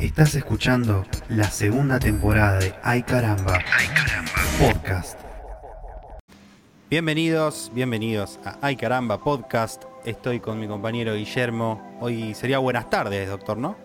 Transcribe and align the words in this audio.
Estás 0.00 0.34
escuchando 0.36 1.04
la 1.28 1.44
segunda 1.44 1.98
temporada 1.98 2.58
de 2.58 2.72
Ay 2.82 3.02
Caramba, 3.02 3.58
Podcast. 4.60 5.18
Bienvenidos, 6.88 7.70
bienvenidos 7.74 8.38
a 8.44 8.58
Ay 8.62 8.76
Caramba 8.76 9.18
Podcast. 9.18 9.84
Estoy 10.04 10.38
con 10.40 10.60
mi 10.60 10.68
compañero 10.68 11.14
Guillermo. 11.14 11.98
Hoy 12.00 12.34
sería 12.34 12.58
buenas 12.58 12.88
tardes, 12.90 13.28
doctor, 13.28 13.58
¿no? 13.58 13.76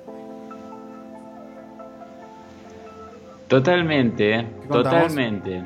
Totalmente, 3.47 4.45
¿Qué 4.61 4.67
contamos? 4.67 4.83
totalmente. 4.83 5.63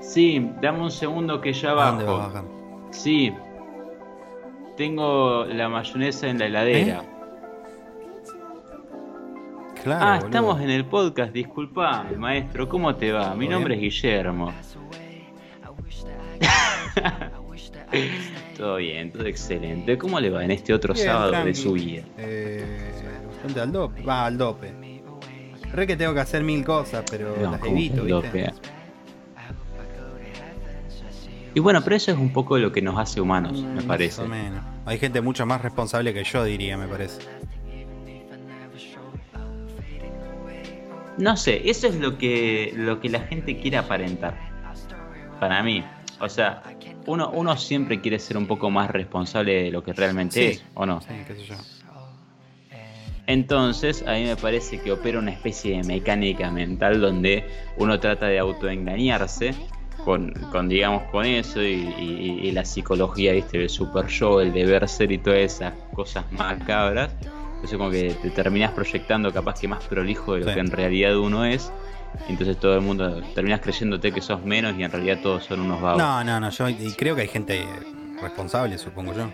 Sí, 0.00 0.50
dame 0.62 0.80
un 0.80 0.90
segundo 0.90 1.40
que 1.40 1.52
ya 1.52 1.70
¿A 1.72 1.90
dónde 1.90 2.04
vas 2.04 2.32
bajo. 2.32 2.46
Sí. 2.92 3.32
Tengo 4.76 5.44
la 5.44 5.68
mayonesa 5.68 6.28
en 6.28 6.38
la 6.38 6.46
heladera. 6.46 7.04
Claro. 9.84 10.04
ah, 10.04 10.10
boludo. 10.14 10.26
estamos 10.26 10.60
en 10.62 10.70
el 10.70 10.84
podcast, 10.86 11.32
disculpa, 11.32 12.06
maestro, 12.18 12.68
¿cómo 12.68 12.94
te 12.96 13.12
va? 13.12 13.34
Mi 13.34 13.46
¿Todo 13.46 13.54
nombre 13.56 13.76
bien? 13.76 13.88
es 13.88 13.94
Guillermo. 14.02 14.52
todo 18.56 18.76
bien, 18.76 19.12
todo 19.12 19.26
excelente. 19.26 19.98
¿Cómo 19.98 20.20
le 20.20 20.30
va 20.30 20.44
en 20.44 20.50
este 20.50 20.72
otro 20.74 20.94
Bien, 20.94 21.06
sábado 21.06 21.44
de 21.44 21.54
su 21.54 21.72
vida? 21.72 22.02
Eh, 22.18 22.64
bastante 23.28 23.60
al 23.60 23.72
dope. 23.72 24.02
Va, 24.02 24.26
al 24.26 24.38
dope. 24.38 24.72
Re 25.72 25.86
que 25.86 25.96
tengo 25.96 26.14
que 26.14 26.20
hacer 26.20 26.42
mil 26.42 26.64
cosas, 26.64 27.04
pero 27.10 27.34
No, 27.40 27.52
las 27.52 27.60
¿cómo 27.60 27.72
evito. 27.76 28.04
Y 31.56 31.60
bueno, 31.60 31.82
pero 31.84 31.94
eso 31.94 32.10
es 32.10 32.18
un 32.18 32.32
poco 32.32 32.58
lo 32.58 32.72
que 32.72 32.82
nos 32.82 32.98
hace 32.98 33.20
humanos, 33.20 33.62
Mm, 33.62 33.66
me 33.66 33.74
más 33.76 33.84
parece. 33.84 34.22
o 34.22 34.26
menos. 34.26 34.60
Hay 34.86 34.98
gente 34.98 35.20
mucho 35.20 35.46
más 35.46 35.62
responsable 35.62 36.12
que 36.12 36.24
yo, 36.24 36.42
diría, 36.42 36.76
me 36.76 36.88
parece. 36.88 37.20
No 41.16 41.36
sé, 41.36 41.68
eso 41.68 41.86
es 41.86 41.94
lo 41.96 42.18
que, 42.18 42.72
lo 42.76 43.00
que 43.00 43.08
la 43.08 43.20
gente 43.20 43.56
quiere 43.58 43.76
aparentar. 43.76 44.34
Para 45.40 45.62
mí. 45.62 45.84
O 46.20 46.28
sea, 46.28 46.62
uno, 47.06 47.30
uno 47.34 47.56
siempre 47.56 48.00
quiere 48.00 48.18
ser 48.18 48.36
un 48.36 48.46
poco 48.46 48.70
más 48.70 48.90
responsable 48.90 49.64
de 49.64 49.70
lo 49.70 49.82
que 49.82 49.92
realmente 49.92 50.38
Sí. 50.38 50.44
es, 50.46 50.64
¿o 50.74 50.86
no? 50.86 51.00
Sí, 51.00 51.08
qué 51.26 51.34
sé 51.34 51.44
yo. 51.44 51.54
Entonces, 53.26 54.04
a 54.06 54.12
mí 54.12 54.24
me 54.24 54.36
parece 54.36 54.78
que 54.80 54.92
opera 54.92 55.18
una 55.18 55.30
especie 55.30 55.76
de 55.78 55.82
mecánica 55.84 56.50
mental 56.50 57.00
donde 57.00 57.44
uno 57.78 57.98
trata 57.98 58.26
de 58.26 58.38
autoengañarse 58.38 59.54
con, 60.04 60.30
con 60.52 60.68
digamos, 60.68 61.04
con 61.04 61.24
eso 61.24 61.62
y, 61.62 61.72
y- 61.98 62.40
y 62.42 62.52
la 62.52 62.64
psicología, 62.66 63.32
¿viste? 63.32 63.62
El 63.62 63.70
super 63.70 64.06
yo, 64.08 64.42
el 64.42 64.52
deber 64.52 64.86
ser 64.88 65.10
y 65.10 65.18
todas 65.18 65.38
esas 65.40 65.72
cosas 65.94 66.30
macabras. 66.32 67.14
Entonces, 67.64 67.78
como 67.78 67.90
que 67.90 68.12
te 68.20 68.28
terminas 68.28 68.72
proyectando 68.72 69.32
capaz 69.32 69.58
que 69.58 69.66
más 69.68 69.82
prolijo 69.84 70.34
de 70.34 70.40
lo 70.40 70.48
Sí. 70.48 70.52
que 70.54 70.60
en 70.60 70.70
realidad 70.70 71.16
uno 71.16 71.46
es. 71.46 71.72
Entonces, 72.28 72.58
todo 72.58 72.74
el 72.74 72.82
mundo 72.82 73.22
terminas 73.34 73.60
creyéndote 73.60 74.12
que 74.12 74.20
sos 74.20 74.44
menos 74.44 74.74
y 74.78 74.82
en 74.84 74.90
realidad 74.92 75.20
todos 75.22 75.44
son 75.44 75.60
unos 75.60 75.80
vagos. 75.80 75.98
No, 75.98 76.22
no, 76.22 76.38
no, 76.40 76.50
yo 76.50 76.68
y 76.68 76.92
creo 76.92 77.14
que 77.16 77.22
hay 77.22 77.28
gente 77.28 77.66
responsable, 78.20 78.76
supongo 78.76 79.14
yo. 79.14 79.30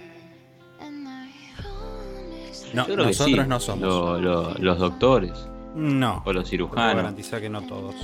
No, 2.73 2.87
Yo 2.87 2.95
creo 2.95 2.97
que 2.99 3.05
nosotros 3.07 3.27
sí, 3.43 3.49
no 3.49 3.59
somos. 3.59 3.81
lo- 3.83 4.21
lo- 4.21 4.55
los 4.61 4.79
doctores 4.79 5.33
No. 5.75 6.23
o 6.25 6.33
los 6.33 6.49
cirujanos. 6.49 6.95
garantizar 6.95 7.41
que 7.41 7.51
no 7.51 7.63
todos. 7.63 7.97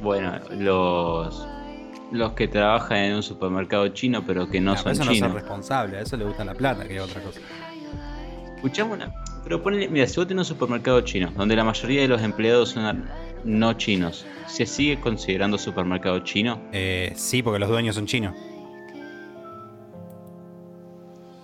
Bueno, 0.00 0.38
los 0.56 1.44
los 2.12 2.32
que 2.32 2.48
trabajan 2.48 2.98
en 2.98 3.14
un 3.16 3.22
supermercado 3.22 3.88
chino 3.88 4.24
pero 4.26 4.48
que 4.48 4.60
no 4.60 4.74
Nah, 4.74 4.82
pero 4.82 4.94
son 4.94 5.02
eso 5.02 5.04
no 5.04 5.12
chinos. 5.12 5.28
son 5.30 5.38
responsables, 5.38 5.98
a 5.98 6.02
eso 6.02 6.16
le 6.16 6.24
gusta 6.24 6.44
la 6.44 6.54
plata, 6.54 6.86
que 6.86 6.96
es 6.96 7.02
otra 7.02 7.22
cosa. 7.22 7.40
Escuchamos 8.56 8.96
una. 8.96 9.12
Pero 9.44 9.62
ponele, 9.62 9.88
mira, 9.88 10.06
si 10.06 10.16
vos 10.16 10.26
tenés 10.28 10.50
un 10.50 10.56
supermercado 10.56 11.00
chino, 11.00 11.32
donde 11.36 11.56
la 11.56 11.64
mayoría 11.64 12.02
de 12.02 12.08
los 12.08 12.20
empleados 12.22 12.70
son 12.70 13.04
no 13.44 13.72
chinos, 13.72 14.26
¿se 14.46 14.66
sigue 14.66 15.00
considerando 15.00 15.56
supermercado 15.56 16.18
chino? 16.20 16.60
Eh, 16.72 17.12
sí, 17.16 17.42
porque 17.42 17.58
los 17.58 17.70
dueños 17.70 17.94
son 17.94 18.06
chinos. 18.06 18.34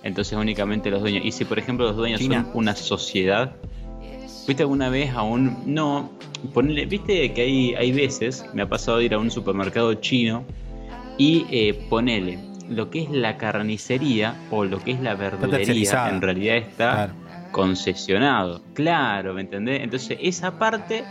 Entonces 0.03 0.39
únicamente 0.39 0.91
los 0.91 1.01
dueños. 1.01 1.25
Y 1.25 1.33
si 1.33 1.45
por 1.45 1.59
ejemplo 1.59 1.87
los 1.87 1.97
dueños 1.97 2.21
China. 2.21 2.45
son 2.45 2.59
una 2.59 2.77
sociedad, 2.77 3.57
¿viste 4.47 4.63
alguna 4.63 4.89
vez 4.89 5.11
a 5.15 5.23
un. 5.23 5.63
No, 5.67 6.11
ponele, 6.55 6.87
viste 6.87 7.33
que 7.33 7.43
hay, 7.43 7.75
hay 7.75 7.93
veces, 7.93 8.45
me 8.55 8.63
ha 8.63 8.69
pasado 8.69 8.99
de 8.99 9.07
ir 9.07 9.15
a 9.15 9.19
un 9.19 9.31
supermercado 9.31 9.95
chino 9.95 10.45
y 11.19 11.47
eh, 11.50 11.75
ponele 11.88 12.38
lo 12.69 12.91
que 12.91 13.03
es 13.03 13.10
la 13.10 13.37
carnicería 13.38 14.34
o 14.50 14.65
lo 14.65 14.78
que 14.78 14.93
es 14.93 15.00
la 15.00 15.15
verdulería, 15.15 16.09
en 16.09 16.21
realidad 16.21 16.56
está 16.56 16.91
Claro. 16.93 17.15
concesionado. 17.53 18.62
Claro, 18.75 19.34
¿me 19.34 19.43
entendés? 19.43 19.82
Entonces 19.82 20.19
esa 20.21 20.59
parte 20.59 21.04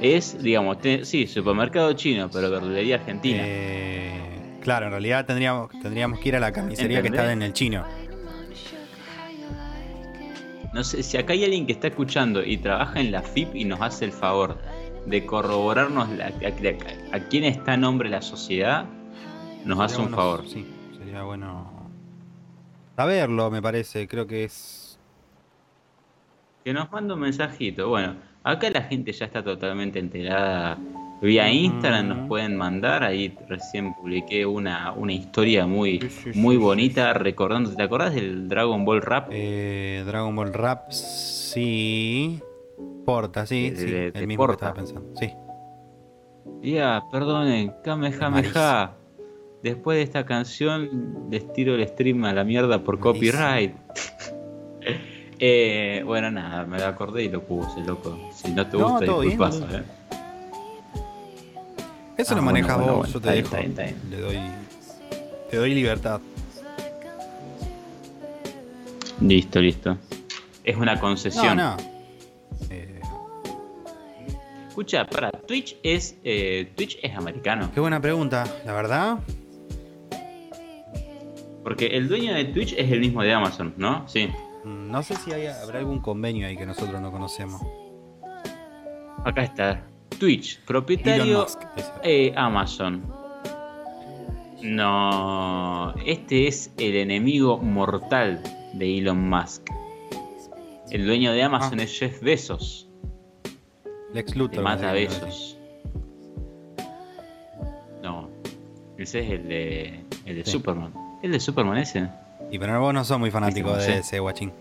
es, 0.00 0.40
digamos, 0.42 0.78
sí, 1.02 1.26
supermercado 1.26 1.92
chino, 1.94 2.30
pero 2.32 2.48
verdulería 2.50 2.96
argentina. 2.96 3.42
Eh, 3.44 4.58
claro, 4.62 4.86
en 4.86 4.92
realidad 4.92 5.26
tendríamos, 5.26 5.70
tendríamos 5.82 6.20
que 6.20 6.28
ir 6.30 6.36
a 6.36 6.40
la 6.40 6.52
carnicería 6.52 7.02
que 7.02 7.08
está 7.08 7.30
en 7.32 7.42
el 7.42 7.52
chino. 7.52 7.84
No 10.72 10.84
sé, 10.84 11.02
si 11.02 11.16
acá 11.16 11.32
hay 11.32 11.44
alguien 11.44 11.66
que 11.66 11.72
está 11.72 11.88
escuchando 11.88 12.44
y 12.44 12.56
trabaja 12.56 13.00
en 13.00 13.10
la 13.10 13.22
FIP 13.22 13.56
y 13.56 13.64
nos 13.64 13.80
hace 13.80 14.04
el 14.04 14.12
favor 14.12 14.56
de 15.06 15.26
corroborarnos 15.26 16.08
la- 16.10 16.26
a, 16.26 16.28
a- 16.28 17.16
a 17.16 17.20
quién 17.28 17.42
está 17.44 17.72
a 17.72 17.76
nombre 17.76 18.08
la 18.08 18.22
sociedad, 18.22 18.84
nos 19.64 19.80
hace 19.80 19.96
un 19.96 20.02
bueno- 20.04 20.16
favor. 20.16 20.46
Sí, 20.48 20.66
sería 20.98 21.22
bueno 21.22 21.70
saberlo, 22.96 23.50
me 23.50 23.62
parece. 23.62 24.06
Creo 24.08 24.26
que 24.26 24.44
es. 24.44 24.98
Que 26.64 26.72
nos 26.72 26.90
manda 26.92 27.14
un 27.14 27.20
mensajito. 27.20 27.88
Bueno, 27.88 28.16
acá 28.44 28.68
la 28.70 28.82
gente 28.82 29.12
ya 29.12 29.24
está 29.26 29.42
totalmente 29.42 29.98
enterada. 29.98 30.76
Vía 31.22 31.50
Instagram 31.50 32.08
nos 32.08 32.28
pueden 32.28 32.56
mandar. 32.56 33.02
Ahí 33.04 33.36
recién 33.48 33.94
publiqué 33.94 34.44
una, 34.46 34.92
una 34.92 35.12
historia 35.12 35.66
muy, 35.66 36.00
Sí, 36.00 36.08
sí, 36.32 36.38
muy 36.38 36.56
sí, 36.56 36.62
bonita 36.62 37.12
recordando. 37.14 37.74
¿Te 37.74 37.82
acordás 37.82 38.14
del 38.14 38.48
Dragon 38.48 38.84
Ball 38.84 39.02
Rap? 39.02 39.28
eh, 39.30 40.02
Dragon 40.06 40.34
Ball 40.36 40.52
Rap, 40.52 40.90
sí. 40.90 42.40
Porta, 43.04 43.44
sí, 43.46 43.70
De- 43.70 43.76
sí. 43.76 43.86
de- 43.90 44.06
el 44.08 44.12
de 44.12 44.26
mismo 44.26 44.46
que 44.46 44.52
estaba 44.52 44.74
pensando. 44.74 45.08
Sí. 45.18 45.30
Ya, 46.62 47.02
perdonen, 47.10 47.72
Kamehameha. 47.82 48.92
Después 49.62 49.96
de 49.98 50.02
esta 50.02 50.24
canción, 50.24 51.26
les 51.30 51.52
tiro 51.52 51.74
el 51.74 51.86
stream 51.86 52.24
a 52.24 52.32
la 52.32 52.44
mierda 52.44 52.82
por 52.82 52.98
copyright. 52.98 53.74
Eh, 55.42 56.02
bueno, 56.04 56.30
nada, 56.30 56.66
me 56.66 56.78
lo 56.78 56.84
acordé 56.84 57.24
y 57.24 57.30
lo 57.30 57.42
puse, 57.42 57.80
loco. 57.86 58.14
Si 58.34 58.50
no 58.52 58.66
te 58.66 58.76
No, 58.76 58.90
gusta, 58.90 59.06
bien, 59.06 59.20
disculpas, 59.22 59.56
eh. 59.72 59.82
Eso 62.18 62.34
Ah, 62.34 62.36
lo 62.36 62.42
manejas 62.42 62.76
bueno, 62.76 62.92
vos, 62.96 63.10
bueno, 63.10 63.12
yo 63.14 63.20
te 63.22 63.32
bien, 63.32 63.44
dejo. 63.44 63.56
está 63.56 63.58
bien, 63.58 63.70
está 63.70 63.82
bien. 63.84 63.96
Le 64.10 64.16
doy. 64.20 64.50
Te 65.50 65.56
doy 65.56 65.74
libertad. 65.74 66.20
Listo, 69.22 69.60
listo. 69.60 69.96
Es 70.62 70.76
una 70.76 71.00
concesión. 71.00 71.56
No, 71.56 71.76
no. 71.76 71.82
Eh, 72.68 73.00
Escucha, 74.68 75.06
para, 75.06 75.30
Twitch 75.30 75.76
es 75.82 76.16
eh, 76.22 76.70
Twitch 76.76 76.98
es 77.02 77.14
americano. 77.16 77.70
qué 77.72 77.80
buena 77.80 77.98
pregunta, 78.00 78.44
la 78.66 78.74
verdad. 78.74 79.18
Porque 81.62 81.86
el 81.88 82.08
dueño 82.08 82.34
de 82.34 82.44
Twitch 82.46 82.74
es 82.76 82.90
el 82.90 83.00
mismo 83.00 83.22
de 83.22 83.32
Amazon, 83.32 83.74
¿no? 83.76 84.08
Sí. 84.08 84.28
Mm, 84.64 84.90
No 84.90 85.02
sé 85.02 85.14
si 85.16 85.32
hay, 85.32 85.46
habrá 85.46 85.78
algún 85.80 86.00
convenio 86.00 86.46
ahí 86.46 86.56
que 86.56 86.66
nosotros 86.66 87.00
no 87.00 87.10
conocemos. 87.12 87.60
Acá 89.24 89.42
está. 89.42 89.86
Twitch, 90.18 90.60
propietario 90.64 91.40
Musk. 91.40 91.60
Eh, 92.02 92.32
Amazon. 92.36 93.02
No, 94.62 95.94
este 96.04 96.46
es 96.46 96.72
el 96.78 96.96
enemigo 96.96 97.58
mortal 97.58 98.42
de 98.74 98.98
Elon 98.98 99.28
Musk. 99.28 99.62
El 100.90 101.06
dueño 101.06 101.32
de 101.32 101.42
Amazon 101.42 101.80
Ah. 101.80 101.84
es 101.84 101.98
Jeff 101.98 102.20
Bezos. 102.22 102.88
Lex 104.12 104.32
Te 104.32 104.38
Luthor. 104.38 104.62
mata. 104.64 104.92
Bezos. 104.92 105.56
No, 108.02 108.28
ese 108.98 109.20
es 109.20 109.30
el 109.30 109.48
de, 109.48 110.04
el 110.26 110.36
de 110.36 110.44
Sí. 110.44 110.50
Superman. 110.52 110.92
¿El 111.22 111.32
de 111.32 111.40
Superman 111.40 111.78
ese? 111.78 112.08
Y 112.50 112.58
pero 112.58 112.80
vos 112.80 112.94
no 112.94 113.04
sos 113.04 113.18
muy 113.18 113.30
fanático 113.30 113.72
de 113.76 113.98
ese 113.98 114.18
guachín. 114.18 114.52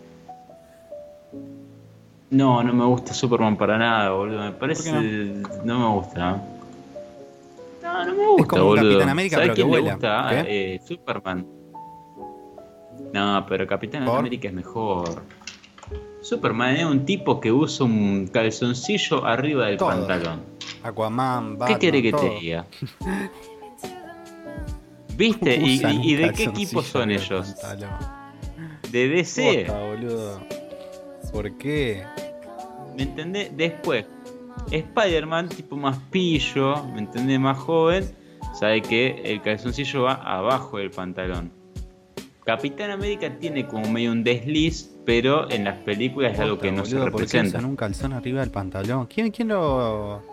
No, 2.29 2.61
no 2.63 2.73
me 2.73 2.85
gusta 2.85 3.13
Superman 3.13 3.57
para 3.57 3.77
nada, 3.77 4.11
boludo. 4.11 4.43
Me 4.43 4.51
parece. 4.51 4.91
qué 4.91 5.43
no? 5.63 5.79
me 5.79 5.95
gusta. 5.95 6.41
No, 7.81 8.05
no 8.05 8.13
me 8.15 8.27
gusta, 8.27 8.47
como 8.47 8.61
un 8.61 8.67
boludo. 8.69 8.89
Capitán 8.89 9.09
América, 9.09 9.35
¿Sabes 9.37 9.51
pero 9.55 9.67
que 9.67 9.81
le 9.81 9.91
gusta? 9.91 10.27
¿Qué? 10.29 10.75
Eh, 10.75 10.81
Superman. 10.85 11.45
No, 13.13 13.45
pero 13.47 13.65
Capitán 13.65 14.05
¿Por? 14.05 14.19
América 14.19 14.47
es 14.49 14.53
mejor. 14.53 15.23
Superman 16.21 16.75
es 16.75 16.85
un 16.85 17.05
tipo 17.05 17.39
que 17.39 17.51
usa 17.51 17.85
un 17.85 18.27
calzoncillo 18.31 19.25
arriba 19.25 19.65
del 19.67 19.77
pantalón. 19.77 20.41
Aquaman, 20.83 21.53
¿Qué 21.53 21.57
Batman, 21.57 21.79
quiere 21.79 22.01
que 22.01 22.11
todo. 22.11 22.21
te 22.21 22.29
diga? 22.39 22.65
¿Viste? 25.19 25.55
¿Y, 25.57 26.15
de 26.15 26.31
qué 26.31 26.45
equipo 26.45 26.81
son 26.81 27.11
ellos? 27.11 27.53
de 28.91 29.07
DC. 29.09 29.65
Posta, 29.67 29.83
boludo. 29.83 30.41
¿Por 31.33 31.57
qué? 31.57 32.03
¿Me 32.95 33.03
entendés? 33.03 33.51
Después, 33.55 34.05
Spider-Man, 34.71 35.49
tipo 35.49 35.75
más 35.75 35.97
pillo, 36.09 36.85
¿me 36.93 36.99
entendés? 36.99 37.39
Más 37.39 37.57
joven, 37.57 38.09
sabe 38.57 38.81
que 38.81 39.21
el 39.25 39.41
calzoncillo 39.41 40.03
va 40.03 40.13
abajo 40.13 40.77
del 40.77 40.89
pantalón. 40.89 41.51
Capitán 42.45 42.89
América 42.89 43.37
tiene 43.39 43.67
como 43.67 43.91
medio 43.91 44.11
un 44.11 44.23
desliz, 44.23 44.89
pero 45.05 45.51
en 45.51 45.65
las 45.65 45.77
películas 45.79 46.33
es 46.33 46.39
algo 46.39 46.57
que 46.57 46.71
no 46.71 46.83
se 46.85 46.95
boludo, 46.95 47.11
¿por 47.11 47.25
qué 47.25 47.37
representa. 47.37 47.67
un 47.67 47.75
calzón 47.75 48.13
arriba 48.13 48.39
del 48.39 48.49
pantalón? 48.51 49.05
¿Quién, 49.05 49.29
quién 49.31 49.49
lo... 49.49 50.23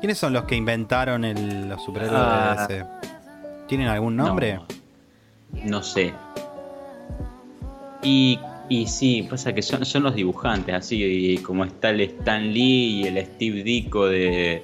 ¿Quiénes 0.00 0.16
son 0.16 0.32
los 0.32 0.44
que 0.44 0.54
inventaron 0.54 1.24
el- 1.24 1.68
los 1.68 1.82
superhéroes 1.84 2.16
Ah. 2.22 2.66
de 2.68 2.74
DC? 2.78 2.86
¿Tienen 3.68 3.88
algún 3.88 4.16
nombre? 4.16 4.54
No, 4.54 4.66
no 5.64 5.82
sé. 5.82 6.12
Y, 8.02 8.38
y 8.68 8.86
sí, 8.86 9.26
pasa 9.28 9.54
que 9.54 9.60
son, 9.60 9.84
son 9.84 10.04
los 10.04 10.14
dibujantes, 10.14 10.74
así 10.74 11.04
y 11.04 11.38
como 11.38 11.64
está 11.64 11.90
el 11.90 12.00
Stan 12.00 12.42
Lee 12.52 13.02
y 13.02 13.04
el 13.04 13.24
Steve 13.24 13.62
Ditko 13.62 14.06
de, 14.06 14.62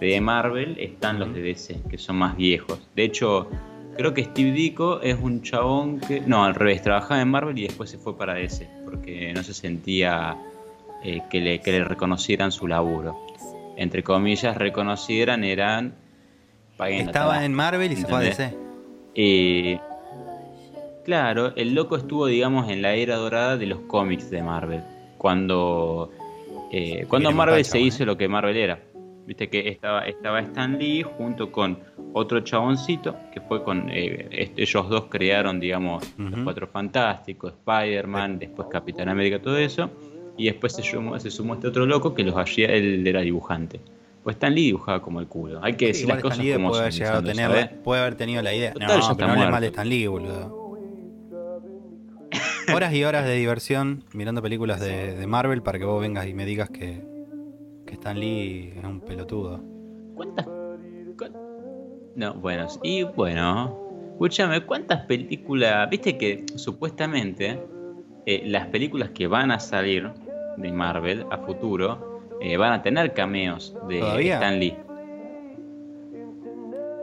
de 0.00 0.20
Marvel, 0.20 0.76
están 0.80 1.20
los 1.20 1.32
de 1.32 1.42
DC, 1.42 1.82
que 1.88 1.96
son 1.96 2.16
más 2.16 2.36
viejos. 2.36 2.80
De 2.96 3.04
hecho, 3.04 3.48
creo 3.96 4.12
que 4.14 4.24
Steve 4.24 4.50
Ditko 4.50 5.00
es 5.00 5.16
un 5.20 5.42
chabón 5.42 6.00
que... 6.00 6.20
No, 6.20 6.44
al 6.44 6.56
revés, 6.56 6.82
trabajaba 6.82 7.20
en 7.20 7.28
Marvel 7.28 7.58
y 7.58 7.62
después 7.62 7.88
se 7.90 7.98
fue 7.98 8.16
para 8.18 8.34
DC, 8.34 8.68
porque 8.84 9.32
no 9.32 9.44
se 9.44 9.54
sentía 9.54 10.36
eh, 11.04 11.22
que, 11.30 11.40
le, 11.40 11.60
que 11.60 11.70
le 11.70 11.84
reconocieran 11.84 12.50
su 12.50 12.66
laburo. 12.66 13.16
Entre 13.76 14.02
comillas, 14.02 14.56
reconocieran 14.56 15.44
eran... 15.44 15.94
paguen 16.76 17.06
Estaba 17.06 17.44
en 17.44 17.52
Marvel 17.52 17.92
y 17.92 17.96
se 17.96 18.06
fue 18.06 18.28
a. 18.28 18.54
Eh, 19.14 19.78
claro, 21.04 21.54
el 21.56 21.74
loco 21.74 21.96
estuvo, 21.96 22.26
digamos, 22.26 22.70
en 22.70 22.82
la 22.82 22.94
era 22.94 23.16
dorada 23.16 23.56
de 23.56 23.66
los 23.66 23.80
cómics 23.80 24.30
de 24.30 24.42
Marvel. 24.42 24.82
Cuando, 25.18 26.10
eh, 26.72 27.06
cuando 27.08 27.32
Marvel 27.32 27.64
se 27.64 27.72
chabón, 27.72 27.86
hizo 27.86 28.04
lo 28.04 28.16
que 28.16 28.28
Marvel 28.28 28.56
era. 28.56 28.80
Viste 29.26 29.48
que 29.48 29.68
estaba, 29.68 30.00
estaba 30.06 30.40
Stan 30.40 30.78
Lee 30.78 31.02
junto 31.02 31.50
con 31.50 31.78
otro 32.12 32.40
chaboncito, 32.40 33.16
que 33.32 33.40
fue 33.40 33.62
con. 33.64 33.88
eh, 33.90 34.52
ellos 34.56 34.88
dos 34.88 35.06
crearon, 35.08 35.60
digamos, 35.60 36.04
los. 36.18 36.44
Cuatro 36.44 36.66
Fantásticos, 36.66 37.54
Spider-Man, 37.54 38.38
después 38.38 38.68
Capitán 38.70 39.08
América, 39.08 39.40
todo 39.40 39.56
eso. 39.56 39.90
Y 40.36 40.46
después 40.46 40.74
se 40.74 40.82
sumó, 40.82 41.18
se 41.18 41.30
sumó 41.30 41.54
este 41.54 41.68
otro 41.68 41.86
loco 41.86 42.12
que 42.12 42.24
los 42.24 42.36
hacía, 42.36 42.66
él 42.66 43.06
era 43.06 43.20
dibujante. 43.20 43.80
Pues 44.24 44.36
Stan 44.36 44.54
Lee 44.54 44.64
dibujaba 44.66 45.02
como 45.02 45.20
el 45.20 45.28
culo. 45.28 45.60
Hay 45.62 45.74
que 45.74 45.92
Sí, 45.92 45.92
decir 45.92 46.08
las 46.08 46.22
cosas 46.22 46.38
Stan 46.38 46.46
Lee 46.46 46.52
como 46.54 46.68
puede 46.70 46.80
haber 46.80 46.92
llegado 46.94 47.18
a 47.18 47.20
Lisandro, 47.20 47.50
tener, 47.50 47.66
¿sabes? 47.68 47.82
puede 47.84 48.00
haber 48.00 48.14
tenido 48.16 48.42
la 48.42 48.54
idea. 48.54 48.72
Total, 48.72 48.88
no, 48.98 49.14
pero 49.16 49.26
no 49.28 49.32
hables 49.34 49.50
mal 49.50 49.60
de 49.60 49.66
Stan 49.68 49.88
Lee, 49.88 50.06
boludo. 50.06 50.64
Horas 52.74 52.94
y 52.94 53.04
horas 53.04 53.26
de 53.26 53.34
diversión 53.34 54.02
mirando 54.14 54.40
películas 54.42 54.80
de, 54.80 55.14
de 55.14 55.26
Marvel 55.26 55.62
para 55.62 55.78
que 55.78 55.84
vos 55.84 56.00
vengas 56.00 56.26
y 56.26 56.32
me 56.34 56.46
digas 56.46 56.70
que, 56.70 57.02
que 57.86 57.94
Stan 57.94 58.18
Lee 58.18 58.72
es 58.78 58.84
un 58.84 59.00
pelotudo. 59.02 59.60
¿Cuántas? 60.14 60.46
cu- 60.46 61.30
No, 62.16 62.32
bueno, 62.34 62.66
y 62.82 63.02
bueno, 63.02 63.78
escúchame, 64.12 64.64
¿cuántas 64.64 65.02
películas? 65.04 65.88
Viste 65.90 66.16
que 66.16 66.46
supuestamente 66.56 67.60
eh, 68.24 68.42
las 68.46 68.68
películas 68.68 69.10
que 69.10 69.26
van 69.26 69.50
a 69.50 69.60
salir 69.60 70.10
de 70.56 70.72
Marvel 70.72 71.26
a 71.30 71.36
futuro 71.38 72.13
eh, 72.40 72.56
van 72.56 72.72
a 72.72 72.82
tener 72.82 73.12
cameos 73.14 73.74
de 73.88 74.00
¿Todavía? 74.00 74.34
Stan 74.34 74.58
Lee. 74.60 74.76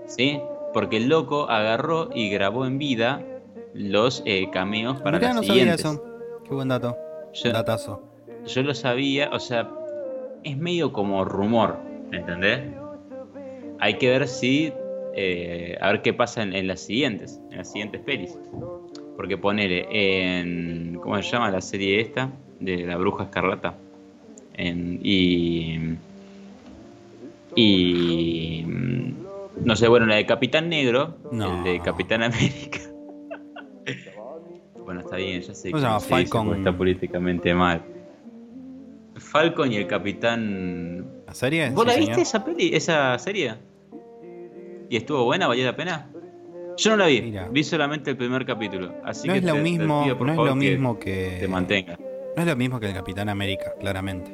¿Sí? 0.06 0.40
Porque 0.74 0.98
el 0.98 1.08
loco 1.10 1.50
agarró 1.50 2.10
y 2.14 2.30
grabó 2.30 2.66
en 2.66 2.78
vida 2.78 3.26
los 3.74 4.24
eh, 4.26 4.50
cameos 4.52 5.02
para 5.02 5.18
Mirá, 5.18 5.30
las 5.30 5.38
no 5.38 5.44
sabía 5.44 5.62
siguientes. 5.76 5.86
eso. 5.86 6.04
Qué 6.48 6.54
buen 6.54 6.68
dato. 6.68 6.98
Yo- 7.34 7.52
Datazo. 7.52 8.02
yo 8.46 8.64
lo 8.64 8.74
sabía, 8.74 9.30
o 9.32 9.40
sea, 9.40 9.70
es 10.44 10.58
medio 10.58 10.92
como 10.92 11.24
rumor, 11.24 11.78
¿entendés? 12.12 12.62
Hay 13.80 13.98
que 13.98 14.10
ver 14.10 14.28
si, 14.28 14.74
eh, 15.16 15.78
a 15.82 15.92
ver 15.92 16.02
qué 16.02 16.14
pasa 16.14 16.44
en, 16.44 16.54
en 16.54 16.68
las 16.68 16.82
siguientes, 16.82 17.42
en 17.52 17.58
las 17.58 17.72
siguientes 17.72 18.02
pelis. 18.02 18.38
Porque 19.16 19.38
ponele 19.38 19.88
en, 19.90 21.00
¿cómo 21.02 21.16
se 21.22 21.24
llama 21.32 21.52
la 21.52 21.62
serie 21.62 22.02
esta? 22.02 22.32
De 22.60 22.86
la 22.86 22.98
bruja 22.98 23.24
escarlata. 23.26 23.76
En- 24.56 25.00
y, 25.04 25.80
y, 27.56 28.66
no 29.64 29.76
sé, 29.76 29.88
bueno, 29.88 30.06
la 30.06 30.16
de 30.16 30.26
Capitán 30.26 30.70
Negro, 30.70 31.18
No. 31.32 31.58
el 31.58 31.64
de 31.64 31.80
Capitán 31.82 32.24
América. 32.24 32.80
bueno, 34.86 35.02
está 35.02 35.16
bien, 35.18 35.42
ya 35.42 35.54
sé 35.54 35.72
¿Cómo 35.72 35.82
que 35.82 35.88
llama? 35.88 36.00
se 36.00 36.16
dice 36.18 36.38
está 36.58 36.78
políticamente 36.78 37.54
mal. 37.54 37.82
Falcon 39.18 39.72
y 39.72 39.76
el 39.78 39.88
Capitán. 39.88 41.06
¿La 41.28 41.34
serie? 41.34 41.70
¿Vos 41.70 41.82
Sí, 41.84 41.88
la 41.88 41.94
señor. 41.94 42.08
viste 42.10 42.22
esa 42.24 42.44
peli, 42.46 42.72
esa 42.74 43.18
serie? 43.20 43.56
¿Y 44.90 44.98
estuvo 44.98 45.24
buena? 45.26 45.48
¿Valió 45.48 45.64
la 45.66 45.76
pena? 45.76 46.10
Yo 46.78 46.92
no 46.92 46.98
la 46.98 47.06
vi, 47.08 47.22
Mira. 47.22 47.48
vi 47.50 47.64
solamente 47.64 48.12
el 48.12 48.18
primer 48.18 48.46
capítulo. 48.46 48.94
Así 49.06 49.28
No 49.28 49.34
que 49.34 49.40
es 49.40 49.46
lo 49.46 49.52
te- 49.54 49.58
te 49.60 49.64
mismo, 49.64 50.04
pido, 50.04 50.18
por 50.18 50.28
no 50.28 50.34
es 50.34 50.38
lo 50.40 50.46
que 50.46 50.56
mismo 50.56 51.00
que. 51.00 51.38
Te 51.40 51.48
mantenga. 51.48 51.98
No 52.36 52.42
es 52.42 52.48
lo 52.48 52.56
mismo 52.56 52.80
que 52.80 52.88
el 52.88 52.94
Capitán 52.94 53.30
América, 53.30 53.74
claramente. 53.80 54.32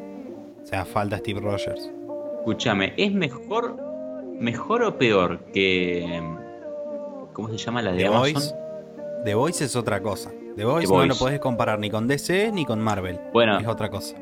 O 0.67 0.69
sea, 0.69 0.83
falta 0.83 1.17
Steve 1.17 1.39
Rogers. 1.39 1.89
Escúchame, 2.39 2.93
¿es 2.97 3.13
mejor, 3.13 3.77
mejor 4.37 4.83
o 4.83 4.97
peor 4.97 5.39
que. 5.53 6.21
¿Cómo 7.31 7.47
se 7.47 7.55
llama 7.55 7.81
la 7.81 7.93
de 7.93 7.99
The 7.99 8.07
Amazon? 8.07 8.33
Voice. 8.33 8.55
The 9.23 9.35
Voice 9.35 9.63
es 9.63 9.77
otra 9.77 10.01
cosa. 10.01 10.29
The 10.57 10.65
Voice 10.65 10.87
The 10.87 10.93
no 10.93 10.99
Voice. 10.99 11.07
lo 11.07 11.15
podés 11.15 11.39
comparar 11.39 11.79
ni 11.79 11.89
con 11.89 12.05
DC 12.05 12.51
ni 12.51 12.65
con 12.65 12.81
Marvel. 12.81 13.17
Bueno. 13.31 13.57
Es 13.57 13.65
otra 13.65 13.89
cosa. 13.89 14.17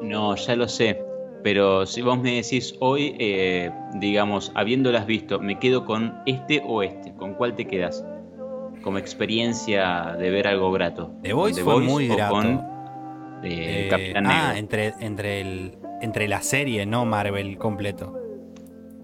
No, 0.00 0.36
ya 0.36 0.54
lo 0.54 0.68
sé. 0.68 1.02
Pero 1.42 1.86
si 1.86 2.02
vos 2.02 2.20
me 2.20 2.36
decís 2.36 2.76
hoy, 2.78 3.16
eh, 3.18 3.72
digamos, 3.94 4.52
habiéndolas 4.54 5.06
visto, 5.06 5.40
me 5.40 5.58
quedo 5.58 5.84
con 5.84 6.14
este 6.26 6.62
o 6.64 6.84
este. 6.84 7.12
¿Con 7.14 7.34
cuál 7.34 7.56
te 7.56 7.66
quedas? 7.66 8.04
Como 8.84 8.98
experiencia 8.98 10.14
de 10.20 10.30
ver 10.30 10.46
algo 10.46 10.70
grato. 10.70 11.10
The 11.22 11.32
Voice 11.32 11.64
¿Con 11.64 11.74
fue 11.74 11.82
muy 11.82 12.08
o 12.08 12.14
grato. 12.14 12.32
Con 12.32 12.75
eh, 13.52 13.86
Eh, 13.86 13.88
Capitán 13.88 14.26
ah, 14.26 14.44
Negro. 14.48 14.58
entre, 14.58 14.94
entre, 15.00 15.40
el, 15.40 15.78
entre 16.02 16.28
la 16.28 16.42
serie, 16.42 16.86
no 16.86 17.04
Marvel 17.04 17.58
completo. 17.58 18.18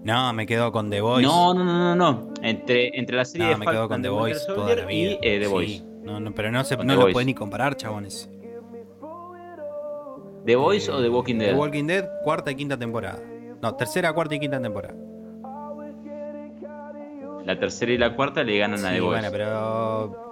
No, 0.03 0.33
me 0.33 0.45
quedo 0.45 0.71
con 0.71 0.89
The 0.89 0.99
Voice. 1.01 1.25
No, 1.27 1.53
no, 1.53 1.63
no, 1.63 1.95
no, 1.95 1.95
no. 1.95 2.33
Entre, 2.41 2.97
entre 2.99 3.15
la 3.15 3.25
serie 3.25 3.47
No, 3.47 3.53
de 3.53 3.57
me 3.59 3.65
quedo 3.65 3.87
con 3.87 4.01
The 4.01 4.09
Voice 4.09 4.41
toda 4.47 4.75
la 4.75 4.85
vida. 4.85 5.11
y 5.11 5.19
eh, 5.21 5.39
The 5.39 5.45
Sí. 5.45 5.51
Voice. 5.51 5.83
No, 6.03 6.19
no, 6.19 6.33
pero 6.35 6.51
no, 6.51 6.63
se, 6.65 6.75
no 6.75 6.95
lo 6.95 7.09
pueden 7.11 7.27
ni 7.27 7.33
comparar, 7.33 7.77
chabones. 7.77 8.29
¿The 10.45 10.55
Voice 10.57 10.91
o 10.91 11.01
The 11.01 11.07
Walking 11.07 11.35
Dead? 11.39 11.51
The 11.51 11.55
Walking 11.55 11.85
Dead, 11.87 12.05
cuarta 12.23 12.51
y 12.51 12.55
quinta 12.55 12.77
temporada. 12.77 13.19
No, 13.61 13.75
tercera, 13.75 14.11
cuarta 14.11 14.35
y 14.35 14.39
quinta 14.41 14.61
temporada. 14.61 14.93
La 17.45 17.59
tercera 17.59 17.91
y 17.91 17.97
la 17.97 18.15
cuarta 18.15 18.43
le 18.43 18.57
ganan 18.57 18.85
a 18.85 18.91
The 18.91 18.99
Voice. 19.01 19.21
bueno, 19.21 19.27
pero. 19.31 20.22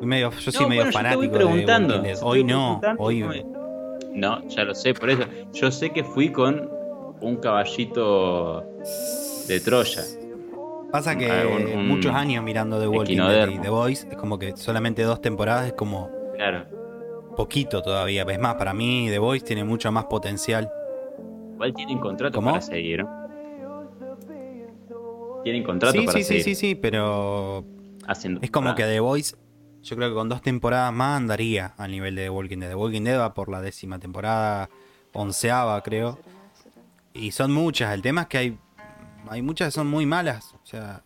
Medio- 0.00 0.30
yo 0.30 0.52
soy 0.52 0.62
No, 0.64 0.68
medio 0.68 0.82
bueno, 0.82 0.90
yo 0.92 0.98
te 0.98 1.04
fanático 1.04 1.16
voy 1.18 1.26
de 1.26 1.32
The 1.32 1.36
preguntando. 1.38 1.94
Walking 1.94 2.02
Dead. 2.08 2.14
Yo 2.14 2.20
te 2.20 2.24
Hoy 2.26 2.42
voy 2.42 2.52
no, 2.52 2.80
preguntando 2.80 3.02
hoy. 3.02 3.46
No, 4.14 4.48
ya 4.48 4.64
lo 4.64 4.74
sé, 4.74 4.94
por 4.94 5.10
eso. 5.10 5.22
Yo 5.52 5.70
sé 5.70 5.90
que 5.90 6.04
fui 6.04 6.30
con 6.30 6.70
un 7.20 7.36
caballito 7.36 8.64
de 9.48 9.60
Troya. 9.60 10.02
Pasa 10.92 11.16
que 11.16 11.30
Ah, 11.30 11.44
un- 11.46 11.78
un 11.78 11.88
muchos 11.88 12.14
años 12.14 12.42
mirando 12.44 12.78
The 12.80 12.88
Walking 12.88 13.16
Dead 13.18 13.48
y. 13.50 13.58
The 13.58 13.68
Voice 13.70 14.06
es 14.10 14.16
como 14.16 14.38
que 14.38 14.56
solamente 14.56 15.02
dos 15.02 15.20
temporadas 15.20 15.66
es 15.66 15.72
como 15.74 16.10
Claro. 16.36 16.64
poquito 17.36 17.82
todavía. 17.82 18.22
Es 18.22 18.38
más, 18.38 18.54
para 18.54 18.72
mí 18.72 19.08
The 19.10 19.18
Voice 19.18 19.44
tiene 19.44 19.64
mucho 19.64 19.90
más 19.92 20.04
potencial. 20.06 20.70
Igual 21.54 21.74
tienen 21.74 21.98
contrato 21.98 22.36
¿Cómo? 22.36 22.50
para 22.50 22.62
seguir. 22.62 23.04
Tienen 25.42 25.62
contrato 25.62 25.98
Sí, 26.00 26.06
para 26.06 26.18
sí, 26.18 26.24
sí, 26.24 26.28
seguir 26.28 26.42
sí, 26.44 26.54
sí, 26.54 26.74
pero 26.74 27.64
haciendo. 28.06 28.40
es 28.42 28.50
como 28.50 28.70
que 28.74 28.82
temporada. 28.82 28.92
The 28.94 29.00
Voice, 29.00 29.36
yo 29.86 29.94
creo 29.94 30.08
que 30.08 30.14
con 30.14 30.28
dos 30.28 30.42
temporadas 30.42 30.92
más 30.92 31.16
andaría 31.16 31.74
al 31.78 31.92
nivel 31.92 32.16
de 32.16 32.24
The 32.24 32.30
Walking 32.30 32.58
Dead. 32.58 32.68
The 32.70 32.74
Walking 32.74 33.02
Dead 33.02 33.18
va 33.18 33.34
por 33.34 33.48
la 33.48 33.60
décima 33.60 33.98
temporada, 33.98 34.68
onceava 35.12 35.80
creo. 35.82 36.18
Y 37.14 37.30
son 37.30 37.52
muchas, 37.52 37.94
el 37.94 38.02
tema 38.02 38.22
es 38.22 38.26
que 38.26 38.38
hay, 38.38 38.58
hay 39.30 39.42
muchas 39.42 39.68
que 39.68 39.72
son 39.72 39.86
muy 39.86 40.04
malas, 40.04 40.54
o 40.54 40.66
sea, 40.66 41.02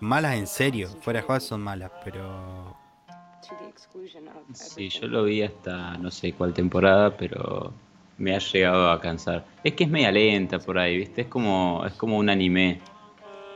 malas 0.00 0.36
en 0.36 0.46
serio, 0.46 0.88
fuera 1.02 1.20
de 1.20 1.26
juego 1.26 1.40
son 1.40 1.60
malas, 1.60 1.92
pero... 2.02 2.76
Sí, 4.52 4.88
yo 4.88 5.06
lo 5.06 5.24
vi 5.24 5.42
hasta 5.42 5.96
no 5.98 6.10
sé 6.10 6.32
cuál 6.32 6.54
temporada, 6.54 7.16
pero 7.16 7.72
me 8.16 8.34
ha 8.34 8.38
llegado 8.38 8.90
a 8.90 9.00
cansar. 9.00 9.44
Es 9.62 9.74
que 9.74 9.84
es 9.84 9.90
media 9.90 10.10
lenta 10.10 10.58
por 10.58 10.78
ahí, 10.78 10.96
¿viste? 10.96 11.22
Es 11.22 11.28
como, 11.28 11.84
es 11.86 11.92
como 11.92 12.16
un 12.16 12.28
anime. 12.28 12.80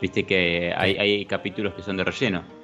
Viste 0.00 0.24
que 0.24 0.72
hay, 0.76 0.96
hay 0.96 1.26
capítulos 1.26 1.74
que 1.74 1.82
son 1.82 1.96
de 1.96 2.04
relleno. 2.04 2.61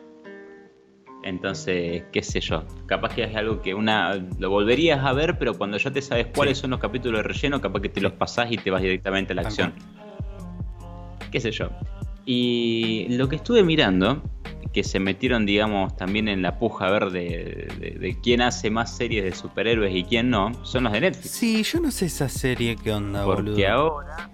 Entonces, 1.23 2.05
qué 2.13 2.23
sé 2.23 2.41
yo. 2.41 2.65
Capaz 2.87 3.15
que 3.15 3.25
es 3.25 3.35
algo 3.37 3.61
que 3.61 3.75
una 3.75 4.15
lo 4.39 4.51
volverías 4.51 5.05
a 5.05 5.13
ver, 5.13 5.37
pero 5.39 5.55
cuando 5.55 5.77
ya 5.77 5.91
te 5.93 6.01
sabes 6.01 6.29
cuáles 6.35 6.59
son 6.59 6.71
los 6.71 6.79
capítulos 6.81 7.19
de 7.19 7.29
relleno, 7.29 7.61
capaz 7.61 7.81
que 7.81 7.89
te 7.89 8.01
los 8.01 8.13
pasás 8.13 8.51
y 8.53 8.57
te 8.57 8.71
vas 8.71 8.83
directamente 8.83 9.33
a 9.33 9.37
la 9.37 9.43
acción. 9.43 9.75
Qué 11.31 11.41
sé 11.41 11.51
yo. 11.51 11.71
Y 12.25 13.07
lo 13.11 13.29
que 13.29 13.37
estuve 13.37 13.63
mirando, 13.65 14.23
que 14.73 14.85
se 14.85 15.01
metieron, 15.01 15.45
digamos, 15.45 15.97
también 15.97 16.29
en 16.29 16.41
la 16.43 16.59
puja 16.59 16.87
a 16.87 16.91
ver 16.91 17.11
de, 17.11 17.69
de- 17.81 17.99
de 17.99 18.21
quién 18.23 18.41
hace 18.43 18.71
más 18.71 18.97
series 18.97 19.25
de 19.25 19.33
superhéroes 19.35 19.95
y 19.95 20.05
quién 20.05 20.31
no, 20.31 20.53
son 20.65 20.85
los 20.85 20.93
de 20.93 21.01
Netflix. 21.01 21.31
Sí, 21.31 21.63
yo 21.65 21.81
no 21.81 21.91
sé 21.91 22.07
esa 22.07 22.29
serie 22.29 22.77
qué 22.77 22.93
onda, 22.93 23.25
Porque 23.25 23.43
boludo. 23.43 23.69
ahora. 23.69 24.31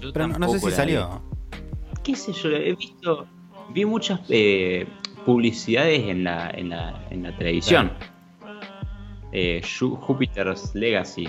yo 0.00 0.12
Pero 0.12 0.28
no, 0.28 0.48
sé 0.48 0.58
si 0.60 0.70
salió. 0.70 1.22
vi. 1.52 1.98
¿Qué 2.02 2.16
sé 2.16 2.32
yo? 2.32 2.48
He 2.50 2.74
visto. 2.74 3.26
Vi 3.70 3.84
muchas 3.84 4.20
eh, 4.30 4.86
publicidades 5.28 6.08
en 6.08 6.24
la, 6.24 6.48
en 6.54 6.70
la, 6.70 7.04
en 7.10 7.22
la 7.22 7.36
televisión. 7.36 7.90
Eh, 9.30 9.60
Ju- 9.62 9.94
Jupiter's 10.00 10.74
Legacy. 10.74 11.28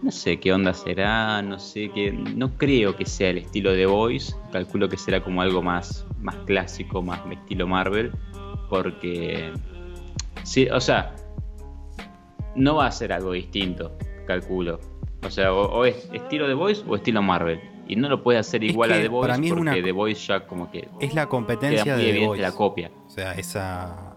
No 0.00 0.10
sé 0.10 0.40
qué 0.40 0.54
onda 0.54 0.72
será, 0.72 1.42
no 1.42 1.58
sé 1.58 1.90
qué. 1.94 2.12
No 2.12 2.56
creo 2.56 2.96
que 2.96 3.04
sea 3.04 3.28
el 3.28 3.36
estilo 3.38 3.72
de 3.72 3.84
Voice. 3.84 4.34
Calculo 4.52 4.88
que 4.88 4.96
será 4.96 5.22
como 5.22 5.42
algo 5.42 5.60
más, 5.62 6.06
más 6.22 6.34
clásico, 6.46 7.02
más 7.02 7.20
estilo 7.30 7.66
Marvel. 7.66 8.10
Porque. 8.70 9.52
Sí, 10.42 10.66
o 10.70 10.80
sea. 10.80 11.14
No 12.56 12.76
va 12.76 12.86
a 12.86 12.90
ser 12.90 13.12
algo 13.12 13.32
distinto, 13.32 13.98
calculo. 14.26 14.80
O 15.26 15.30
sea, 15.30 15.52
o, 15.52 15.60
o 15.80 15.84
es 15.84 16.08
estilo 16.14 16.48
de 16.48 16.54
Voice 16.54 16.82
o 16.88 16.96
estilo 16.96 17.20
Marvel. 17.20 17.60
Y 17.86 17.96
no 17.96 18.08
lo 18.08 18.22
puede 18.22 18.38
hacer 18.38 18.64
Es 18.64 18.70
igual 18.70 18.92
a 18.92 18.96
The 19.00 19.08
Voice 19.08 19.28
para 19.28 19.38
mí 19.38 19.46
es 19.48 19.52
porque 19.52 19.60
una- 19.62 19.74
The 19.74 19.92
Voice 19.92 20.26
ya 20.26 20.46
como 20.46 20.70
que 20.70 20.88
Es 21.00 21.14
la 21.14 21.28
competencia 21.28 21.96
de 21.96 22.12
The 22.12 22.26
Voice. 22.26 22.42
la 22.42 22.52
copia. 22.52 22.90
O 23.06 23.10
sea, 23.10 23.32
esa. 23.34 24.16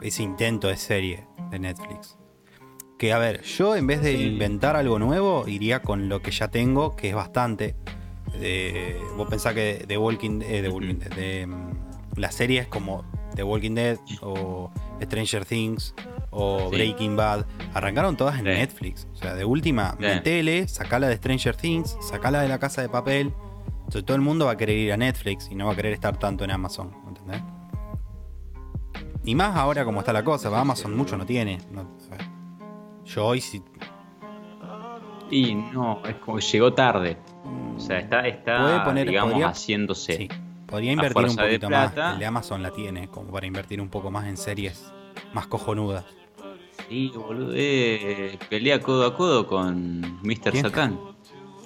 Ese 0.00 0.22
intento 0.22 0.68
de 0.68 0.76
serie 0.76 1.26
de 1.50 1.58
Netflix. 1.58 2.18
Que 2.98 3.12
a 3.12 3.18
ver, 3.18 3.42
yo 3.42 3.74
en 3.76 3.86
vez 3.86 4.02
de 4.02 4.16
Sí. 4.16 4.24
inventar 4.24 4.76
algo 4.76 4.98
nuevo, 4.98 5.44
iría 5.48 5.82
con 5.82 6.08
lo 6.08 6.20
que 6.22 6.30
ya 6.30 6.48
tengo, 6.48 6.94
que 6.96 7.08
es 7.10 7.14
bastante. 7.14 7.74
Eh, 8.34 8.98
vos 9.16 9.28
pensás 9.28 9.54
que 9.54 9.84
The 9.86 9.96
Walking, 9.98 10.40
eh, 10.42 10.60
The 10.62 10.68
Walking 10.68 10.94
Dead, 10.98 11.10
de, 11.14 11.46
mm, 11.46 11.70
las 12.16 12.34
series 12.34 12.66
como 12.66 13.04
The 13.34 13.42
Walking 13.44 13.74
Dead 13.74 13.98
o 14.22 14.70
Stranger 15.02 15.44
Things 15.44 15.94
o 16.34 16.68
Sí. 16.70 16.76
Breaking 16.76 17.16
Bad 17.16 17.46
arrancaron 17.72 18.16
todas 18.16 18.34
en 18.34 18.40
Sí. 18.44 18.50
Netflix. 18.50 19.06
O 19.12 19.16
sea, 19.16 19.34
de 19.34 19.44
última, 19.44 19.92
Sí. 19.92 19.96
metele, 20.04 20.68
sacala 20.68 21.08
de 21.08 21.16
Stranger 21.16 21.56
Things, 21.56 21.96
sacala 22.00 22.40
de 22.42 22.48
la 22.48 22.58
casa 22.58 22.82
de 22.82 22.88
papel. 22.88 23.32
Entonces 23.78 24.04
todo 24.04 24.16
el 24.16 24.22
mundo 24.22 24.46
va 24.46 24.52
a 24.52 24.56
querer 24.56 24.76
ir 24.78 24.92
a 24.92 24.96
Netflix 24.96 25.48
y 25.50 25.54
no 25.54 25.66
va 25.66 25.72
a 25.72 25.76
querer 25.76 25.92
estar 25.92 26.16
tanto 26.18 26.42
en 26.44 26.50
Amazon, 26.50 26.90
¿entendés? 27.06 27.42
Y 29.24 29.34
más 29.34 29.56
ahora 29.56 29.84
como 29.84 30.00
está 30.00 30.12
la 30.12 30.22
cosa, 30.24 30.50
va, 30.50 30.60
Amazon 30.60 30.96
mucho 30.96 31.16
no 31.16 31.24
tiene. 31.24 31.58
no- 31.70 31.88
yo 33.04 33.26
hoy 33.26 33.40
sí 33.40 33.62
Y 35.30 35.54
no, 35.54 36.00
es 36.06 36.14
como 36.16 36.36
que 36.38 36.44
llegó 36.44 36.72
tarde. 36.74 37.16
O 37.76 37.80
sea, 37.80 37.98
está, 37.98 38.26
está 38.28 38.84
poner- 38.84 39.08
digamos, 39.08 39.32
podría- 39.32 39.48
haciéndose. 39.48 40.16
sí, 40.16 40.28
podría 40.66 40.92
invertir 40.92 41.24
un 41.24 41.36
de 41.36 41.42
poquito 41.42 41.70
más. 41.70 41.92
El 41.96 42.18
de 42.18 42.26
Amazon 42.26 42.62
la 42.62 42.70
tiene, 42.70 43.08
como 43.08 43.30
para 43.32 43.46
invertir 43.46 43.80
un 43.80 43.88
poco 43.88 44.10
más 44.10 44.26
en 44.26 44.36
series 44.36 44.92
más 45.32 45.46
cojonudas. 45.46 46.04
Sí, 46.88 47.12
boludo, 47.14 47.52
eh, 47.54 48.38
pelea 48.50 48.80
codo 48.80 49.06
a 49.06 49.16
codo 49.16 49.46
con 49.46 50.00
Mr. 50.22 50.50
¿Quién? 50.52 50.62
Satan. 50.64 50.98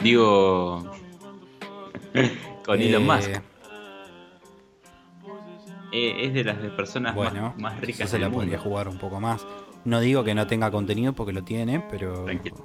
Digo, 0.00 0.90
con 2.64 2.80
Elon 2.80 3.02
Eh, 3.02 3.04
Musk. 3.06 3.30
Eh, 5.90 6.26
es 6.26 6.34
de 6.34 6.44
las 6.44 6.56
personas 6.72 7.16
más- 7.16 7.30
Bueno, 7.32 7.54
más, 7.58 7.74
yo 7.80 7.86
ricas 7.86 8.10
se 8.10 8.16
del 8.16 8.22
la 8.22 8.28
mundo. 8.28 8.42
podría 8.44 8.58
jugar 8.58 8.88
un 8.88 8.98
poco 8.98 9.20
más. 9.20 9.46
No 9.84 10.00
digo 10.00 10.22
que 10.22 10.34
no 10.34 10.46
tenga 10.46 10.70
contenido 10.70 11.12
porque 11.14 11.32
lo 11.32 11.42
tiene, 11.42 11.80
pero. 11.90 12.24
Tranquilo. 12.24 12.56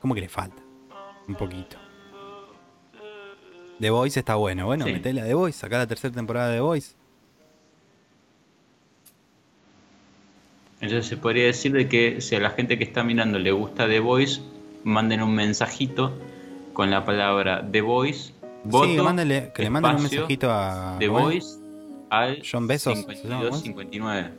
Como 0.00 0.14
que 0.14 0.20
le 0.20 0.28
falta. 0.28 0.62
Un 1.28 1.34
poquito. 1.34 1.76
The 3.80 3.90
Voice 3.90 4.20
está 4.20 4.34
bueno. 4.34 4.66
Bueno, 4.66 4.84
Sí. 4.84 4.92
metele 4.92 5.22
a 5.22 5.24
The 5.24 5.34
Voice, 5.34 5.58
sacá 5.58 5.78
la 5.78 5.86
tercera 5.86 6.12
temporada 6.14 6.48
de 6.50 6.56
The 6.56 6.60
Voice. 6.60 6.94
Entonces 10.80 11.06
se 11.06 11.16
podría 11.16 11.44
decir 11.46 11.72
de 11.72 11.88
que 11.88 12.20
si 12.20 12.34
a 12.36 12.40
la 12.40 12.50
gente 12.50 12.78
que 12.78 12.84
está 12.84 13.02
mirando 13.04 13.38
le 13.38 13.52
gusta 13.52 13.86
The 13.86 14.00
Voice, 14.00 14.40
manden 14.84 15.22
un 15.22 15.34
mensajito 15.34 16.12
con 16.72 16.90
la 16.90 17.04
palabra 17.04 17.66
The 17.70 17.80
Voice. 17.82 18.32
Voto, 18.64 18.86
sí, 18.88 18.96
mándale- 18.98 19.52
que 19.54 19.62
le 19.62 19.70
manden 19.70 19.96
un 19.96 20.02
mensajito 20.02 20.50
a 20.50 20.96
The 20.98 21.08
Voice 21.08 21.58
al 22.10 22.42
John 22.50 22.66
Bezos, 22.66 22.98
¿se 22.98 23.28
llama? 23.28 23.50
5259. 23.52 24.30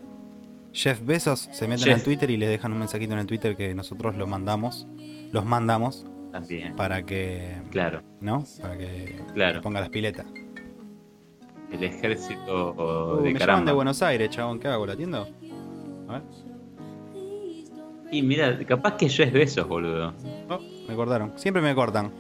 Jeff 0.74 1.02
Bezos. 1.06 1.50
Se 1.52 1.68
meten 1.68 1.86
Jeff. 1.86 1.96
al 1.98 2.04
Twitter 2.04 2.30
y 2.30 2.38
le 2.38 2.48
dejan 2.48 2.72
un 2.72 2.80
mensajito 2.80 3.14
en 3.14 3.20
el 3.20 3.26
Twitter 3.28 3.56
que 3.58 3.74
nosotros 3.76 4.16
lo 4.16 4.26
mandamos. 4.26 4.88
Los 5.32 5.46
mandamos 5.46 6.06
También. 6.32 6.76
para 6.76 7.04
que. 7.06 7.56
Claro, 7.72 8.02
¿No? 8.20 8.44
Para 8.62 8.78
que 8.78 9.20
Claro. 9.34 9.62
ponga 9.62 9.80
las 9.82 9.90
piletas. 9.90 10.26
el 11.72 11.84
ejército 11.86 12.74
Uh, 12.74 13.16
de 13.18 13.22
me 13.22 13.28
llaman 13.30 13.38
caramba. 13.40 13.72
de 13.72 13.76
Buenos 13.76 14.02
Aires, 14.02 14.30
chabón. 14.30 14.60
¿Qué 14.60 14.68
hago? 14.68 14.86
¿La 14.86 14.94
atiendo? 14.94 15.28
A 16.12 16.20
ver. 16.20 16.22
Y 18.12 18.22
mira, 18.22 18.58
capaz 18.66 18.98
que 18.98 19.08
yo 19.08 19.24
es 19.24 19.32
besos, 19.32 19.66
boludo. 19.68 20.14
Oh, 20.50 20.60
me 20.88 20.96
cortaron. 20.96 21.32
Siempre 21.38 21.62
me 21.62 21.74
cortan. 21.74 22.12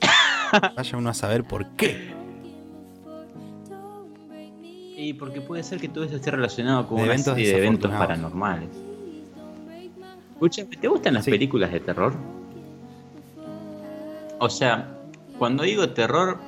Vaya 0.76 0.98
uno 0.98 1.10
a 1.10 1.14
saber 1.14 1.44
por 1.44 1.66
qué. 1.76 2.12
Y 4.96 5.12
porque 5.14 5.40
puede 5.40 5.62
ser 5.62 5.78
que 5.78 5.88
todo 5.88 6.02
eso 6.04 6.16
esté 6.16 6.32
relacionado 6.32 6.86
con 6.88 6.96
De 6.96 7.04
una 7.04 7.12
eventos 7.12 7.34
serie 7.34 7.52
de 7.52 7.58
eventos 7.58 7.90
paranormales. 7.92 8.68
Escúchame, 10.32 10.76
¿te 10.76 10.88
gustan 10.88 11.14
las 11.14 11.24
Sí. 11.24 11.30
películas 11.30 11.70
de 11.72 11.80
terror? 11.80 12.14
O 14.40 14.48
sea, 14.50 14.88
cuando 15.38 15.62
digo 15.62 15.88
terror, 15.90 16.38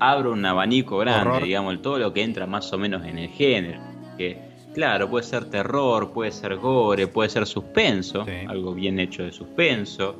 abro 0.00 0.32
un 0.32 0.44
abanico 0.44 0.98
grande, 0.98 1.28
Horror. 1.30 1.44
digamos, 1.44 1.82
todo 1.82 1.98
lo 1.98 2.12
que 2.12 2.22
entra 2.24 2.46
más 2.48 2.72
o 2.72 2.78
menos 2.78 3.04
en 3.04 3.18
el 3.18 3.28
género. 3.28 3.80
Que, 4.18 4.51
claro, 4.74 5.08
puede 5.10 5.24
ser 5.24 5.44
terror, 5.46 6.10
puede 6.12 6.32
ser 6.32 6.56
gore, 6.56 7.06
puede 7.06 7.28
ser 7.28 7.46
suspenso, 7.46 8.24
Sí. 8.24 8.32
algo 8.48 8.74
bien 8.74 8.98
hecho 8.98 9.22
de 9.22 9.32
suspenso, 9.32 10.16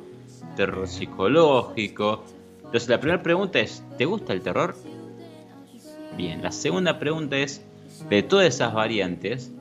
terror 0.55 0.87
psicológico. 0.87 2.23
Entonces, 2.57 2.89
la 2.89 2.99
primera 2.99 3.21
pregunta 3.23 3.59
es: 3.59 3.83
¿te 3.97 4.05
gusta 4.05 4.33
el 4.33 4.41
terror? 4.41 4.75
Bien, 6.17 6.41
la 6.41 6.51
segunda 6.51 6.99
pregunta 6.99 7.37
es: 7.37 7.65
de 8.09 8.23
todas 8.23 8.47
esas 8.47 8.73
variantes, 8.73 9.51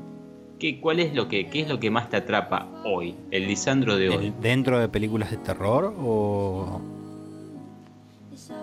¿qué, 0.59 0.81
cuál 0.81 1.01
es 1.01 1.15
lo 1.15 1.29
que, 1.29 1.49
¿qué 1.49 1.61
es 1.61 1.69
lo 1.69 1.79
que 1.81 1.91
más 1.91 2.09
te 2.11 2.17
atrapa 2.17 2.69
hoy? 2.85 3.15
El 3.31 3.47
Lisandro 3.47 3.97
de 3.97 4.09
hoy. 4.11 4.27
¿El- 4.27 4.41
¿Dentro 4.41 4.79
de 4.79 4.89
películas 4.89 5.31
de 5.31 5.37
terror 5.39 5.95
o.? 5.99 6.81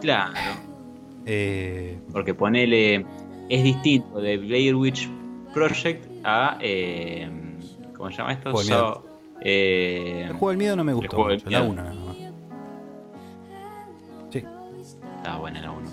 Claro. 0.02 0.34
eh, 1.26 1.98
Porque 2.12 2.34
ponele. 2.34 3.06
Es 3.50 3.64
distinto 3.64 4.20
de 4.22 4.38
Blair 4.38 4.76
Witch 4.76 5.10
Project 5.54 6.06
a. 6.24 6.58
Eh, 6.62 7.30
¿Cómo 7.96 8.10
se 8.12 8.18
llama 8.18 8.34
esto? 8.34 8.52
Juego. 8.52 8.68
So- 8.68 9.06
eh, 9.42 10.24
el 10.28 10.34
juego 10.34 10.50
del 10.50 10.58
miedo 10.58 10.76
no 10.76 10.84
me 10.84 10.92
gustó 10.94 11.18
mucho, 11.18 11.50
la 11.50 11.60
miedo. 11.62 11.72
1 11.72 11.82
nada 11.84 11.96
más. 11.96 12.16
Sí, 14.32 14.44
Estaba 15.18 15.38
buena 15.38 15.62
la 15.62 15.72
1. 15.72 15.90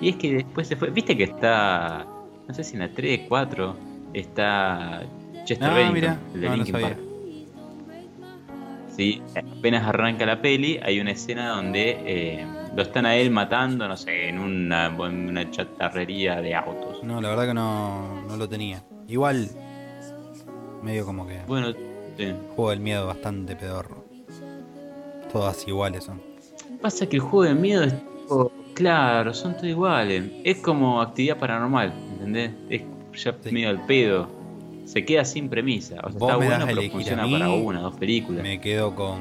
Y 0.00 0.08
es 0.10 0.16
que 0.16 0.34
después 0.34 0.66
se 0.68 0.76
fue. 0.76 0.90
Viste 0.90 1.16
que 1.16 1.24
está. 1.24 2.06
No 2.48 2.52
sé 2.54 2.64
si 2.64 2.74
en 2.74 2.80
la 2.80 2.88
3, 2.92 3.22
4. 3.28 3.76
Está. 4.12 5.02
Chester 5.44 5.68
Ah, 5.70 5.74
Bennington, 5.74 5.94
mira, 5.94 6.18
el 6.34 6.40
de 6.40 6.46
no, 6.46 6.50
no 6.50 6.56
Linkin 6.56 6.72
sabía. 6.72 6.88
Park. 6.88 7.00
Sí, 8.88 9.20
apenas 9.58 9.86
arranca 9.88 10.24
la 10.24 10.40
peli, 10.40 10.78
hay 10.82 11.00
una 11.00 11.10
escena 11.10 11.48
donde 11.48 11.98
eh, 12.06 12.46
lo 12.76 12.82
están 12.82 13.06
a 13.06 13.16
él 13.16 13.30
matando, 13.32 13.88
no 13.88 13.96
sé, 13.96 14.28
en 14.28 14.38
una, 14.38 14.86
en 14.86 15.28
una 15.30 15.50
chatarrería 15.50 16.40
de 16.40 16.54
autos. 16.54 17.02
no, 17.02 17.20
la 17.20 17.30
verdad 17.30 17.46
que 17.48 17.54
no, 17.54 18.22
no 18.28 18.36
lo 18.36 18.48
tenía. 18.48 18.82
Igual, 19.08 19.48
medio 20.82 21.04
como 21.06 21.26
que. 21.26 21.40
Bueno, 21.46 21.72
sí. 22.16 22.32
Juego 22.54 22.70
del 22.70 22.80
miedo 22.80 23.06
bastante 23.06 23.56
pedorro. 23.56 24.04
Todas 25.32 25.66
iguales 25.66 26.04
son. 26.04 26.20
Pasa 26.80 27.06
que 27.08 27.16
el 27.16 27.22
juego 27.22 27.42
de 27.44 27.54
miedo 27.54 27.82
es 27.84 27.92
tipo, 27.92 28.52
claro, 28.74 29.34
son 29.34 29.52
todos 29.54 29.66
iguales. 29.66 30.24
Es 30.44 30.58
como 30.58 31.00
actividad 31.00 31.38
paranormal, 31.38 31.92
¿entendés? 32.12 32.52
Es 32.70 32.82
ya 33.14 33.32
Sí. 33.42 33.50
medio 33.52 33.70
al 33.70 33.84
pedo. 33.86 34.28
Se 34.84 35.04
queda 35.04 35.24
sin 35.24 35.48
premisa. 35.48 35.96
O 36.04 36.10
sea, 36.10 36.18
está 36.20 36.36
bueno, 36.36 36.64
a 36.64 36.66
pero 36.66 36.82
funciona 36.90 37.24
mí, 37.24 37.32
para 37.32 37.48
una, 37.50 37.80
dos 37.80 37.96
películas. 37.96 38.42
Me 38.42 38.60
quedo 38.60 38.94
con. 38.94 39.18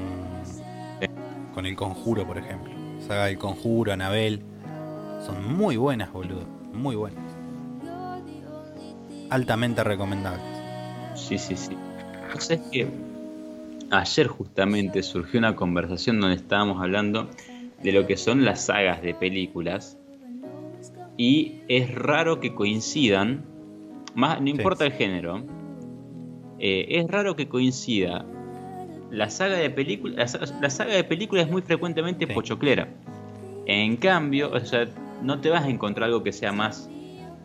Con 1.53 1.65
el 1.65 1.75
conjuro, 1.75 2.25
por 2.25 2.37
ejemplo. 2.37 2.73
Saga 3.07 3.25
del 3.25 3.37
conjuro, 3.37 3.93
Anabel. 3.93 4.41
Son 5.25 5.55
muy 5.55 5.77
buenas, 5.77 6.11
boludo. 6.11 6.45
Muy 6.73 6.95
buenas. 6.95 7.23
Altamente 9.29 9.83
recomendables. 9.83 10.41
Sí, 11.15 11.37
sí, 11.37 11.55
sí. 11.55 11.75
O 12.35 12.39
sea, 12.39 12.55
es 12.57 12.61
que 12.71 12.87
ayer 13.91 14.27
justamente 14.27 15.03
surgió 15.03 15.39
una 15.39 15.55
conversación 15.55 16.19
donde 16.19 16.35
estábamos 16.35 16.81
hablando 16.81 17.29
de 17.81 17.91
lo 17.91 18.07
que 18.07 18.17
son 18.17 18.45
las 18.45 18.65
sagas 18.65 19.01
de 19.01 19.13
películas. 19.13 19.97
Y 21.17 21.59
es 21.67 21.93
raro 21.93 22.39
que 22.39 22.55
coincidan, 22.55 23.45
más, 24.15 24.41
no 24.41 24.49
importa 24.49 24.85
el 24.85 24.93
género, 24.93 25.43
eh, 26.59 26.85
es 26.89 27.07
raro 27.07 27.35
que 27.35 27.47
coincida. 27.47 28.25
La 29.11 29.29
saga 29.29 29.57
de 29.57 29.69
películas, 29.69 30.17
la, 30.17 30.27
sa- 30.27 30.59
la 30.59 30.69
saga 30.71 30.93
de 30.95 31.03
películas 31.03 31.45
es 31.45 31.51
muy 31.51 31.61
frecuentemente 31.61 32.25
Sí. 32.25 32.33
pochoclera. 32.33 32.87
En 33.67 33.95
cambio, 33.97 34.51
o 34.51 34.59
sea, 34.61 34.87
no 35.21 35.39
te 35.39 35.49
vas 35.49 35.65
a 35.65 35.69
encontrar 35.69 36.05
algo 36.07 36.23
que 36.23 36.31
sea 36.31 36.51
más, 36.51 36.89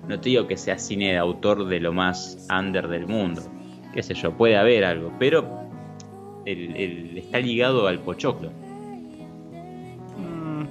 no 0.09 0.21
te 0.21 0.31
digo 0.31 0.47
que 0.47 0.57
sea 0.57 0.79
cine 0.79 1.13
de 1.13 1.19
autor 1.19 1.67
de 1.67 1.81
lo 1.81 1.93
más 1.93 2.47
under 2.51 2.89
del 2.89 3.07
mundo, 3.07 3.43
qué 3.95 4.03
sé 4.03 4.15
yo, 4.15 4.33
puede 4.33 4.57
haber 4.57 4.85
algo, 4.85 5.13
pero 5.19 5.47
el, 6.45 6.75
el- 6.77 7.19
está 7.19 7.39
ligado 7.41 7.87
al 7.87 8.01
pochoclo. 8.01 8.51
Mm. 10.17 10.65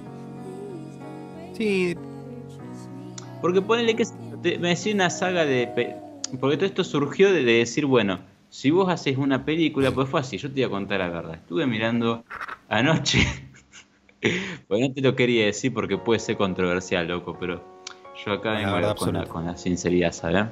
Sí, 1.56 1.96
Porque 3.42 3.62
ponele 3.62 3.96
que 3.96 4.04
me 4.60 4.70
decía 4.70 4.94
una 4.94 5.10
saga 5.10 5.46
de... 5.46 5.96
Porque 6.40 6.58
todo 6.58 6.66
esto 6.66 6.84
surgió 6.84 7.32
de, 7.32 7.44
de 7.44 7.54
decir, 7.60 7.86
bueno, 7.86 8.20
si 8.50 8.70
vos 8.72 8.90
haces 8.90 9.18
una 9.18 9.46
película, 9.46 9.92
pues 9.92 10.10
fue 10.10 10.20
así, 10.20 10.38
yo 10.38 10.50
te 10.50 10.56
voy 10.56 10.64
a 10.64 10.70
contar 10.70 11.00
la 11.00 11.10
verdad. 11.10 11.36
Estuve 11.36 11.66
mirando 11.66 12.24
anoche, 12.70 13.20
pues 14.68 14.82
no 14.82 14.92
te 14.94 15.02
lo 15.02 15.16
quería 15.16 15.46
decir 15.46 15.74
porque 15.74 15.98
puede 15.98 16.20
ser 16.20 16.38
controversial, 16.38 17.08
loco, 17.08 17.38
pero 17.40 17.77
yo 18.26 18.34
acá 18.34 18.54
La 18.54 18.74
vengo 18.74 18.96
con 18.96 19.14
la, 19.14 19.26
con 19.26 19.46
la 19.46 19.58
sinceridad, 19.58 20.12
¿sabes? 20.12 20.46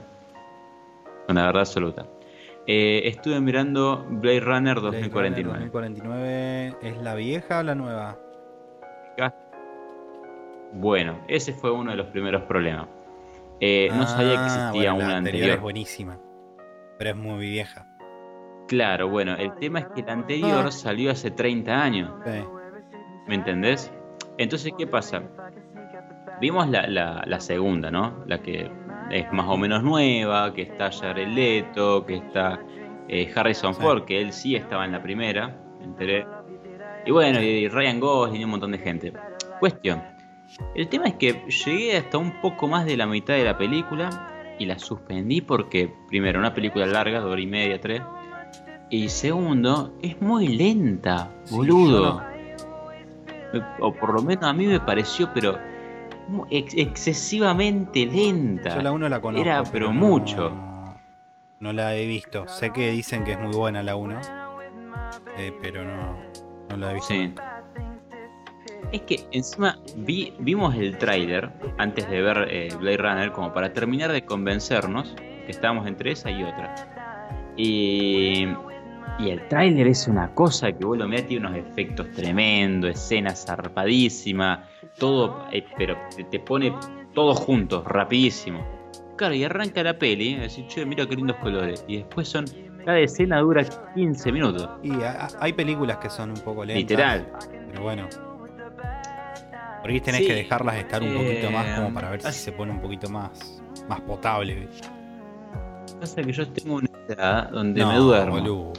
Con 1.28 1.36
la 1.36 1.46
verdad 1.48 1.62
absoluta. 1.62 2.06
Eh, 2.68 3.04
estuve 3.06 3.40
mirando 3.42 4.06
Blade 4.10 4.40
Runner 4.40 4.80
Blade 4.80 4.98
2049. 5.10 5.44
Runner 5.44 5.72
2049 5.72 6.76
es 6.82 6.98
la 6.98 7.16
vieja 7.16 7.60
o 7.60 7.64
la 7.64 7.76
nueva. 7.76 8.20
Bueno, 10.74 11.20
ese 11.28 11.54
fue 11.54 11.72
uno 11.72 11.92
de 11.92 11.98
los 11.98 12.08
primeros 12.08 12.44
problemas. 12.44 12.88
Eh, 13.62 13.90
no 13.96 14.06
sabía 14.08 14.32
que 14.34 14.38
Ah, 14.40 14.46
existía 14.46 14.92
bueno, 14.92 14.98
la 15.00 15.06
una 15.06 15.18
anterior. 15.18 15.44
anterior. 15.44 15.56
es 15.56 15.62
buenísima, 15.62 16.18
pero 16.98 17.12
es 17.12 17.16
muy 17.16 17.40
vieja. 17.40 17.88
Claro, 18.68 19.08
bueno, 19.08 19.36
el 19.36 19.56
tema 19.56 19.80
es 19.80 19.86
que 19.96 20.02
la 20.04 20.12
anterior 20.14 20.66
Ah. 20.68 20.72
salió 20.72 21.12
hace 21.12 21.32
30 21.32 21.82
años, 21.82 22.12
Sí. 22.26 22.44
¿me 23.28 23.36
entendés? 23.36 23.92
Entonces, 24.38 24.74
¿qué 24.78 24.86
pasa? 24.86 25.24
Vimos 26.42 26.68
la, 26.70 26.88
la- 26.88 27.24
la 27.26 27.40
segunda, 27.40 27.90
¿no? 27.92 28.24
La 28.28 28.42
que 28.42 28.70
es 29.12 29.32
más 29.32 29.46
o 29.48 29.58
menos 29.58 29.84
nueva, 29.84 30.54
que 30.54 30.64
está 30.64 30.92
Jared 30.92 31.28
Leto, 31.30 32.06
que 32.06 32.16
está 32.16 32.60
eh, 33.08 33.32
Harrison 33.36 33.74
Sí. 33.74 33.82
Ford, 33.82 34.04
que 34.06 34.20
él 34.22 34.34
sí 34.34 34.56
estaba 34.56 34.84
en 34.86 34.92
la 34.92 35.02
primera, 35.02 35.56
me 35.80 35.86
enteré. 35.86 36.26
Y 37.06 37.12
bueno, 37.12 37.40
y 37.42 37.68
Ryan 37.68 38.00
Gosling 38.00 38.42
y 38.42 38.44
un 38.46 38.50
montón 38.50 38.72
de 38.72 38.80
gente. 38.80 39.14
Cuestión. 39.60 40.02
El 40.74 40.88
tema 40.90 41.06
es 41.06 41.14
que 41.16 41.44
llegué 41.66 41.98
hasta 41.98 42.18
un 42.18 42.42
poco 42.42 42.68
más 42.68 42.86
de 42.86 42.98
la 42.98 43.06
mitad 43.06 43.36
de 43.36 43.44
la 43.44 43.58
película 43.58 44.32
y 44.58 44.66
la 44.66 44.80
suspendí 44.80 45.42
porque, 45.42 45.94
primero, 46.08 46.40
una 46.40 46.54
película 46.54 46.86
larga, 46.86 47.20
de 47.20 47.26
hora 47.26 47.42
y 47.42 47.46
media, 47.48 47.80
tres. 47.80 48.02
Y 48.90 49.10
segundo, 49.10 49.94
es 50.02 50.20
muy 50.22 50.48
lenta, 50.48 51.30
boludo. 51.52 52.22
O 53.80 53.94
por 53.94 54.14
lo 54.14 54.22
menos 54.22 54.44
a 54.46 54.54
mí 54.54 54.66
me 54.66 54.80
pareció, 54.80 55.30
pero 55.34 55.58
ex- 56.50 56.76
excesivamente 56.76 58.06
lenta. 58.06 58.76
Yo 58.76 58.82
la 58.82 58.92
1 58.92 59.10
la 59.10 59.20
conozco. 59.22 59.46
Era, 59.46 59.64
pero 59.72 59.92
mucho. 59.92 60.52
No 61.60 61.74
la 61.74 61.96
he 61.96 62.06
visto. 62.06 62.48
Sé 62.48 62.72
que 62.72 62.92
dicen 62.92 63.24
que 63.24 63.34
es 63.34 63.40
muy 63.40 63.54
buena 63.56 63.82
la 63.84 63.96
1. 63.96 64.20
eh, 65.38 65.54
pero 65.62 65.84
no, 65.84 66.18
no 66.70 66.78
la 66.78 66.92
he 66.92 66.94
visto. 66.96 67.08
Sí. 67.14 67.34
Es 68.92 69.02
que 69.02 69.20
encima 69.32 69.80
vi, 69.98 70.34
vimos 70.40 70.76
el 70.76 70.98
tráiler 70.98 71.50
antes 71.78 72.08
de 72.10 72.22
ver 72.22 72.48
eh, 72.50 72.70
Blade 72.80 72.98
Runner 72.98 73.32
como 73.32 73.52
para 73.54 73.74
terminar 73.74 74.12
de 74.12 74.24
convencernos 74.24 75.16
que 75.46 75.52
estábamos 75.52 75.88
entre 75.88 76.12
esa 76.12 76.30
y 76.30 76.44
otra. 76.44 76.76
Y, 77.58 78.48
y 79.20 79.30
el 79.30 79.48
tráiler 79.48 79.88
es 79.88 80.08
una 80.08 80.34
cosa 80.34 80.72
que 80.72 80.86
vos 80.86 80.98
lo 80.98 81.08
mirás, 81.08 81.26
tiene 81.26 81.48
unos 81.48 81.58
efectos 81.60 82.12
tremendos, 82.12 82.92
escenas 82.92 83.46
zarpadísimas, 83.46 84.60
todo, 84.98 85.46
eh, 85.52 85.66
pero 85.78 85.96
te, 86.16 86.24
te 86.26 86.40
pone 86.40 86.74
todos 87.14 87.40
juntos, 87.40 87.84
rapidísimo. 87.86 88.66
Claro, 89.18 89.34
y 89.34 89.44
arranca 89.44 89.82
la 89.84 89.98
peli, 89.98 90.32
y 90.32 90.36
decís, 90.36 90.66
che, 90.68 90.86
mira 90.86 91.06
qué 91.08 91.16
lindos 91.16 91.38
colores. 91.38 91.86
Y 91.88 91.98
después 91.98 92.28
son, 92.28 92.46
cada 92.84 93.00
escena 93.00 93.40
dura 93.40 93.64
15 93.96 94.32
minutos. 94.32 94.70
Y 94.84 94.92
hay 95.40 95.54
películas 95.54 95.98
que 95.98 96.10
son 96.10 96.32
un 96.32 96.38
poco 96.42 96.66
lentas. 96.66 96.82
Literal. 96.82 97.32
Pero 97.70 97.82
bueno. 97.82 98.08
Por 99.82 99.92
ahí 99.92 100.02
tenés 100.02 100.22
Sí. 100.22 100.28
que 100.28 100.34
dejarlas 100.34 100.76
estar 100.78 101.02
un 101.04 101.14
poquito 101.14 101.52
más 101.52 101.76
como 101.80 101.94
para 101.94 102.10
ver 102.10 102.22
si 102.24 102.32
se 102.34 102.52
pone 102.52 102.72
un 102.72 102.82
poquito 102.82 103.08
más, 103.10 103.62
más 103.88 104.02
potable. 104.02 104.68
Pasa 106.00 106.22
que 106.24 106.34
yo 106.34 106.48
tengo 106.50 106.76
una 106.78 106.90
edad 107.08 107.50
donde 107.52 107.82
No, 107.82 107.90
me 107.92 107.98
duermo. 108.00 108.36
boludo. 108.40 108.74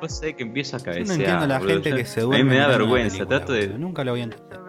Vos 0.00 0.12
sabés 0.18 0.34
que 0.36 0.42
empiezo 0.42 0.76
a 0.76 0.78
Yo 0.78 0.84
cabecear. 0.84 1.06
no 1.08 1.14
entiendo 1.14 1.44
a 1.44 1.46
la 1.48 1.60
gente 1.60 1.90
Yo- 1.90 1.96
que 1.96 2.04
se 2.04 2.20
A 2.20 2.22
duerme. 2.24 2.44
mí 2.44 2.50
me 2.50 2.56
da 2.58 2.66
vergüenza, 2.68 3.16
película, 3.18 3.38
trato 3.38 3.52
de. 3.52 3.68
Nunca 3.68 4.04
lo 4.04 4.10
voy 4.12 4.20
a 4.20 4.24
entender. 4.24 4.60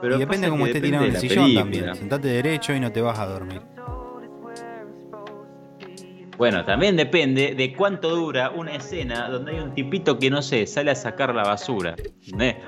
Pero 0.00 0.16
y 0.16 0.18
depende 0.18 0.50
que 0.50 0.62
esté 0.64 0.80
tirado 0.82 1.04
en 1.06 1.10
el 1.12 1.16
sillón 1.16 1.44
película. 1.44 1.60
también. 1.62 1.94
Sentate 1.94 2.28
derecho 2.28 2.74
y 2.74 2.80
no 2.80 2.92
te 2.92 3.00
vas 3.00 3.18
a 3.18 3.26
dormir. 3.26 3.62
Bueno, 6.36 6.64
también 6.64 6.96
depende 6.96 7.54
de 7.54 7.72
cuánto 7.74 8.10
dura 8.10 8.50
una 8.50 8.74
escena 8.74 9.28
donde 9.28 9.52
hay 9.52 9.60
un 9.60 9.72
tipito 9.72 10.18
que 10.18 10.30
no 10.30 10.42
sé, 10.42 10.66
sale 10.66 10.90
a 10.90 10.94
sacar 10.96 11.32
la 11.34 11.44
basura. 11.44 11.94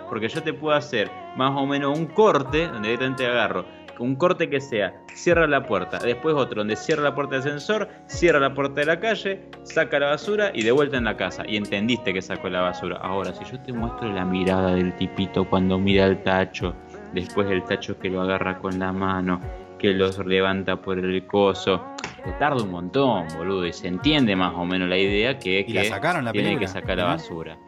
Porque 0.09 0.29
yo 0.29 0.43
te 0.43 0.53
puedo 0.53 0.75
hacer 0.77 1.11
más 1.37 1.51
o 1.57 1.67
menos 1.67 1.99
un 1.99 2.07
corte 2.07 2.69
donde 2.69 2.89
directamente 2.91 3.27
agarro. 3.27 3.67
Un 3.99 4.17
corte 4.17 4.51
que 4.51 4.61
sea, 4.61 4.95
cierra 5.15 5.47
la 5.47 5.67
puerta, 5.67 5.99
después 5.99 6.35
otro 6.35 6.61
donde 6.61 6.77
cierra 6.77 7.03
la 7.03 7.15
puerta 7.15 7.37
del 7.37 7.41
ascensor, 7.41 7.89
cierra 8.07 8.39
la 8.41 8.55
puerta 8.55 8.81
de 8.81 8.87
la 8.87 9.01
calle, 9.01 9.49
saca 9.63 9.99
la 9.99 10.11
basura 10.11 10.51
y 10.55 10.63
de 10.63 10.73
vuelta 10.73 10.97
en 10.97 11.05
la 11.05 11.17
casa. 11.17 11.45
Y 11.47 11.57
entendiste 11.57 12.13
que 12.13 12.21
sacó 12.21 12.49
la 12.49 12.61
basura. 12.61 12.97
Ahora, 12.99 13.33
si 13.33 13.45
yo 13.45 13.61
te 13.61 13.73
muestro 13.73 14.13
la 14.13 14.25
mirada 14.25 14.75
del 14.75 14.95
tipito 14.97 15.49
cuando 15.49 15.79
mira 15.79 16.07
el 16.07 16.23
tacho, 16.23 16.75
después 17.15 17.51
el 17.51 17.65
tacho 17.65 17.99
que 17.99 18.11
lo 18.11 18.21
agarra 18.21 18.59
con 18.59 18.79
la 18.79 18.93
mano, 18.93 19.41
que 19.79 19.93
los 19.93 20.19
levanta 20.25 20.77
por 20.77 20.99
el 20.99 21.27
coso, 21.27 21.83
te 22.25 22.33
tarda 22.33 22.63
un 22.63 22.71
montón, 22.71 23.27
boludo, 23.37 23.67
y 23.67 23.73
se 23.73 23.89
entiende 23.89 24.35
más 24.37 24.55
o 24.55 24.65
menos 24.65 24.89
la 24.89 24.99
idea 24.99 25.39
que, 25.39 25.65
¿Y 25.67 25.73
la 25.73 25.83
que 25.83 25.89
sacaron 25.89 26.25
la 26.25 26.33
que 26.33 26.69
sacar 26.69 26.99
la 26.99 27.05
basura. 27.05 27.59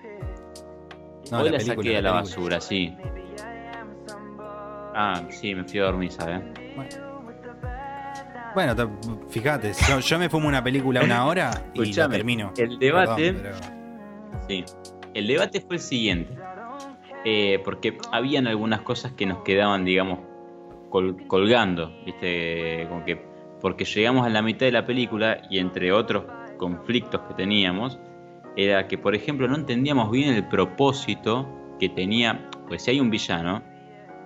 No, 1.31 1.41
Hoy 1.41 1.51
la, 1.51 1.59
película, 1.59 1.77
saqué 1.77 1.97
a 1.97 2.03
la 2.03 2.13
basura, 2.13 2.61
sí. 2.61 2.97
Ah, 5.01 5.23
sí, 5.29 5.55
me 5.55 5.63
fui 5.63 5.79
a 5.79 5.85
dormir, 5.85 6.11
¿sabes? 6.11 6.41
Bueno, 8.55 8.75
te- 8.75 8.89
fíjate, 9.29 9.73
yo, 9.89 10.01
yo 10.01 10.19
me 10.19 10.29
fumo 10.29 10.49
una 10.49 10.63
película 10.65 11.03
una 11.05 11.25
hora 11.27 11.51
y 11.75 11.79
la 11.79 11.83
Escuchame, 11.85 12.17
termino. 12.17 12.53
el 12.57 12.79
debate- 12.79 13.33
Perdón, 13.33 13.57
pero- 13.61 14.41
Sí. 14.49 14.65
El 15.15 15.27
debate 15.29 15.61
fue 15.61 15.77
el 15.77 15.81
siguiente. 15.83 16.37
Eh, 17.25 17.61
porque 17.65 17.97
habían 18.13 18.47
algunas 18.47 18.81
cosas 18.81 19.13
que 19.13 19.27
nos 19.27 19.39
quedaban, 19.43 19.85
digamos, 19.85 20.21
col- 20.89 21.17
colgando, 21.27 21.93
¿viste? 22.05 22.87
Como 22.89 23.05
que 23.05 23.25
porque 23.61 23.85
llegamos 23.85 24.25
a 24.27 24.31
la 24.31 24.41
mitad 24.43 24.67
de 24.67 24.73
la 24.73 24.87
película 24.87 25.43
y 25.51 25.59
entre 25.59 25.93
otros 25.93 26.25
conflictos 26.59 27.21
que 27.29 27.35
teníamos, 27.35 27.99
era 28.57 28.87
que, 28.89 28.99
por 28.99 29.15
ejemplo, 29.15 29.47
no 29.49 29.57
entendíamos 29.57 30.11
bien 30.11 30.35
el 30.35 30.47
propósito 30.49 31.49
que 31.79 31.89
tenía, 31.89 32.49
pues 32.69 32.83
si 32.83 32.93
hay 32.93 33.01
un 33.01 33.11
villano, 33.11 33.63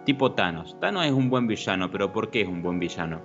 tipo 0.04 0.32
Thanos. 0.32 0.78
Thanos 0.80 1.06
es 1.06 1.12
un 1.12 1.30
buen 1.30 1.46
villano, 1.46 1.90
pero 1.90 2.12
¿por 2.12 2.30
qué 2.30 2.42
es 2.42 2.48
un 2.48 2.62
buen 2.62 2.78
villano? 2.78 3.20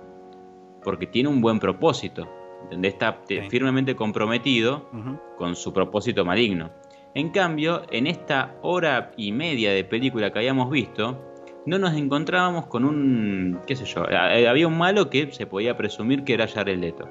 Porque 0.82 1.06
tiene 1.06 1.28
un 1.28 1.40
buen 1.40 1.58
propósito, 1.58 2.26
¿entendés? 2.64 2.94
Está 2.94 3.20
eh, 3.28 3.42
Sí. 3.42 3.50
firmemente 3.50 3.94
comprometido 3.96 4.88
con 5.36 5.54
su 5.56 5.72
propósito 5.72 6.24
maligno. 6.24 6.70
En 7.14 7.30
cambio, 7.30 7.82
en 7.90 8.06
esta 8.06 8.54
hora 8.62 9.12
y 9.16 9.32
media 9.32 9.72
de 9.72 9.82
película 9.84 10.30
que 10.32 10.38
habíamos 10.38 10.70
visto, 10.70 11.24
no 11.66 11.78
nos 11.78 11.94
encontrábamos 11.94 12.66
con 12.66 12.84
un, 12.84 13.60
qué 13.66 13.74
sé 13.76 13.84
yo, 13.84 14.04
eh, 14.08 14.46
había 14.48 14.68
un 14.68 14.78
malo 14.78 15.10
que 15.10 15.32
se 15.32 15.46
podía 15.46 15.76
presumir 15.76 16.22
que 16.24 16.34
era 16.34 16.46
Jared 16.46 16.78
Leto. 16.78 17.08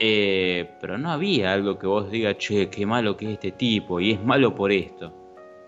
Eh, 0.00 0.70
pero 0.80 0.98
no 0.98 1.10
había 1.12 1.52
algo 1.52 1.78
que 1.78 1.86
vos 1.86 2.10
digas, 2.10 2.36
che, 2.38 2.68
qué 2.68 2.84
malo 2.84 3.16
que 3.16 3.26
es 3.26 3.32
este 3.34 3.52
tipo 3.52 4.00
y 4.00 4.12
es 4.12 4.22
malo 4.24 4.54
por 4.54 4.72
esto. 4.72 5.12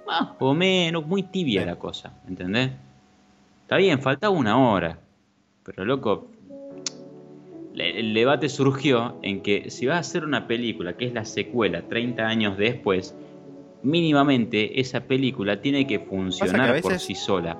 Más 0.07 0.31
o 0.40 0.53
menos, 0.55 1.07
muy 1.07 1.23
tibia 1.23 1.61
Sí. 1.62 1.66
la 1.66 1.77
cosa, 1.77 2.12
¿entendés? 2.29 2.71
Está 3.66 3.79
bien, 3.79 4.00
faltaba 4.00 4.33
una 4.33 4.57
hora. 4.57 5.00
Pero 5.64 5.85
loco, 5.85 6.31
el 7.74 8.14
debate 8.14 8.48
surgió 8.48 9.18
en 9.22 9.42
que 9.42 9.70
si 9.70 9.87
vas 9.87 9.96
a 9.96 9.98
hacer 9.98 10.24
una 10.24 10.46
película 10.46 10.96
que 10.96 11.07
es 11.07 11.12
la 11.12 11.24
secuela 11.24 11.83
30 11.88 12.29
años 12.29 12.57
después, 12.57 13.16
mínimamente 13.83 14.81
esa 14.81 15.00
película 15.00 15.61
tiene 15.61 15.85
que 15.85 15.98
funcionar 15.98 16.76
que 16.76 16.81
por 16.83 17.00
sí 17.00 17.16
sola. 17.16 17.59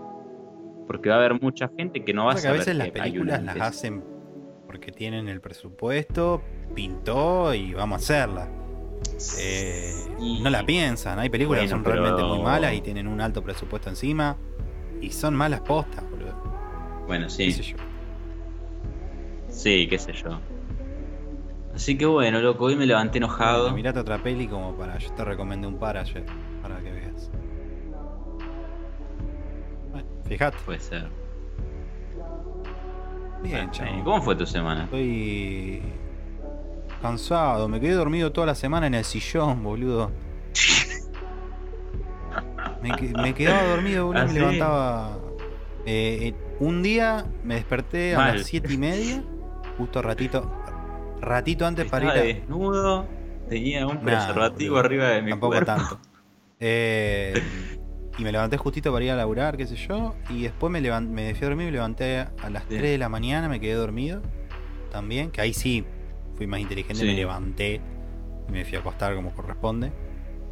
Porque 0.87 1.09
va 1.09 1.17
a 1.17 1.19
haber 1.19 1.43
mucha 1.43 1.69
gente 1.77 2.05
que 2.05 2.15
no 2.15 2.27
va 2.27 2.31
a 2.31 2.35
Pasa 2.35 2.43
que 2.43 2.47
a 2.47 2.51
saber 2.51 2.59
veces 2.61 2.77
las 2.77 2.89
películas 2.91 3.43
las 3.43 3.57
hacen 3.57 4.05
porque 4.69 4.93
tienen 4.93 5.27
el 5.27 5.41
presupuesto, 5.41 6.41
pintó 6.73 7.53
y 7.53 7.75
vamos 7.75 7.95
a 7.95 7.97
hacerla. 7.97 8.49
Eh, 9.41 9.93
Y- 10.21 10.41
No 10.41 10.51
la 10.51 10.65
piensan, 10.65 11.19
hay 11.19 11.31
películas 11.31 11.65
que 11.65 11.69
son 11.69 11.83
realmente 11.85 12.23
muy 12.23 12.39
malas 12.39 12.75
y 12.75 12.81
tienen 12.81 13.09
un 13.09 13.21
alto 13.21 13.43
presupuesto 13.43 13.91
encima 13.91 14.37
y 15.01 15.11
son 15.11 15.35
malas 15.35 15.61
postas, 15.61 16.03
boludo. 16.11 16.35
Bueno, 17.07 17.27
Qué 17.27 17.31
sí, 17.33 17.53
sé 17.53 17.63
yo. 17.63 17.77
sí, 19.49 19.87
qué 19.89 19.99
sé 19.99 20.13
yo. 20.13 20.39
Así 21.75 21.97
que 21.99 22.07
bueno, 22.07 22.41
loco, 22.41 22.65
hoy 22.65 22.77
me 22.77 22.87
levanté 22.87 23.19
enojado. 23.19 23.63
Bueno, 23.65 23.77
mirate 23.77 23.99
otra 24.01 24.19
peli 24.23 24.49
como 24.49 24.75
para. 24.75 24.97
Yo 24.99 25.13
te 25.13 25.25
recomendé 25.25 25.67
un 25.67 25.79
par 25.79 25.97
ayer, 25.99 26.25
para 26.63 26.79
que 26.81 26.91
veas. 26.91 27.31
Fíjate. 30.25 30.57
Puede 30.65 30.81
ser. 30.81 31.07
Bien, 33.43 33.57
Bueno, 33.67 33.71
chavo. 33.73 34.05
¿Cómo 34.05 34.23
fue 34.23 34.35
tu 34.35 34.47
semana? 34.47 34.85
Estoy 34.85 35.83
cansado. 37.03 37.69
Me 37.69 37.79
quedé 37.79 37.93
dormido 37.93 38.33
toda 38.33 38.47
la 38.49 38.55
semana 38.55 38.87
en 38.87 38.95
el 38.95 39.05
sillón, 39.05 39.63
boludo. 39.63 40.11
Me, 42.87 43.23
me 43.23 43.35
quedaba 43.35 43.63
dormido, 43.65 44.07
boludo. 44.07 44.23
¿Ah, 44.23 44.27
me 44.27 44.33
sí? 44.33 44.39
levantaba. 44.39 45.19
eh, 45.87 46.19
eh, 46.23 46.35
un 46.61 46.83
día 46.83 47.27
me 47.45 47.55
desperté 47.57 48.15
a 48.15 48.19
Mal. 48.19 48.37
las 48.39 48.47
siete 48.47 48.73
y 48.73 48.79
media. 48.79 49.23
Justo 49.79 50.01
ratito. 50.03 50.51
Ratito 51.21 51.67
antes 51.67 51.91
para 51.91 52.05
ir 52.07 52.11
a. 52.11 52.15
desnudo, 52.15 53.07
tenía 53.49 53.87
un 53.87 53.99
preservativo 54.01 54.79
arriba 54.79 55.09
de 55.09 55.23
mi 55.23 55.31
Tampoco 55.31 55.53
cuerpo. 55.53 55.67
tanto. 55.67 55.99
Eh, 56.61 57.35
y 58.19 58.23
me 58.25 58.33
levanté 58.33 58.57
justito 58.57 58.91
para 58.93 59.05
ir 59.05 59.11
a 59.11 59.17
laburar, 59.17 59.57
qué 59.57 59.67
sé 59.67 59.77
yo. 59.77 60.15
Y 60.31 60.43
después 60.45 60.73
me, 60.73 60.81
levan- 60.81 61.09
me 61.11 61.29
a 61.29 61.35
dormir, 61.35 61.67
me 61.67 61.73
levanté 61.73 62.21
a 62.21 62.51
las 62.51 62.67
Bien. 62.69 62.81
3 62.81 62.93
de 62.93 62.99
la 62.99 63.09
mañana, 63.11 63.49
me 63.49 63.61
quedé 63.61 63.75
dormido. 63.75 64.23
También, 64.91 65.31
que 65.31 65.43
ahí 65.43 65.53
sí 65.53 65.85
fui 66.37 66.47
más 66.47 66.61
inteligente, 66.61 67.01
Sí. 67.01 67.07
me 67.07 67.13
levanté 67.15 67.81
y 68.49 68.53
me 68.53 68.65
fui 68.65 68.77
a 68.77 68.81
acostar 68.81 69.15
como 69.15 69.33
corresponde. 69.35 69.93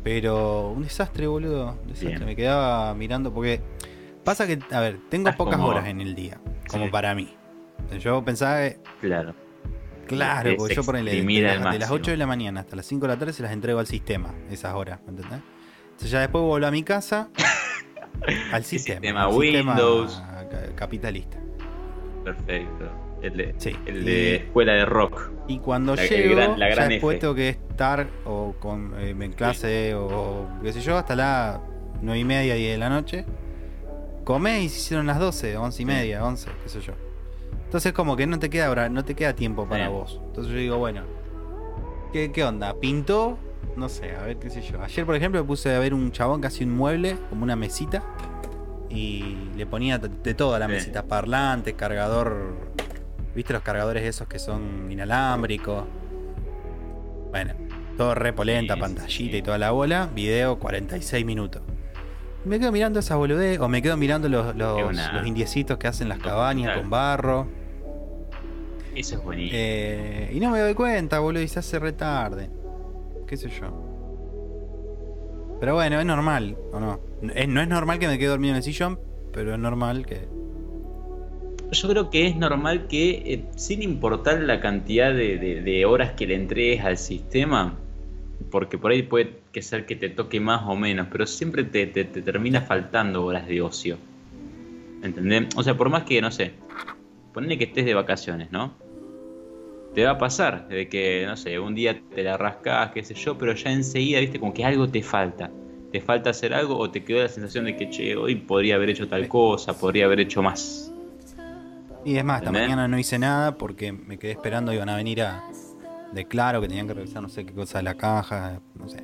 Pero 0.04 0.68
un 0.70 0.82
desastre, 0.84 1.26
boludo. 1.26 1.78
Un 1.82 1.88
desastre. 1.88 2.08
Bien. 2.10 2.24
Me 2.26 2.36
quedaba 2.36 2.94
mirando 2.94 3.32
porque 3.34 3.60
pasa 4.22 4.46
que, 4.46 4.58
a 4.70 4.80
ver, 4.80 4.98
tengo 5.08 5.28
Estás 5.30 5.36
pocas 5.38 5.56
como- 5.56 5.68
horas 5.68 5.86
en 5.88 6.00
el 6.00 6.14
día, 6.14 6.38
como 6.70 6.84
Sí. 6.84 6.90
para 6.90 7.14
mí. 7.14 7.34
Yo 8.00 8.24
pensaba 8.24 8.58
que 8.58 8.78
Claro. 9.00 9.34
Claro, 10.06 10.50
Es 10.50 10.56
porque 10.56 10.74
yo 10.74 10.84
por 10.84 10.96
de, 10.96 11.00
exprimir 11.00 11.46
al 11.46 11.60
las- 11.60 11.72
de 11.72 11.78
las 11.78 11.88
máximo. 11.88 11.94
8 11.96 12.10
de 12.10 12.16
la 12.18 12.26
mañana 12.26 12.60
hasta 12.60 12.76
las 12.76 12.84
5 12.84 13.06
de 13.06 13.14
la 13.14 13.18
tarde 13.18 13.32
se 13.32 13.42
las 13.42 13.52
entrego 13.52 13.78
al 13.80 13.86
sistema, 13.86 14.34
esas 14.50 14.74
horas, 14.74 15.00
¿me 15.06 15.10
entendés? 15.12 15.40
Entonces 15.86 16.10
ya 16.10 16.20
después 16.20 16.44
vuelvo 16.44 16.66
a 16.66 16.70
mi 16.70 16.82
casa 16.82 17.30
al 18.52 18.64
sistema. 18.64 19.00
sistema 19.00 19.24
al 19.24 19.34
Windows. 19.34 20.22
ca- 20.50 20.74
capitalista. 20.76 21.38
Perfecto. 22.22 22.90
El 23.24 23.37
de, 23.38 23.54
Sí. 23.58 23.74
el 23.87 24.02
Y- 24.02 24.04
de 24.04 24.37
escuela 24.37 24.72
de 24.74 24.84
rock. 24.84 25.30
Y 25.48 25.58
cuando 25.58 25.96
La- 25.96 26.04
llego, 26.06 26.37
gran- 26.37 26.58
la 26.58 26.68
ya 26.68 26.74
gran 26.74 26.88
después 26.90 27.18
tengo 27.18 27.34
que 27.34 27.48
estar 27.50 28.06
o 28.24 28.54
con, 28.60 28.94
eh, 28.98 29.10
en 29.18 29.32
clase 29.32 29.94
o 29.94 30.46
qué 30.62 30.72
sé 30.72 30.80
yo, 30.80 30.96
hasta 30.98 31.16
las 31.16 31.58
9 32.02 32.18
y 32.20 32.24
media, 32.24 32.54
10 32.54 32.72
de 32.72 32.78
la 32.78 32.88
noche. 32.90 33.24
Comés 34.24 34.62
y 34.64 34.68
se 34.68 34.76
hicieron 34.78 35.06
las 35.06 35.18
12, 35.18 35.56
11 35.56 35.82
y 35.82 35.87
Sí. 35.87 35.92
media, 35.92 36.24
11, 36.24 36.50
qué 36.62 36.68
sé 36.68 36.80
yo. 36.80 36.92
Entonces 37.64 37.92
como 37.92 38.14
que 38.16 38.26
no 38.26 38.38
te 38.38 38.48
queda 38.50 38.88
no 38.88 39.04
te 39.04 39.14
queda 39.14 39.34
tiempo 39.34 39.66
para 39.66 39.88
vos. 39.88 40.20
Entonces 40.26 40.52
yo 40.52 40.58
digo, 40.58 40.78
bueno, 40.78 41.02
¿qué, 42.12 42.30
qué 42.30 42.44
onda? 42.44 42.74
¿Pintó? 42.78 43.38
No 43.76 43.88
sé, 43.88 44.14
a 44.14 44.22
ver 44.22 44.37
qué 44.37 44.50
sé 44.50 44.60
yo. 44.62 44.80
Ayer, 44.82 45.04
por 45.04 45.16
ejemplo, 45.16 45.40
me 45.40 45.46
puse 45.46 45.74
a 45.74 45.78
ver 45.78 45.92
un 45.94 46.12
chabón 46.12 46.40
que 46.40 46.46
hacía 46.46 46.66
un 46.66 46.74
mueble, 46.76 47.16
como 47.30 47.42
una 47.42 47.56
mesita. 47.56 48.02
Y 48.88 49.37
le 49.56 49.66
ponía 49.66 49.98
de 49.98 50.08
de 50.08 50.34
todo 50.34 50.54
a 50.54 50.58
la 50.60 50.68
mesita. 50.68 51.02
Parlante, 51.04 51.72
cargador. 51.74 52.54
¿Viste 53.34 53.52
los 53.52 53.62
cargadores 53.62 54.02
esos 54.04 54.28
que 54.28 54.38
son 54.38 54.90
inalámbricos? 54.90 55.84
Bueno, 57.30 57.54
todo 57.96 58.14
repolenta, 58.14 58.74
Sí, 58.74 58.80
pantallita 58.80 59.32
sí. 59.32 59.36
y 59.38 59.42
toda 59.42 59.58
la 59.58 59.72
bola. 59.72 60.08
Video 60.14 60.58
46 60.58 61.24
minutos. 61.26 61.62
Me 62.44 62.60
quedo 62.60 62.70
mirando 62.70 63.00
esa 63.00 63.16
boludez. 63.16 63.58
O 63.58 63.68
me 63.68 63.82
quedo 63.82 63.96
mirando 63.96 64.28
los, 64.28 64.54
los, 64.54 64.82
una- 64.82 65.12
los 65.14 65.26
indiecitos 65.26 65.78
que 65.78 65.88
hacen 65.88 66.08
las 66.08 66.18
cabañas 66.18 66.76
con 66.78 66.90
barro. 66.90 67.46
Eso 68.94 69.16
es 69.16 69.24
buenísimo. 69.24 69.58
Eh, 69.60 70.30
y 70.32 70.38
no 70.38 70.50
me 70.50 70.60
doy 70.60 70.74
cuenta, 70.74 71.18
boludo, 71.18 71.42
y 71.42 71.48
se 71.48 71.58
hace 71.58 71.80
retarde. 71.80 72.48
¿Qué 73.26 73.36
sé 73.36 73.48
yo? 73.48 73.82
Pero 75.58 75.74
bueno, 75.74 75.98
es 75.98 76.06
normal, 76.06 76.56
¿o 76.72 76.78
no? 76.78 77.00
Es- 77.34 77.48
no 77.48 77.60
es 77.60 77.66
normal 77.68 77.98
que 77.98 78.06
me 78.06 78.18
quede 78.18 78.28
dormido 78.28 78.52
en 78.52 78.58
el 78.58 78.62
sillón, 78.62 79.00
pero 79.32 79.52
es 79.54 79.58
normal 79.58 80.06
que. 80.06 80.28
Yo 81.74 81.88
creo 81.88 82.10
que 82.10 82.26
es 82.26 82.37
normal 82.37 82.87
que, 82.87 83.10
eh, 83.26 83.44
sin 83.56 83.82
importar 83.82 84.40
la 84.40 84.60
cantidad 84.60 85.12
de, 85.12 85.38
de- 85.38 85.84
horas 85.84 86.12
que 86.12 86.26
le 86.26 86.34
entregues 86.34 86.84
al 86.84 86.96
sistema, 86.98 87.78
porque 88.50 88.78
por 88.78 88.92
ahí 88.92 89.02
puede 89.02 89.40
que 89.52 89.60
ser 89.62 89.84
que 89.87 89.96
te 89.96 90.08
toque 90.08 90.40
más 90.40 90.62
o 90.66 90.76
menos, 90.76 91.08
pero 91.10 91.26
siempre 91.26 91.64
te, 91.64 91.87
te- 91.87 92.04
te 92.04 92.22
termina 92.22 92.60
faltando 92.60 93.24
horas 93.24 93.46
de 93.46 93.60
ocio. 93.60 93.96
¿Entendés? 95.02 95.48
O 95.56 95.62
sea, 95.62 95.76
por 95.76 95.90
más 95.90 96.04
que, 96.04 96.20
no 96.22 96.30
sé, 96.30 96.52
ponle 97.32 97.58
que 97.58 97.64
estés 97.64 97.84
de 97.84 97.94
vacaciones, 97.94 98.50
¿no? 98.52 98.72
Te 99.94 100.04
va 100.04 100.12
a 100.12 100.18
pasar 100.18 100.66
de 100.68 100.88
que, 100.88 101.24
no 101.26 101.37
sé, 101.37 101.58
un 101.58 101.74
día 101.74 102.00
te 102.14 102.22
la 102.22 102.37
rascas, 102.37 102.90
qué 102.92 103.04
sé 103.04 103.14
yo, 103.14 103.37
pero 103.38 103.54
ya 103.54 103.70
enseguida, 103.72 104.20
viste, 104.20 104.40
como 104.40 104.54
que 104.54 104.64
algo 104.64 104.88
te 104.88 105.02
falta. 105.02 105.50
Te 105.92 106.00
falta 106.00 106.30
hacer 106.30 106.52
algo 106.54 106.76
o 106.76 106.90
te 106.90 107.04
quedó 107.04 107.20
la 107.20 107.28
sensación 107.28 107.66
de 107.66 107.76
que, 107.76 107.88
che, 107.90 108.16
hoy 108.16 108.34
podría 108.37 108.74
haber 108.74 108.90
hecho 108.90 109.06
tal 109.08 109.28
cosa, 109.28 109.78
podría 109.78 110.06
haber 110.06 110.20
hecho 110.20 110.42
más. 110.42 110.93
Y 112.04 112.16
es 112.16 112.24
más, 112.24 112.38
esta 112.38 112.48
¿Entendés? 112.50 112.68
mañana 112.70 112.88
no 112.88 112.98
hice 112.98 113.18
nada 113.18 113.56
porque 113.56 113.92
me 113.92 114.18
quedé 114.18 114.32
esperando, 114.32 114.72
iban 114.72 114.88
a 114.88 114.96
venir 114.96 115.22
a. 115.22 115.44
De 116.12 116.26
claro, 116.26 116.60
que 116.60 116.68
tenían 116.68 116.86
que 116.86 116.94
revisar 116.94 117.22
no 117.22 117.28
sé 117.28 117.44
qué 117.44 117.52
cosa 117.52 117.78
de 117.78 117.84
la 117.84 117.94
caja, 117.94 118.60
no 118.74 118.88
sé. 118.88 119.02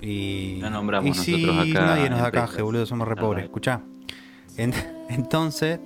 Y. 0.00 0.58
No 0.60 0.70
nombramos 0.70 1.08
y 1.16 1.20
sí, 1.20 1.32
nosotros 1.44 1.70
acá 1.70 1.86
nadie 1.86 2.10
nos 2.10 2.20
da 2.20 2.30
canje, 2.30 2.62
boludo, 2.62 2.86
somos 2.86 3.08
re 3.08 3.14
La 3.14 3.20
pobres. 3.20 3.44
Escuchá. 3.44 3.80
En- 4.56 4.72
entonces, 5.08 5.80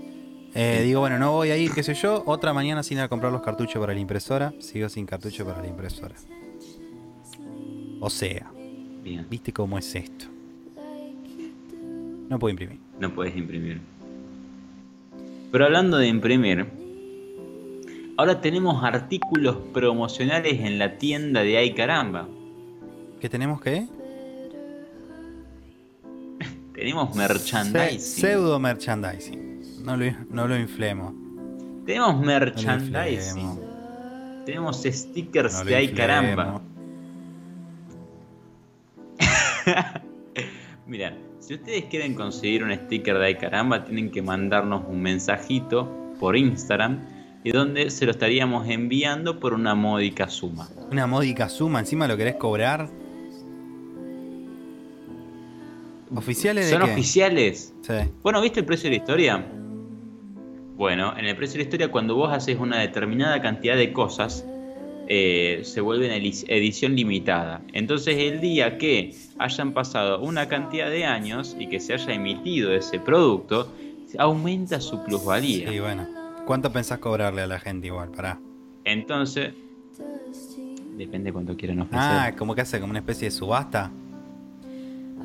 eh, 0.54 0.82
digo, 0.84 1.00
bueno, 1.00 1.18
no 1.18 1.32
voy 1.32 1.50
a 1.50 1.56
ir, 1.56 1.72
qué 1.72 1.82
sé 1.82 1.94
yo. 1.94 2.22
Otra 2.26 2.52
mañana 2.52 2.82
sin 2.82 2.98
ir 2.98 3.04
a 3.04 3.08
comprar 3.08 3.30
los 3.32 3.42
cartuchos 3.42 3.80
para 3.80 3.94
la 3.94 4.00
impresora. 4.00 4.52
Sigo 4.60 4.88
sin 4.88 5.06
cartucho 5.06 5.44
para 5.46 5.60
la 5.62 5.68
impresora. 5.68 6.14
O 8.00 8.10
sea, 8.10 8.50
Bien, 9.02 9.26
¿viste 9.30 9.52
cómo 9.52 9.78
es 9.78 9.94
esto? 9.94 10.26
No 12.28 12.38
puedo 12.38 12.50
imprimir. 12.50 12.80
no 12.98 13.14
puedes 13.14 13.36
imprimir. 13.36 13.80
Pero 15.52 15.64
hablando 15.64 15.96
de 15.98 16.08
imprimir, 16.08 16.66
ahora 18.16 18.40
tenemos 18.40 18.82
artículos 18.84 19.56
promocionales 19.72 20.60
en 20.60 20.78
la 20.78 20.98
tienda 20.98 21.42
de 21.42 21.56
Ay 21.58 21.74
Caramba. 21.74 22.28
¿Qué 23.20 23.28
tenemos 23.28 23.60
que? 23.60 23.86
Tenemos 26.74 27.14
merchandising. 27.14 28.00
Pseudo 28.00 28.58
merchandising. 28.58 29.84
No 29.84 29.96
lo, 29.96 30.06
no 30.30 30.46
lo 30.48 30.58
inflemos. 30.58 31.14
Tenemos 31.86 32.16
No 32.16 32.22
merchandising. 32.26 33.40
inflemos. 33.40 33.58
Tenemos 34.44 34.82
stickers 34.84 35.54
no 35.54 35.64
de 35.64 35.74
Ay. 35.76 35.88
Caramba. 35.88 36.60
Mira, 40.86 41.16
si 41.46 41.54
ustedes 41.54 41.84
quieren 41.84 42.14
conseguir 42.14 42.64
un 42.64 42.74
sticker 42.74 43.16
de 43.18 43.26
Ay 43.26 43.34
Caramba, 43.36 43.84
tienen 43.84 44.10
que 44.10 44.20
mandarnos 44.20 44.82
un 44.88 45.00
mensajito 45.00 45.88
por 46.18 46.36
Instagram 46.36 46.98
y 47.44 47.52
donde 47.52 47.88
se 47.90 48.04
lo 48.04 48.10
estaríamos 48.10 48.68
enviando 48.68 49.38
por 49.38 49.54
una 49.54 49.76
módica 49.76 50.28
suma. 50.28 50.68
Una 50.90 51.06
módica 51.06 51.48
suma, 51.48 51.78
encima 51.78 52.08
lo 52.08 52.16
querés 52.16 52.34
cobrar. 52.34 52.90
¿Oficiales 56.16 56.66
de 56.66 56.72
¿Son 56.72 56.84
qué? 56.84 56.92
oficiales? 56.92 57.72
Sí. 57.82 57.94
Bueno, 58.24 58.40
¿viste 58.42 58.58
el 58.58 58.66
precio 58.66 58.90
de 58.90 58.96
la 58.96 59.02
historia? 59.02 59.46
Bueno, 60.74 61.16
en 61.16 61.26
el 61.26 61.36
precio 61.36 61.52
de 61.52 61.58
la 61.58 61.62
historia, 61.64 61.92
cuando 61.92 62.16
vos 62.16 62.32
haces 62.32 62.58
una 62.58 62.80
determinada 62.80 63.40
cantidad 63.40 63.76
de 63.76 63.92
cosas, 63.92 64.44
eh, 65.08 65.60
se 65.64 65.80
vuelve 65.80 66.06
en 66.06 66.12
eli- 66.22 66.44
edición 66.48 66.94
limitada. 66.96 67.60
Entonces, 67.72 68.16
el 68.18 68.40
día 68.40 68.78
que 68.78 69.14
hayan 69.38 69.72
pasado 69.72 70.20
una 70.20 70.48
cantidad 70.48 70.90
de 70.90 71.04
años 71.04 71.56
y 71.58 71.68
que 71.68 71.78
se 71.80 71.94
haya 71.94 72.12
emitido 72.12 72.72
ese 72.74 72.98
producto, 73.00 73.72
aumenta 74.18 74.80
su 74.80 75.02
plusvalía. 75.04 75.70
Sí, 75.70 75.78
bueno. 75.80 76.06
¿Cuánto 76.46 76.72
pensás 76.72 76.98
cobrarle 76.98 77.42
a 77.42 77.46
la 77.46 77.58
gente 77.58 77.88
igual? 77.88 78.10
Pará. 78.10 78.38
Entonces, 78.84 79.52
depende 80.96 81.32
cuánto 81.32 81.56
quieran 81.56 81.80
ofrecer. 81.80 82.00
Ah, 82.08 82.32
como 82.38 82.54
que 82.54 82.60
hace 82.60 82.78
como 82.80 82.90
una 82.90 83.00
especie 83.00 83.26
de 83.26 83.30
subasta. 83.32 83.90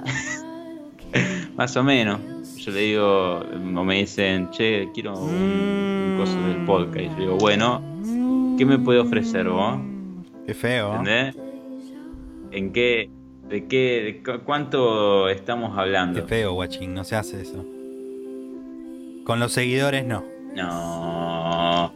Más 1.56 1.76
o 1.78 1.84
menos. 1.84 2.20
Yo 2.58 2.72
le 2.72 2.80
digo, 2.82 3.40
o 3.40 3.84
me 3.84 3.96
dicen, 4.00 4.50
che, 4.52 4.90
quiero 4.94 5.18
un, 5.20 5.30
un 5.34 6.16
coso 6.18 6.40
del 6.48 6.66
podcast. 6.66 7.00
Y 7.06 7.10
yo 7.10 7.16
digo, 7.18 7.38
bueno, 7.38 7.82
¿qué 8.58 8.66
me 8.66 8.78
puede 8.80 9.00
ofrecer 9.00 9.50
vos? 9.50 9.80
Qué 10.46 10.54
feo. 10.54 10.96
¿Entendés? 10.98 11.36
¿En 12.52 12.72
qué? 12.74 13.10
¿De 13.48 13.66
qué? 13.68 14.02
de 14.04 14.24
cu- 14.24 14.44
¿Cuánto 14.46 15.30
estamos 15.30 15.74
Qué 15.76 15.80
hablando? 15.82 16.28
feo, 16.28 16.54
guachín. 16.54 16.94
No 16.94 17.04
se 17.04 17.16
hace 17.16 17.42
eso. 17.42 17.66
Con 19.26 19.40
los 19.40 19.52
seguidores 19.52 20.06
no. 20.06 20.24
No. 20.56 21.94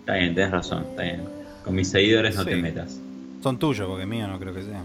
Está 0.00 0.14
bien, 0.14 0.34
tenés 0.34 0.50
razón, 0.50 0.84
está 0.90 1.02
bien. 1.02 1.22
Con 1.64 1.74
mis 1.74 1.88
seguidores 1.88 2.34
no 2.36 2.42
Sí. 2.44 2.50
te 2.50 2.56
metas. 2.56 3.00
Son 3.42 3.58
tuyos, 3.58 3.86
porque 3.88 4.06
míos 4.06 4.28
no 4.28 4.38
creo 4.38 4.54
que 4.54 4.62
sean. 4.62 4.84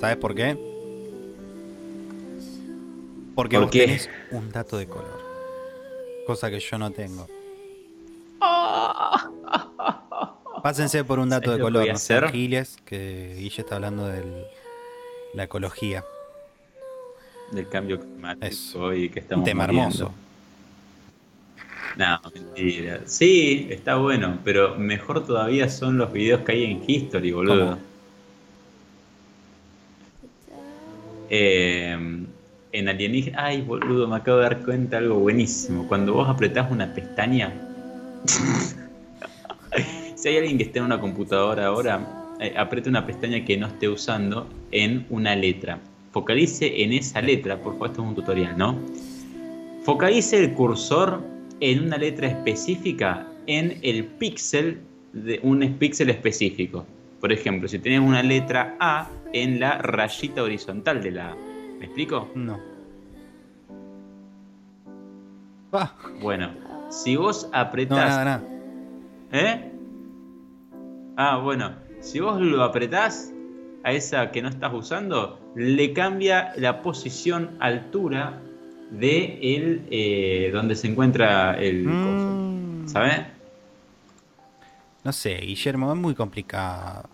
¿Sabes 0.00 0.16
por 0.16 0.34
qué? 0.34 0.56
Porque 3.34 3.56
¿Por 3.56 3.64
vos 3.64 3.70
qué? 3.72 3.80
tenés 3.86 4.10
un 4.30 4.50
dato 4.52 4.76
de 4.76 4.86
color. 4.86 5.20
Cosa 6.26 6.50
que 6.50 6.60
yo 6.60 6.78
no 6.78 6.90
tengo. 6.90 7.26
Pásense 10.62 11.04
por 11.04 11.18
un 11.18 11.28
dato 11.30 11.46
¿Sabés 11.46 11.58
de 11.58 11.62
color, 11.62 11.86
no 11.88 11.94
hacer? 11.94 12.30
giles, 12.30 12.76
que 12.84 13.34
Guille 13.36 13.62
está 13.62 13.76
hablando 13.76 14.06
de 14.06 14.46
la 15.34 15.44
ecología. 15.44 16.04
del 17.50 17.68
cambio 17.68 18.00
climático 18.00 18.46
Eso. 18.46 18.94
y 18.94 19.08
que 19.10 19.20
estamos 19.20 19.42
Un 19.42 19.44
tema 19.44 19.66
muriendo. 19.66 19.94
hermoso. 19.96 20.14
No, 21.96 22.20
mentira. 22.34 23.00
Sí, 23.04 23.66
está 23.70 23.96
bueno, 23.96 24.38
pero 24.44 24.76
mejor 24.76 25.26
todavía 25.26 25.68
son 25.68 25.98
los 25.98 26.10
videos 26.12 26.40
que 26.42 26.52
hay 26.52 26.64
en 26.64 26.82
History, 26.86 27.32
boludo. 27.32 27.70
¿Cómo? 27.70 27.78
Eh, 31.28 32.24
en 32.72 32.88
alienígena. 32.88 33.44
Ay, 33.44 33.60
boludo, 33.62 34.06
me 34.08 34.16
acabo 34.16 34.38
de 34.38 34.44
dar 34.44 34.62
cuenta 34.64 34.96
de 34.98 35.04
algo 35.04 35.18
buenísimo. 35.18 35.86
Cuando 35.88 36.14
vos 36.14 36.28
apretás 36.28 36.70
una 36.70 36.94
pestaña. 36.94 37.52
si 40.16 40.28
hay 40.28 40.36
alguien 40.36 40.58
que 40.58 40.64
esté 40.64 40.78
en 40.78 40.84
una 40.86 41.00
computadora 41.00 41.66
ahora, 41.66 42.22
eh, 42.40 42.54
apriete 42.56 42.88
una 42.88 43.04
pestaña 43.06 43.44
que 43.44 43.56
no 43.56 43.66
esté 43.66 43.88
usando 43.88 44.48
en 44.70 45.06
una 45.10 45.34
letra. 45.36 45.80
Focalice 46.12 46.82
en 46.82 46.92
esa 46.92 47.22
letra, 47.22 47.56
por 47.56 47.72
favor, 47.74 47.88
esto 47.88 48.02
es 48.02 48.08
un 48.08 48.14
tutorial, 48.14 48.56
¿no? 48.56 48.78
Focalice 49.84 50.38
el 50.38 50.52
cursor 50.52 51.22
en 51.60 51.84
una 51.84 51.96
letra 51.96 52.28
específica 52.28 53.26
en 53.46 53.78
el 53.82 54.04
píxel 54.04 54.80
de 55.12 55.40
un 55.42 55.60
píxel 55.78 56.10
específico. 56.10 56.86
Por 57.20 57.32
ejemplo, 57.32 57.68
si 57.68 57.78
tienes 57.78 58.00
una 58.00 58.22
letra 58.22 58.76
A 58.80 59.08
en 59.32 59.60
la 59.60 59.78
rayita 59.78 60.42
horizontal 60.42 61.02
de 61.02 61.10
la 61.12 61.32
A. 61.32 61.36
¿Me 61.78 61.86
explico? 61.86 62.28
No. 62.34 62.58
Ah, 65.72 65.96
Bueno, 66.20 66.50
si 66.92 67.16
vos 67.16 67.48
no, 67.50 67.58
apretás. 67.58 67.96
nada, 67.98 68.24
nada. 68.24 68.42
¿Eh? 69.32 69.72
Ah, 71.16 71.38
bueno. 71.38 71.72
Si 72.00 72.20
vos 72.20 72.40
lo 72.40 72.62
apretás 72.64 73.32
a 73.84 73.92
esa 73.92 74.30
que 74.30 74.42
no 74.42 74.48
estás 74.48 74.72
usando, 74.74 75.38
le 75.54 75.92
cambia 75.92 76.52
la 76.56 76.82
posición, 76.82 77.56
altura 77.60 78.40
de 78.90 79.38
el 79.56 79.86
eh, 79.90 80.50
donde 80.52 80.74
se 80.74 80.88
encuentra 80.88 81.56
el 81.58 81.84
Mm. 81.86 82.02
coso. 82.04 82.92
¿Sabes? 82.92 83.20
No 85.04 85.12
sé, 85.12 85.36
Guillermo, 85.36 85.92
es 85.92 85.98
muy 85.98 86.14
complicado. 86.14 87.08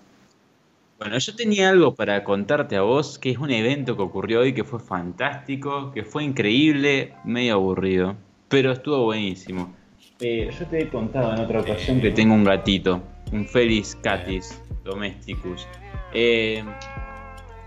Bueno, 0.98 1.16
yo 1.18 1.34
tenía 1.36 1.70
algo 1.70 1.94
para 1.94 2.24
contarte 2.24 2.76
a 2.76 2.82
vos, 2.82 3.18
que 3.18 3.30
es 3.30 3.38
un 3.38 3.50
evento 3.50 3.96
que 3.96 4.02
ocurrió 4.02 4.40
hoy 4.40 4.52
que 4.52 4.64
fue 4.64 4.80
fantástico, 4.80 5.92
que 5.92 6.02
fue 6.02 6.24
increíble, 6.24 7.14
medio 7.24 7.54
aburrido, 7.54 8.16
pero 8.48 8.72
estuvo 8.72 9.04
buenísimo. 9.04 9.74
Eh, 10.20 10.50
yo 10.58 10.66
te 10.66 10.82
he 10.82 10.88
contado 10.88 11.32
en 11.34 11.40
otra 11.40 11.60
ocasión 11.60 12.00
que 12.00 12.10
tengo 12.10 12.34
un 12.34 12.44
gatito, 12.44 13.00
un 13.32 13.46
Felis 13.46 13.96
Catis 14.02 14.60
Domesticus. 14.84 15.66
Eh, 16.12 16.64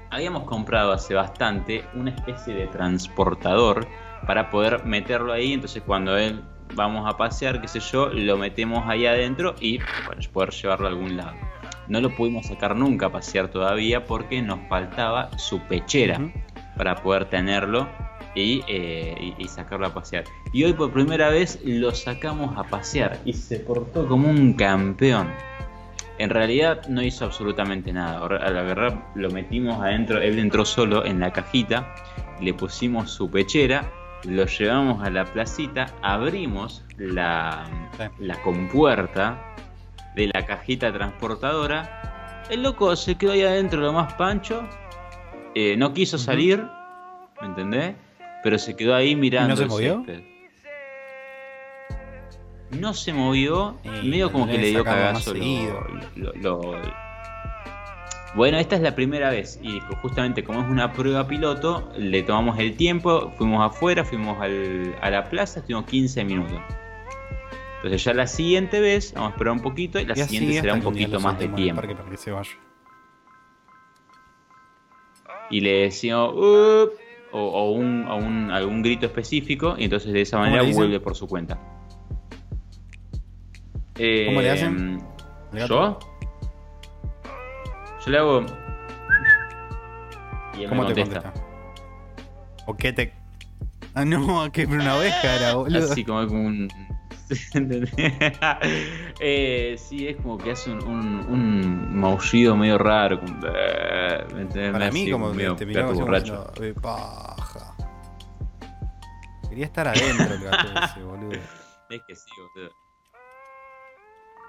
habíamos 0.09 0.43
comprado 0.43 0.91
hace 0.91 1.13
bastante 1.13 1.83
una 1.95 2.11
especie 2.11 2.53
de 2.53 2.67
transportador 2.67 3.87
para 4.27 4.49
poder 4.49 4.83
meterlo 4.85 5.33
ahí, 5.33 5.53
entonces 5.53 5.81
cuando 5.85 6.17
él 6.17 6.41
vamos 6.75 7.07
a 7.07 7.17
pasear, 7.17 7.61
qué 7.61 7.67
sé 7.67 7.79
yo, 7.79 8.09
lo 8.09 8.37
metemos 8.37 8.83
ahí 8.87 9.05
adentro 9.05 9.55
y 9.59 9.79
bueno, 10.05 10.21
poder 10.33 10.51
llevarlo 10.51 10.87
a 10.87 10.89
algún 10.89 11.17
lado. 11.17 11.35
No 11.87 11.99
lo 11.99 12.15
pudimos 12.15 12.47
sacar 12.47 12.75
nunca 12.75 13.07
a 13.07 13.11
pasear 13.11 13.49
todavía 13.49 14.05
porque 14.05 14.41
nos 14.41 14.59
faltaba 14.69 15.37
su 15.37 15.59
pechera. 15.61 16.19
Para 16.75 16.95
poder 16.95 17.25
tenerlo 17.25 17.87
y, 18.35 18.63
eh, 18.67 19.15
y- 19.37 19.43
y 19.43 19.47
sacarlo 19.47 19.87
a 19.87 19.93
pasear. 19.93 20.23
Y 20.53 20.63
hoy 20.63 20.73
por 20.73 20.91
primera 20.91 21.29
vez 21.29 21.59
lo 21.65 21.91
sacamos 21.93 22.57
a 22.57 22.63
pasear 22.63 23.19
y 23.25 23.33
se 23.33 23.59
portó 23.59 24.07
como 24.07 24.29
un 24.29 24.53
campeón. 24.53 25.29
En 26.17 26.29
realidad 26.29 26.85
no 26.87 27.01
hizo 27.01 27.25
absolutamente 27.25 27.91
nada. 27.91 28.23
A 28.25 28.49
la 28.51 28.61
verdad 28.61 29.03
lo 29.15 29.29
metimos 29.31 29.81
adentro, 29.81 30.21
él 30.21 30.37
entró 30.39 30.65
solo 30.65 31.03
en 31.05 31.19
la 31.19 31.31
cajita, 31.33 31.93
le 32.39 32.53
pusimos 32.53 33.09
su 33.11 33.29
pechera, 33.29 33.91
lo 34.25 34.45
llevamos 34.45 35.03
a 35.03 35.09
la 35.09 35.25
placita, 35.25 35.87
abrimos 36.03 36.83
la, 36.97 37.65
Sí. 37.97 38.03
la 38.19 38.39
compuerta 38.43 39.41
de 40.15 40.27
la 40.33 40.45
cajita 40.45 40.93
transportadora. 40.93 42.43
El 42.49 42.63
loco 42.63 42.95
se 42.95 43.15
quedó 43.15 43.31
ahí 43.31 43.41
adentro 43.43 43.79
lo 43.81 43.93
más 43.93 44.13
pancho, 44.13 44.67
eh, 45.55 45.75
no 45.77 45.93
quiso 45.93 46.17
salir, 46.17 46.63
¿me 47.41 47.47
entendés? 47.47 47.95
Pero 48.43 48.57
se 48.57 48.75
quedó 48.75 48.95
ahí 48.95 49.15
mirando. 49.15 49.55
se 49.55 49.63
el 49.63 49.69
movió? 49.69 50.05
No 52.71 52.93
se 52.93 53.11
movió, 53.13 53.77
Y 54.01 54.07
medio 54.07 54.31
como 54.31 54.47
que 54.47 54.57
le 54.57 54.69
dio 54.69 54.83
cagazo. 54.83 55.33
lo- 55.33 56.01
lo- 56.15 56.33
lo- 56.35 57.01
Bueno, 58.33 58.57
esta 58.59 58.77
es 58.77 58.81
la 58.81 58.95
primera 58.95 59.29
vez 59.29 59.59
y 59.61 59.81
justamente 60.01 60.41
como 60.45 60.61
es 60.61 60.69
una 60.69 60.93
prueba 60.93 61.27
piloto, 61.27 61.91
le 61.97 62.23
tomamos 62.23 62.57
el 62.59 62.77
tiempo, 62.77 63.33
fuimos 63.37 63.61
afuera, 63.65 64.05
fuimos 64.05 64.39
al- 64.41 64.95
a 65.01 65.09
la 65.09 65.29
plaza, 65.29 65.59
estuvimos 65.59 65.83
15 65.85 66.23
minutos. 66.23 66.61
Entonces 67.77 68.01
ya 68.05 68.13
la 68.13 68.27
siguiente 68.27 68.79
vez, 68.79 69.11
vamos 69.13 69.31
a 69.31 69.33
esperar 69.33 69.51
un 69.53 69.59
poquito 69.59 69.99
y 69.99 70.05
la 70.05 70.13
Y 70.13 70.17
siguiente 70.23 70.61
será 70.61 70.75
un 70.75 70.81
poquito 70.81 71.19
más 71.19 71.37
de 71.39 71.49
tiempo. 71.49 71.81
parque 71.81 71.95
para 71.95 72.09
que 72.09 72.15
se 72.17 72.31
vaya. 72.31 72.51
Y 75.51 75.59
le 75.61 75.71
decimos, 75.83 76.31
o, 76.35 76.89
o 77.33 77.71
un, 77.71 78.07
o 78.07 78.15
un- 78.17 78.49
algún 78.51 78.81
grito 78.81 79.05
específico, 79.05 79.75
y 79.77 79.83
entonces 79.85 80.11
de 80.13 80.21
esa 80.21 80.37
¿Cómo 80.37 80.49
manera 80.51 80.71
vuelve 80.73 80.99
por 80.99 81.15
su 81.15 81.27
cuenta. 81.27 81.59
¿Cómo 84.25 84.41
le 84.41 84.49
hacen? 84.49 85.03
¿El 85.53 85.59
gato? 85.59 85.99
¿Yo? 85.99 85.99
Yo 88.05 88.11
le 88.11 88.17
hago. 88.17 88.45
Y 90.57 90.63
él 90.63 90.69
¿Cómo 90.69 90.83
me 90.83 90.93
te 90.93 91.01
contesta. 91.01 91.33
¿O 92.65 92.75
qué 92.75 92.93
te.? 92.93 93.13
Ah, 93.93 94.05
no, 94.05 94.51
que 94.53 94.65
una 94.65 94.97
oveja 94.97 95.35
era, 95.35 95.55
boludo. 95.55 95.91
Así 95.91 96.03
como 96.03 96.25
como 96.27 96.43
un. 96.45 96.67
Eh, 99.23 99.75
sí, 99.77 100.07
es 100.07 100.17
como 100.17 100.37
que 100.37 100.51
hace 100.51 100.71
un, 100.71 100.83
un, 100.83 101.25
un 101.29 101.99
maullido 101.99 102.55
medio 102.55 102.77
raro. 102.77 103.19
como, 103.19 103.35
¿me 104.33 104.41
entendés? 104.41 104.71
Para 104.71 104.91
mí, 104.91 105.09
como 105.11 105.33
medio 105.33 105.55
te 105.55 105.65
miraba 105.65 105.91
borracho. 105.93 106.51
"Eh, 106.61 106.73
paja. 106.81 107.75
Quería 109.49 109.65
estar 109.65 109.87
adentro 109.87 110.33
el 110.33 110.43
gato 110.43 110.67
ese, 110.85 111.03
boludo. 111.03 111.31
Es 111.89 112.01
que 112.07 112.15
sí, 112.15 112.29
boludo. 112.37 112.71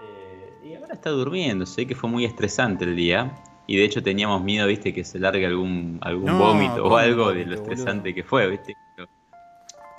Eh, 0.05 0.59
y 0.65 0.75
ahora 0.75 0.95
está 0.95 1.11
durmiendo, 1.11 1.67
sé 1.67 1.87
que 1.87 1.95
fue 1.95 2.09
muy 2.09 2.25
estresante 2.25 2.85
el 2.85 2.97
día. 2.97 3.33
Y 3.67 3.77
de 3.77 3.85
hecho 3.85 4.03
teníamos 4.03 4.43
miedo, 4.43 4.67
viste, 4.67 4.93
que 4.93 5.05
se 5.05 5.19
largue 5.19 5.47
algún, 5.47 5.99
algún 6.03 6.27
No, 6.27 6.39
vómito 6.39 6.81
o 6.81 6.83
¿cómo 6.85 6.97
algo 6.97 7.33
de 7.33 7.45
lo 7.45 7.51
boludo? 7.51 7.55
estresante 7.63 8.15
que 8.15 8.25
fue, 8.25 8.49
viste. 8.49 8.77
Pero, 8.97 9.09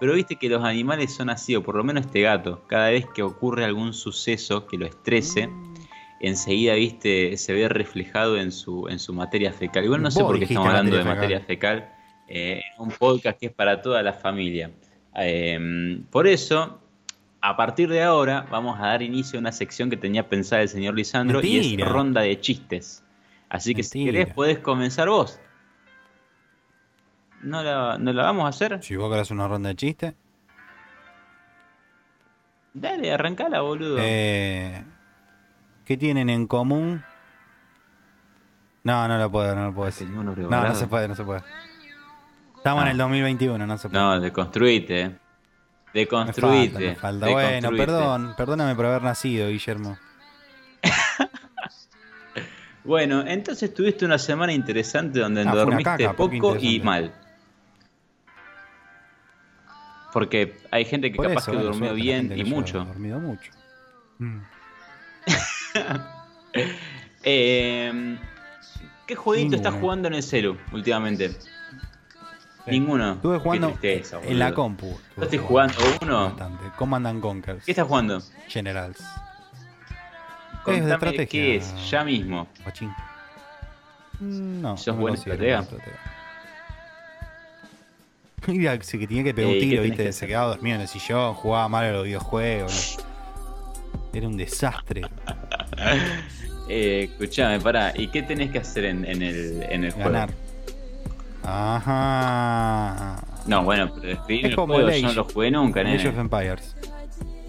pero 0.04 0.16
viste 0.16 0.36
que 0.36 0.50
los 0.50 0.62
animales 0.66 1.13
son 1.13 1.30
así, 1.30 1.56
o 1.56 1.63
por 1.63 1.76
lo 1.76 1.84
menos 1.86 2.08
este 2.08 2.20
gato. 2.20 2.62
Cada 2.68 2.89
vez 2.89 3.06
que 3.16 3.24
ocurre 3.24 3.63
algún 3.63 3.94
suceso 3.94 4.68
que 4.68 4.78
lo 4.78 4.86
estrese, 4.86 5.48
Mm. 5.48 5.74
enseguida, 6.20 6.74
viste, 6.74 7.38
se 7.38 7.54
ve 7.54 7.70
reflejado 7.70 8.36
en 8.38 8.52
su, 8.52 8.89
en 8.89 9.00
su 9.00 9.13
materia 9.13 9.54
fecal. 9.54 9.86
Igual 9.86 10.02
no 10.02 10.12
sé 10.12 10.22
por 10.22 10.38
qué 10.38 10.44
estamos 10.44 10.68
hablando 10.68 10.98
de 10.98 11.06
materia 11.06 11.39
fecal 11.39 11.89
eh, 12.28 12.60
en 12.76 12.84
un 12.84 12.89
podcast 12.92 13.39
que 13.39 13.46
es 13.46 13.54
para 13.54 13.82
toda 13.82 14.04
la 14.04 14.12
familia. 14.12 14.72
Eh, 15.16 16.02
por 16.12 16.28
eso, 16.28 16.82
a 17.39 17.56
partir 17.56 17.88
de 17.88 18.04
ahora, 18.04 18.46
vamos 18.52 18.78
a 18.82 18.88
dar 18.88 19.02
inicio 19.04 19.39
a 19.39 19.39
una 19.39 19.54
sección 19.54 19.89
que 19.89 19.96
tenía 19.96 20.28
pensada 20.28 20.63
el 20.63 20.68
señor 20.68 20.96
Lisandro 20.96 21.39
y 21.42 21.82
es 21.82 21.88
ronda 21.88 22.20
de 22.20 22.38
chistes. 22.42 23.06
Así 23.48 23.74
que 23.74 23.84
si 23.84 24.04
querés, 24.04 24.34
podés 24.34 24.60
comenzar 24.60 25.08
vos. 25.08 25.39
¿No 27.44 27.62
la, 27.64 27.98
¿No 28.00 28.14
la 28.14 28.24
vamos 28.24 28.46
a 28.46 28.50
hacer? 28.50 28.82
Si 28.84 28.96
vos 28.96 29.12
querés 29.12 29.30
una 29.32 29.48
ronda 29.48 29.70
de 29.70 29.76
chistes. 29.76 30.14
Dale, 32.74 33.12
arrancala, 33.14 33.62
boludo. 33.62 33.98
Eh, 34.00 34.84
¿Qué 35.86 35.98
tienen 35.98 36.30
en 36.30 36.48
común? 36.48 37.04
No, 38.84 39.08
no 39.08 39.18
lo 39.18 39.32
puedo, 39.32 39.54
no 39.56 39.66
lo 39.68 39.74
puedo 39.74 39.86
decir. 39.88 40.10
No, 40.10 40.24
no 40.24 40.76
se 40.76 40.88
puede, 40.88 41.08
no 41.08 41.16
se 41.16 41.24
puede. 41.24 41.42
Estamos 42.58 42.82
en 42.84 42.88
Ah. 42.88 42.92
el 42.92 42.98
2021, 42.98 43.68
no 43.68 43.78
se 43.78 43.90
puede. 43.90 44.02
No, 44.02 44.20
deconstruite. 44.20 45.02
eh. 45.02 45.10
me 45.10 45.20
Deconstruite. 46.00 46.72
falta, 46.72 46.80
me 46.80 46.96
falta. 46.96 47.30
Bueno, 47.30 47.70
perdón, 47.78 48.34
perdóname 48.36 48.76
por 48.76 48.86
haber 48.88 49.04
nacido, 49.04 49.50
Guillermo. 49.50 49.98
Bueno, 52.86 53.24
entonces 53.26 53.74
tuviste 53.74 54.04
una 54.06 54.18
semana 54.18 54.52
interesante 54.52 55.20
donde 55.20 55.44
Ah, 55.48 55.56
dormiste 55.56 55.84
caca, 55.84 56.14
¿por 56.18 56.30
qué 56.30 56.38
poco 56.40 56.58
y 56.60 56.82
mal. 56.82 57.14
Porque 60.13 60.56
hay 60.71 60.86
gente 60.86 61.12
que 61.12 61.17
Por 61.17 61.28
capaz 61.28 61.41
eso, 61.43 61.52
que 61.52 61.58
durmió 61.58 61.89
suerte, 61.89 61.95
bien 61.95 62.32
y 62.38 62.43
mucho. 62.45 62.86
dormido 62.86 63.19
mucho. 63.19 63.52
Mm. 64.19 64.39
Eh, 67.26 68.17
¿Qué 69.08 69.15
jueguito 69.15 69.56
estás 69.56 69.71
Ninguno. 69.73 69.82
jugando 69.82 70.08
en 70.10 70.13
el 70.15 70.23
celu 70.23 70.58
últimamente? 70.71 71.30
Sí. 71.32 71.38
Ninguno. 72.67 73.13
Estuve 73.13 73.39
jugando 73.39 73.67
Qué 73.80 73.95
tristeza, 73.97 74.19
en 74.23 74.39
la 74.39 74.54
compu. 74.54 74.97
Yo 75.17 75.23
estoy 75.23 75.39
jugando 75.39 75.73
uno. 76.02 76.26
Bastante. 76.26 76.63
Command 76.78 77.08
and 77.08 77.21
Conquer. 77.21 77.58
¿Qué 77.65 77.71
estás 77.71 77.88
jugando? 77.88 78.21
Generals. 78.47 78.99
Es 80.67 80.86
de 80.86 80.91
estrategia. 80.93 81.26
qué 81.28 81.56
es, 81.58 81.89
ya 81.89 82.04
mismo. 82.06 82.47
Guachín. 82.63 82.89
Mm, 84.19 84.62
No. 84.62 84.78
¿Sos 84.78 84.88
no 84.88 84.93
me 84.95 85.02
buen 85.02 85.15
considero 85.15 85.34
estratega? 85.36 85.62
buen 85.62 85.82
estratega. 85.82 86.12
Mira, 88.48 88.78
se 88.82 88.98
que 89.00 89.08
tenía 89.08 89.24
que 89.24 89.34
pegar 89.34 89.50
un 89.52 89.58
¿y 89.58 89.60
qué 89.60 89.66
tiro, 89.68 89.84
viste, 89.84 90.12
se 90.14 90.28
quedaba 90.28 90.48
dormido 90.48 90.76
en 90.76 90.82
el 90.82 90.88
sillón, 90.88 91.34
jugaba 91.34 91.68
mal 91.70 91.86
a 91.86 91.92
los 91.92 92.04
videojuegos. 92.06 92.98
¿no? 93.00 93.04
Era 94.18 94.28
un 94.28 94.38
desastre. 94.38 95.02
Eh, 96.70 97.10
escuchame, 97.12 97.60
pará. 97.60 97.92
¿Y 97.94 98.08
qué 98.08 98.24
tenés 98.24 98.50
que 98.50 98.60
hacer 98.60 98.86
en, 98.86 99.04
en 99.04 99.22
el, 99.22 99.64
en 99.70 99.84
el 99.84 99.92
juego? 99.92 100.10
Ganar. 100.12 100.30
Ajá. 101.44 103.22
No, 103.46 103.64
bueno, 103.66 103.92
pero 104.00 104.14
Es 104.14 104.44
el 104.46 104.56
como 104.56 104.76
juego 104.76 104.88
el 104.90 104.96
yo 104.96 105.02
no 105.02 105.08
Age. 105.10 105.16
lo 105.18 105.24
jugué 105.26 105.52
nunca, 105.52 105.82
Age 105.82 105.98
nene. 105.98 106.10
of 106.10 106.18
Empires. 106.18 106.76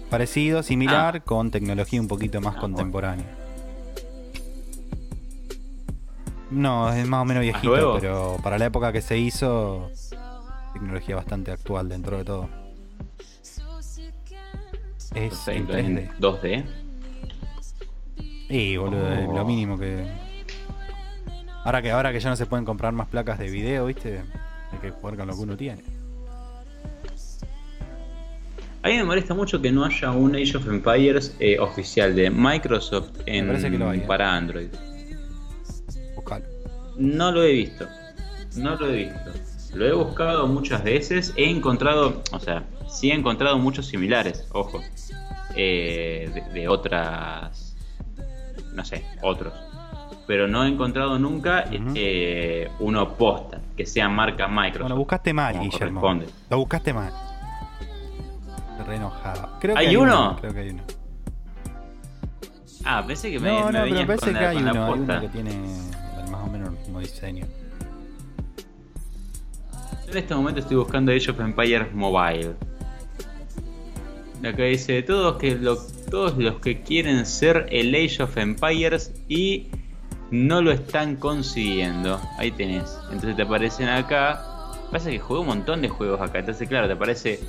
Parecido, 0.09 0.63
similar, 0.63 1.15
Ah. 1.17 1.19
con 1.23 1.49
tecnología 1.49 2.01
un 2.01 2.09
poquito 2.09 2.41
más 2.41 2.55
Ah, 2.57 2.59
contemporánea. 2.59 3.25
No, 6.51 6.91
es 6.93 7.07
más 7.07 7.21
o 7.21 7.25
menos 7.25 7.41
viejito, 7.41 7.97
pero 7.99 8.37
para 8.43 8.57
la 8.57 8.65
época 8.65 8.91
que 8.91 9.01
se 9.01 9.17
hizo, 9.17 9.89
tecnología 10.75 11.15
bastante 11.15 11.51
actual 11.51 11.87
dentro 11.87 12.17
de 12.17 12.25
todo. 12.25 12.49
Es 15.15 15.47
en 15.47 15.65
Perfecto, 15.65 15.77
en 15.77 15.95
3D. 15.97 16.17
2D. 16.19 16.65
Y 18.49 18.77
boludo, 18.77 19.11
es 19.13 19.27
Oh. 19.27 19.33
lo 19.35 19.45
mínimo 19.45 19.79
que. 19.79 20.05
Ahora 21.63 21.81
que 21.81 21.91
ahora 21.91 22.11
que 22.11 22.19
ya 22.19 22.29
no 22.29 22.35
se 22.35 22.45
pueden 22.45 22.65
comprar 22.65 22.93
más 22.93 23.07
placas 23.07 23.39
de 23.39 23.49
video, 23.49 23.85
viste, 23.85 24.21
hay 24.71 24.79
que 24.79 24.91
jugar 24.91 25.15
con 25.15 25.27
lo 25.27 25.33
que 25.33 25.39
uno 25.39 25.57
tiene. 25.57 25.81
A 28.83 28.89
mí 28.89 28.97
me 28.97 29.03
molesta 29.03 29.33
mucho 29.33 29.59
que 29.61 29.71
no 29.71 29.83
haya 29.83 30.11
un 30.11 30.35
Age 30.35 30.57
of 30.57 30.67
Empires 30.67 31.35
eh, 31.39 31.57
oficial 31.57 32.13
de 32.15 32.29
Microsoft 32.29 33.09
en, 33.25 33.47
lo 33.79 33.89
hay, 33.89 33.99
eh. 33.99 34.03
para 34.05 34.35
Android. 34.35 34.67
Buscalo. 36.15 36.45
No 36.97 37.31
lo 37.31 37.43
he 37.43 37.53
visto. 37.53 37.87
No 38.57 38.75
lo 38.75 38.87
he 38.89 39.05
visto. 39.05 39.54
Lo 39.75 39.85
he 39.85 39.93
buscado 39.93 40.47
muchas 40.47 40.83
veces. 40.83 41.33
He 41.35 41.49
encontrado, 41.49 42.21
o 42.31 42.39
sea, 42.39 42.63
sí 42.87 43.11
he 43.11 43.13
encontrado 43.13 43.57
muchos 43.59 43.85
similares, 43.87 44.47
ojo. 44.53 44.81
eh, 45.55 46.31
de, 46.33 46.41
de 46.59 46.67
otras. 46.67 47.75
No 48.73 48.83
sé, 48.83 49.05
otros. 49.21 49.53
Pero 50.27 50.47
no 50.47 50.63
he 50.65 50.67
encontrado 50.67 51.19
nunca 51.19 51.65
eh, 51.71 52.69
uno 52.79 53.13
posta, 53.15 53.61
que 53.77 53.85
sea 53.85 54.09
marca 54.09 54.47
Microsoft. 54.47 54.81
Bueno, 54.81 54.95
buscaste 54.97 55.33
mal, 55.33 55.59
Guillermo. 55.59 56.01
Lo 56.49 56.57
buscaste 56.57 56.93
mal. 56.93 57.13
Re 58.87 58.95
enojado. 58.95 59.49
Creo 59.59 59.75
que 59.75 59.81
¿Hay 59.81 59.87
hay 59.87 59.95
uno? 59.95 60.35
Creo 60.41 60.53
que 60.53 60.59
hay 60.59 60.69
uno. 60.71 60.83
Ah, 62.83 63.03
pensé 63.05 63.31
que 63.31 63.39
me, 63.39 63.49
No, 63.49 63.65
me 63.67 63.71
no, 63.71 63.83
pero 63.83 64.07
parece 64.07 64.31
que 64.33 64.45
hay 64.45 64.57
uno, 64.57 64.85
hay 64.85 64.99
uno 64.99 65.21
que 65.21 65.29
tiene 65.29 65.51
más 66.29 66.47
o 66.47 66.51
menos 66.51 66.69
el 66.69 66.75
mismo 66.79 66.99
diseño. 66.99 67.45
En 70.09 70.17
este 70.17 70.35
momento 70.35 70.59
estoy 70.59 70.77
buscando 70.77 71.11
Age 71.11 71.31
of 71.31 71.39
Empires 71.39 71.93
Mobile. 71.93 72.55
Acá 74.47 74.63
dice 74.63 75.01
todos 75.01 75.37
que 75.37 75.55
lo- 75.55 75.77
todos 76.11 76.37
los 76.37 76.59
que 76.59 76.81
quieren 76.81 77.25
ser 77.25 77.65
el 77.71 77.93
Age 77.95 78.23
of 78.23 78.37
Empires 78.37 79.11
y 79.27 79.67
no 80.31 80.61
lo 80.61 80.71
están 80.71 81.15
consiguiendo. 81.15 82.21
Ahí 82.37 82.51
tenés. 82.51 82.97
Entonces 83.11 83.35
te 83.35 83.41
aparecen 83.41 83.89
acá. 83.89 84.43
Pasa 84.91 85.09
que 85.09 85.19
jugué 85.19 85.39
un 85.41 85.47
montón 85.47 85.81
de 85.81 85.89
juegos 85.89 86.21
acá. 86.21 86.39
Entonces 86.39 86.67
claro, 86.69 86.85
te 86.87 86.93
aparece 86.93 87.39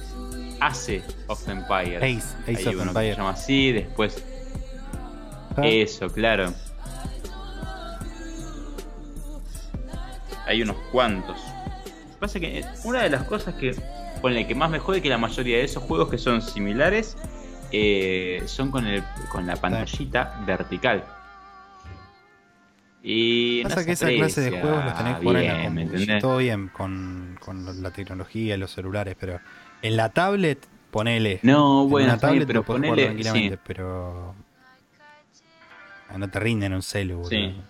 Ace 0.61 1.03
of 1.27 1.47
Empires. 1.49 1.99
Ace, 2.03 2.37
Ace 2.43 2.69
Hay 2.69 2.75
of 2.75 2.83
que 2.83 2.89
Empires. 2.89 3.15
se 3.15 3.17
llama 3.21 3.31
así, 3.31 3.73
después 3.73 4.25
Ah, 5.59 5.67
eso, 5.67 6.09
claro. 6.09 6.53
Hay 10.47 10.63
unos 10.63 10.77
cuantos. 10.93 11.39
Pasa 12.27 12.41
que 12.41 12.65
una 12.83 13.03
de 13.05 13.11
las 13.11 13.23
cosas 13.23 13.55
que 13.55 13.73
ponle 14.21 14.49
que 14.49 14.55
más 14.57 14.69
me 14.69 14.81
jode 14.81 15.01
que 15.01 15.09
la 15.09 15.17
mayoría 15.19 15.59
de 15.59 15.65
esos 15.65 15.81
juegos 15.85 16.09
que 16.11 16.19
son 16.19 16.43
similares 16.43 17.17
eh, 17.71 18.43
son 18.47 18.73
con 18.73 18.85
el 18.85 19.05
con 19.31 19.47
la 19.47 19.55
pantallita 19.55 20.43
vertical. 20.45 21.05
Y 23.03 23.63
Pasa 23.63 23.85
que 23.85 23.93
esa 23.93 24.09
clase 24.09 24.41
de 24.41 24.61
juegos 24.61 24.85
los 24.85 24.97
tenés 24.97 25.19
que 25.19 25.29
en 25.29 25.33
la 25.35 25.41
bien, 25.41 25.57
¿me 25.57 25.63
compu. 25.85 25.95
entendés? 25.95 26.21
Todo 26.23 26.39
bien 26.39 26.69
con, 26.69 27.39
con 27.41 27.81
la 27.83 27.91
tecnología 27.93 28.57
y 28.57 28.59
los 28.59 28.73
celulares, 28.73 29.15
pero 29.21 29.39
en 29.83 29.97
la 29.97 30.09
tablet, 30.09 30.67
ponele. 30.91 31.39
No, 31.45 31.85
En 31.85 31.91
bueno, 31.91 32.09
bien, 32.09 32.19
tablet 32.21 32.47
pero 32.49 32.65
ponele. 32.65 33.05
tranquilamente, 33.05 33.55
Sí, 33.55 33.61
pero. 33.65 34.35
Ah, 36.09 36.19
No 36.19 36.29
te 36.29 36.41
rinden 36.41 36.75
un 36.75 36.83
celu. 36.83 37.25
Sí. 37.27 37.55
No, 37.55 37.63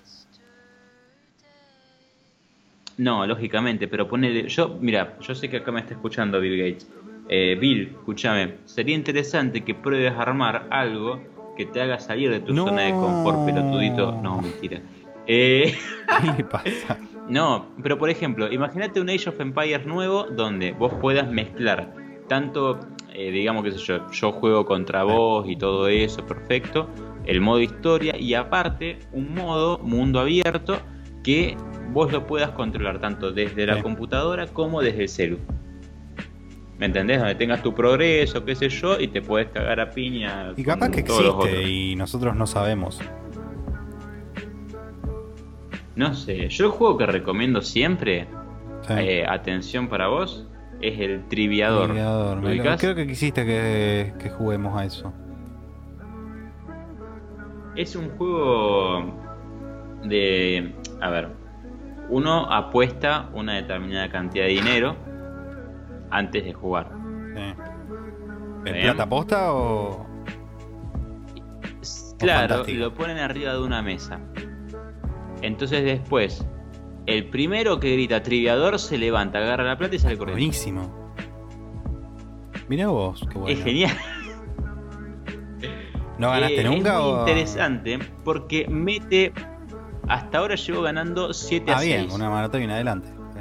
lógicamente, 2.99 3.89
pero 3.89 4.09
ponele. 4.09 4.49
Yo, 4.49 4.79
mira, 4.81 5.19
yo 5.21 5.35
sé 5.35 5.49
que 5.51 5.59
acá 5.59 5.73
me 5.73 5.81
está 5.81 5.95
escuchando 5.95 6.41
Bill 6.41 6.57
Gates. 6.59 6.91
Eh, 7.29 7.57
Bill, 7.61 7.95
escúchame, 7.99 8.55
sería 8.65 8.95
interesante 8.95 9.63
que 9.63 9.75
pruebes 9.75 10.13
a 10.13 10.23
armar 10.23 10.69
algo 10.71 11.21
que 11.57 11.67
te 11.67 11.81
haga 11.81 11.99
salir 11.99 12.31
de 12.31 12.41
tu 12.41 12.53
No. 12.55 12.65
zona 12.65 12.83
de 12.83 12.97
confort, 12.97 13.45
pelotudito. 13.45 14.17
No, 14.23 14.41
mentira. 14.41 14.81
Eh, 15.27 15.75
¿Qué 16.21 16.33
le 16.37 16.45
pasa? 16.45 16.99
no, 17.29 17.67
pero 17.83 17.99
por 17.99 18.11
ejemplo, 18.11 18.51
imagínate 18.53 19.01
un 19.01 19.11
Age 19.11 19.29
of 19.31 19.41
Empires 19.41 19.87
nuevo 19.87 20.25
donde 20.25 20.73
vos 20.73 20.93
puedas 21.01 21.29
mezclar 21.31 21.93
tanto, 22.29 22.81
eh, 23.13 23.31
digamos, 23.31 23.65
qué 23.65 23.73
sé 23.73 23.79
yo, 23.79 24.11
yo 24.11 24.33
juego 24.33 24.65
contra 24.67 25.03
vos 25.05 25.47
y 25.49 25.57
todo 25.57 25.89
eso, 25.89 26.25
perfecto, 26.27 26.89
el 27.25 27.41
modo 27.41 27.61
historia 27.61 28.17
y 28.19 28.35
aparte 28.35 28.99
un 29.13 29.35
modo 29.35 29.79
mundo 29.79 30.21
abierto 30.21 30.79
que 31.23 31.57
vos 31.93 32.13
lo 32.13 32.27
puedas 32.27 32.51
controlar 32.51 33.01
tanto 33.01 33.33
desde 33.33 33.67
la 33.67 33.77
Sí. 33.77 33.83
computadora 33.83 34.47
como 34.47 34.81
desde 34.83 35.03
el 35.03 35.09
celu. 35.09 35.39
¿Me 36.79 36.87
entendés? 36.87 37.19
Donde 37.19 37.35
tengas 37.37 37.63
tu 37.63 37.75
progreso, 37.75 38.45
qué 38.45 38.55
sé 38.55 38.69
yo, 38.69 39.01
y 39.01 39.09
te 39.09 39.23
puedes 39.23 39.49
cagar 39.49 39.81
a 39.81 39.91
piña. 39.91 40.53
Y 40.57 40.63
capaz 40.63 40.91
que 40.91 41.01
existe 41.01 41.63
y 41.63 41.97
nosotros 41.97 42.37
no 42.37 42.47
sabemos. 42.47 43.01
No 45.95 46.15
sé, 46.15 46.49
yo 46.49 46.67
el 46.67 46.71
juego 46.73 46.99
que 46.99 47.07
recomiendo 47.07 47.63
siempre, 47.63 48.27
Sí. 48.83 48.93
eh, 48.99 49.27
atención 49.27 49.89
para 49.89 50.09
vos, 50.09 50.47
es 50.83 51.01
el 51.01 51.27
Triviador. 51.29 51.87
Triviador, 51.87 52.37
¿Lo? 52.43 52.77
Creo 52.77 52.95
que 52.95 53.07
quisiste 53.07 53.47
que, 53.47 54.13
que 54.19 54.29
juguemos 54.29 54.79
a 54.79 54.85
eso. 54.85 55.13
Es 57.75 57.97
un 57.97 58.11
juego 58.11 59.15
de... 60.05 60.75
A 61.01 61.09
ver, 61.11 61.29
uno 62.09 62.51
apuesta 62.53 63.29
una 63.33 63.55
determinada 63.55 64.09
cantidad 64.11 64.45
de 64.45 64.51
dinero 64.53 64.97
antes 66.11 66.45
de 66.45 66.53
jugar. 66.53 66.91
Sí. 67.35 67.55
¿En 68.67 68.83
plata 68.83 69.09
posta 69.09 69.53
o.? 69.55 70.07
Claro, 72.19 72.49
fantástico. 72.49 72.79
lo 72.81 72.95
ponen 72.95 73.19
arriba 73.19 73.53
de 73.53 73.61
una 73.61 73.83
mesa. 73.83 74.21
Entonces 75.43 75.85
después, 75.85 76.47
el 77.07 77.29
primero 77.29 77.79
que 77.79 77.93
grita 77.93 78.23
Triviador 78.23 78.79
se 78.79 78.97
levanta, 78.99 79.39
agarra 79.39 79.65
la 79.65 79.77
plata 79.77 79.95
y 79.97 79.99
sale 79.99 80.17
corriendo. 80.17 80.39
Buenísimo. 80.41 81.13
Mirá 82.69 82.89
vos, 82.89 83.25
qué 83.31 83.39
bueno. 83.39 83.59
Es 83.59 83.63
genial. 83.65 83.97
¿No 86.19 86.31
ganaste 86.31 86.61
Eh, 86.63 86.65
nunca 86.65 86.97
Es 86.97 87.03
muy 87.03 87.13
o.? 87.13 87.19
interesante 87.21 87.99
porque 88.25 88.67
mete. 88.69 89.33
Hasta 90.09 90.39
ahora 90.39 90.55
llevo 90.55 90.83
ganando 90.83 91.33
7 91.35 91.71
a 91.73 91.77
Ah, 91.77 91.79
6. 91.81 91.97
bien, 91.97 92.13
una 92.13 92.31
maratón 92.31 92.63
en 92.63 92.71
adelante. 92.71 93.09
Sí. 93.09 93.41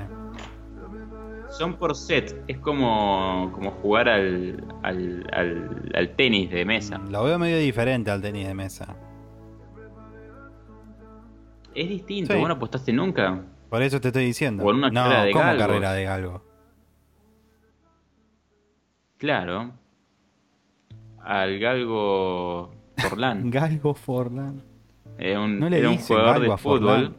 Son 1.57 1.75
por 1.75 1.95
set. 1.95 2.43
Es 2.47 2.57
como, 2.57 3.51
como 3.53 3.71
jugar 3.71 4.09
al, 4.09 4.63
al, 4.83 5.27
al, 5.31 5.91
al 5.95 6.15
tenis 6.15 6.49
de 6.51 6.65
mesa. 6.65 6.97
Lo 7.09 7.23
veo 7.23 7.37
medio 7.39 7.57
diferente 7.57 8.09
al 8.11 8.21
tenis 8.21 8.47
de 8.47 8.53
mesa. 8.53 8.95
Es 11.73 11.87
distinto. 11.89 12.33
Sí. 12.33 12.39
¿Vos 12.39 12.47
no 12.47 12.55
apostaste 12.55 12.91
nunca? 12.93 13.41
Por 13.69 13.81
eso 13.81 13.99
te 14.01 14.07
estoy 14.09 14.25
diciendo. 14.25 14.63
En 14.69 14.75
una 14.77 14.89
no, 14.89 15.03
carrera 15.03 15.23
de 15.23 15.31
¿cómo 15.31 15.43
galgos. 15.45 15.67
carrera 15.67 15.93
de 15.93 16.03
galgo? 16.03 16.41
Claro. 19.17 19.71
Al 21.19 21.59
Galgo 21.59 22.71
Forlán. 22.97 23.49
Galgo 23.51 23.93
Forlán. 23.93 24.61
Era 25.17 25.39
un, 25.41 25.59
No 25.59 25.69
le 25.69 25.79
era 25.79 25.89
un 25.89 25.97
jugador 25.97 26.39
de 26.41 26.51
a 26.51 26.57
fútbol 26.57 27.15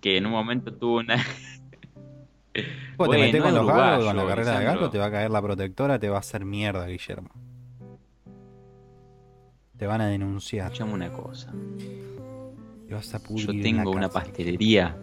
que 0.00 0.16
en 0.16 0.26
un 0.26 0.32
momento 0.32 0.72
tuvo 0.74 0.98
una. 0.98 1.16
Vos 2.98 3.08
te 3.10 3.18
metés 3.18 3.40
con 3.40 3.50
es 3.50 3.56
los 3.56 3.66
galgos, 3.66 4.06
con 4.06 4.16
la 4.16 4.26
carrera 4.26 4.58
de 4.58 4.64
galgo, 4.64 4.90
te 4.90 4.98
va 4.98 5.06
a 5.06 5.10
caer 5.10 5.30
la 5.30 5.40
protectora, 5.40 5.98
te 5.98 6.08
va 6.08 6.16
a 6.16 6.20
hacer 6.20 6.44
mierda, 6.44 6.86
Guillermo. 6.86 7.30
Te 9.78 9.86
van 9.86 10.00
a 10.00 10.06
denunciar. 10.06 10.66
Escuchame 10.66 10.92
una 10.92 11.10
cosa. 11.12 11.52
Te 12.88 12.94
vas 12.94 13.14
a 13.14 13.20
pudrir 13.22 13.46
Yo 13.46 13.52
en 13.52 13.62
tengo 13.62 13.90
una 13.90 14.08
cárcel. 14.08 14.22
pastelería. 14.32 14.96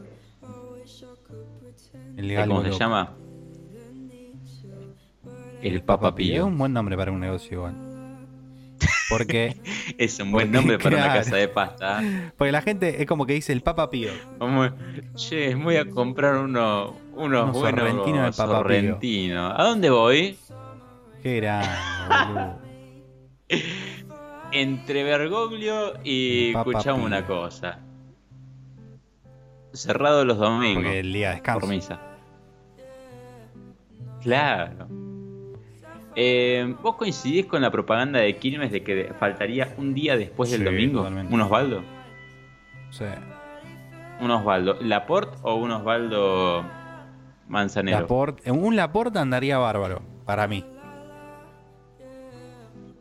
El 2.17 2.26
¿Sabés 2.26 2.38
galgo 2.38 2.53
¿Cómo 2.55 2.63
se 2.63 2.70
loco. 2.70 2.80
llama? 2.80 3.13
El 5.61 5.82
Papa 5.84 6.09
Es 6.09 6.13
Pío. 6.15 6.45
un 6.45 6.57
buen 6.57 6.72
nombre 6.72 6.95
para 6.95 7.11
un 7.11 7.20
negocio 7.20 7.57
igual. 7.57 7.76
Porque, 9.10 9.57
Es 9.97 10.20
un 10.20 10.32
buen 10.32 10.51
nombre 10.51 10.78
para 10.80 10.95
una 10.97 11.14
casa 11.14 11.36
de 11.36 11.47
pasta. 11.47 12.01
porque 12.38 12.51
la 12.51 12.62
gente 12.62 13.01
es 13.01 13.07
como 13.07 13.26
que 13.26 13.34
dice 13.34 13.51
el 13.53 13.62
Papa 13.62 13.89
Pío. 13.89 14.12
Vamos, 14.38 14.72
che, 15.16 15.55
voy 15.55 15.78
a 15.78 15.89
comprar 15.89 16.36
uno, 16.36 16.95
unos 17.16 17.43
Unos 17.49 17.51
buenos 17.57 17.80
sorrentinos 17.82 18.26
de 18.38 18.43
Papa 18.43 18.51
Pío. 18.51 18.57
sorrentinos. 18.57 19.53
¿A 19.57 19.64
dónde 19.64 19.89
voy? 19.89 20.38
Qué 21.24 21.36
grande. 21.38 21.70
Entre 24.51 25.03
Bergoglio 25.03 25.93
y 26.03 26.51
escuchamos 26.55 27.05
una 27.05 27.26
cosa. 27.26 27.80
Cerrado 29.74 30.26
los 30.26 30.38
domingos. 30.38 30.84
Porque 30.84 30.99
el 30.99 31.14
día 31.14 31.30
de 31.30 31.34
descanso. 31.36 31.60
por 31.62 31.70
misa. 31.70 31.99
Claro. 34.22 34.88
Eh, 36.22 36.76
¿Vos 36.84 36.95
coincidís 36.97 37.45
con 37.45 37.61
la 37.61 37.72
propaganda 37.72 38.20
de 38.20 38.36
Quilmes 38.36 38.74
de 38.74 38.84
que 38.84 39.13
faltaría 39.17 39.74
un 39.78 39.93
día 39.93 40.17
después 40.17 40.51
del 40.51 40.59
Sí, 40.59 40.65
domingo? 40.65 40.97
totalmente. 40.99 41.34
¿Un 41.34 41.39
Osvaldo? 41.41 41.82
Sí. 42.89 43.05
¿Un 44.20 44.30
Osvaldo? 44.32 44.78
¿Laporte 44.82 45.38
o 45.43 45.55
un 45.55 45.72
Osvaldo 45.72 46.65
Manzanero? 47.47 47.99
Laporte- 48.01 48.51
un 48.51 48.76
Laporte 48.76 49.17
andaría 49.17 49.57
bárbaro, 49.59 50.01
para 50.26 50.45
mí. 50.45 50.65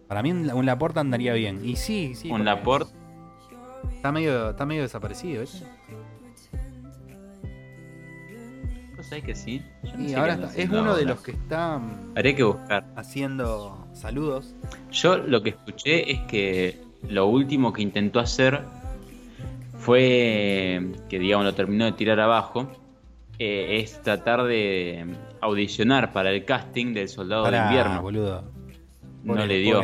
Para 0.07 0.23
mí 0.23 0.31
un 0.31 0.51
un 0.53 0.65
Laporte 0.65 1.01
andaría 1.01 1.33
bien. 1.35 1.61
Y 1.65 1.75
sí, 1.75 2.15
sí. 2.15 2.31
un 2.31 2.45
Laporte. 2.45 2.93
Está 3.97 4.13
medio, 4.13 4.51
está 4.51 4.65
medio 4.65 4.83
desaparecido, 4.83 5.41
¿viste? 5.41 5.67
¿Vos 9.09 9.11
sabés 9.11 9.25
que 9.25 9.35
sí? 9.35 9.63
Yo 9.85 9.97
no 9.97 10.05
Y 10.05 10.09
sé 10.11 10.17
ahora 10.17 10.35
está- 10.35 10.55
es 10.55 10.69
uno 10.69 10.95
de 10.95 11.05
los 11.07 11.21
que 11.23 11.31
está 11.31 11.79
mm, 11.79 12.13
Habría 12.15 12.37
que 12.37 12.43
buscar. 12.43 12.85
haciendo 12.95 13.87
saludos. 13.95 14.55
Yo 14.93 15.17
lo 15.17 15.43
que 15.43 15.49
escuché 15.51 16.13
es 16.13 16.21
que 16.23 16.79
lo 17.09 17.27
último 17.27 17.73
que 17.73 17.81
intentó 17.81 18.21
hacer 18.21 18.61
fue 19.79 20.91
que, 21.09 21.19
digamos, 21.19 21.47
lo 21.47 21.55
terminó 21.55 21.85
de 21.87 21.93
tirar 21.93 22.21
abajo. 22.21 22.71
eh, 23.41 23.81
es 23.83 24.03
tratar 24.03 24.43
de 24.43 25.15
audicionar 25.41 26.13
para 26.13 26.31
el 26.33 26.45
casting 26.45 26.93
del 26.93 27.09
Soldado 27.09 27.45
Pará, 27.45 27.59
de 27.61 27.65
Invierno. 27.69 28.03
boludo. 28.03 28.43
No 29.23 29.47
le 29.47 29.59
dio. 29.59 29.81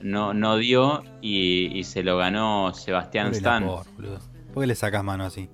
No, 0.00 0.34
no 0.34 0.56
dio 0.56 1.04
y, 1.22 1.66
y 1.78 1.84
se 1.84 2.02
lo 2.02 2.16
ganó 2.16 2.74
Sebastián 2.74 3.28
Stan. 3.32 3.64
¿Por 3.64 3.84
qué 4.62 4.66
le 4.66 4.74
sacas 4.74 5.04
mano 5.04 5.24
así? 5.24 5.48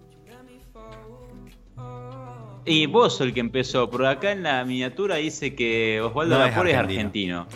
Y 2.67 2.87
vos 2.87 3.13
sos 3.13 3.29
el 3.29 3.33
que 3.35 3.41
empezó, 3.41 3.89
por 3.89 4.05
acá 4.05 4.33
en 4.33 4.43
la 4.43 4.65
miniatura 4.65 5.17
dice 5.17 5.55
que 5.55 6.01
Osvaldo 6.01 6.37
No 6.39 6.45
es 6.45 6.51
Lapor 6.51 6.69
es 6.69 6.77
argentino. 6.77 7.47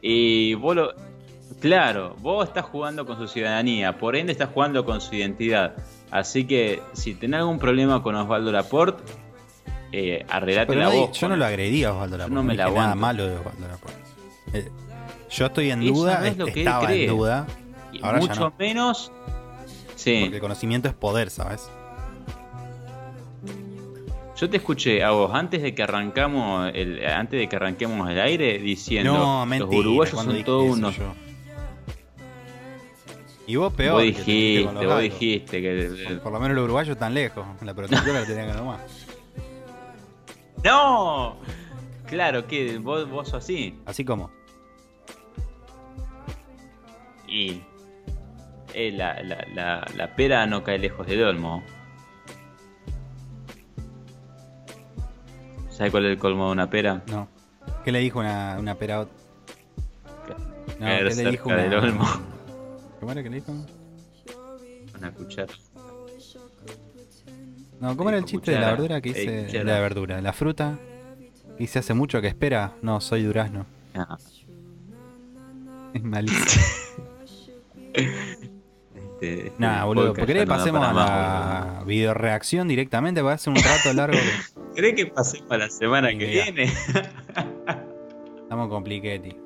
Y 0.00 0.54
vos 0.54 0.76
lo. 0.76 0.92
Claro, 1.60 2.16
vos 2.20 2.48
estás 2.48 2.64
jugando 2.64 3.04
con 3.06 3.16
su 3.18 3.28
ciudadanía, 3.28 3.98
por 3.98 4.16
ende 4.16 4.32
estás 4.32 4.48
jugando 4.52 4.84
con 4.84 5.00
su 5.00 5.14
identidad. 5.14 5.74
Así 6.10 6.44
que 6.44 6.80
si 6.92 7.14
tenés 7.14 7.40
algún 7.40 7.58
problema 7.58 8.02
con 8.02 8.14
Osvaldo 8.16 8.50
Laporte, 8.52 9.02
eh, 9.92 10.24
arreglate 10.28 10.66
Pero 10.68 10.80
la 10.80 10.88
voz. 10.88 11.18
yo 11.18 11.28
no 11.28 11.36
lo 11.36 11.44
agredí 11.44 11.84
a 11.84 11.92
Osvaldo 11.92 12.16
Laporte. 12.18 12.34
no 12.34 12.42
me 12.42 12.54
la 12.54 12.64
dije 12.64 12.74
nada 12.76 12.92
aguanto. 12.92 13.00
malo 13.06 13.26
de 13.28 13.36
Osvaldo 13.36 13.68
Laporte. 13.68 13.98
Eh, 14.54 14.68
yo 15.30 15.46
estoy 15.46 15.70
en 15.70 15.82
Eso 15.82 15.92
duda, 15.94 16.26
es 16.28 16.36
lo 16.36 16.46
que 16.46 16.52
él 16.52 16.58
estaba 16.58 16.86
cree. 16.86 17.04
en 17.04 17.10
duda, 17.16 17.46
ya 17.92 18.12
mucho 18.12 18.40
no. 18.40 18.54
menos. 18.58 19.12
Sí. 19.96 20.20
porque 20.22 20.36
el 20.36 20.40
conocimiento 20.42 20.88
es 20.88 20.94
poder, 20.94 21.30
¿sabes? 21.30 21.70
Yo 24.42 24.50
te 24.50 24.56
escuché 24.56 25.04
a 25.04 25.12
vos 25.12 25.30
antes 25.32 25.62
de 25.62 25.72
que 25.72 25.84
arrancamos 25.84 26.68
el, 26.74 27.06
antes 27.06 27.38
de 27.38 27.48
que 27.48 27.54
arranquemos 27.54 28.10
el 28.10 28.18
aire 28.20 28.58
diciendo 28.58 29.12
No, 29.12 29.46
mentira. 29.46 29.70
los 29.70 29.80
uruguayos 29.86 30.14
¿cuándo 30.14 30.32
son 30.34 30.42
todos 30.42 30.64
unos 30.76 30.96
yo? 30.96 31.14
Y 33.46 33.54
vos 33.54 33.72
peor. 33.72 33.92
vos 33.92 34.02
dijiste, 34.02 34.64
vos 34.64 34.74
gatos. 34.74 35.00
dijiste 35.02 35.62
que 35.62 35.90
Por, 36.08 36.20
por 36.22 36.32
lo 36.32 36.40
menos 36.40 36.56
los 36.56 36.64
uruguayos 36.64 36.94
están 36.96 37.14
lejos. 37.14 37.46
La 37.62 37.72
protectora 37.72 38.18
la 38.20 38.26
tenían 38.26 38.48
que 38.50 38.54
nomás. 38.54 38.80
¡No! 40.64 41.36
Claro, 42.06 42.44
que 42.48 42.78
vos, 42.78 43.08
vos 43.08 43.28
sos 43.28 43.44
así. 43.44 43.78
Así 43.86 44.04
como. 44.04 44.28
Y 47.28 47.60
eh, 48.74 48.90
la, 48.90 49.22
la, 49.22 49.46
la, 49.54 49.86
la 49.96 50.16
pera 50.16 50.44
no 50.46 50.64
cae 50.64 50.80
lejos 50.80 51.06
del 51.06 51.22
olmo. 51.22 51.62
¿Sabes 55.76 55.90
cuál 55.90 56.06
es 56.06 56.12
el 56.12 56.18
colmo 56.18 56.46
de 56.46 56.52
una 56.52 56.68
pera? 56.70 57.02
No. 57.08 57.28
¿Qué 57.84 57.92
le 57.92 57.98
dijo 58.00 58.20
una, 58.20 58.56
una 58.58 58.74
pera? 58.74 59.00
a 59.00 59.04
No, 59.04 59.08
¿qué 60.78 61.14
le 61.14 61.30
dijo 61.30 61.48
una... 61.48 61.56
del 61.58 61.74
olmo. 61.74 62.04
¿Cómo 63.00 63.12
era 63.12 63.22
que 63.22 63.30
le 63.30 63.36
dijo? 63.36 63.52
Una 64.98 65.12
cuchara. 65.12 65.52
No, 67.80 67.96
¿cómo 67.96 68.10
era 68.10 68.18
el 68.18 68.24
chiste 68.24 68.52
de 68.52 68.60
la 68.60 68.70
verdura 68.70 69.00
que 69.00 69.10
Eh? 69.10 69.26
De 69.30 69.44
cuchara. 69.46 69.64
la 69.64 69.80
verdura. 69.80 70.20
La 70.20 70.32
fruta. 70.32 70.78
Dice 71.58 71.78
hace 71.80 71.94
mucho 71.94 72.20
que 72.20 72.28
espera. 72.28 72.72
No, 72.82 73.00
soy 73.00 73.24
durazno. 73.24 73.66
Ah, 73.94 74.16
Es 75.94 76.02
malísimo. 76.02 76.44
este- 77.94 78.12
este 78.96 79.52
Nah, 79.58 79.84
boludo. 79.84 80.14
¿Por 80.14 80.26
qué 80.26 80.34
le 80.34 80.46
pasemos 80.46 80.84
a 80.84 80.92
la 80.92 81.82
videoreacción 81.86 82.68
directamente? 82.68 83.22
Va 83.22 83.32
a 83.34 83.38
ser 83.38 83.52
un 83.52 83.56
rato 83.62 83.92
largo. 83.92 84.16
que 84.18 84.20
¿Crees 84.74 84.94
que 84.94 85.06
pasemos 85.06 85.48
para 85.48 85.64
la 85.64 85.70
semana 85.70 86.08
que 86.10 86.26
viene? 86.26 86.64
Estamos 88.42 88.68
compliquetti. 88.68 89.36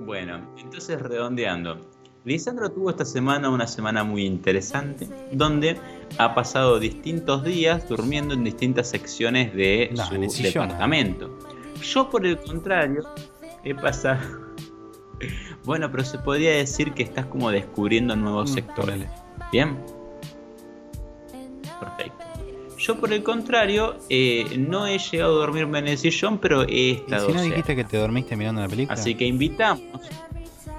Bueno, 0.00 0.54
entonces 0.58 1.00
redondeando. 1.00 1.78
Lisandro 2.24 2.70
tuvo 2.70 2.90
esta 2.90 3.04
semana 3.04 3.48
una 3.48 3.66
semana 3.66 4.04
muy 4.04 4.24
interesante, 4.26 5.08
donde 5.32 5.78
ha 6.18 6.34
pasado 6.34 6.78
distintos 6.78 7.42
días 7.44 7.88
durmiendo 7.88 8.34
en 8.34 8.44
distintas 8.44 8.90
secciones 8.90 9.54
de 9.54 9.90
No, 9.96 10.04
su 10.06 10.42
departamento. 10.42 11.38
Yo, 11.82 12.10
por 12.10 12.26
el 12.26 12.36
contrario, 12.38 13.02
he 13.64 13.74
pasado. 13.74 14.20
Bueno, 15.64 15.90
pero 15.90 16.04
se 16.04 16.16
podría 16.18 16.52
decir 16.52 16.92
que 16.92 17.02
estás 17.02 17.26
como 17.26 17.50
descubriendo 17.50 18.14
nuevos 18.14 18.52
Mm, 18.52 18.54
sectores. 18.54 19.06
Bien. 19.52 19.76
Perfecto. 21.80 22.17
Yo, 22.78 22.96
por 22.98 23.12
el 23.12 23.22
contrario, 23.24 23.96
eh, 24.08 24.46
no 24.56 24.86
he 24.86 24.98
llegado 24.98 25.34
a 25.36 25.38
dormirme 25.40 25.80
en 25.80 25.88
el 25.88 25.98
sillón, 25.98 26.38
pero 26.38 26.62
he 26.62 26.68
¿Y 26.70 26.90
estado. 26.92 27.26
si 27.26 27.32
no 27.32 27.38
cerca. 27.40 27.54
dijiste 27.56 27.76
que 27.76 27.84
te 27.84 27.96
dormiste 27.96 28.36
mirando 28.36 28.60
la 28.62 28.68
película? 28.68 28.94
Así 28.94 29.14
que 29.16 29.26
invitamos. 29.26 30.00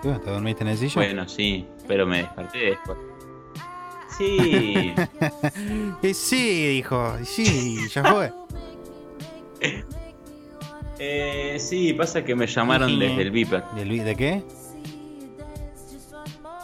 ¿Tú 0.02 0.18
¿Te 0.24 0.32
dormiste 0.32 0.64
en 0.64 0.70
el 0.70 0.78
sillón? 0.78 1.04
Bueno, 1.04 1.28
sí, 1.28 1.66
pero 1.88 2.08
me 2.08 2.20
desperté 2.20 2.58
después. 2.60 2.98
Sí, 4.18 4.94
Y 6.02 6.14
sí, 6.14 6.68
dijo. 6.68 7.16
Y 7.22 7.26
sí, 7.26 7.78
ya 7.94 8.04
fue. 8.04 8.32
eh, 11.00 11.58
sí, 11.60 11.94
pasa 11.94 12.24
que 12.24 12.36
me 12.36 12.48
llamaron 12.48 12.98
desde 13.00 13.22
el 13.22 13.32
Viper. 13.32 13.64
¿Del 13.76 13.90
vi- 13.90 14.00
¿De 14.00 14.16
qué? 14.16 14.44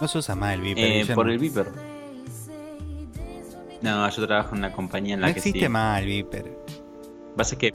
No 0.01 0.07
se 0.07 0.17
usa 0.17 0.35
más 0.35 0.53
el 0.53 0.61
Viper. 0.61 0.83
Eh, 0.85 1.05
por 1.15 1.29
el 1.29 1.37
Viper. 1.37 1.67
No, 3.85 4.09
yo 4.09 4.25
trabajo 4.27 4.55
en 4.55 4.59
una 4.59 4.71
compañía 4.71 5.13
en 5.13 5.21
la 5.21 5.27
No 5.27 5.33
que 5.33 5.39
existe 5.39 5.59
sí. 5.59 5.65
el 5.65 6.05
Viper. 6.05 6.57
Pasa 7.37 7.57
que 7.57 7.71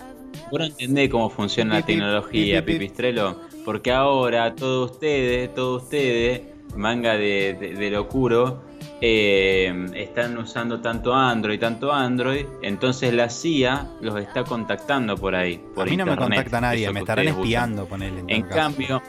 vos 0.50 0.58
no 0.60 0.64
entendés 0.64 1.08
cómo 1.08 1.30
funciona 1.30 1.74
la 1.74 1.86
Pip, 1.86 1.86
tecnología, 1.86 2.56
pip, 2.58 2.66
pip, 2.66 2.66
pip. 2.66 2.80
Pipistrelo. 2.80 3.40
Porque 3.64 3.92
ahora 3.92 4.54
todos 4.54 4.90
ustedes, 4.92 5.54
todos 5.54 5.84
ustedes, 5.84 6.42
manga 6.76 7.12
de, 7.12 7.54
de, 7.60 7.74
de 7.74 7.90
locuro, 7.90 8.62
eh, 9.00 9.72
están 9.94 10.36
usando 10.38 10.80
tanto 10.80 11.14
Android, 11.14 11.60
tanto 11.60 11.92
Android. 11.92 12.46
Entonces 12.62 13.12
la 13.14 13.28
CIA 13.30 13.88
los 14.00 14.18
está 14.20 14.44
contactando 14.44 15.16
por 15.16 15.34
ahí. 15.34 15.62
Por 15.74 15.86
a 15.86 15.90
mí 15.90 15.96
no 15.96 16.06
me 16.06 16.12
internet, 16.12 16.38
contacta 16.38 16.60
nadie, 16.60 16.90
me 16.90 17.00
estarán 17.00 17.28
espiando, 17.28 17.86
ponele. 17.86 18.24
En 18.26 18.42
caso. 18.42 18.54
cambio. 18.56 19.02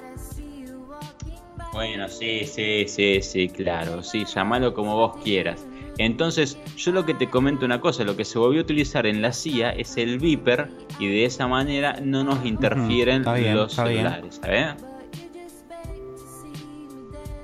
Bueno, 1.74 2.10
sí, 2.10 2.45
sí, 2.45 2.86
sí, 2.88 3.22
sí, 3.22 3.47
claro. 3.47 4.04
Sí, 4.04 4.26
llamalo 4.26 4.74
como 4.74 4.95
vos 4.95 5.18
quieras. 5.24 5.66
Entonces, 6.06 6.58
yo 6.78 6.91
lo 6.91 7.06
que 7.06 7.14
te 7.14 7.30
comento 7.30 7.64
una 7.66 7.80
cosa, 7.80 8.04
lo 8.04 8.16
que 8.16 8.26
se 8.26 8.39
volvió 8.39 8.62
a 8.62 8.64
utilizar 8.64 9.06
en 9.06 9.22
la 9.22 9.32
CIA 9.34 9.70
es 9.72 9.97
el 9.97 10.18
Viper 10.18 10.68
y 10.99 11.08
de 11.08 11.26
esa 11.26 11.47
manera 11.47 11.99
no 12.04 12.24
nos 12.24 12.43
interfieren 12.45 13.24
bien, 13.36 13.56
los 13.56 13.74
celulares, 13.74 14.39
¿sabes? 14.41 14.76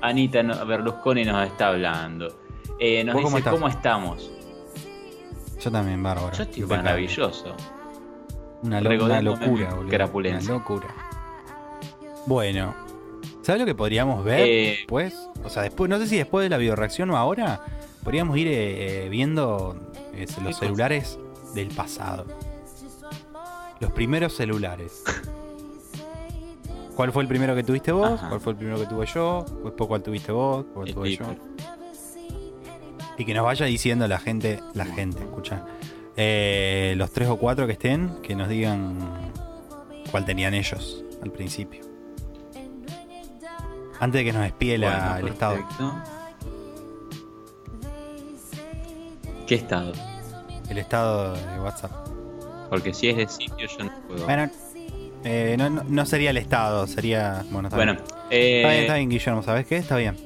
Anita 0.00 0.42
Berlusconi 0.64 1.24
nos 1.24 1.46
está 1.46 1.68
hablando. 1.68 2.28
Eh, 2.78 3.02
nos 3.04 3.14
¿Vos 3.14 3.24
cómo 3.24 3.36
dice 3.36 3.48
estás? 3.48 3.54
cómo 3.54 3.68
estamos. 3.68 4.30
Yo 5.60 5.70
también, 5.72 6.02
bárbaro. 6.02 6.32
Yo 6.36 6.42
estoy 6.44 6.62
maravilloso. 6.64 7.56
Una, 8.62 8.80
lo- 8.80 9.04
una 9.04 9.20
locura, 9.22 9.74
boludo. 9.74 10.28
Una 10.30 10.40
locura. 10.40 10.86
Bueno, 12.26 12.74
¿sabes 13.42 13.60
lo 13.60 13.66
que 13.66 13.74
podríamos 13.74 14.24
ver 14.24 14.40
Eh, 14.40 14.76
después? 14.78 15.28
O 15.44 15.48
sea, 15.48 15.62
después, 15.62 15.88
no 15.90 15.98
sé 15.98 16.06
si 16.06 16.16
después 16.16 16.44
de 16.44 16.50
la 16.50 16.58
videoreacción 16.58 17.10
o 17.10 17.16
ahora, 17.16 17.60
podríamos 18.08 18.38
ir 18.38 18.48
eh, 18.48 19.04
eh, 19.04 19.08
viendo 19.10 19.76
eh, 20.14 20.24
los 20.42 20.56
celulares 20.56 21.18
del 21.54 21.68
pasado. 21.68 22.24
Los 23.80 23.92
primeros 23.92 24.34
celulares. 24.34 25.04
¿Cuál 26.96 27.12
fue 27.12 27.24
el 27.24 27.28
primero 27.28 27.54
que 27.54 27.62
tuviste 27.62 27.92
vos? 27.92 28.12
Ajá. 28.12 28.30
¿Cuál 28.30 28.40
fue 28.40 28.52
el 28.52 28.56
primero 28.56 28.78
que 28.78 28.86
tuve 28.86 29.04
yo? 29.04 29.44
Después 29.62 29.88
cuál 29.88 30.02
tuviste 30.02 30.32
vos, 30.32 30.64
cuál 30.72 30.88
El 30.88 30.94
tuve 30.94 31.16
yo. 31.16 31.26
Y 33.18 33.26
que 33.26 33.34
nos 33.34 33.44
vaya 33.44 33.66
diciendo 33.66 34.08
la 34.08 34.18
gente, 34.18 34.62
la 34.72 34.86
gente, 34.86 35.22
escucha. 35.22 35.66
eh, 36.16 36.94
los 36.96 37.12
tres 37.12 37.28
o 37.28 37.36
cuatro 37.36 37.66
que 37.66 37.74
estén, 37.74 38.22
que 38.22 38.34
nos 38.34 38.48
digan 38.48 39.32
cuál 40.10 40.24
tenían 40.24 40.54
ellos 40.54 41.04
al 41.22 41.30
principio. 41.30 41.82
Antes 44.00 44.20
de 44.20 44.24
que 44.24 44.32
nos 44.32 44.46
espíe 44.46 44.78
Bueno, 44.78 45.16
el 45.18 45.28
estado. 45.28 45.58
¿Qué 49.48 49.54
estado? 49.56 49.92
El 50.70 50.78
estado 50.78 51.32
de 51.34 51.60
WhatsApp. 51.60 51.90
Porque 52.70 52.92
si 52.94 53.08
es 53.08 53.16
de 53.16 53.26
sitio 53.28 53.66
yo 53.66 53.84
no 53.84 53.92
puedo. 54.06 54.24
Bueno, 54.26 54.50
eh, 55.24 55.56
no, 55.58 55.70
no- 55.70 55.84
no 55.88 56.06
sería 56.06 56.30
el 56.30 56.36
estado, 56.36 56.86
sería. 56.86 57.44
Bueno, 57.50 57.68
está 57.68 57.76
Bueno, 57.76 57.94
bien. 57.94 58.04
eh, 58.30 58.56
Está 58.58 58.68
bien, 58.70 58.80
está 58.82 58.94
bien, 58.96 59.08
Guillermo, 59.10 59.42
¿sabes 59.42 59.66
qué? 59.66 59.78
Está 59.78 59.96
bien. 59.96 60.16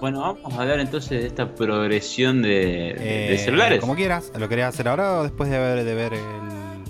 bueno, 0.00 0.20
vamos 0.20 0.52
a 0.58 0.60
hablar 0.62 0.80
entonces 0.80 1.22
de 1.22 1.26
esta 1.26 1.54
progresión 1.54 2.42
de, 2.42 2.48
de- 2.48 3.26
Eh, 3.26 3.30
de 3.30 3.38
celulares. 3.38 3.80
Como 3.80 3.94
quieras. 3.96 4.30
¿Lo 4.38 4.48
querés 4.50 4.66
hacer 4.66 4.86
ahora 4.88 5.18
o 5.20 5.22
después 5.22 5.48
de 5.50 5.58
ver, 5.58 5.82
de 5.84 5.94
ver 5.94 6.12
el- 6.12 6.84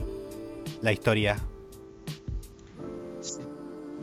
la 0.82 0.92
historia? 0.92 1.36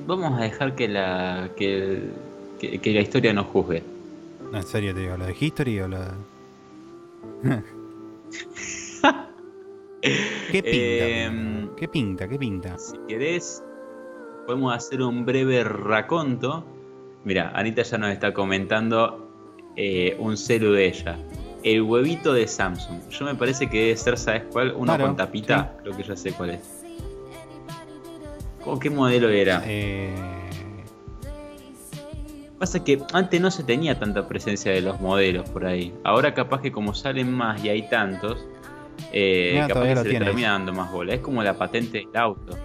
Vamos 0.07 0.39
a 0.39 0.43
dejar 0.43 0.75
que 0.75 0.87
la 0.87 1.49
que, 1.57 1.75
el- 1.77 2.13
que- 2.59 2.79
que 2.79 2.91
la 2.93 3.01
historia 3.01 3.33
nos 3.33 3.47
juzgue. 3.47 3.83
No, 4.51 4.57
en 4.57 4.63
serio 4.65 4.93
te 4.93 5.01
digo, 5.01 5.17
¿lo 5.17 5.25
de 5.25 5.35
History 5.39 5.79
o 5.81 5.87
lo 5.89 5.99
de.? 5.99 6.07
¿Qué 10.51 10.63
pinta? 10.63 11.07
Em, 11.07 11.75
¿Qué 11.75 11.87
pinta? 11.87 12.27
¿Qué 12.27 12.37
pinta? 12.37 12.77
Si 12.77 12.97
querés, 13.07 13.63
podemos 14.45 14.75
hacer 14.75 15.01
un 15.01 15.25
breve 15.25 15.63
raconto. 15.63 16.65
Mira, 17.23 17.51
Anita 17.55 17.83
ya 17.83 17.97
nos 17.97 18.11
está 18.11 18.33
comentando 18.33 19.29
eh, 19.75 20.15
un 20.19 20.37
celu 20.37 20.71
de 20.71 20.87
ella. 20.87 21.17
El 21.63 21.83
huevito 21.83 22.33
de 22.33 22.47
Samsung. 22.47 23.07
Yo 23.09 23.25
me 23.25 23.35
parece 23.35 23.69
que 23.69 23.79
debe 23.79 23.97
ser, 23.97 24.17
¿sabes 24.17 24.43
cuál? 24.51 24.73
Uno 24.75 24.85
Claro, 24.85 25.05
con 25.07 25.15
tapita. 25.15 25.77
Creo 25.81 25.95
que 25.95 26.03
ya 26.03 26.15
sé 26.15 26.33
cuál 26.33 26.51
es. 26.51 26.83
¿Cómo, 28.63 28.79
¿Qué 28.79 28.89
modelo 28.89 29.29
era? 29.29 29.61
Eh, 29.65 30.13
Pasa 32.61 32.83
que 32.83 33.01
antes 33.11 33.41
no 33.41 33.49
se 33.49 33.63
tenía 33.63 33.97
tanta 33.97 34.27
presencia 34.27 34.71
de 34.71 34.81
los 34.81 35.01
modelos 35.01 35.49
por 35.49 35.65
ahí. 35.65 35.91
Ahora 36.03 36.35
capaz 36.35 36.61
que 36.61 36.71
como 36.71 36.93
salen 36.93 37.33
más 37.33 37.65
y 37.65 37.69
hay 37.69 37.89
tantos, 37.89 38.45
eh, 39.11 39.65
capaz 39.67 39.81
que 39.81 39.95
se 39.95 40.03
le 40.09 40.19
termina 40.19 40.51
dando 40.51 40.71
más 40.71 40.91
bola. 40.91 41.15
Es 41.15 41.21
como 41.21 41.41
la 41.41 41.55
patente 41.55 42.05
del 42.05 42.15
auto. 42.15 42.55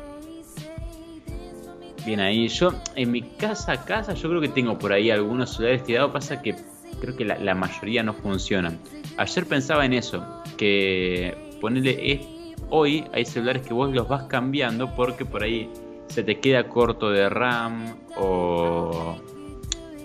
Bien 2.05 2.21
ahí. 2.21 2.47
Yo, 2.49 2.75
en 2.95 3.11
mi 3.11 3.23
casa, 3.23 3.87
casa, 3.87 4.13
yo 4.13 4.29
creo 4.29 4.43
que 4.43 4.51
tengo 4.51 4.79
por 4.79 4.93
ahí 4.93 5.11
algunos 5.11 5.55
celulares 5.55 5.83
tirados. 5.85 6.13
Pasa 6.13 6.43
que 6.43 6.55
creo 7.01 7.17
que 7.17 7.25
la, 7.25 7.39
la 7.39 7.55
mayoría 7.55 8.03
no 8.03 8.13
funcionan. 8.13 8.79
Ayer 9.17 9.47
pensaba 9.47 9.87
en 9.87 9.95
eso, 9.95 10.23
que 10.59 11.57
ponerle 11.59 12.13
es, 12.13 12.21
hoy 12.69 13.07
hay 13.15 13.25
celulares 13.25 13.63
que 13.63 13.73
vos 13.73 13.95
los 13.95 14.07
vas 14.07 14.25
cambiando 14.25 14.95
porque 14.95 15.25
por 15.25 15.43
ahí 15.43 15.71
se 16.09 16.23
te 16.23 16.39
queda 16.39 16.69
corto 16.69 17.09
de 17.09 17.31
RAM 17.31 17.97
o 18.19 19.17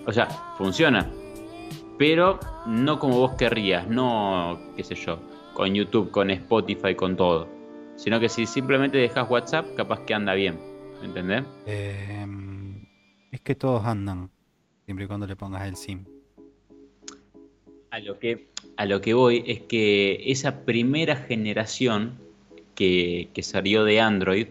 o 0.06 0.12
sea, 0.12 0.26
funciona. 0.56 1.10
Pero 1.98 2.40
no 2.66 2.98
como 2.98 3.18
vos 3.18 3.32
querrías, 3.32 3.86
no, 3.88 4.58
qué 4.76 4.82
sé 4.82 4.94
yo, 4.94 5.18
con 5.54 5.74
YouTube, 5.74 6.10
con 6.10 6.30
Spotify, 6.30 6.94
con 6.94 7.16
todo. 7.16 7.48
Sino 7.96 8.18
que 8.18 8.28
si 8.28 8.46
simplemente 8.46 8.98
dejas 8.98 9.30
WhatsApp, 9.30 9.66
capaz 9.76 10.00
que 10.00 10.14
anda 10.14 10.34
bien. 10.34 10.58
¿Entendés? 11.02 11.44
eh, 11.66 12.26
es 13.32 13.40
que 13.40 13.54
todos 13.54 13.84
andan. 13.84 14.30
Siempre 14.84 15.06
y 15.06 15.08
cuando 15.08 15.26
le 15.26 15.36
pongas 15.36 15.66
el 15.66 15.76
SIM. 15.76 16.04
A 17.90 17.98
lo 17.98 18.18
que, 18.18 18.48
a 18.76 18.86
lo 18.86 19.00
que 19.00 19.14
voy 19.14 19.42
es 19.46 19.60
que 19.62 20.22
esa 20.26 20.64
primera 20.64 21.16
generación 21.16 22.18
que, 22.74 23.30
que 23.34 23.42
salió 23.42 23.84
de 23.84 24.00
Android, 24.00 24.48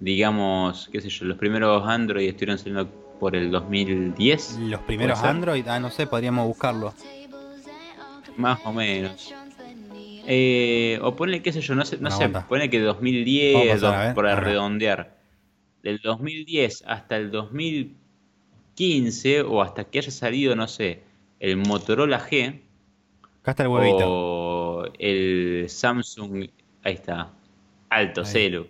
digamos, 0.00 0.88
qué 0.92 1.00
sé 1.00 1.08
yo, 1.08 1.24
los 1.24 1.38
primeros 1.38 1.86
Android 1.86 2.28
estuvieron 2.28 2.58
saliendo 2.58 2.88
por 3.20 3.36
el 3.36 3.50
2010, 3.50 4.58
Los 4.60 4.80
primeros? 4.82 5.22
Android, 5.22 5.66
ah, 5.68 5.78
no 5.80 5.90
sé, 5.90 6.06
podríamos 6.06 6.46
buscarlo. 6.46 6.94
más 8.36 8.60
o 8.64 8.72
menos. 8.72 9.32
Eh, 10.26 10.98
o 11.02 11.14
ponle, 11.14 11.42
qué 11.42 11.52
sé 11.52 11.60
yo, 11.60 11.74
no 11.74 11.84
sé, 11.84 11.98
no 11.98 12.10
sé 12.10 12.30
ponle 12.48 12.70
que 12.70 12.78
Vamos 12.80 12.94
2010, 12.96 13.56
a 13.56 13.72
pasar, 13.74 13.94
a 13.94 14.04
ver, 14.06 14.14
por 14.14 14.26
a 14.26 14.34
ver. 14.36 14.44
redondear. 14.44 15.18
Del 15.82 16.00
2010 16.02 16.84
hasta 16.86 17.16
el 17.18 17.30
2015, 17.30 19.42
o 19.42 19.60
hasta 19.62 19.84
que 19.84 19.98
haya 19.98 20.10
salido, 20.10 20.56
no 20.56 20.66
sé, 20.66 21.02
el 21.40 21.58
Motorola 21.58 22.18
G, 22.20 22.60
Acá 23.42 23.50
está 23.50 23.64
el 23.64 23.68
huevito. 23.68 24.04
o 24.06 24.84
el 24.98 25.66
Samsung, 25.68 26.46
ahí 26.82 26.94
está, 26.94 27.30
alto, 27.90 28.22
Ahí. 28.22 28.26
celu. 28.26 28.66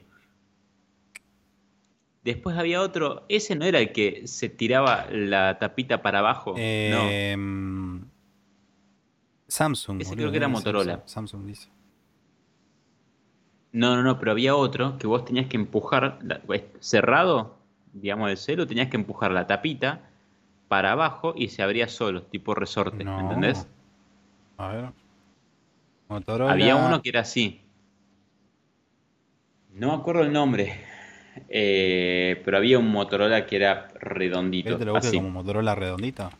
Después 2.24 2.56
había 2.56 2.80
otro, 2.80 3.24
ese 3.28 3.54
no 3.54 3.64
era 3.66 3.78
el 3.80 3.92
que 3.92 4.26
se 4.26 4.48
tiraba 4.48 5.06
la 5.10 5.58
tapita 5.58 6.00
para 6.02 6.20
abajo, 6.20 6.52
no. 6.52 6.56
Eh, 6.58 7.36
Samsung. 9.46 10.00
Ese 10.00 10.10
boludo, 10.10 10.22
creo 10.22 10.30
que 10.30 10.36
era. 10.38 10.48
Motorola. 10.48 10.92
Samsung, 11.04 11.08
Samsung 11.08 11.46
dice. 11.46 11.68
No, 13.72 13.94
no, 13.96 14.02
no, 14.02 14.18
pero 14.18 14.30
había 14.30 14.54
otro 14.56 14.98
que 14.98 15.06
vos 15.06 15.24
tenías 15.24 15.46
que 15.48 15.56
empujar, 15.56 16.18
la- 16.22 16.40
cerrado, 16.80 17.56
digamos, 17.92 18.30
el 18.30 18.36
celo, 18.36 18.66
tenías 18.66 18.88
que 18.88 18.96
empujar 18.96 19.30
la 19.32 19.46
tapita 19.46 20.00
para 20.68 20.92
abajo 20.92 21.34
y 21.36 21.48
se 21.48 21.62
abría 21.62 21.88
solo, 21.88 22.22
tipo 22.22 22.54
resorte, 22.54 23.04
No. 23.04 23.20
¿entendés? 23.20 23.66
A 24.56 24.68
ver. 24.68 24.92
Motorola. 26.08 26.52
Había 26.52 26.76
uno 26.76 27.02
que 27.02 27.08
era 27.10 27.20
así. 27.20 27.60
No 29.72 29.88
me 29.88 29.94
acuerdo 29.94 30.22
el 30.22 30.32
nombre, 30.32 30.80
eh, 31.48 32.40
pero 32.44 32.56
había 32.56 32.78
un 32.78 32.88
Motorola 32.90 33.46
que 33.46 33.56
era 33.56 33.88
redondito, 34.00 34.64
¿Querés 34.64 34.78
que 34.78 34.84
te 34.84 34.90
lo 34.90 34.96
así. 34.96 35.16
como 35.16 35.30
Motorola 35.30 35.74
redondito? 35.74 36.30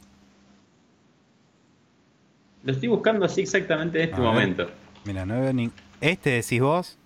Lo 2.62 2.72
estoy 2.72 2.88
buscando 2.88 3.24
así 3.26 3.42
exactamente 3.42 3.98
en 3.98 4.04
este 4.10 4.20
ver. 4.20 4.30
momento. 4.30 4.70
Mira, 5.04 5.26
no 5.26 5.40
veo 5.40 5.52
ni. 5.52 5.70
¿Este 6.00 6.30
decís 6.30 6.60
vos? 6.60 6.98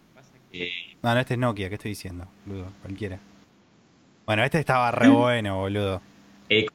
Que- 0.53 0.71
No, 1.03 1.15
no, 1.15 1.21
este 1.21 1.35
es 1.35 1.41
Nokia, 1.41 1.69
¿qué 1.69 1.75
estoy 1.75 1.91
diciendo? 1.91 2.27
Boludo, 2.47 2.73
cualquiera. 2.83 3.19
Bueno, 4.27 4.45
este 4.45 4.59
estaba 4.61 4.91
re 4.91 5.09
bueno, 5.09 5.57
boludo. 5.59 6.01
eh. 6.49 6.67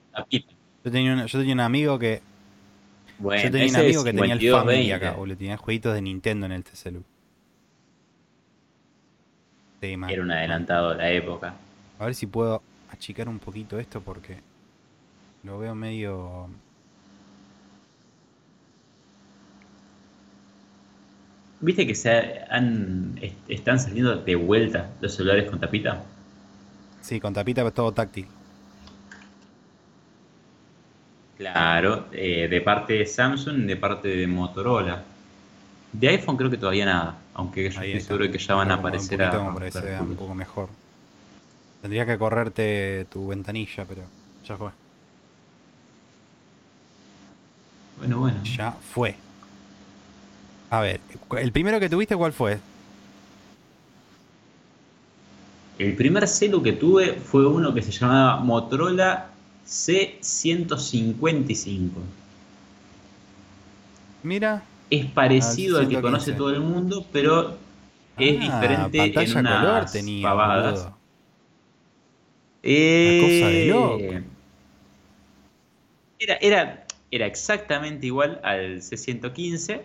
Yo 0.84 0.92
tenía, 0.92 1.14
un, 1.14 1.26
yo 1.26 1.40
tenía 1.40 1.54
un 1.54 1.60
amigo 1.62 1.98
que. 1.98 2.22
Bueno, 3.20 3.42
yo 3.44 3.52
tenía 3.52 3.70
un 3.70 3.76
amigo 3.78 4.04
que 4.04 4.12
tenía 4.12 4.34
el 4.34 4.40
52, 4.40 4.60
Family 4.60 4.78
20. 4.90 4.94
acá, 4.96 5.12
boludo. 5.16 5.38
Tenía 5.38 5.58
jueguitos 5.58 5.94
de 5.94 6.02
Nintendo 6.02 6.46
en 6.46 6.52
el 6.52 6.64
TCLU. 6.64 7.04
Era 10.06 10.22
un 10.22 10.32
adelantado 10.32 10.92
de 10.92 10.96
la 10.98 11.10
época. 11.12 11.56
A 11.98 12.06
ver 12.06 12.14
si 12.16 12.28
puedo 12.28 12.62
achicar 12.88 13.28
un 13.28 13.40
poquito 13.40 13.80
esto 13.80 14.04
porque 14.04 14.44
lo 15.44 15.60
veo 15.60 15.76
medio. 15.76 16.50
¿Viste 21.60 21.88
que 21.88 21.96
se 21.96 22.12
han, 22.50 23.18
est- 23.22 23.50
están 23.50 23.80
saliendo 23.80 24.18
de 24.18 24.36
vuelta 24.36 24.96
los 25.02 25.16
celulares 25.16 25.50
con 25.50 25.60
tapita? 25.60 26.04
Sí, 27.00 27.20
con 27.20 27.34
tapita, 27.36 27.62
pero 27.62 27.72
todo 27.74 27.94
táctil. 27.94 28.28
Claro, 31.36 32.10
eh, 32.12 32.48
de 32.48 32.62
parte 32.62 32.94
de 32.94 33.06
Samsung 33.06 33.66
de 33.66 33.76
parte 33.78 34.08
de 34.08 34.28
Motorola. 34.28 35.04
De 35.92 36.10
iPhone 36.10 36.38
creo 36.38 36.50
que 36.52 36.58
todavía 36.58 36.86
nada, 36.86 37.23
aunque 37.34 37.70
yo 37.72 37.80
Ahí 37.80 37.94
estoy 37.94 37.96
está. 37.98 38.08
seguro 38.10 38.32
que 38.32 38.38
ya 38.40 38.56
van 38.56 38.72
a 38.72 38.74
un 38.76 38.80
aparecer 38.80 39.18
poquito 39.20 39.42
a... 39.42 39.54
para 39.54 39.66
que 39.68 39.72
se 39.72 39.82
vea 39.82 40.02
un 40.02 40.16
poco 40.16 40.36
mejor. 40.36 40.70
Tendría 41.82 42.06
que 42.06 42.18
correrte 42.18 43.06
tu 43.12 43.28
ventanilla, 43.28 43.86
pero 43.86 44.04
ya 44.46 44.58
fue. 44.58 44.72
Bueno, 47.98 48.20
bueno. 48.20 48.42
Ya 48.44 48.72
fue. 48.72 49.16
A 50.70 50.82
ver, 50.82 51.00
el 51.38 51.52
primero 51.52 51.80
que 51.80 51.90
tuviste, 51.90 52.16
¿cuál 52.16 52.34
fue? 52.34 52.60
El 55.78 55.96
primer 55.96 56.28
celu 56.28 56.62
que 56.64 56.74
tuve 56.74 57.14
fue 57.14 57.48
uno 57.48 57.74
que 57.74 57.82
se 57.82 57.92
llamaba 57.92 58.38
Motorola 58.38 59.30
C155. 59.68 61.90
Mira 64.24 64.64
es 64.90 65.06
parecido 65.08 65.78
ah, 65.78 65.82
al, 65.82 65.90
que 65.90 66.02
conoce 66.02 66.34
todo 66.34 66.50
el 66.50 66.60
mundo, 66.60 67.06
pero 67.12 67.58
es 68.18 68.38
ah, 68.40 68.60
diferente 68.62 69.24
en 69.24 69.38
unas 69.38 69.62
color 69.62 69.92
tenía, 69.92 70.34
Una 70.34 70.94
eh, 72.64 73.20
cosa 73.22 73.50
de 73.50 73.66
loco. 73.66 74.28
Era, 76.20 76.36
era, 76.36 76.86
era 77.12 77.26
exactamente 77.26 78.06
igual 78.06 78.40
al 78.44 78.82
C115, 78.82 79.82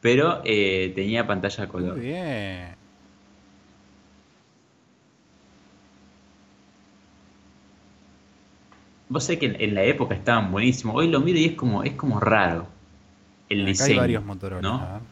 pero 0.00 0.42
eh, 0.44 0.92
tenía 0.94 1.26
pantalla 1.26 1.66
color. 1.68 1.96
Muy 1.96 2.06
bien. 2.06 2.76
Vos 9.08 9.24
sé 9.24 9.38
que 9.38 9.46
en, 9.46 9.60
en, 9.60 9.74
la 9.74 9.84
época 9.84 10.14
estaban 10.14 10.50
buenísimos. 10.50 10.96
Hoy 10.96 11.08
lo 11.08 11.20
miro 11.20 11.38
y 11.38 11.46
es 11.46 11.52
como, 11.52 11.84
es 11.84 11.92
como 11.92 12.18
raro. 12.20 12.75
El 13.48 13.60
Acá 13.62 13.68
diseño. 13.68 13.92
hay 13.92 13.98
varios 13.98 14.24
Motorola. 14.24 14.62
¿no? 14.62 14.74
a 14.74 14.92
ver. 14.94 15.02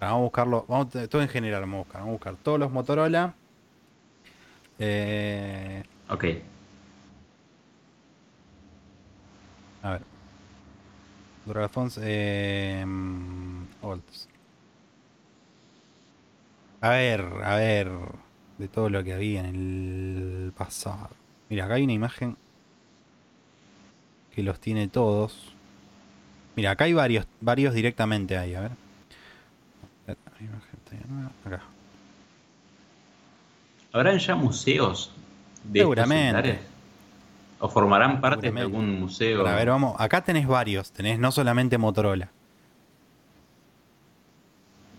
Vamos 0.00 0.16
a 0.16 0.22
buscarlo. 0.22 0.64
Vamos, 0.68 0.88
todo 1.08 1.22
en 1.22 1.28
general 1.28 1.62
vamos 1.62 1.74
a 1.74 1.78
buscar. 1.84 2.00
Vamos 2.00 2.08
a 2.10 2.12
buscar 2.12 2.36
todos 2.36 2.58
los 2.60 2.70
Motorola. 2.70 3.34
Eh, 4.78 5.82
Ok. 6.08 6.24
a 9.82 9.90
ver. 9.92 10.02
Motorola 11.46 11.68
Phones. 11.68 11.98
Eh, 12.02 12.84
Olds. 13.82 14.28
A 16.80 16.90
ver, 16.90 17.20
a 17.44 17.56
ver. 17.56 17.90
De 18.58 18.68
todo 18.68 18.88
lo 18.90 19.02
que 19.04 19.14
había 19.14 19.40
en 19.40 19.46
el 19.46 20.52
pasado. 20.56 21.10
Mira, 21.48 21.64
acá 21.64 21.74
hay 21.74 21.84
una 21.84 21.92
imagen 21.92 22.36
que 24.34 24.42
los 24.42 24.60
tiene 24.60 24.88
todos. 24.88 25.54
Mira, 26.58 26.72
acá 26.72 26.86
hay 26.86 26.92
varios, 26.92 27.24
varios 27.40 27.72
directamente 27.72 28.36
ahí, 28.36 28.52
a 28.56 28.62
ver. 28.62 28.72
Acá. 31.44 31.62
¿Habrán 33.92 34.18
ya 34.18 34.34
museos 34.34 35.12
de 35.62 35.78
Seguramente. 35.78 36.58
¿O 37.60 37.68
formarán 37.68 38.20
parte 38.20 38.50
de 38.50 38.60
algún 38.60 38.98
museo? 38.98 39.46
A 39.46 39.54
ver, 39.54 39.68
vamos. 39.68 39.94
Acá 40.00 40.24
tenés 40.24 40.48
varios. 40.48 40.90
Tenés 40.90 41.20
no 41.20 41.30
solamente 41.30 41.78
Motorola. 41.78 42.28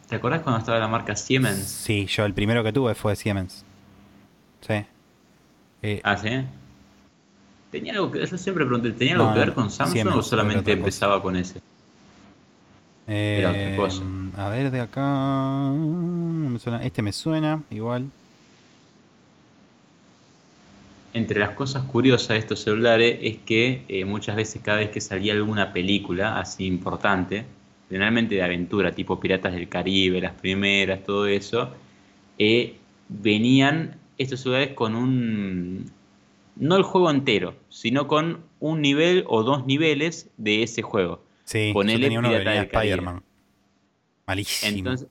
¿Te 0.07 0.15
acordás 0.15 0.41
cuando 0.43 0.59
estaba 0.59 0.79
la 0.79 0.87
marca 0.87 1.13
Siemens? 1.17 1.59
Sí, 1.59 2.05
yo 2.05 2.23
el 2.23 2.33
primero 2.33 2.63
que 2.63 2.71
tuve 2.71 2.95
fue 2.95 3.17
Siemens. 3.17 3.65
Sí. 4.61 4.85
Eh, 5.81 5.99
Ah, 6.05 6.15
¿sí? 6.15 6.45
¿Tenía 7.71 7.93
algo 7.93 8.11
que, 8.11 8.25
siempre 8.25 8.65
pregunté, 8.65 8.91
¿tenía 8.91 9.15
No, 9.15 9.21
algo 9.23 9.33
que 9.33 9.39
ver 9.39 9.53
con 9.53 9.69
Samsung 9.69 10.15
o 10.15 10.23
solamente 10.23 10.71
empezaba 10.71 11.21
con 11.21 11.35
ese? 11.35 11.59
era 13.07 13.49
otra 13.49 13.61
eh, 13.61 13.73
cosa. 13.75 14.03
A 14.37 14.49
ver, 14.49 14.71
de 14.71 14.81
acá. 14.81 15.01
no 15.01 16.49
me 16.49 16.59
suena- 16.59 16.83
Este 16.83 17.01
me 17.01 17.11
suena, 17.11 17.63
igual. 17.69 18.05
Entre 21.13 21.39
las 21.39 21.51
cosas 21.51 21.83
curiosas 21.85 22.29
de 22.29 22.37
estos 22.37 22.61
celulares 22.61 23.17
es 23.21 23.37
que 23.37 23.83
eh, 23.87 24.05
muchas 24.05 24.35
veces 24.35 24.61
cada 24.63 24.77
vez 24.77 24.89
que 24.91 25.01
salía 25.01 25.33
alguna 25.33 25.73
película 25.73 26.39
así 26.39 26.67
importante, 26.67 27.45
generalmente 27.89 28.35
de 28.35 28.43
aventura, 28.43 28.91
tipo 28.91 29.19
Piratas 29.19 29.53
del 29.53 29.67
Caribe, 29.67 30.21
las 30.21 30.33
primeras, 30.33 31.03
todo 31.03 31.25
eso, 31.25 31.71
eh, 32.37 32.75
venían 33.07 33.95
estos 34.19 34.41
celulares 34.41 34.73
con 34.75 34.95
un... 34.95 35.91
No 36.59 36.75
el 36.75 36.83
juego 36.83 37.09
entero, 37.09 37.55
sino 37.69 38.07
con 38.07 38.43
un 38.59 38.81
nivel 38.81 39.23
o 39.27 39.43
dos 39.43 39.65
niveles 39.65 40.29
de 40.37 40.61
ese 40.61 40.81
juego. 40.81 41.23
Sí, 41.45 41.71
Ponele 41.73 41.99
yo 41.99 42.03
tenía 42.03 42.19
uno 42.19 42.29
Caribe. 42.29 42.59
Spider-Man. 42.65 43.23
Malísimo. 44.27 44.77
Entonces, 44.77 45.07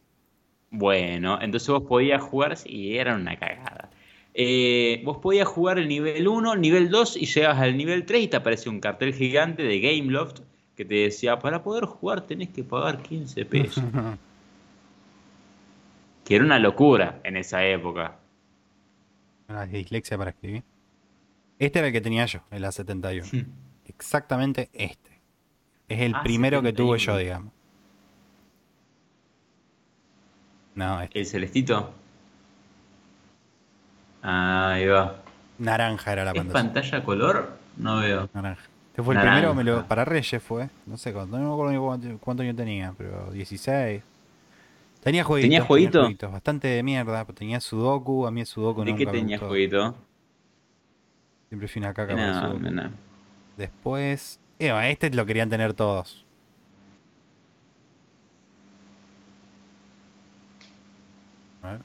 bueno, 0.71 1.39
entonces 1.41 1.69
vos 1.69 1.83
podías 1.83 2.23
jugar 2.23 2.57
y 2.65 2.97
era 2.97 3.17
una 3.17 3.37
cagada. 3.37 3.91
Eh, 4.35 5.01
vos 5.05 5.17
podías 5.17 5.49
jugar 5.49 5.79
el 5.79 5.89
nivel 5.89 6.29
1, 6.29 6.57
nivel 6.57 6.91
2 6.91 7.17
y 7.17 7.27
llegabas 7.27 7.59
al 7.61 7.77
nivel 7.77 8.05
3 8.05 8.23
y 8.23 8.29
te 8.29 8.37
aparece 8.37 8.69
un 8.69 8.79
cartel 8.79 9.15
gigante 9.15 9.63
de 9.63 9.81
Gameloft 9.81 10.41
que 10.77 10.85
te 10.85 10.95
decía, 10.95 11.41
para 11.41 11.65
poder 11.65 11.87
jugar 11.87 12.21
tenés 12.21 12.51
que 12.51 12.63
pagar 12.63 13.03
15 13.03 13.45
pesos. 13.47 13.83
que 16.25 16.37
era 16.37 16.45
una 16.45 16.59
locura 16.59 17.21
en 17.25 17.39
esa 17.39 17.65
época. 17.67 18.19
Una 19.49 19.65
dislexia 19.65 20.19
para 20.19 20.31
escribir. 20.31 20.63
Este 21.59 21.79
era 21.79 21.89
el 21.89 21.93
que 21.93 22.01
tenía 22.01 22.27
yo, 22.27 22.41
el 22.51 22.65
A71. 22.65 23.47
Exactamente 23.87 24.71
este. 24.73 25.21
Es 25.89 26.01
el 26.01 26.15
Ah, 26.15 26.23
primero 26.23 26.63
que 26.63 26.73
tuve 26.73 26.99
yo, 26.99 27.13
71. 27.17 27.19
digamos. 27.19 27.53
No, 30.75 31.01
este. 31.03 31.19
¿El 31.19 31.27
celestito? 31.27 31.93
Ahí 34.23 34.87
va. 34.87 35.17
Naranja 35.59 36.13
era 36.13 36.25
la 36.25 36.31
¿Es 36.33 36.37
pantalla. 36.37 36.53
pantalla 36.65 37.05
color? 37.05 37.59
No 37.77 37.99
veo. 37.99 38.29
Naranja. 38.33 38.63
Este 38.91 39.03
fue 39.03 39.15
el 39.15 39.21
primero, 39.21 39.55
me 39.55 39.65
lo, 39.65 39.87
para 39.87 40.05
Reyes 40.05 40.43
fue. 40.43 40.69
No 40.87 40.97
sé 40.97 41.13
cuánto, 41.13 41.39
no 41.39 41.49
me 41.49 41.53
acuerdo 41.55 41.83
cuánto, 41.85 42.19
cuánto 42.19 42.43
año 42.43 42.55
tenía, 42.55 42.95
pero 42.99 43.31
16. 43.33 44.03
Tenía 45.03 45.25
jueguitos. 45.25 45.47
¿Tenía 45.47 45.63
jueguito? 45.65 46.01
jueguitos, 46.01 46.33
bastante 46.33 46.69
de 46.69 46.83
mierda, 46.83 47.25
tenía 47.27 47.61
Sudoku, 47.61 48.27
a 48.27 48.31
mí 48.33 48.41
el 48.41 48.47
Sudoku 48.47 48.85
¿De 48.85 48.93
nunca 48.93 48.99
qué 48.99 49.07
tenía 49.07 49.39
gustó. 49.39 49.49
jueguito? 49.49 49.95
Siempre 51.49 51.69
fui 51.69 51.81
una 51.81 51.95
caca 51.95 52.13
el 52.13 52.19
No, 52.19 52.59
no. 52.59 52.91
Después, 53.57 54.39
eh, 54.59 54.73
este 54.91 55.11
lo 55.11 55.25
querían 55.27 55.49
tener 55.49 55.73
todos. 55.75 56.25
A 61.63 61.73
ver. 61.73 61.81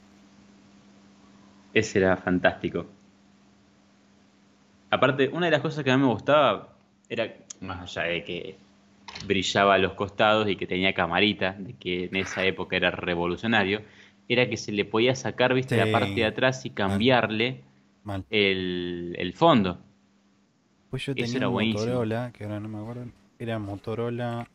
Ese 1.72 1.98
era 1.98 2.16
fantástico. 2.16 2.86
Aparte, 4.90 5.28
una 5.28 5.46
de 5.46 5.52
las 5.52 5.60
cosas 5.60 5.82
que 5.82 5.90
a 5.90 5.96
mí 5.96 6.02
me 6.04 6.12
gustaba 6.12 6.68
era, 7.08 7.32
más 7.60 7.96
allá 7.96 8.08
de 8.08 8.22
que 8.22 8.56
brillaba 9.26 9.74
a 9.74 9.78
los 9.78 9.94
costados 9.94 10.48
y 10.48 10.56
que 10.56 10.66
tenía 10.66 10.94
camarita, 10.94 11.56
de 11.58 11.72
que 11.74 12.04
en 12.04 12.16
esa 12.16 12.44
época 12.44 12.76
era 12.76 12.90
revolucionario, 12.92 13.82
era 14.28 14.48
que 14.48 14.56
se 14.56 14.70
le 14.72 14.84
podía 14.84 15.16
sacar, 15.16 15.52
viste, 15.54 15.74
Sí. 15.74 15.80
la 15.90 15.90
parte 15.90 16.14
de 16.14 16.26
atrás 16.26 16.64
y 16.64 16.70
cambiarle 16.70 17.62
Mal. 18.04 18.24
el, 18.30 19.14
el 19.18 19.32
fondo. 19.34 19.78
Pues 20.90 21.04
yo 21.06 21.12
Ese 21.12 21.22
tenía 21.22 21.36
era 21.38 21.48
un 21.48 21.54
buenísimo. 21.54 21.84
Motorola, 21.86 22.32
que 22.32 22.44
ahora 22.44 22.60
no 22.60 22.68
me 22.68 22.78
acuerdo. 22.78 23.06
Era 23.38 23.58
Motorola. 23.58 24.48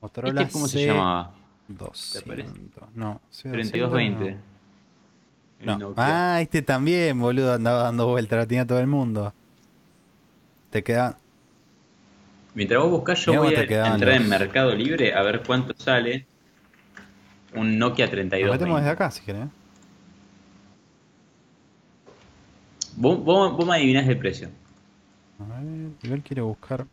Motorola 0.00 0.42
¿Este 0.42 0.52
cómo 0.52 0.68
se 0.68 0.86
llamaba? 0.86 1.34
200. 1.68 2.84
No, 2.94 3.20
C200 3.30 3.52
3220. 3.52 4.32
no. 4.34 4.40
El 5.60 5.66
No. 5.66 5.78
Nokia. 5.78 6.34
Ah, 6.34 6.40
este 6.40 6.60
también, 6.62 7.18
boludo, 7.18 7.54
andaba 7.54 7.84
dando 7.84 8.08
vueltas, 8.08 8.38
lo 8.40 8.46
tenía 8.46 8.66
todo 8.66 8.80
el 8.80 8.88
mundo. 8.88 9.32
Te 10.70 10.82
queda. 10.82 11.18
Mientras 12.54 12.82
vos 12.82 12.90
buscás, 12.90 13.24
yo 13.24 13.34
voy 13.34 13.54
a 13.54 13.62
entrar 13.62 14.08
en 14.14 14.28
Mercado 14.28 14.74
Libre 14.74 15.14
a 15.14 15.22
ver 15.22 15.42
cuánto 15.46 15.72
sale 15.80 16.26
un 17.54 17.78
Nokia 17.78 18.06
Nos 18.06 18.10
3220. 18.12 18.52
metemos 18.58 18.80
desde 18.80 18.90
acá 18.90 19.10
si 19.10 19.22
querés. 19.24 19.46
Vos, 23.02 23.22
vos- 23.24 23.56
vos 23.56 23.66
me 23.66 23.74
adivinás 23.74 24.08
el 24.08 24.18
precio. 24.18 24.48
A 25.40 25.44
ver, 25.60 25.90
igual 26.02 26.22
quiero 26.22 26.46
buscar. 26.46 26.86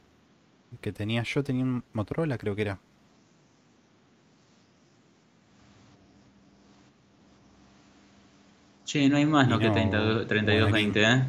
Que 0.81 0.91
tenía 0.91 1.23
yo, 1.23 1.43
tenía 1.43 1.63
un 1.63 1.83
Motorola, 1.93 2.37
creo 2.37 2.55
que 2.55 2.61
era. 2.63 2.79
Che, 8.85 9.07
no 9.07 9.17
hay 9.17 9.25
más 9.25 9.47
Nokia 9.47 9.67
no, 9.67 9.73
32 9.73 10.21
no 10.21 10.27
3220, 10.27 11.03
¿eh? 11.03 11.23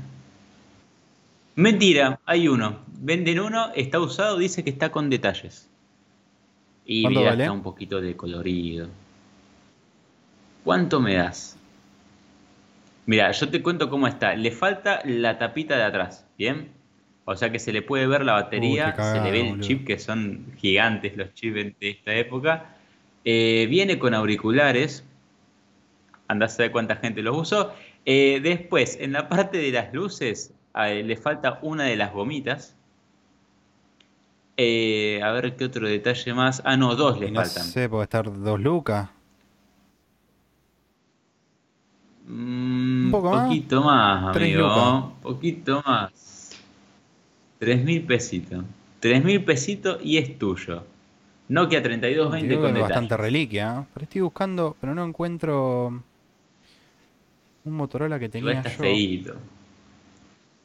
Mentira, 1.56 2.18
hay 2.24 2.48
uno. 2.48 2.80
Venden 3.02 3.40
uno, 3.40 3.70
está 3.74 4.00
usado, 4.00 4.38
dice 4.38 4.64
que 4.64 4.70
está 4.70 4.90
con 4.90 5.10
detalles. 5.10 5.68
Y 6.86 7.02
¿Cuánto 7.02 7.20
mira, 7.20 7.30
vale? 7.30 7.42
está 7.44 7.52
un 7.52 7.62
poquito 7.62 8.00
de 8.00 8.16
colorido. 8.16 8.88
¿Cuánto 10.64 11.00
me 11.00 11.14
das? 11.14 11.56
Mira, 13.11 13.32
yo 13.32 13.48
te 13.48 13.61
cuento 13.61 13.90
cómo 13.90 14.06
está. 14.06 14.36
Le 14.36 14.52
falta 14.52 15.00
la 15.04 15.36
tapita 15.36 15.76
de 15.76 15.82
atrás, 15.82 16.28
¿bien? 16.38 16.70
O 17.24 17.34
sea 17.34 17.50
que 17.50 17.58
se 17.58 17.72
le 17.72 17.82
puede 17.82 18.06
ver 18.06 18.24
la 18.24 18.34
batería, 18.34 18.84
Uy, 18.86 18.90
qué 18.92 18.96
cagada, 18.98 19.14
se 19.16 19.20
le 19.24 19.32
ve 19.32 19.40
el 19.40 19.48
boludo. 19.48 19.66
chip, 19.66 19.84
que 19.84 19.98
son 19.98 20.46
gigantes 20.58 21.16
los 21.16 21.34
chips 21.34 21.56
de 21.80 21.90
esta 21.90 22.14
época. 22.14 22.76
Eh, 23.24 23.66
viene 23.68 23.98
con 23.98 24.14
auriculares. 24.14 25.04
Andá 26.28 26.46
a 26.46 26.48
saber 26.48 26.70
cuánta 26.70 26.94
gente 26.94 27.20
los 27.20 27.36
usó. 27.36 27.74
Eh, 28.04 28.38
después, 28.44 28.96
en 29.00 29.11
la 29.11 29.28
parte 29.28 29.58
de 29.58 29.72
las 29.72 29.92
luces, 29.92 30.54
eh, 30.76 31.02
le 31.02 31.16
falta 31.16 31.58
una 31.62 31.86
de 31.86 31.96
las 31.96 32.12
gomitas. 32.12 32.76
Eh, 34.56 35.20
a 35.24 35.32
ver 35.32 35.56
qué 35.56 35.64
otro 35.64 35.88
detalle 35.88 36.32
más. 36.32 36.62
Ah, 36.64 36.76
no, 36.76 36.94
dos 36.94 37.18
le 37.18 37.26
Y 37.26 37.30
no 37.32 37.40
faltan. 37.40 37.64
sé, 37.64 37.88
puede 37.88 38.04
estar 38.04 38.30
dos 38.40 38.61
lucas. 38.61 39.08
Mm, 42.32 43.06
Un 43.06 43.10
poco 43.10 43.30
más. 43.30 43.46
poquito 43.48 43.82
más, 43.82 44.36
amigo. 44.36 44.62
lucas. 44.62 45.04
Poquito 45.22 45.82
más. 45.86 46.50
Tres 47.58 47.84
mil 47.84 48.02
pesitos. 48.06 48.64
Tres 49.00 49.24
mil 49.24 49.44
pesitos 49.44 49.98
y 50.04 50.18
es 50.18 50.38
tuyo. 50.38 50.84
Nokia 51.48 51.82
3220 51.82 52.48
Digo 52.48 52.62
que 52.62 52.68
con 52.68 52.76
es 52.76 52.82
bastante 52.82 53.16
reliquia. 53.16 53.80
¿eh? 53.80 53.86
Pero 53.92 54.04
estoy 54.04 54.20
buscando, 54.20 54.76
pero 54.80 54.94
no 54.94 55.04
encuentro 55.04 55.88
un 57.64 57.72
Motorola 57.74 58.18
que 58.18 58.28
tenía 58.28 58.52
está 58.52 58.70
yo. 58.70 58.78
feíto. 58.78 59.34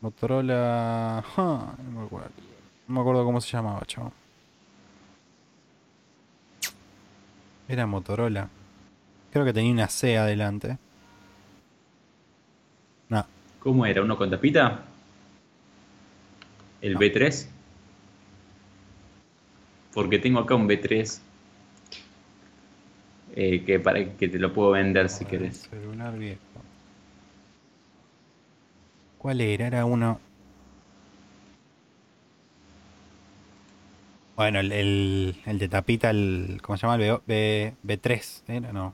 Motorola. 0.01 1.23
ja, 1.35 1.75
no 1.91 1.99
me 1.99 2.05
acuerdo. 2.05 2.29
No 2.87 2.93
me 2.95 3.01
acuerdo 3.01 3.25
cómo 3.25 3.41
se 3.41 3.51
llamaba, 3.51 3.81
chavo. 3.87 4.13
Era 7.67 7.87
Motorola. 7.87 8.47
Creo 9.31 9.43
que 9.43 9.53
tenía 9.53 9.71
una 9.71 9.87
C 9.87 10.17
adelante. 10.17 10.77
¿Cómo 13.65 13.83
era? 13.83 14.03
¿Uno 14.03 14.15
con 14.15 14.29
tapita? 14.29 14.83
¿El 16.83 16.93
No. 16.93 16.99
B3? 16.99 17.47
Porque 19.91 20.19
tengo 20.19 20.39
acá 20.39 20.53
un 20.53 20.67
B3 20.67 21.19
eh, 23.35 23.63
que 23.65 23.79
para 23.79 24.05
que 24.17 24.27
te 24.27 24.37
lo 24.37 24.53
puedo 24.53 24.69
vender 24.69 25.09
si 25.09 25.25
querés. 25.25 25.67
Celular 25.67 26.15
viejo. 26.15 26.39
¿Cuál 29.17 29.41
era? 29.41 29.65
Era 29.65 29.85
uno. 29.85 30.19
Bueno, 34.35 34.59
el, 34.59 34.71
el, 34.71 35.35
el 35.47 35.57
de 35.57 35.67
tapita, 35.69 36.11
el. 36.11 36.59
¿Cómo 36.61 36.77
se 36.77 36.85
llama? 36.85 37.03
El 37.03 37.19
B, 37.25 37.73
B, 37.81 37.97
3 37.97 38.43
¿Era? 38.47 38.71
No. 38.71 38.93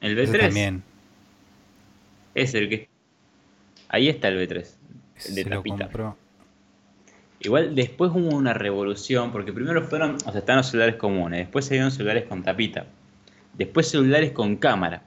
El 0.00 0.18
Ese 0.18 0.38
B3 0.38 0.40
también. 0.40 0.93
Es 2.34 2.54
el 2.54 2.68
que. 2.68 2.88
Ahí 3.88 4.08
está 4.08 4.28
el 4.28 4.38
B3, 4.38 4.56
Ese 5.16 5.28
el 5.28 5.34
de 5.34 5.42
se 5.44 5.50
tapita. 5.50 6.16
Igual 7.40 7.74
después 7.74 8.10
hubo 8.14 8.34
una 8.34 8.54
revolución, 8.54 9.30
porque 9.30 9.52
primero 9.52 9.84
fueron, 9.84 10.16
o 10.16 10.32
sea, 10.32 10.38
están 10.38 10.56
los 10.56 10.66
celulares 10.66 10.96
comunes, 10.96 11.40
después 11.40 11.66
salieron 11.66 11.90
celulares 11.90 12.24
con 12.24 12.42
tapita, 12.42 12.86
después 13.52 13.88
celulares 13.88 14.32
con 14.32 14.56
cámara. 14.56 15.02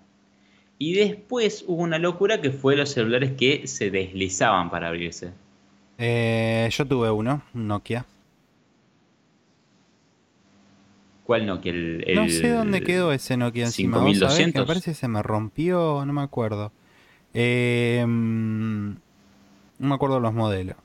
Y 0.77 0.93
después 0.93 1.65
hubo 1.67 1.81
una 1.81 1.97
locura 1.97 2.39
que 2.39 2.51
fue 2.51 2.75
los 2.75 2.91
celulares 2.91 3.31
que 3.31 3.65
se 3.65 3.89
deslizaban 3.89 4.69
para 4.69 4.89
abrirse. 4.89 5.31
Eh, 5.97 6.69
yo 6.71 6.85
tuve 6.85 7.09
uno, 7.09 7.41
un 7.55 7.67
Nokia. 7.67 8.05
¿Cuál 11.23 11.47
Nokia? 11.47 11.71
El, 11.71 12.03
No 12.13 12.29
sé 12.29 12.49
dónde 12.49 12.81
quedó 12.81 13.11
ese 13.11 13.35
Nokia 13.35 13.65
encima. 13.65 13.97
¿Vos 13.97 14.19
sabés 14.19 14.37
que 14.37 14.43
5200? 14.43 14.61
Me 14.61 14.67
parece 14.67 14.91
que 14.91 14.95
se 14.95 15.07
me 15.07 15.23
rompió, 15.23 16.05
no 16.05 16.13
me 16.13 16.21
acuerdo. 16.21 16.71
Eh, 17.39 18.03
mm, 18.03 18.89
no 19.77 19.87
me 19.87 19.93
acuerdo 19.93 20.19
los 20.19 20.33
modelos. 20.33 20.75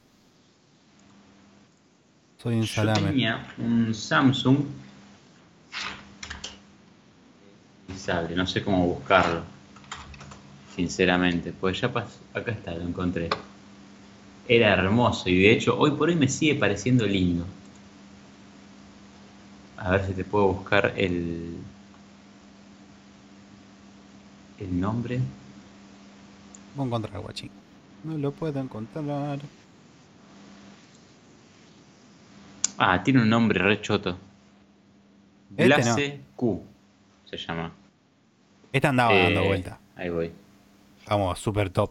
Soy 2.37 2.57
un 2.57 2.67
Yo 2.67 2.75
salame. 2.75 3.09
tenía 3.09 3.47
un 3.57 3.95
Samsung. 3.95 4.59
Sabe, 7.97 8.37
no 8.37 8.47
sé 8.47 8.63
cómo 8.63 8.87
buscarlo. 8.87 9.45
Sinceramente, 10.77 11.55
pues 11.59 11.81
ya 11.81 11.91
pasó. 11.91 12.19
Acá 12.35 12.51
está, 12.53 12.75
lo 12.75 12.83
encontré. 12.83 13.31
Era 14.47 14.75
hermoso 14.75 15.31
y 15.31 15.41
de 15.45 15.53
hecho 15.53 15.79
hoy 15.79 15.93
por 15.93 16.11
hoy 16.11 16.17
me 16.17 16.29
sigue 16.29 16.57
pareciendo 16.57 17.07
lindo. 17.07 17.47
A 19.79 19.93
ver 19.93 20.07
si 20.07 20.13
te 20.13 20.25
puedo 20.25 20.49
buscar 20.49 20.93
el. 20.99 21.57
El 24.59 24.79
nombre. 24.79 25.19
Voy 26.75 26.85
a 26.85 26.87
encontrar, 26.87 27.21
guachín. 27.21 27.51
No 28.05 28.19
lo 28.19 28.33
puedo 28.33 28.59
encontrar. 28.61 29.39
Ah, 32.79 33.03
tiene 33.03 33.23
un 33.23 33.29
nombre 33.29 33.61
re 33.63 33.81
choto. 33.81 34.17
Este 35.57 35.69
no. 35.69 35.75
Blase 35.77 36.21
Q 36.35 36.63
se 37.27 37.37
llama. 37.37 37.73
Esta 38.73 38.89
andaba 38.89 39.15
dando 39.15 39.43
Eh, 39.43 39.47
vuelta. 39.47 39.79
Ahí 39.97 40.09
voy. 40.09 40.33
Vamos, 41.09 41.39
super 41.39 41.69
top. 41.71 41.91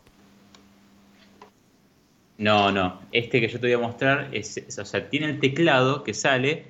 No, 2.40 2.72
no. 2.72 3.02
Este 3.12 3.40
que 3.40 3.48
yo 3.48 3.60
te 3.60 3.68
voy 3.68 3.74
a 3.74 3.88
mostrar 3.88 4.30
es, 4.34 4.58
es- 4.58 4.80
o 4.80 4.86
sea, 4.86 5.08
tiene 5.10 5.28
el 5.28 5.40
teclado 5.40 6.04
que 6.04 6.14
sale, 6.16 6.66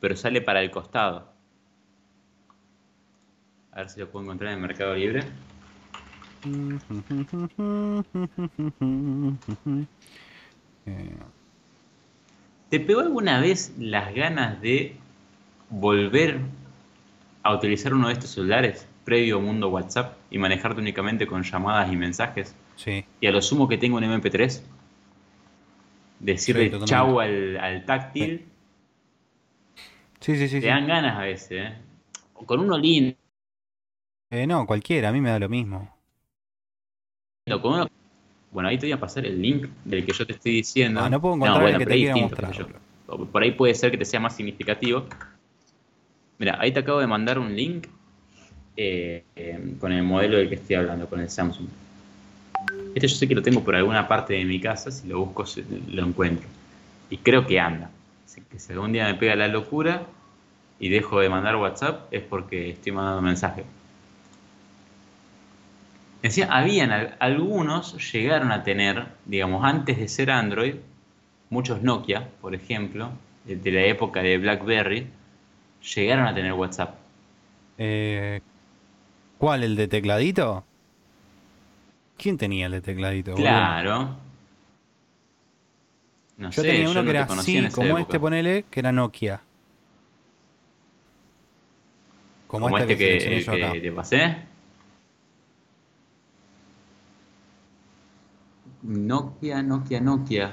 pero 0.00 0.16
sale 0.16 0.40
para 0.40 0.62
el 0.62 0.70
costado. 0.70 1.28
A 3.72 3.76
ver 3.78 3.90
si 3.90 3.98
lo 4.00 4.08
puedo 4.08 4.24
encontrar 4.24 4.52
en 4.52 4.60
Mercado 4.60 4.94
Libre. 4.94 5.24
¿Te 12.70 12.80
pegó 12.80 13.00
alguna 13.00 13.40
vez 13.40 13.72
las 13.78 14.14
ganas 14.14 14.60
de 14.60 14.96
volver 15.70 16.40
a 17.42 17.54
utilizar 17.54 17.94
uno 17.94 18.08
de 18.08 18.14
estos 18.14 18.30
celulares 18.30 18.86
previo 19.04 19.40
mundo 19.40 19.68
WhatsApp 19.70 20.16
y 20.30 20.38
manejarte 20.38 20.80
únicamente 20.80 21.26
con 21.26 21.42
llamadas 21.44 21.92
y 21.92 21.96
mensajes? 21.96 22.54
sí. 22.76 23.06
Y 23.20 23.26
a 23.26 23.30
lo 23.32 23.40
sumo 23.42 23.68
que 23.68 23.78
tengo 23.78 23.96
un 23.98 24.04
MP3. 24.04 24.62
Decirle 26.20 26.66
Sí, 26.66 26.70
chau 26.84 27.20
al, 27.20 27.56
al 27.58 27.84
táctil. 27.86 28.44
Sí, 30.20 30.36
sí, 30.36 30.48
sí. 30.48 30.56
Te 30.58 30.62
sí. 30.62 30.66
dan 30.66 30.86
ganas 30.86 31.16
a 31.18 31.22
veces, 31.22 31.50
¿eh? 31.52 31.74
O 32.34 32.44
Con 32.44 32.60
uno 32.60 32.76
lindo. 32.76 33.16
Eh, 34.30 34.46
no, 34.46 34.66
cualquiera, 34.68 35.08
a 35.08 35.12
mí 35.12 35.20
me 35.20 35.30
da 35.30 35.38
lo 35.40 35.48
mismo. 35.48 35.95
Bueno, 37.48 38.68
ahí 38.68 38.76
te 38.76 38.86
voy 38.86 38.92
a 38.92 38.98
pasar 38.98 39.24
el 39.24 39.40
link 39.40 39.68
del 39.84 40.04
que 40.04 40.12
yo 40.12 40.26
te 40.26 40.32
estoy 40.32 40.52
diciendo. 40.52 41.00
Ah, 41.00 41.08
no 41.08 41.20
puedo 41.20 41.36
encontrar 41.36 41.68
el 41.68 41.72
que 41.72 41.78
pero 41.78 41.90
te 41.90 41.94
ahí 41.94 42.00
quiero 42.00 42.16
distinto, 42.16 42.42
mostrar, 42.42 42.50
qué 42.50 42.56
sé 42.56 42.58
yo. 42.58 42.66
boludo. 43.06 43.24
O 43.24 43.30
Por 43.30 43.42
ahí 43.42 43.52
puede 43.52 43.74
ser 43.74 43.90
que 43.92 43.98
te 43.98 44.04
sea 44.04 44.18
más 44.18 44.34
significativo. 44.34 45.06
Mira, 46.38 46.58
ahí 46.60 46.72
te 46.72 46.80
acabo 46.80 46.98
de 46.98 47.06
mandar 47.06 47.38
un 47.38 47.54
link 47.54 47.86
eh, 48.76 49.22
eh, 49.36 49.74
con 49.80 49.92
el 49.92 50.02
modelo 50.02 50.38
del 50.38 50.48
que 50.48 50.56
estoy 50.56 50.74
hablando, 50.74 51.08
con 51.08 51.20
el 51.20 51.30
Samsung. 51.30 51.68
Este 52.96 53.06
yo 53.06 53.14
sé 53.14 53.28
que 53.28 53.34
lo 53.36 53.42
tengo 53.42 53.62
por 53.62 53.76
alguna 53.76 54.08
parte 54.08 54.34
de 54.34 54.44
mi 54.44 54.58
casa, 54.58 54.90
si 54.90 55.06
lo 55.06 55.20
busco 55.24 55.44
lo 55.92 56.04
encuentro. 56.04 56.48
Y 57.10 57.18
creo 57.18 57.46
que 57.46 57.60
anda. 57.60 57.90
Así 58.24 58.40
que 58.40 58.58
si 58.58 58.72
algún 58.72 58.92
día 58.92 59.04
me 59.06 59.14
pega 59.14 59.36
la 59.36 59.46
locura 59.46 60.02
y 60.80 60.88
dejo 60.88 61.20
de 61.20 61.28
mandar 61.28 61.54
WhatsApp 61.56 62.12
es 62.12 62.22
porque 62.22 62.70
estoy 62.70 62.90
mandando 62.90 63.22
mensaje. 63.22 63.64
Decía, 66.22 66.48
habían 66.50 66.90
al- 66.92 67.16
algunos 67.20 68.12
llegaron 68.12 68.52
a 68.52 68.62
tener, 68.62 69.06
digamos, 69.24 69.64
antes 69.64 69.96
de 69.98 70.08
ser 70.08 70.30
Android, 70.30 70.74
muchos 71.50 71.82
Nokia, 71.82 72.28
por 72.40 72.54
ejemplo, 72.54 73.12
de, 73.44 73.72
la 73.72 73.82
época 73.82 74.22
de 74.22 74.38
BlackBerry, 74.38 75.08
llegaron 75.94 76.26
a 76.26 76.34
tener 76.34 76.52
WhatsApp. 76.54 76.96
Eh, 77.78 78.40
¿Cuál? 79.38 79.64
¿El 79.64 79.76
de 79.76 79.88
tecladito? 79.88 80.64
¿Quién 82.18 82.36
tenía 82.36 82.66
el 82.66 82.72
de 82.72 82.82
tecladito? 82.82 83.38
boludo? 83.38 83.42
Claro. 83.42 84.16
No 86.38 86.50
Yo 86.50 86.62
sé, 86.62 86.66
tenía 86.66 86.88
uno 86.90 87.02
no 87.02 87.04
que 87.04 87.10
te 87.14 87.18
era 87.18 87.22
así, 87.24 87.68
como 87.70 87.98
época. 87.98 88.02
este, 88.02 88.20
ponele, 88.20 88.64
que 88.70 88.80
era 88.80 88.90
Nokia. 88.92 89.42
Como, 92.46 92.66
Como 92.66 92.78
esta 92.78 92.82
este 92.82 92.96
que, 92.98 93.44
que 93.48 93.52
acá. 93.52 93.72
te 93.80 93.92
pasé. 93.92 94.36
Nokia, 98.86 99.62
Nokia, 99.62 100.00
Nokia. 100.00 100.52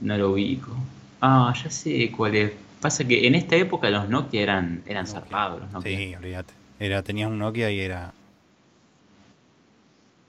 No 0.00 0.18
lo 0.18 0.32
ubico. 0.32 0.72
Ah, 1.20 1.54
ya 1.62 1.70
sé 1.70 2.10
cuál 2.10 2.34
es. 2.34 2.52
Pasa 2.80 3.04
que 3.04 3.26
en 3.26 3.34
esta 3.34 3.56
época 3.56 3.88
los 3.90 4.08
Nokia 4.08 4.42
eran, 4.42 4.82
eran 4.86 5.04
Nokia. 5.04 5.20
zarpados. 5.20 5.60
los 5.62 5.72
Nokia. 5.72 5.96
Sí, 5.96 6.14
olvídate. 6.14 6.54
Era, 6.78 7.02
tenías 7.02 7.30
un 7.30 7.38
Nokia 7.38 7.70
y 7.70 7.80
era. 7.80 8.12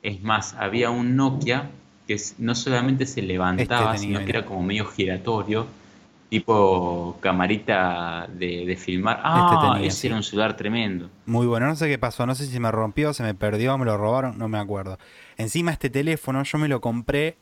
Es 0.01 0.21
más, 0.21 0.53
había 0.53 0.89
un 0.91 1.15
Nokia 1.15 1.69
que 2.07 2.21
no 2.37 2.55
solamente 2.55 3.05
se 3.05 3.21
levantaba, 3.21 3.93
Este 3.95 3.99
tenía, 3.99 4.17
sino 4.17 4.25
que 4.25 4.37
era 4.37 4.45
como 4.45 4.61
medio 4.63 4.85
giratorio, 4.85 5.67
tipo 6.39 7.17
camarita 7.21 8.27
de, 8.33 8.65
de 8.65 8.75
filmar. 8.75 9.19
Ah, 9.23 9.71
tenía, 9.75 9.87
ese 9.87 9.97
sí. 9.97 10.07
era 10.07 10.15
un 10.15 10.23
celular 10.23 10.55
tremendo. 10.57 11.09
Muy 11.25 11.45
bueno, 11.45 11.67
no 11.67 11.75
sé 11.75 11.87
qué 11.87 11.97
pasó, 11.99 12.25
no 12.25 12.33
sé 12.35 12.45
si 12.45 12.51
se 12.53 12.59
me 12.59 12.71
rompió, 12.71 13.13
se 13.13 13.21
me 13.23 13.33
perdió, 13.35 13.77
me 13.77 13.85
lo 13.85 13.97
robaron, 13.97 14.37
no 14.37 14.47
me 14.47 14.57
acuerdo. 14.57 14.97
Encima 15.37 15.71
este 15.71 15.89
teléfono 15.89 16.41
yo 16.43 16.57
me 16.57 16.67
lo 16.67 16.81
compré 16.81 17.37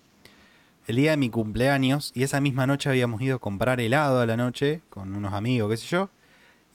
el 0.87 0.95
día 0.97 1.11
de 1.11 1.17
mi 1.17 1.29
cumpleaños 1.29 2.11
y 2.13 2.23
esa 2.23 2.41
misma 2.41 2.67
noche 2.67 2.89
habíamos 2.89 3.21
ido 3.21 3.37
a 3.37 3.39
comprar 3.39 3.79
helado 3.79 4.19
a 4.19 4.25
la 4.25 4.35
noche 4.35 4.81
con 4.89 5.15
unos 5.15 5.33
amigos, 5.33 5.69
qué 5.71 5.77
sé 5.77 5.87
yo. 5.87 6.09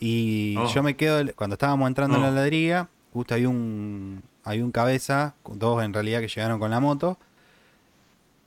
Y 0.01 0.57
Oh. 0.59 0.67
yo 0.73 0.83
me 0.83 0.97
quedo, 0.97 1.23
cuando 1.35 1.55
estábamos 1.55 1.87
entrando 1.89 2.17
en 2.17 2.23
la 2.23 2.29
Oh. 2.29 2.33
heladería, 2.33 2.89
justo 3.13 3.35
hay 3.35 3.47
un, 3.47 4.23
hay 4.45 4.63
un 4.63 4.71
cabeza, 4.73 5.35
dos 5.45 5.83
en 5.83 5.93
realidad 5.93 6.21
que 6.21 6.29
llegaron 6.29 6.59
con 6.59 6.71
la 6.71 6.81
moto. 6.81 7.19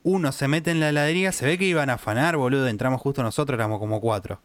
Uno 0.03 0.31
se 0.31 0.47
mete 0.47 0.71
en 0.71 0.79
la 0.79 0.89
heladería, 0.89 1.31
se 1.31 1.45
ve 1.45 1.57
que 1.57 1.65
iban 1.65 1.89
a 1.89 1.93
afanar, 1.93 2.37
boludo, 2.37 2.67
entramos 2.67 3.01
justo 3.01 3.21
nosotros, 3.21 3.55
éramos 3.57 3.79
como 3.79 3.99
cuatro. 3.99 4.41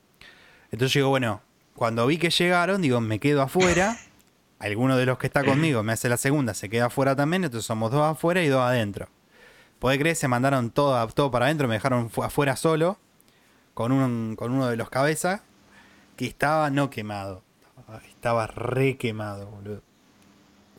Entonces 0.73 0.93
yo 0.93 1.01
digo, 1.01 1.11
bueno, 1.11 1.43
cuando 1.77 2.07
vi 2.07 2.19
que 2.19 2.31
llegaron, 2.31 2.83
digo, 2.83 3.01
me 3.01 3.19
quedo 3.21 3.43
afuera. 3.43 3.97
Alguno 4.59 4.97
de 4.97 5.05
los 5.07 5.19
que 5.19 5.27
está 5.27 5.45
conmigo 5.45 5.83
me 5.83 5.93
hace 5.93 6.09
la 6.09 6.17
segunda, 6.17 6.55
se 6.55 6.69
queda 6.71 6.87
afuera 6.87 7.15
también, 7.15 7.45
entonces 7.45 7.67
somos 7.67 7.91
dos 7.91 8.03
afuera 8.03 8.43
y 8.43 8.49
dos 8.49 8.63
adentro. 8.63 9.09
Podés 9.79 9.99
creer, 9.99 10.17
se 10.17 10.27
mandaron 10.29 10.71
todo, 10.71 11.07
todo 11.09 11.31
para 11.31 11.47
adentro, 11.47 11.69
me 11.69 11.75
dejaron 11.75 12.09
fu- 12.09 12.23
afuera 12.23 12.57
solo, 12.57 12.99
con, 13.75 13.93
un, 13.93 14.35
con 14.37 14.53
uno 14.53 14.69
de 14.69 14.77
los 14.77 14.89
cabezas, 14.89 15.43
que 16.17 16.27
estaba 16.27 16.71
no 16.71 16.89
quemado. 16.91 17.43
Estaba 18.09 18.47
re 18.47 18.97
quemado, 18.97 19.47
boludo. 19.47 19.83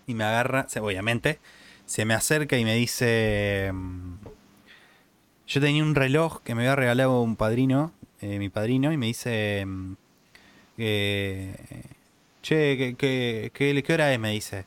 Y 0.07 0.15
me 0.15 0.23
agarra, 0.23 0.65
obviamente, 0.81 1.39
se 1.85 2.05
me 2.05 2.13
acerca 2.15 2.57
y 2.57 2.63
me 2.65 2.75
dice... 2.75 3.71
Yo 5.47 5.61
tenía 5.61 5.83
un 5.83 5.95
reloj 5.95 6.41
que 6.43 6.55
me 6.55 6.63
había 6.63 6.75
regalado 6.75 7.21
un 7.21 7.35
padrino, 7.35 7.91
eh, 8.21 8.39
mi 8.39 8.49
padrino, 8.49 8.91
y 8.91 8.97
me 8.97 9.05
dice... 9.07 9.63
mm, 9.65 9.93
que, 10.77 11.55
che, 12.41 12.77
¿qué, 12.77 12.95
qué, 12.97 13.51
qué- 13.53 13.83
qué 13.83 13.93
hora 13.93 14.11
es? 14.13 14.19
Me 14.19 14.31
dice. 14.31 14.65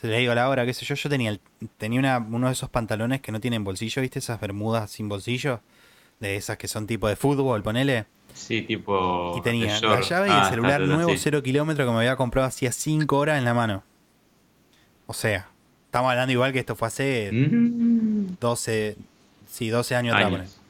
Te 0.00 0.08
le 0.08 0.18
digo 0.18 0.34
la 0.34 0.48
hora, 0.48 0.66
qué 0.66 0.74
sé 0.74 0.84
yo. 0.84 0.94
Yo 0.94 1.08
tenía, 1.08 1.30
el- 1.30 1.40
tenía 1.78 2.00
una- 2.00 2.18
uno 2.18 2.48
de 2.48 2.52
esos 2.52 2.68
pantalones 2.70 3.20
que 3.20 3.32
no 3.32 3.40
tienen 3.40 3.64
bolsillo, 3.64 4.02
¿viste? 4.02 4.18
Esas 4.18 4.40
bermudas 4.40 4.90
sin 4.90 5.08
bolsillo. 5.08 5.60
De 6.20 6.36
esas 6.36 6.56
que 6.58 6.68
son 6.68 6.86
tipo 6.86 7.08
de 7.08 7.16
fútbol, 7.16 7.62
ponele. 7.62 8.06
Sí, 8.34 8.62
tipo. 8.62 9.34
Y 9.36 9.40
tenía 9.42 9.80
la 9.80 10.00
llave 10.00 10.28
y 10.28 10.32
Ah, 10.32 10.42
el 10.44 10.50
celular 10.50 10.80
está, 10.82 10.94
nuevo, 10.94 11.10
sí. 11.12 11.18
cero 11.18 11.42
kilómetros, 11.42 11.86
que 11.86 11.92
me 11.92 11.98
había 11.98 12.16
comprado 12.16 12.46
hacía 12.48 12.72
5 12.72 13.18
horas 13.18 13.38
en 13.38 13.44
la 13.44 13.54
mano. 13.54 13.82
O 15.06 15.12
sea, 15.12 15.48
estamos 15.86 16.10
hablando 16.10 16.32
igual 16.32 16.52
que 16.52 16.60
esto 16.60 16.74
fue 16.76 16.88
hace 16.88 17.30
Mm, 17.32 18.36
12, 18.40 18.96
sí, 19.54 19.68
12 19.68 19.94
años 19.96 20.16
atrás. 20.16 20.60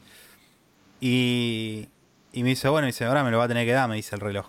Y, 1.01 1.89
y 2.32 2.43
me 2.43 2.51
dice, 2.51 2.68
bueno, 2.68 2.87
dice, 2.87 3.05
ahora 3.05 3.24
me 3.24 3.30
lo 3.30 3.39
va 3.39 3.45
a 3.45 3.49
tener 3.49 3.66
que 3.66 3.72
dar, 3.72 3.89
me 3.89 3.97
dice 3.97 4.14
el 4.14 4.20
reloj. 4.20 4.47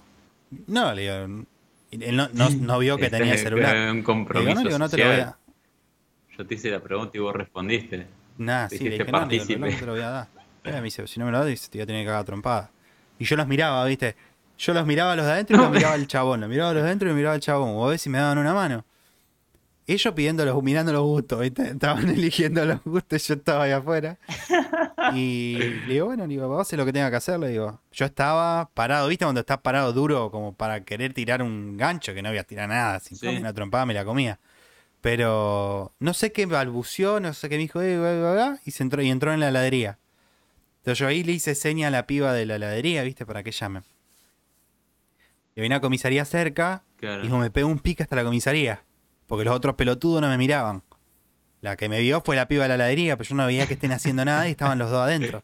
No, 0.67 0.93
le 0.93 1.01
digo, 1.01 1.45
él 1.91 2.15
no, 2.15 2.29
no, 2.33 2.49
no 2.49 2.79
vio 2.79 2.97
que 2.97 3.05
Este 3.05 3.17
tenía 3.17 3.37
celular. 3.37 3.75
Un 3.89 3.95
digo, 3.97 4.05
compromiso. 4.05 4.53
no, 4.55 4.61
le 4.61 4.67
digo, 4.69 4.79
no 4.79 4.89
te 4.89 4.97
lo 4.97 5.05
voy 5.05 5.13
a 5.13 5.17
dar. 5.17 5.35
Yo 6.37 6.45
te 6.45 6.55
hice 6.55 6.69
la 6.69 6.81
pregunta 6.81 7.17
y 7.17 7.19
vos 7.21 7.33
respondiste. 7.33 8.07
Nada, 8.37 8.69
sí, 8.69 8.79
le 8.79 8.97
dije, 8.97 9.11
no, 9.11 9.27
digo, 9.27 9.43
el 9.43 9.47
reloj 9.61 9.79
te 9.79 9.85
lo 9.85 9.91
voy 9.93 10.01
a 10.01 10.09
dar. 10.09 10.27
Eh, 10.65 10.71
me 10.73 10.81
dice, 10.81 11.07
si 11.07 11.19
no 11.19 11.25
me 11.25 11.31
lo 11.31 11.39
das, 11.39 11.47
dice, 11.47 11.69
te 11.69 11.77
voy 11.77 11.83
a 11.83 11.85
tener 11.87 12.03
que 12.03 12.07
cagar 12.07 12.25
trompada. 12.25 12.71
Y 13.17 13.25
yo 13.25 13.35
los 13.37 13.47
miraba, 13.47 13.85
¿viste? 13.85 14.15
Yo 14.57 14.73
los 14.73 14.85
miraba 14.85 15.13
a 15.13 15.15
los 15.15 15.25
de 15.25 15.31
adentro 15.31 15.55
y 15.57 15.59
los 15.59 15.71
miraba 15.71 15.93
al 15.93 16.07
chabón. 16.07 16.41
Los 16.41 16.49
miraba 16.49 16.71
a 16.71 16.73
los 16.73 16.83
de 16.83 16.87
adentro 16.89 17.09
y 17.09 17.13
miraba 17.13 17.35
al 17.35 17.41
chabón. 17.41 17.69
O 17.75 17.85
a 17.85 17.89
ver 17.89 17.99
si 17.99 18.09
me 18.09 18.17
daban 18.17 18.37
una 18.37 18.53
mano. 18.53 18.85
Ellos 19.87 20.13
pidiendo 20.15 20.43
los, 20.45 20.63
mirando 20.63 20.91
los 20.91 21.03
gustos, 21.03 21.39
¿viste? 21.41 21.61
Estaban 21.71 22.09
eligiendo 22.09 22.65
los 22.65 22.83
gustos, 22.83 23.27
yo 23.27 23.35
estaba 23.35 23.65
ahí 23.65 23.71
afuera. 23.71 24.17
Y 25.13 25.57
le 25.87 25.93
digo, 25.93 26.07
bueno, 26.07 26.23
le 26.25 26.33
digo, 26.33 26.47
vos 26.47 26.71
lo 26.73 26.85
que 26.85 26.91
tenga 26.93 27.09
que 27.11 27.17
hacer, 27.17 27.39
le 27.39 27.49
digo. 27.49 27.79
Yo 27.91 28.05
estaba 28.05 28.69
parado, 28.73 29.07
¿viste? 29.07 29.25
Cuando 29.25 29.41
estás 29.41 29.59
parado 29.59 29.93
duro 29.93 30.31
como 30.31 30.53
para 30.55 30.83
querer 30.83 31.13
tirar 31.13 31.43
un 31.43 31.77
gancho, 31.77 32.13
que 32.15 32.21
no 32.23 32.29
voy 32.29 32.39
a 32.39 32.43
tirar 32.43 32.67
nada, 32.67 32.99
sin 32.99 33.15
Sí. 33.17 33.27
una 33.27 33.53
trompada 33.53 33.85
me 33.85 33.93
la 33.93 34.03
comía. 34.05 34.39
Pero 35.01 35.93
no 35.99 36.15
sé 36.15 36.31
qué 36.31 36.47
balbuceó, 36.47 37.19
no 37.19 37.31
sé 37.35 37.47
qué 37.47 37.55
me 37.57 37.59
dijo, 37.59 37.79
eh, 37.81 37.99
bla, 37.99 38.13
bla, 38.19 38.33
bla, 38.33 38.59
y 38.65 38.71
se 38.71 38.81
entró, 38.81 39.03
y 39.03 39.11
entró 39.11 39.33
en 39.33 39.39
la 39.39 39.49
heladería. 39.49 39.99
Entonces 40.79 40.97
yo 40.97 41.07
ahí 41.07 41.23
le 41.23 41.33
hice 41.33 41.53
seña 41.53 41.89
a 41.89 41.91
la 41.91 42.07
piba 42.07 42.33
de 42.33 42.47
la 42.47 42.55
heladería, 42.55 43.03
¿viste? 43.03 43.23
Para 43.25 43.43
que 43.43 43.51
llame. 43.51 43.81
Y 45.55 45.61
vine 45.61 45.75
a 45.75 45.79
comisaría 45.79 46.25
cerca, 46.25 46.81
Claro. 46.97 47.19
y 47.21 47.25
dijo, 47.25 47.37
me 47.37 47.51
pegó 47.51 47.67
un 47.69 47.77
pique 47.79 48.01
hasta 48.03 48.15
la 48.15 48.23
comisaría. 48.23 48.81
Porque 49.27 49.45
los 49.45 49.55
otros 49.55 49.75
pelotudos 49.75 50.21
no 50.21 50.29
me 50.29 50.37
miraban. 50.37 50.83
La 51.61 51.75
que 51.75 51.89
me 51.89 51.99
vio 51.99 52.21
fue 52.21 52.35
la 52.35 52.47
piba 52.47 52.63
de 52.63 52.69
la 52.69 52.75
heladería, 52.75 53.17
pero 53.17 53.29
yo 53.29 53.35
no 53.35 53.45
veía 53.45 53.67
que 53.67 53.73
estén 53.73 53.91
haciendo 53.91 54.23
nada 54.23 54.47
y 54.47 54.51
estaban 54.51 54.77
los 54.77 54.91
dos 54.91 55.01
adentro. 55.01 55.43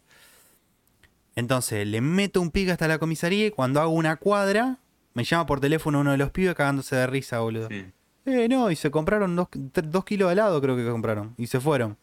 Entonces 1.36 1.88
le 1.88 2.02
meto 2.02 2.42
un 2.42 2.52
pique 2.52 2.72
hasta 2.72 2.88
la 2.88 3.00
comisaría 3.00 3.48
y 3.48 3.52
cuando 3.52 3.82
hago 3.82 3.92
una 3.92 4.18
cuadra, 4.18 4.78
me 5.14 5.24
llama 5.24 5.46
por 5.46 5.60
teléfono 5.60 6.02
uno 6.02 6.12
de 6.12 6.18
los 6.18 6.32
pibes 6.32 6.54
cagándose 6.54 6.96
de 6.96 7.08
risa, 7.08 7.40
boludo. 7.40 7.70
Sí. 7.70 7.86
Eh, 8.26 8.48
no, 8.48 8.70
y 8.70 8.76
se 8.76 8.92
compraron 8.92 9.36
dos, 9.36 9.48
dos 9.52 10.06
kilos 10.06 10.30
de 10.30 10.34
helado, 10.34 10.62
creo 10.62 10.76
que 10.76 10.86
compraron. 10.86 11.34
Y 11.38 11.48
se 11.48 11.60
fueron. 11.60 11.98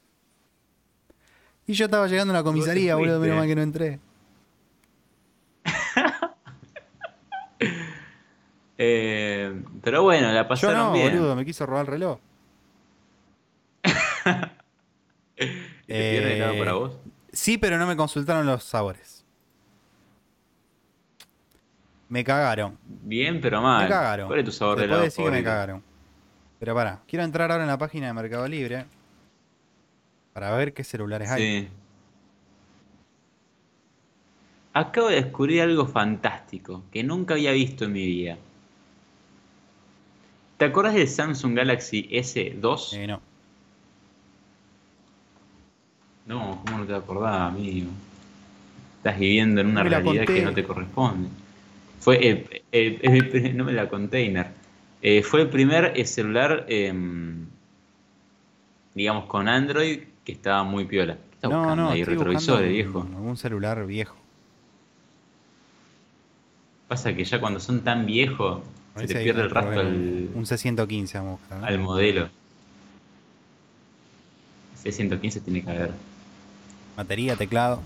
Y 1.66 1.74
yo 1.74 1.84
estaba 1.84 2.08
llegando 2.08 2.32
a 2.32 2.38
la 2.38 2.42
comisaría, 2.42 2.96
boludo, 2.96 3.20
menos 3.20 3.36
mal 3.36 3.46
que 3.46 3.54
no 3.54 3.62
entré. 3.62 4.00
Eh, 8.78 9.60
pero 9.82 10.04
bueno, 10.04 10.32
la 10.32 10.42
Yo 10.42 10.48
pasaron 10.48 10.76
no, 10.78 10.92
bien. 10.92 11.12
boludo, 11.12 11.34
me 11.36 11.44
quiso 11.44 11.66
robar 11.66 11.82
el 11.82 11.86
reloj. 11.88 12.18
¿Y 15.36 15.46
te 15.86 16.38
Eh, 16.38 16.58
para 16.58 16.72
vos? 16.74 16.96
Sí, 17.32 17.58
pero 17.58 17.76
no 17.78 17.86
me 17.86 17.96
consultaron 17.96 18.46
los 18.46 18.62
sabores. 18.64 19.24
Me 22.08 22.24
cagaron. 22.24 22.78
Bien, 22.84 23.40
pero 23.40 23.60
mal. 23.60 23.82
Me 23.84 23.88
cagaron. 23.88 24.28
¿Cuál 24.28 24.38
es 24.38 24.44
tu 24.44 24.52
sabor 24.52 24.76
Te 24.76 24.82
de 24.82 24.88
puedo 24.88 25.02
decir 25.02 25.24
que 25.24 25.30
me 25.30 25.42
cagaron. 25.44 25.82
Pero 26.58 26.74
pará, 26.74 27.02
quiero 27.06 27.24
entrar 27.24 27.50
ahora 27.52 27.64
en 27.64 27.68
la 27.68 27.78
página 27.78 28.06
de 28.06 28.12
Mercado 28.14 28.48
Libre 28.48 28.86
para 30.32 30.52
ver 30.56 30.72
qué 30.72 30.84
celulares 30.84 31.30
hay. 31.30 31.68
Acabo 34.72 35.08
de 35.08 35.16
descubrir 35.22 35.62
algo 35.62 35.86
fantástico 35.86 36.84
que 36.92 37.02
nunca 37.02 37.34
había 37.34 37.52
visto 37.52 37.84
en 37.84 37.92
mi 37.92 38.06
vida. 38.06 38.38
¿Te 40.58 40.64
acuerdas 40.64 40.94
del 40.94 41.08
Samsung 41.08 41.54
Galaxy 41.56 42.08
S2? 42.10 42.92
Eh, 42.94 43.06
no. 43.06 43.20
No, 46.26 46.60
¿cómo 46.66 46.78
no 46.78 46.84
te 46.84 46.94
acordás, 46.94 47.40
amigo? 47.52 47.90
Estás 48.98 49.18
viviendo 49.18 49.60
en 49.60 49.68
una 49.68 49.84
No 49.84 49.88
realidad 49.88 50.26
que 50.26 50.42
no 50.42 50.52
te 50.52 50.64
corresponde. 50.64 51.28
Fue 52.00 52.28
el, 52.28 52.62
el- 52.72 52.98
el- 53.02 53.56
no 53.56 53.64
me 53.64 53.72
la 53.72 53.88
container. 53.88 54.48
Eh, 55.00 55.22
fue 55.22 55.42
el 55.42 55.48
primer 55.48 55.92
eh, 55.96 56.04
celular, 56.04 56.66
em, 56.68 57.46
digamos, 58.94 59.26
con 59.26 59.48
Android 59.48 60.00
que 60.24 60.32
estaba 60.32 60.64
muy 60.64 60.84
piola. 60.84 61.14
¿Qué 61.14 61.34
estás 61.36 61.50
No, 61.50 61.58
buscando 61.58 61.82
no, 61.84 61.90
ahí? 61.90 62.04
Retrovisores, 62.04 62.68
viejo. 62.72 63.00
Algún 63.02 63.36
celular 63.36 63.86
viejo. 63.86 64.16
Pasa 66.88 67.14
que 67.14 67.24
ya 67.24 67.40
cuando 67.40 67.60
son 67.60 67.80
tan 67.82 68.06
viejos, 68.06 68.62
se 68.96 69.06
te 69.06 69.22
pierde 69.22 69.42
el 69.42 69.50
rastro 69.50 69.80
al, 69.80 70.30
Un 70.34 70.44
C115 70.44 71.14
vamos 71.14 71.28
a 71.28 71.40
buscar. 71.40 71.58
¿no? 71.58 71.66
al 71.66 71.78
modelo. 71.78 72.28
C115 74.82 75.42
tiene 75.42 75.62
que 75.62 75.70
haber. 75.70 75.92
Batería, 76.96 77.36
teclado. 77.36 77.80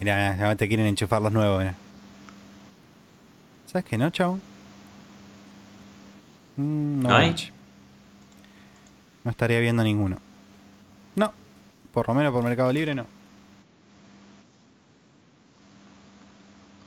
Mirá, 0.00 0.36
ya 0.36 0.56
te 0.56 0.68
quieren 0.68 0.86
enchufar 0.86 1.22
los 1.22 1.32
nuevos, 1.32 1.60
mirá. 1.60 1.74
¿Sabes 3.66 3.84
qué 3.84 3.96
no, 3.96 4.10
chavo? 4.10 4.38
Mm, 6.56 7.02
no, 7.02 7.08
¿No 7.08 7.16
hay? 7.16 7.34
No 9.24 9.30
estaría 9.30 9.60
viendo 9.60 9.82
ninguno. 9.82 10.18
No. 11.16 11.32
Por 11.92 12.08
lo 12.08 12.14
menos 12.14 12.32
por 12.32 12.42
Mercado 12.42 12.72
Libre 12.72 12.94
no. 12.94 13.06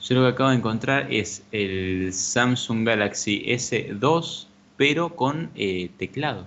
Yo 0.08 0.14
lo 0.14 0.22
que 0.22 0.34
acabo 0.34 0.52
de 0.52 0.58
encontrar 0.58 1.12
es 1.12 1.42
el 1.52 2.14
Samsung 2.14 2.86
Galaxy 2.86 3.44
S2, 3.48 4.46
pero 4.78 5.16
con 5.16 5.50
eh, 5.56 5.90
teclado. 5.98 6.46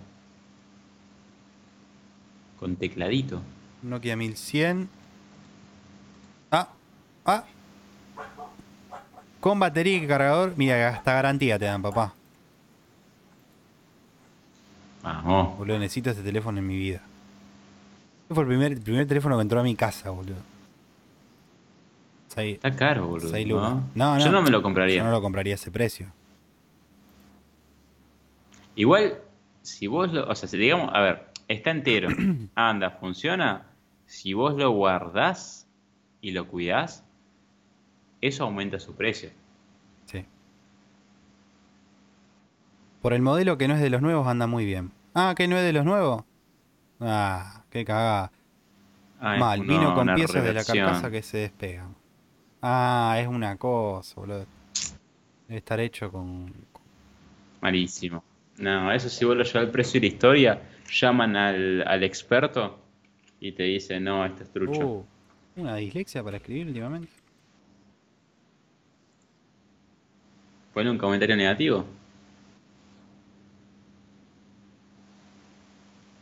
Con 2.60 2.76
tecladito. 2.76 3.42
Nokia 3.82 4.14
1100. 4.14 4.88
Ah, 6.52 6.68
ah. 7.24 7.44
Con 9.40 9.58
batería 9.58 9.96
y 9.96 10.06
cargador. 10.06 10.54
Mira, 10.56 10.90
hasta 10.90 11.14
garantía 11.14 11.58
te 11.58 11.64
dan, 11.64 11.82
papá. 11.82 12.14
Vamos. 15.02 15.58
Boludo, 15.58 15.80
necesito 15.80 16.10
ese 16.10 16.22
teléfono 16.22 16.58
en 16.58 16.66
mi 16.66 16.76
vida. 16.76 17.02
Este 18.22 18.34
fue 18.34 18.44
el 18.44 18.48
primer, 18.48 18.72
el 18.72 18.80
primer 18.80 19.08
teléfono 19.08 19.34
que 19.34 19.42
entró 19.42 19.58
a 19.58 19.64
mi 19.64 19.74
casa, 19.74 20.10
boludo. 20.10 20.57
Está 22.46 22.74
caro, 22.74 23.06
boludo. 23.08 23.32
¿no? 23.60 23.84
No, 23.94 24.14
no. 24.14 24.18
Yo 24.18 24.30
no 24.30 24.42
me 24.42 24.50
lo 24.50 24.58
Yo 24.58 24.62
compraría. 24.62 25.02
no 25.02 25.10
lo 25.10 25.20
compraría 25.20 25.54
a 25.54 25.56
ese 25.56 25.70
precio. 25.70 26.12
Igual, 28.74 29.18
si 29.62 29.86
vos 29.86 30.12
lo. 30.12 30.28
O 30.28 30.34
sea, 30.34 30.48
si 30.48 30.56
digamos, 30.56 30.90
a 30.94 31.00
ver, 31.00 31.26
está 31.48 31.70
entero, 31.70 32.08
anda, 32.54 32.90
funciona. 32.90 33.66
Si 34.06 34.32
vos 34.32 34.54
lo 34.54 34.70
guardás 34.70 35.66
y 36.20 36.30
lo 36.30 36.48
cuidás, 36.48 37.04
eso 38.20 38.44
aumenta 38.44 38.78
su 38.80 38.94
precio. 38.94 39.30
Sí. 40.06 40.24
Por 43.02 43.12
el 43.12 43.22
modelo 43.22 43.58
que 43.58 43.68
no 43.68 43.74
es 43.74 43.80
de 43.80 43.90
los 43.90 44.00
nuevos 44.00 44.26
anda 44.26 44.46
muy 44.46 44.64
bien. 44.64 44.92
Ah, 45.14 45.34
que 45.36 45.48
no 45.48 45.56
es 45.56 45.64
de 45.64 45.72
los 45.72 45.84
nuevos. 45.84 46.24
Ah, 47.00 47.62
qué 47.70 47.84
cagada. 47.84 48.32
Mal, 49.20 49.62
vino 49.62 49.94
con 49.94 50.14
piezas 50.14 50.44
de 50.44 50.52
la 50.52 50.64
carcasa 50.64 51.10
que 51.10 51.22
se 51.22 51.38
despegan. 51.38 51.94
Ah, 52.62 53.16
es 53.20 53.28
una 53.28 53.56
cosa, 53.56 54.14
boludo. 54.20 54.46
Debe 55.46 55.58
estar 55.58 55.80
hecho 55.80 56.10
con. 56.10 56.52
Malísimo. 57.60 58.22
No, 58.58 58.90
eso 58.92 59.08
si 59.08 59.24
vos 59.24 59.36
lo 59.36 59.44
llevas 59.44 59.66
al 59.66 59.70
precio 59.70 59.98
y 59.98 60.00
la 60.02 60.06
historia, 60.08 60.62
llaman 60.90 61.36
al, 61.36 61.86
al 61.86 62.02
experto 62.02 62.78
y 63.40 63.52
te 63.52 63.62
dicen, 63.64 64.04
no, 64.04 64.24
esto 64.24 64.42
es 64.42 64.50
trucho. 64.50 64.86
Uh, 64.88 65.06
una 65.56 65.76
dislexia 65.76 66.22
para 66.24 66.38
escribir 66.38 66.66
últimamente. 66.66 67.12
Ponle 70.74 70.90
un 70.90 70.98
comentario 70.98 71.36
negativo. 71.36 71.84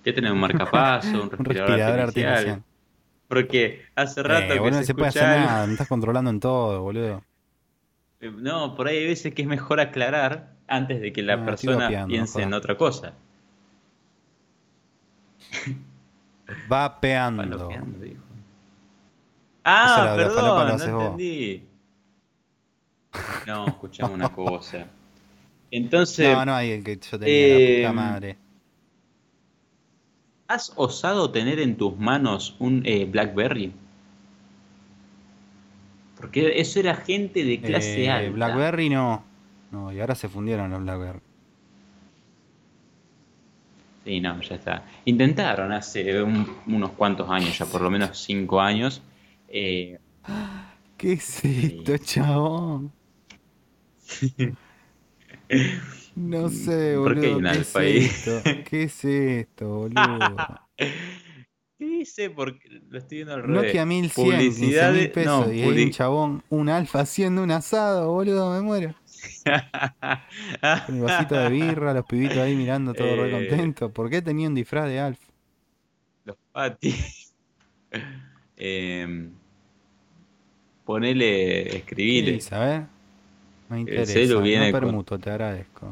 ¿Qué 0.04 0.12
tenés? 0.12 0.32
¿Un 0.32 0.40
marcapaso? 0.40 1.08
¿Un 1.08 1.20
Un 1.22 1.30
respirador, 1.30 1.68
respirador 1.70 2.00
artificial? 2.00 2.32
artificial. 2.32 2.62
Porque 3.28 3.82
hace 3.94 4.22
rato 4.22 4.52
Eh, 4.52 4.54
que 4.54 4.58
boludo, 4.60 4.82
se, 4.82 4.84
no 4.84 4.84
se 4.86 4.94
puede 4.94 5.08
hacer 5.08 5.28
nada, 5.28 5.66
me 5.66 5.72
estás 5.72 5.88
controlando 5.88 6.30
en 6.30 6.40
todo, 6.40 6.82
boludo. 6.82 7.24
Eh, 8.20 8.30
No, 8.30 8.74
por 8.74 8.88
ahí 8.88 8.98
hay 8.98 9.06
veces 9.06 9.34
que 9.34 9.42
es 9.42 9.48
mejor 9.48 9.80
aclarar 9.80 10.54
antes 10.68 11.00
de 11.00 11.12
que 11.12 11.22
la 11.22 11.34
Ah, 11.34 11.44
persona 11.44 11.84
vapeando, 11.84 12.08
piense 12.08 12.38
no 12.40 12.44
en 12.46 12.54
otra 12.54 12.76
cosa. 12.76 13.14
Vapeando. 16.68 17.68
Dijo. 18.00 18.22
Ah, 19.64 20.04
la 20.04 20.04
la 20.04 20.10
la 20.12 20.16
perdón, 20.16 20.66
no 20.68 20.72
vos. 20.96 21.04
entendí. 21.04 21.66
No, 23.46 23.66
escuchame 23.66 24.14
una 24.14 24.28
cosa. 24.30 24.86
Entonces, 25.70 26.28
No, 26.36 26.44
no 26.44 26.54
hay 26.54 26.70
el 26.72 26.84
que 26.84 26.96
yo 26.98 27.18
tenía, 27.18 27.48
la 27.48 27.54
eh, 27.58 27.76
puta 27.78 27.92
madre. 27.92 28.38
¿Has 30.48 30.72
osado 30.76 31.30
tener 31.30 31.60
en 31.60 31.76
tus 31.76 31.96
manos 31.98 32.56
un 32.58 32.82
eh, 32.86 33.04
BlackBerry? 33.06 33.72
Porque 36.16 36.60
eso 36.60 36.80
era 36.80 36.94
gente 36.96 37.44
de 37.44 37.62
clase 37.62 38.08
Eh, 38.08 38.10
alta. 38.10 38.32
Blackberry 38.34 38.88
no. 38.90 39.24
No, 39.70 39.92
y 39.92 40.00
ahora 40.00 40.14
se 40.14 40.28
fundieron 40.28 40.70
los 40.70 40.82
Blackberry. 40.82 41.20
Sí, 44.04 44.20
no, 44.20 44.40
ya 44.40 44.54
está. 44.56 44.84
Intentaron 45.04 45.72
hace 45.72 46.22
un- 46.22 46.46
unos 46.66 46.90
cuantos 46.92 47.28
años, 47.30 47.58
ya 47.58 47.66
por 47.66 47.80
lo 47.82 47.90
menos 47.90 48.18
cinco 48.18 48.60
años. 48.60 49.02
eh, 49.48 49.98
¿Qué 50.98 51.12
es 51.14 51.44
esto, 51.44 51.96
chabón? 51.98 52.92
No 56.16 56.48
sé, 56.48 56.94
¿Por 56.96 57.14
boludo. 57.14 57.20
qué 57.20 57.26
hay 57.28 57.34
un 57.34 57.42
¿Qué 57.44 57.50
es 57.50 57.56
alfa 57.58 57.78
ahí? 57.80 57.96
esto? 57.98 58.42
¿Qué 58.70 58.82
es 58.84 59.04
esto, 59.04 59.68
boludo? 59.68 60.36
¿Qué 61.78 61.84
dice? 61.84 62.30
Porque 62.30 62.68
lo 62.88 62.96
estoy 62.98 63.18
viendo 63.18 63.34
al 63.34 63.42
revés. 63.42 63.64
Nokia 63.66 63.84
1100, 63.84 64.24
Publicidad 64.24 64.92
15 64.92 64.92
de- 64.92 64.92
mil 65.02 65.10
pesos. 65.10 65.46
no, 65.46 65.52
y 65.52 65.60
hay 65.62 65.84
un 65.84 65.90
chabón, 65.90 66.42
un 66.48 66.68
alfa 66.70 67.00
haciendo 67.00 67.42
un 67.42 67.50
asado, 67.50 68.10
boludo, 68.12 68.50
me 68.54 68.62
muero. 68.62 68.94
Con 70.86 70.96
el 70.96 71.02
vasito 71.02 71.34
de 71.34 71.50
birra, 71.50 71.92
los 71.92 72.06
pibitos 72.06 72.38
ahí 72.38 72.54
mirando 72.56 72.94
todo 72.94 73.14
re 73.16 73.28
Eh. 73.28 73.30
contento. 73.50 73.90
¿Por 73.92 74.08
qué 74.08 74.22
tenía 74.22 74.48
un 74.48 74.54
disfraz 74.54 74.86
de 74.88 75.00
alfa? 75.00 75.32
Los 76.24 76.36
patis. 76.50 77.34
eh, 78.56 79.28
ponele, 80.84 81.76
escribile. 81.76 82.40
Sí, 82.40 82.50
ver. 82.54 82.86
Me 83.68 83.80
interesa. 83.80 84.12
celu 84.12 84.40
viene 84.42 84.66
no 84.66 84.72
con- 84.72 84.80
permuto, 84.80 85.18
te 85.18 85.30
agradezco. 85.30 85.86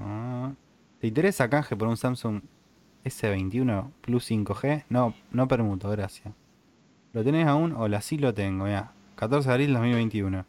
¿Te 1.00 1.06
interesa 1.06 1.48
canje 1.50 1.76
por 1.76 1.88
un 1.88 1.96
Samsung 1.96 2.40
S21 3.04 3.90
Plus 4.00 4.30
5G? 4.30 4.84
No, 4.88 5.14
no 5.32 5.48
permuto, 5.48 5.90
gracias. 5.90 6.32
¿Lo 7.12 7.22
tenés 7.24 7.46
aún? 7.46 7.72
Hola, 7.72 8.00
sí 8.00 8.18
lo 8.18 8.32
tengo, 8.34 8.66
ya. 8.66 8.92
14 9.16 9.48
de 9.48 9.52
abril 9.54 9.72
2021. 9.72 10.46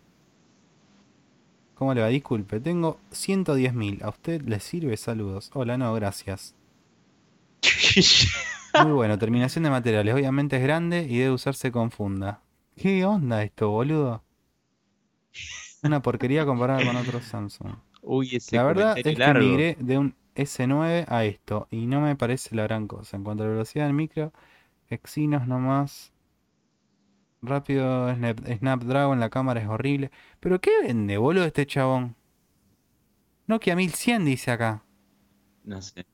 ¿Cómo 1.75 1.93
le 1.93 2.01
va? 2.01 2.07
Disculpe, 2.07 2.59
tengo 2.59 2.99
110.000. 3.11 4.01
¿A 4.03 4.09
usted 4.09 4.41
le 4.43 4.59
sirve? 4.59 4.95
Saludos. 4.97 5.51
Hola, 5.53 5.77
no, 5.77 5.93
gracias. 5.93 6.55
Muy 8.83 8.91
bueno, 8.93 9.17
terminación 9.17 9.63
de 9.63 9.69
materiales. 9.69 10.13
Obviamente 10.15 10.57
es 10.57 10.63
grande 10.63 11.03
y 11.09 11.17
debe 11.19 11.31
usarse 11.31 11.71
con 11.71 11.91
funda. 11.91 12.41
¿Qué 12.77 13.03
onda 13.05 13.43
esto, 13.43 13.69
boludo? 13.69 14.23
Una 15.83 16.01
porquería 16.01 16.45
comparada 16.45 16.83
con 16.85 16.95
otros 16.95 17.23
Samsung. 17.25 17.73
Uy, 18.01 18.35
ese 18.35 18.55
La 18.55 18.63
verdad 18.63 18.97
es 18.97 19.03
comentario 19.03 19.15
que 19.15 19.19
largo. 19.19 19.47
migré 19.47 19.77
de 19.79 19.97
un 19.97 20.15
S9 20.35 21.05
a 21.07 21.25
esto 21.25 21.67
y 21.71 21.85
no 21.85 22.01
me 22.01 22.15
parece 22.15 22.55
la 22.55 22.63
gran 22.63 22.87
cosa. 22.87 23.17
En 23.17 23.23
cuanto 23.23 23.43
a 23.43 23.47
la 23.47 23.53
velocidad 23.53 23.85
del 23.85 23.93
micro, 23.93 24.31
Exynos 24.89 25.47
nomás. 25.47 26.11
Rápido 27.41 28.09
Snap- 28.09 28.57
Snapdragon, 28.57 29.19
la 29.19 29.29
cámara 29.29 29.61
es 29.61 29.67
horrible. 29.67 30.09
¿Pero 30.39 30.59
qué 30.59 30.71
vende, 30.81 31.17
boludo, 31.17 31.45
este 31.45 31.65
chabón? 31.67 32.15
Nokia 33.47 33.75
1100 33.75 34.25
dice 34.25 34.49
acá. 34.51 34.83
No 35.63 35.81
sé. 35.81 36.05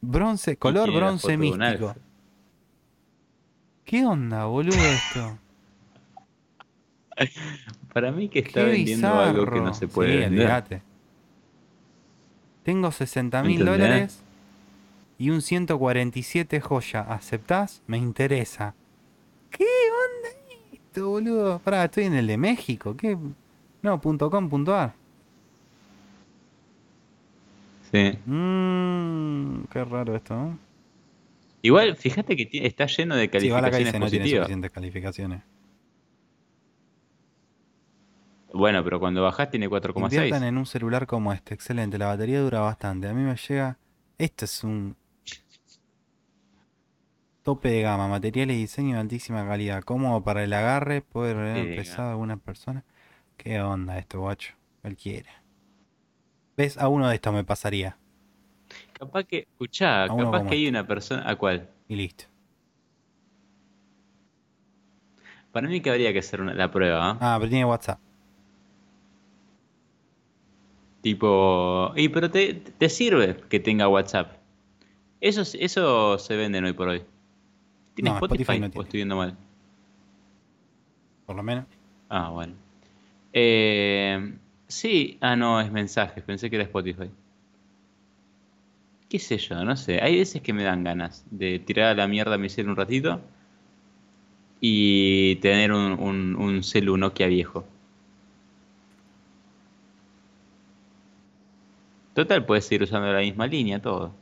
Bronce, 0.00 0.56
color 0.56 0.90
bronce 0.92 1.36
místico. 1.36 1.94
¿Qué 3.84 4.04
onda, 4.06 4.46
boludo, 4.46 4.76
esto? 4.76 5.38
Para 7.94 8.12
mí 8.12 8.28
que 8.28 8.40
está 8.40 8.60
Qué 8.64 8.66
vendiendo 8.72 9.08
algo 9.14 9.46
que 9.46 9.60
no 9.60 9.72
se 9.72 9.88
puede 9.88 10.12
Sí, 10.12 10.18
vender. 10.18 10.82
Tengo 12.64 12.90
60 12.90 13.42
mil 13.44 13.64
dólares 13.64 14.20
y 15.16 15.30
un 15.30 15.40
147 15.40 16.60
joya. 16.60 17.00
¿Aceptás? 17.02 17.82
Me 17.86 17.96
interesa. 17.96 18.74
¿Qué 19.50 19.64
onda 19.64 20.28
esto, 20.72 21.08
boludo? 21.08 21.58
Pará, 21.60 21.84
estoy 21.84 22.04
en 22.04 22.14
el 22.14 22.26
de 22.26 22.36
México. 22.36 22.96
¿Qué? 22.96 23.16
No, 23.82 24.00
punto 24.00 24.28
com, 24.30 24.48
punto 24.50 24.74
ar. 24.74 24.94
Sí. 27.92 28.18
Mmm, 28.26 29.64
qué 29.72 29.84
raro 29.84 30.16
esto, 30.16 30.34
¿no? 30.34 30.58
Igual, 31.62 31.96
fíjate 31.96 32.36
que 32.36 32.48
está 32.66 32.86
lleno 32.86 33.14
de 33.16 33.30
Sí, 33.38 33.48
va 33.48 33.60
la 33.60 33.70
calificaciones 33.70 33.78
dice, 33.86 33.98
no 33.98 34.06
tiene 34.10 34.22
positivas. 34.24 34.44
suficientes 34.46 34.70
calificaciones. 34.72 35.42
Bueno, 38.54 38.82
pero 38.84 38.98
cuando 39.00 39.22
bajás 39.22 39.50
tiene 39.50 39.66
Inviertan 39.66 39.92
4,6. 40.42 40.42
en 40.48 40.58
un 40.58 40.66
celular 40.66 41.06
como 41.06 41.32
este. 41.32 41.54
Excelente, 41.54 41.98
la 41.98 42.06
batería 42.06 42.40
dura 42.40 42.60
bastante. 42.60 43.08
A 43.08 43.12
mí 43.12 43.22
me 43.22 43.36
llega. 43.36 43.78
Esto 44.16 44.44
es 44.44 44.62
un 44.64 44.96
tope 47.42 47.68
de 47.68 47.82
gama, 47.82 48.08
materiales 48.08 48.56
y 48.56 48.60
diseño 48.60 48.94
de 48.94 49.00
altísima 49.02 49.46
calidad. 49.46 49.82
Cómodo 49.82 50.22
para 50.22 50.42
el 50.44 50.52
agarre, 50.52 51.02
puede 51.02 51.34
de 51.34 51.76
pesado 51.76 52.08
a 52.08 52.12
algunas 52.12 52.40
personas. 52.40 52.84
¿Qué 53.36 53.60
onda 53.60 53.98
esto, 53.98 54.20
guacho? 54.20 54.54
Cualquiera. 54.80 55.30
¿Ves? 56.56 56.78
A 56.78 56.88
uno 56.88 57.08
de 57.08 57.16
estos 57.16 57.34
me 57.34 57.44
pasaría. 57.44 57.98
Capaz 58.92 59.24
que, 59.24 59.40
escuchá, 59.40 60.04
A 60.04 60.08
capaz 60.08 60.44
que 60.48 60.54
hay 60.54 60.68
una 60.68 60.86
persona. 60.86 61.28
¿A 61.28 61.36
cuál? 61.36 61.68
Y 61.88 61.96
listo. 61.96 62.24
Para 65.52 65.68
mí 65.68 65.80
que 65.80 65.90
habría 65.90 66.12
que 66.12 66.18
hacer 66.20 66.40
una- 66.40 66.54
la 66.54 66.70
prueba. 66.70 67.10
¿ah? 67.10 67.18
Ah, 67.20 67.36
pero 67.38 67.50
tiene 67.50 67.64
WhatsApp. 67.64 67.98
Tipo. 71.04 71.92
Y 71.96 72.08
pero 72.08 72.30
te, 72.30 72.54
te 72.54 72.88
sirve 72.88 73.36
que 73.48 73.60
tenga 73.60 73.88
WhatsApp. 73.88 74.38
Eso, 75.20 75.42
es- 75.42 75.56
eso 75.56 76.18
se 76.18 76.36
vende 76.36 76.60
hoy 76.62 76.72
por 76.74 76.88
hoy. 76.88 77.02
¿Tiene 77.94 78.10
No, 78.10 78.16
Spotify? 78.16 78.42
Spotify 78.42 78.60
no 78.60 78.66
¿O 78.66 78.70
tiene. 78.70 78.84
estoy 78.84 78.98
viendo 78.98 79.16
mal? 79.16 79.36
Por 81.26 81.36
lo 81.36 81.42
menos. 81.42 81.64
Ah, 82.08 82.30
bueno. 82.30 82.54
Eh, 83.32 84.34
sí, 84.68 85.18
ah, 85.20 85.36
no, 85.36 85.60
es 85.60 85.70
mensajes. 85.72 86.22
Pensé 86.24 86.50
que 86.50 86.56
era 86.56 86.64
Spotify. 86.64 87.10
¿Qué 89.08 89.18
sé 89.18 89.38
yo? 89.38 89.64
No 89.64 89.76
sé. 89.78 90.02
Hay 90.02 90.18
veces 90.18 90.42
que 90.42 90.52
me 90.52 90.62
dan 90.62 90.84
ganas 90.84 91.24
de 91.30 91.58
tirar 91.58 91.86
a 91.88 91.94
la 91.94 92.06
mierda 92.08 92.36
mi 92.36 92.50
celu 92.50 92.70
un 92.70 92.76
ratito 92.76 93.20
y 94.60 95.36
tener 95.36 95.72
un, 95.72 95.92
un, 96.00 96.36
un 96.36 96.62
celu 96.62 96.96
Nokia 96.96 97.26
viejo. 97.26 97.64
Total, 102.14 102.46
puedes 102.46 102.64
seguir 102.64 102.84
usando 102.84 103.12
la 103.12 103.20
misma 103.20 103.46
línea, 103.46 103.82
todo. 103.82 104.14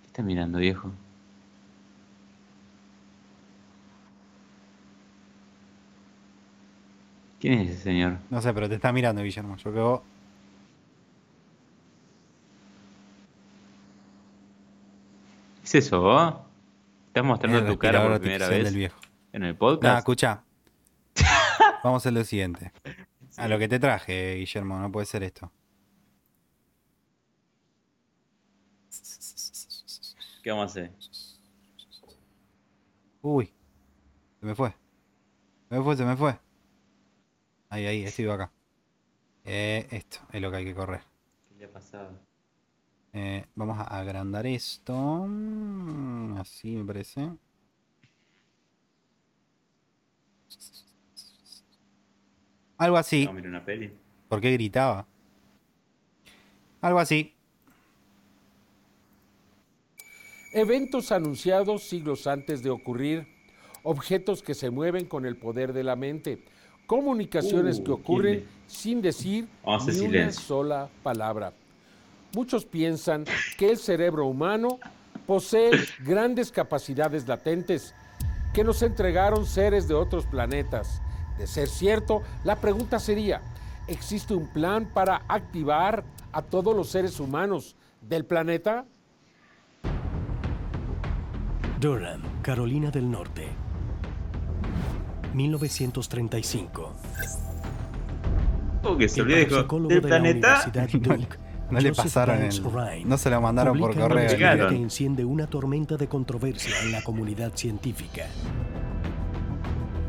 ¿Qué 0.00 0.06
estás 0.06 0.24
mirando, 0.24 0.58
viejo? 0.58 0.92
¿Quién 7.40 7.54
es 7.54 7.70
ese 7.70 7.82
señor? 7.82 8.18
No 8.30 8.40
sé, 8.40 8.54
pero 8.54 8.68
te 8.68 8.76
está 8.76 8.92
mirando, 8.92 9.20
Guillermo. 9.22 9.56
Yo 9.56 9.72
vos. 9.72 10.00
¿Qué 15.56 15.64
es 15.64 15.74
eso, 15.86 16.00
vos? 16.00 16.34
¿Estás 17.08 17.22
es 17.22 17.24
mostrando 17.24 17.66
tu 17.66 17.78
cara 17.78 18.06
por 18.06 18.20
primera 18.20 18.48
vez 18.48 18.64
del 18.64 18.76
viejo. 18.76 19.00
en 19.32 19.42
el 19.42 19.56
podcast? 19.56 19.98
escucha. 19.98 20.44
Vamos 21.82 21.94
a 21.94 22.02
hacer 22.02 22.12
lo 22.12 22.22
siguiente. 22.22 22.70
A 23.36 23.48
lo 23.48 23.58
que 23.58 23.68
te 23.68 23.78
traje, 23.78 24.36
Guillermo, 24.36 24.78
no 24.78 24.92
puede 24.92 25.06
ser 25.06 25.22
esto. 25.22 25.50
¿Qué 30.42 30.50
vamos 30.50 30.64
a 30.64 30.66
hacer? 30.66 30.92
Uy, 33.22 33.52
se 34.40 34.46
me 34.46 34.54
fue. 34.54 34.70
Se 35.68 35.76
me 35.76 35.82
fue, 35.82 35.96
se 35.96 36.04
me 36.04 36.16
fue. 36.16 36.38
Ahí, 37.68 37.86
ahí, 37.86 38.04
estoy 38.04 38.28
acá. 38.28 38.52
Eh, 39.44 39.86
esto 39.90 40.18
es 40.32 40.42
lo 40.42 40.50
que 40.50 40.56
hay 40.58 40.64
que 40.64 40.74
correr. 40.74 41.02
¿Qué 41.48 41.54
le 41.54 41.64
ha 41.64 41.72
pasado? 41.72 42.18
Eh, 43.12 43.46
vamos 43.54 43.78
a 43.78 43.84
agrandar 43.84 44.46
esto. 44.46 45.26
Así 46.38 46.76
me 46.76 46.84
parece. 46.84 47.30
Algo 52.82 52.96
así. 52.96 53.28
Mirar 53.32 53.48
una 53.48 53.64
peli. 53.64 53.92
¿Por 54.28 54.40
qué 54.40 54.50
gritaba? 54.50 55.06
Algo 56.80 56.98
así. 56.98 57.32
Eventos 60.52 61.12
anunciados 61.12 61.84
siglos 61.84 62.26
antes 62.26 62.60
de 62.64 62.70
ocurrir, 62.70 63.28
objetos 63.84 64.42
que 64.42 64.54
se 64.54 64.70
mueven 64.70 65.06
con 65.06 65.26
el 65.26 65.36
poder 65.36 65.72
de 65.72 65.84
la 65.84 65.94
mente, 65.94 66.44
comunicaciones 66.88 67.78
Uh, 67.78 67.84
que 67.84 67.92
ocurren 67.92 68.38
¿quién 68.40 68.48
sin 68.66 69.00
decir 69.00 69.46
Vamos 69.64 69.86
a 69.86 69.90
hacer 69.92 70.10
ni 70.10 70.16
una 70.18 70.32
sola 70.32 70.90
palabra. 71.04 71.52
Muchos 72.34 72.64
piensan 72.64 73.26
que 73.58 73.70
el 73.70 73.78
cerebro 73.78 74.26
humano 74.26 74.80
posee 75.24 75.70
grandes 76.00 76.50
capacidades 76.50 77.28
latentes 77.28 77.94
que 78.52 78.64
nos 78.64 78.82
entregaron 78.82 79.46
seres 79.46 79.86
de 79.86 79.94
otros 79.94 80.26
planetas. 80.26 81.00
De 81.42 81.48
ser 81.48 81.66
cierto, 81.68 82.22
la 82.44 82.54
pregunta 82.54 83.00
sería, 83.00 83.42
¿existe 83.88 84.32
un 84.32 84.46
plan 84.52 84.88
para 84.94 85.22
activar 85.26 86.04
a 86.30 86.40
todos 86.40 86.72
los 86.76 86.88
seres 86.88 87.18
humanos 87.18 87.74
del 88.00 88.24
planeta? 88.24 88.84
Durham, 91.80 92.22
Carolina 92.42 92.92
del 92.92 93.10
Norte. 93.10 93.48
1935. 95.34 96.92
¿Cómo 98.84 98.96
que 98.96 99.08
se 99.08 99.24
parapsicólogo 99.24 99.88
del 99.88 100.00
de 100.00 100.08
la 100.08 100.16
planeta? 100.16 100.64
Duke, 100.92 101.38
No 101.72 101.80
le 101.80 101.88
Joseph 101.88 102.04
pasaron 102.04 102.40
el- 102.40 102.62
Ryan, 102.72 103.08
no 103.08 103.18
se 103.18 103.30
lo 103.30 103.40
mandaron 103.40 103.76
por 103.80 103.96
correo. 103.98 104.68
que 104.68 104.76
enciende 104.76 105.24
una 105.24 105.48
tormenta 105.48 105.96
de 105.96 106.06
controversia 106.06 106.72
en 106.84 106.92
la 106.92 107.02
comunidad 107.02 107.50
científica. 107.56 108.26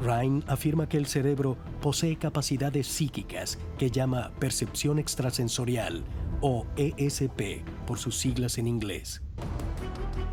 Ryan 0.04 0.44
afirma 0.48 0.90
que 0.90 0.98
el 0.98 1.06
cerebro 1.06 1.58
posee 1.82 2.18
capacidades 2.18 2.88
psíquicas 2.88 3.58
que 3.78 3.90
llama 3.90 4.32
percepción 4.38 5.00
extrasensorial 5.00 6.04
o 6.42 6.66
ESP 6.76 7.64
por 7.88 8.00
sus 8.00 8.18
siglas 8.18 8.58
en 8.58 8.68
inglés. 8.68 9.22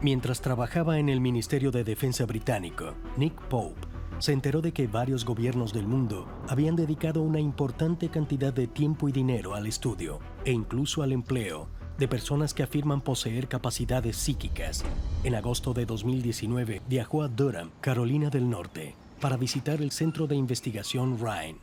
Mientras 0.02 0.40
trabajaba 0.40 0.98
en 0.98 1.08
el 1.08 1.20
Ministerio 1.20 1.70
de 1.70 1.84
Defensa 1.84 2.26
británico, 2.26 2.94
Nick 3.16 3.40
Pope 3.48 3.86
se 4.18 4.32
enteró 4.32 4.60
de 4.60 4.72
que 4.72 4.86
varios 4.86 5.24
gobiernos 5.24 5.72
del 5.72 5.86
mundo 5.86 6.26
habían 6.48 6.74
dedicado 6.74 7.22
una 7.22 7.38
importante 7.38 8.08
cantidad 8.08 8.52
de 8.52 8.66
tiempo 8.66 9.08
y 9.08 9.12
dinero 9.12 9.54
al 9.54 9.66
estudio 9.66 10.18
e 10.44 10.52
incluso 10.52 11.02
al 11.02 11.12
empleo 11.12 11.68
de 11.96 12.08
personas 12.08 12.54
que 12.54 12.62
afirman 12.62 13.02
poseer 13.02 13.46
capacidades 13.46 14.16
psíquicas. 14.16 14.84
En 15.22 15.34
agosto 15.34 15.74
de 15.74 15.86
2019 15.86 16.82
viajó 16.88 17.22
a 17.22 17.28
Durham, 17.28 17.70
Carolina 17.80 18.30
del 18.30 18.48
Norte, 18.48 18.94
para 19.20 19.36
visitar 19.36 19.80
el 19.80 19.90
centro 19.92 20.26
de 20.26 20.34
investigación 20.36 21.18
Ryan. 21.18 21.56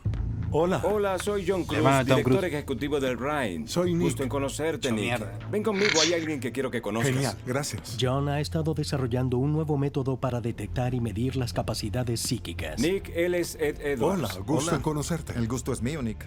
Hola. 0.49 0.81
Hola, 0.85 1.19
soy 1.19 1.43
John 1.45 1.65
Cruz, 1.65 1.77
hermano 1.79 1.97
de 1.97 2.05
Tom 2.05 2.15
director 2.17 2.39
Cruise. 2.39 2.53
ejecutivo 2.53 2.99
del 3.01 3.17
Rhine. 3.19 3.67
Soy 3.67 3.93
Nick. 3.93 4.03
Gusto 4.03 4.23
en 4.23 4.29
conocerte, 4.29 4.91
Nick. 4.93 5.01
mierda. 5.03 5.37
Ven 5.51 5.61
conmigo, 5.61 5.99
hay 6.01 6.13
alguien 6.13 6.39
que 6.39 6.53
quiero 6.53 6.71
que 6.71 6.81
conozcas. 6.81 7.11
Genial, 7.13 7.37
gracias. 7.45 7.97
John 7.99 8.29
ha 8.29 8.39
estado 8.39 8.73
desarrollando 8.73 9.37
un 9.37 9.51
nuevo 9.51 9.77
método 9.77 10.17
para 10.17 10.39
detectar 10.39 10.93
y 10.93 11.01
medir 11.01 11.35
las 11.35 11.51
capacidades 11.51 12.21
psíquicas. 12.21 12.79
Nick, 12.79 13.11
él 13.13 13.35
es 13.35 13.55
Ed 13.59 13.81
Edwards. 13.81 14.19
Hola, 14.35 14.45
gusto 14.45 14.69
Hola. 14.69 14.77
en 14.77 14.81
conocerte. 14.83 15.33
El 15.35 15.49
gusto 15.49 15.73
es 15.73 15.81
mío, 15.81 16.01
Nick. 16.01 16.25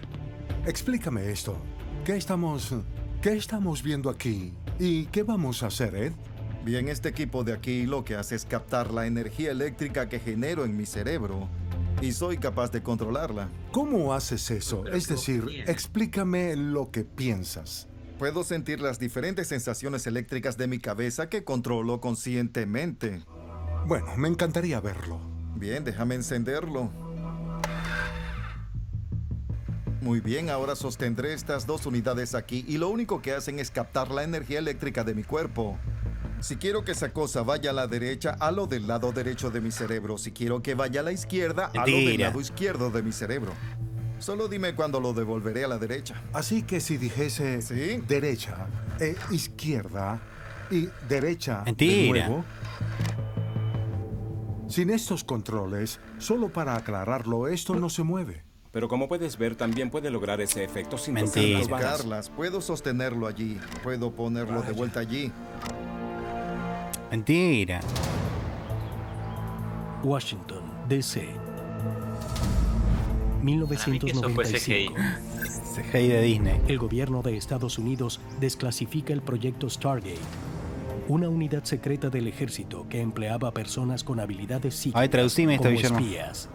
Explícame 0.67 1.31
esto. 1.31 1.57
¿Qué 2.05 2.15
estamos, 2.15 2.75
qué 3.23 3.33
estamos 3.33 3.81
viendo 3.81 4.11
aquí? 4.11 4.53
¿Y 4.77 5.05
qué 5.05 5.23
vamos 5.23 5.63
a 5.63 5.67
hacer, 5.67 5.95
Ed? 5.95 6.13
Bien, 6.63 6.89
este 6.89 7.09
equipo 7.09 7.43
de 7.43 7.53
aquí 7.53 7.87
lo 7.87 8.05
que 8.05 8.15
hace 8.15 8.35
es 8.35 8.45
captar 8.45 8.91
la 8.91 9.07
energía 9.07 9.49
eléctrica 9.49 10.07
que 10.07 10.19
genero 10.19 10.63
en 10.63 10.77
mi 10.77 10.85
cerebro 10.85 11.49
y 12.01 12.11
soy 12.11 12.37
capaz 12.37 12.71
de 12.71 12.83
controlarla. 12.83 13.49
¿Cómo 13.71 14.13
haces 14.13 14.51
eso? 14.51 14.85
Es 14.85 15.07
decir, 15.07 15.43
explícame 15.65 16.55
lo 16.55 16.91
que 16.91 17.03
piensas. 17.03 17.87
Puedo 18.19 18.43
sentir 18.43 18.79
las 18.79 18.99
diferentes 18.99 19.47
sensaciones 19.47 20.05
eléctricas 20.05 20.55
de 20.55 20.67
mi 20.67 20.77
cabeza 20.77 21.29
que 21.29 21.43
controlo 21.43 21.99
conscientemente. 21.99 23.23
Bueno, 23.87 24.15
me 24.15 24.27
encantaría 24.27 24.79
verlo. 24.79 25.19
Bien, 25.55 25.83
déjame 25.83 26.13
encenderlo. 26.13 26.91
Muy 30.01 30.19
bien, 30.19 30.51
ahora 30.51 30.75
sostendré 30.75 31.33
estas 31.33 31.65
dos 31.65 31.87
unidades 31.87 32.35
aquí 32.35 32.63
y 32.67 32.77
lo 32.77 32.89
único 32.89 33.19
que 33.23 33.33
hacen 33.33 33.57
es 33.57 33.71
captar 33.71 34.11
la 34.11 34.23
energía 34.23 34.59
eléctrica 34.59 35.03
de 35.03 35.15
mi 35.15 35.23
cuerpo. 35.23 35.79
Si 36.41 36.55
quiero 36.57 36.83
que 36.83 36.91
esa 36.93 37.13
cosa 37.13 37.43
vaya 37.43 37.69
a 37.69 37.73
la 37.73 37.87
derecha, 37.87 38.35
halo 38.39 38.65
del 38.65 38.87
lado 38.87 39.11
derecho 39.11 39.51
de 39.51 39.61
mi 39.61 39.71
cerebro. 39.71 40.17
Si 40.17 40.31
quiero 40.31 40.61
que 40.61 40.73
vaya 40.73 41.01
a 41.01 41.03
la 41.03 41.11
izquierda, 41.11 41.69
halo 41.75 41.85
del 41.85 42.05
Mentira. 42.05 42.27
lado 42.29 42.41
izquierdo 42.41 42.89
de 42.89 43.03
mi 43.03 43.11
cerebro. 43.11 43.51
Solo 44.19 44.47
dime 44.47 44.73
cuándo 44.75 44.99
lo 44.99 45.13
devolveré 45.13 45.63
a 45.63 45.67
la 45.67 45.77
derecha. 45.77 46.21
Así 46.33 46.63
que 46.63 46.79
si 46.79 46.97
dijese 46.97 47.61
Sí. 47.61 48.03
derecha, 48.07 48.67
e 48.99 49.15
izquierda 49.31 50.19
y 50.71 50.89
derecha 51.07 51.61
Mentira. 51.65 52.23
de 52.23 52.29
nuevo. 52.29 52.45
Sin 54.67 54.89
estos 54.89 55.23
controles, 55.23 55.99
solo 56.17 56.49
para 56.49 56.75
aclararlo, 56.75 57.47
esto 57.47 57.75
no 57.75 57.89
se 57.89 58.03
mueve. 58.03 58.43
Pero 58.71 58.87
como 58.87 59.07
puedes 59.09 59.37
ver, 59.37 59.55
también 59.55 59.91
puede 59.91 60.09
lograr 60.09 60.39
ese 60.39 60.63
efecto 60.63 60.97
sin 60.97 61.15
tocar 61.15 61.35
Mentira. 61.35 61.59
las 61.59 61.67
balas. 61.67 61.97
Carlas, 61.97 62.29
puedo 62.29 62.61
sostenerlo 62.61 63.27
allí. 63.27 63.59
Puedo 63.83 64.11
ponerlo 64.11 64.61
de 64.61 64.71
vuelta 64.71 65.01
allí. 65.01 65.31
Mentira. 67.11 67.81
Washington, 70.01 70.63
D.C. 70.87 71.27
Para 73.41 73.87
mí 73.87 73.99
que 73.99 74.11
eso 74.11 74.21
fue 74.21 74.45
1995. 74.45 74.93
CGI 75.75 76.07
de 76.07 76.21
Disney. 76.21 76.61
El 76.67 76.77
gobierno 76.77 77.21
de 77.21 77.35
Estados 77.35 77.77
Unidos 77.77 78.19
desclasifica 78.39 79.13
el 79.13 79.21
proyecto 79.21 79.69
Stargate, 79.69 80.19
una 81.07 81.27
unidad 81.27 81.65
secreta 81.65 82.09
del 82.09 82.27
ejército 82.27 82.87
que 82.87 83.01
empleaba 83.01 83.49
a 83.49 83.51
personas 83.51 84.03
con 84.03 84.19
habilidades 84.19 84.75
psíquicas 84.75 85.01
Ay, 85.01 85.09
traducime 85.09 85.55
esto, 85.55 85.65
como 85.65 85.75
Guillermo. 85.75 85.99
espías. 85.99 86.49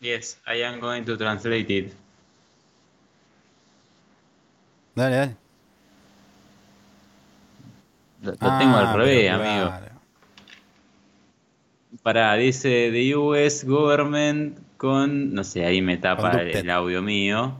Yes, 0.00 0.38
I 0.46 0.62
am 0.62 0.80
going 0.80 1.04
to 1.04 1.16
translate 1.18 1.70
it. 1.72 1.92
Dale, 4.94 5.16
dale. 5.16 5.36
Lo, 8.26 8.32
lo 8.32 8.38
Ah, 8.40 8.58
tengo 8.58 8.76
al 8.76 8.94
revés, 8.98 9.30
amigo. 9.30 9.66
claro. 9.68 9.86
Para, 12.02 12.34
dice 12.34 12.90
The 12.92 13.16
US 13.16 13.64
Government 13.64 14.58
con. 14.76 15.32
No 15.34 15.42
sé, 15.44 15.64
ahí 15.64 15.80
me 15.82 15.96
tapa 15.96 16.40
el, 16.42 16.70
audio 16.70 17.02
mío. 17.02 17.54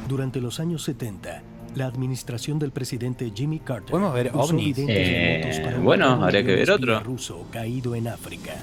Durante 0.09 0.41
los 0.41 0.59
años 0.61 0.83
70, 0.85 1.43
la 1.75 1.87
administración 1.87 2.59
del 2.59 2.71
presidente 2.71 3.31
Jimmy 3.35 3.59
Carter 3.59 3.91
¿Podemos 3.91 4.15
ver 4.15 4.31
ovnis? 4.33 4.77
Eh, 4.79 5.61
para 5.63 5.79
bueno, 5.81 6.25
habría 6.25 6.43
que 6.43 6.55
ver 6.55 6.71
otro. 6.71 7.01
ruso 7.01 7.47
caído 7.53 7.95
en 7.95 8.09
África. 8.09 8.55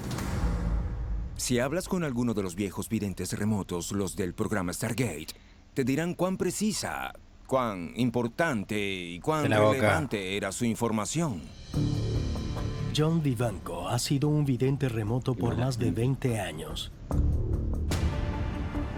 Si 1.35 1.59
hablas 1.59 1.87
con 1.87 2.03
alguno 2.03 2.33
de 2.33 2.41
los 2.41 2.55
viejos 2.55 2.89
videntes 2.89 3.37
remotos, 3.37 3.91
los 3.91 4.15
del 4.15 4.33
programa 4.33 4.73
Stargate, 4.73 5.27
te 5.75 5.83
dirán 5.83 6.15
cuán 6.15 6.37
precisa, 6.37 7.13
cuán 7.51 7.91
importante 7.97 8.79
y 8.79 9.19
cuán 9.19 9.51
relevante 9.51 10.37
era 10.37 10.53
su 10.53 10.63
información. 10.63 11.41
John 12.95 13.21
Vivanco 13.21 13.89
ha 13.89 13.99
sido 13.99 14.29
un 14.29 14.45
vidente 14.45 14.87
remoto 14.87 15.35
por 15.35 15.57
más 15.57 15.77
de 15.77 15.91
20 15.91 16.39
años. 16.39 16.93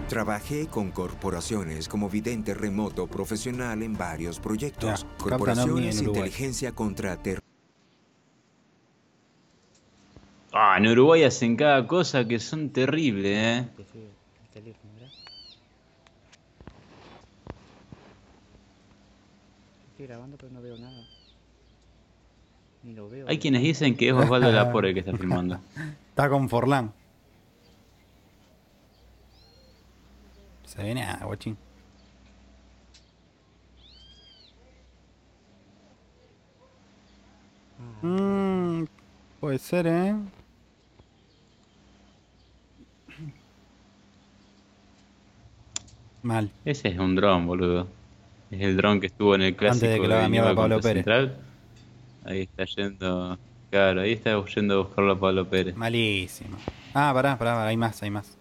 Trabajé 0.08 0.68
con 0.68 0.92
corporaciones 0.92 1.88
como 1.88 2.08
vidente 2.08 2.54
remoto 2.54 3.08
profesional 3.08 3.82
en 3.82 3.94
varios 3.94 4.38
proyectos. 4.38 5.00
Ya, 5.00 5.16
corporaciones 5.18 5.98
en 5.98 6.06
inteligencia 6.06 6.70
contra 6.70 7.20
terrorismo. 7.20 7.48
Ah, 10.52 10.76
en 10.78 10.86
Uruguay 10.86 11.24
hacen 11.24 11.56
cada 11.56 11.88
cosa 11.88 12.24
que 12.28 12.38
son 12.38 12.70
terribles, 12.70 13.36
¿eh? 13.36 14.13
Estoy 20.04 20.16
grabando 20.16 20.36
pero 20.36 20.52
no 20.52 20.60
veo 20.60 20.76
nada. 20.76 21.02
Hay 23.26 23.38
quienes 23.38 23.62
dicen 23.62 23.96
que 23.96 24.08
es 24.08 24.12
Osvaldo 24.12 24.52
Lapore 24.52 24.88
el 24.88 24.94
que 24.94 25.00
está 25.00 25.16
filmando. 25.16 25.58
Está 26.10 26.28
con 26.28 26.50
Forlán. 26.50 26.92
Se 30.66 30.82
viene 30.82 31.04
a 31.04 31.24
guachín. 31.24 31.56
Mm, 38.02 38.84
puede 39.40 39.58
ser, 39.58 39.86
¿eh? 39.86 40.14
Mal. 46.22 46.50
Ese 46.66 46.88
es 46.88 46.98
un 46.98 47.16
dron, 47.16 47.46
boludo. 47.46 48.03
Es 48.54 48.60
el 48.60 48.76
dron 48.76 49.00
que 49.00 49.06
estuvo 49.08 49.34
en 49.34 49.42
el 49.42 49.56
clásico 49.56 49.86
de 49.86 50.00
que 50.00 50.06
lo 50.08 50.14
haga 50.14 50.28
mierda 50.28 50.54
Pablo 50.54 50.80
Pérez. 50.80 51.04
Central. 51.04 51.36
Ahí 52.24 52.42
está 52.42 52.64
yendo. 52.64 53.38
Claro, 53.70 54.00
ahí 54.02 54.12
está 54.12 54.44
yendo 54.46 54.74
a 54.74 54.82
buscarlo 54.84 55.12
a 55.12 55.18
Pablo 55.18 55.48
Pérez. 55.48 55.74
Malísimo. 55.76 56.56
Ah, 56.94 57.10
pará, 57.12 57.36
pará, 57.36 57.54
pará, 57.54 57.66
hay 57.66 57.76
más, 57.76 58.00
hay 58.02 58.10
más. 58.10 58.36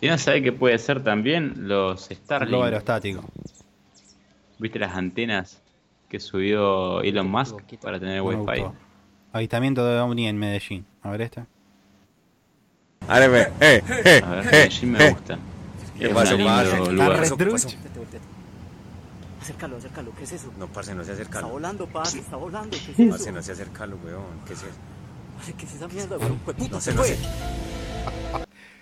Si 0.00 0.08
no 0.08 0.18
sabe 0.18 0.42
que 0.42 0.52
puede 0.52 0.76
ser 0.78 1.02
también 1.02 1.68
los 1.68 2.08
Globo 2.08 2.20
Starlink. 2.24 2.64
aerostático. 2.64 3.24
¿Viste 4.58 4.78
las 4.78 4.94
antenas 4.94 5.62
que 6.08 6.18
subió 6.20 7.00
Elon 7.02 7.30
Musk 7.30 7.56
para 7.80 7.98
tener 8.00 8.22
me 8.22 8.28
wifi? 8.34 8.60
gustó. 8.62 8.74
Avistamiento 9.32 9.86
de 9.86 10.00
OVNI 10.00 10.26
en 10.28 10.38
Medellín. 10.38 10.84
A 11.02 11.10
ver 11.10 11.22
esta. 11.22 11.46
A 13.08 13.18
ver, 13.20 13.52
Medellín 14.44 14.92
me 14.92 15.10
gusta. 15.10 15.34
¿Qué 15.36 15.38
Es 15.38 15.38
pasa, 15.38 15.38
un 15.38 15.38
lindo 15.38 15.38
parce? 15.38 15.38
lugar. 15.38 15.55
¿Qué 15.98 16.08
pasó? 16.10 16.36
¿Qué 16.36 17.46
pasó? 17.46 17.68
Acércalo, 19.40 19.76
acércalo, 19.76 20.12
¿qué 20.16 20.24
es 20.24 20.32
eso? 20.32 20.52
No, 20.58 20.66
parce, 20.66 20.94
no 20.94 21.04
se 21.04 21.12
Está 21.12 21.22
acercalo. 21.22 21.48
volando, 21.50 21.86
parce, 21.86 22.18
está 22.18 22.36
volando, 22.36 22.70
¿qué 22.84 22.92
es 22.92 22.98
eso? 22.98 23.10
Parce, 23.10 23.32
no 23.32 23.42
se 23.42 23.52
acercalo, 23.52 23.96
weón. 24.04 24.24
¿Qué 24.46 24.54
es 24.54 24.62
eso? 24.62 24.72
Parce, 25.36 25.52
¿qué 25.54 25.64
es 25.66 25.74
esa 25.74 25.88
mierda, 25.88 26.18
weón? 26.18 26.38
Pues, 26.44 26.56
puta, 26.56 26.70
No 26.74 26.80
se 26.80 26.90
no 26.92 26.98
fue. 27.02 27.06
sé. 27.08 27.18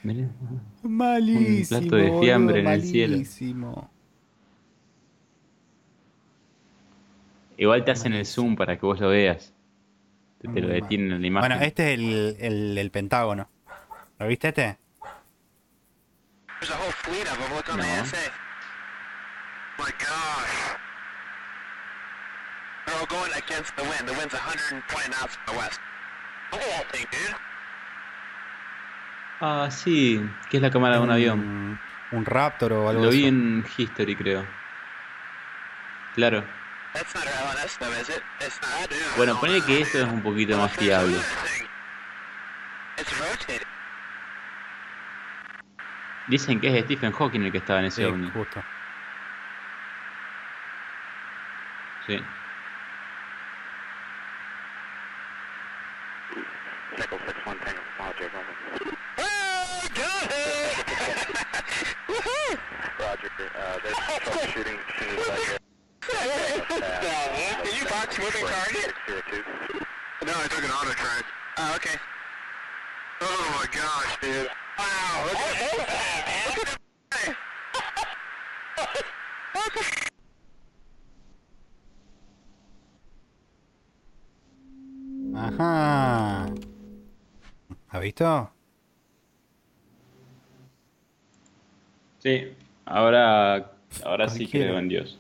Mirá. 0.03 0.29
Malísimo. 0.83 1.81
Un 1.81 1.89
plato 1.89 1.97
de 1.97 2.21
fiambre 2.21 2.61
en 2.61 2.67
el 2.67 2.83
cielo. 2.83 3.13
malísimo. 3.17 3.91
Igual 7.57 7.85
te 7.85 7.91
hacen 7.91 8.13
el 8.15 8.27
zoom 8.27 8.57
para 8.57 8.79
que 8.79 8.87
vos 8.87 8.99
lo 9.01 9.09
veas. 9.09 9.53
Te, 10.41 10.49
te 10.49 10.61
lo 10.61 10.69
detienen 10.69 11.13
en 11.13 11.21
la 11.21 11.27
imagen. 11.27 11.49
Bueno, 11.51 11.65
este 11.65 11.93
es 11.93 11.99
el, 11.99 12.37
el, 12.41 12.79
el 12.79 12.91
Pentágono. 12.91 13.49
¿Lo 14.19 14.27
viste 14.27 14.49
este? 14.49 14.79
No. 16.71 17.85
My 19.77 19.91
gosh. 19.99 20.55
They're 22.87 22.97
all 23.01 23.07
going 23.07 23.33
against 23.35 23.75
the 23.77 23.83
wind. 23.83 24.09
The 24.09 24.13
wind's 24.15 24.33
120 24.35 25.09
knots 25.11 25.35
from 25.37 25.55
the 25.55 25.59
west. 25.59 25.81
Look 26.53 26.63
at 26.63 26.69
that 26.69 26.93
thing, 26.93 27.07
dude. 27.11 27.35
Ah, 29.41 29.69
sí, 29.71 30.21
que 30.49 30.59
es 30.59 30.63
la 30.63 30.71
cámara 30.71 30.97
de 30.97 31.03
un 31.03 31.11
avión. 31.11 31.81
Un 32.13 32.25
Raptor 32.25 32.73
o 32.73 32.89
algo 32.89 33.03
Lo 33.05 33.11
de 33.11 33.17
vi 33.17 33.23
eso. 33.25 33.29
en 33.29 33.65
History, 33.77 34.15
creo. 34.17 34.47
Claro. 36.15 36.45
That's 36.93 37.13
not 37.15 37.27
our 37.27 37.33
LNS 37.57 37.79
though, 37.79 37.93
is 38.01 38.09
it? 38.09 38.23
It's 38.41 38.61
not, 38.63 38.89
dude. 38.89 39.01
Bueno, 39.17 39.39
ponle 39.41 39.61
que 39.63 39.81
esto 39.81 39.99
es 39.99 40.05
un 40.05 40.23
poquito 40.23 40.57
más 40.57 40.73
fiable. 40.73 41.19
It's 42.97 43.13
rotating. 43.19 43.67
Dicen 46.27 46.61
que 46.61 46.77
es 46.79 46.85
Stephen 46.85 47.13
Hawking 47.13 47.43
el 47.43 47.53
que 47.53 47.59
estaba 47.59 47.81
en 47.81 47.87
ese 47.87 47.97
Sí, 48.03 48.05
ovni. 48.05 48.31
justo. 48.31 48.63
Sí. 52.07 52.21
Nickel 56.97 57.19
6-1 57.19 57.59
Tango, 57.65 57.81
Roger, 57.99 58.31
over. 58.35 58.55
Got 59.95 60.31
it! 60.31 60.85
Woohoo! 62.09 62.59
Roger, 63.01 63.31
there's 63.37 63.97
troubleshooting 63.97 64.79
as 64.79 64.95
soon 64.99 65.19
as 65.19 65.29
I 65.29 65.37
get... 65.37 65.61
Can 67.65 67.75
you 67.75 67.85
box 67.89 68.19
moving 68.19 68.47
target? 68.47 68.95
No, 70.25 70.33
I 70.33 70.47
took 70.49 70.65
an 70.65 70.71
auto 70.71 70.93
track. 70.93 71.25
Oh, 71.59 71.75
okay. 71.77 71.97
Oh 73.21 73.59
my 73.59 73.67
gosh, 73.73 74.19
dude. 74.21 74.49
Wow, 74.79 75.25
look 75.27 75.41
at 75.41 75.57
that, 75.59 76.27
man. 76.27 77.37
Look 79.55 79.77
at 79.77 80.15
Ajá. 85.35 86.47
¿Has 87.89 88.01
visto? 88.01 88.51
Sí. 92.19 92.55
Ahora, 92.87 93.73
ahora 94.05 94.29
sí 94.29 94.47
creo 94.47 94.79
en 94.79 94.89
Dios. 94.89 95.19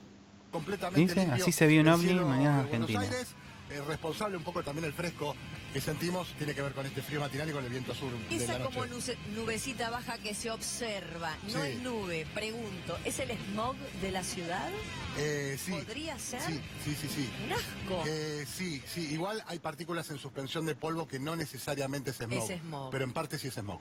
completamente 0.50 1.00
Dice, 1.00 1.16
limpio. 1.20 1.34
así 1.34 1.52
se 1.52 1.66
vio 1.66 1.80
un 1.80 1.88
ovni 1.88 2.14
mañana 2.14 2.60
Argentina. 2.60 3.00
Aires, 3.00 3.34
eh, 3.70 3.80
responsable 3.86 4.36
un 4.36 4.44
poco 4.44 4.62
también 4.62 4.84
el 4.84 4.92
fresco 4.92 5.34
que 5.74 5.80
sentimos, 5.80 6.28
tiene 6.38 6.54
que 6.54 6.62
ver 6.62 6.72
con 6.72 6.86
este 6.86 7.02
frío 7.02 7.18
matinal 7.18 7.50
y 7.50 7.52
con 7.52 7.64
el 7.64 7.68
viento 7.70 7.92
sur 7.96 8.12
de 8.16 8.36
Esa 8.36 8.58
la 8.58 8.64
como 8.64 8.86
nubecita 9.34 9.90
baja 9.90 10.16
que 10.18 10.32
se 10.32 10.48
observa, 10.52 11.36
no 11.42 11.50
Sí. 11.64 11.68
es 11.72 11.78
nube, 11.82 12.26
pregunto, 12.32 12.96
¿es 13.04 13.18
el 13.18 13.32
smog 13.36 13.74
de 14.00 14.12
la 14.12 14.22
ciudad? 14.22 14.70
Eh, 15.18 15.58
sí. 15.62 15.72
¿Podría 15.72 16.16
ser? 16.16 16.40
Sí, 16.42 16.60
sí, 16.84 16.94
sí, 17.00 17.08
sí. 17.08 17.30
Un 17.44 17.52
asco. 17.54 18.04
Eh, 18.06 18.46
sí, 18.46 18.80
sí, 18.86 19.12
igual 19.12 19.42
hay 19.48 19.58
partículas 19.58 20.08
en 20.10 20.18
suspensión 20.18 20.64
de 20.64 20.76
polvo 20.76 21.08
que 21.08 21.18
no 21.18 21.34
necesariamente 21.34 22.10
es 22.12 22.18
smog, 22.18 22.50
Es 22.52 22.60
smog. 22.60 22.90
pero 22.92 23.02
en 23.02 23.12
parte 23.12 23.36
sí 23.36 23.48
es 23.48 23.54
smog. 23.54 23.80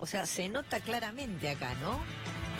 O 0.00 0.06
sea, 0.06 0.26
se 0.26 0.50
nota 0.50 0.80
claramente 0.80 1.48
acá, 1.48 1.72
¿no? 1.76 1.98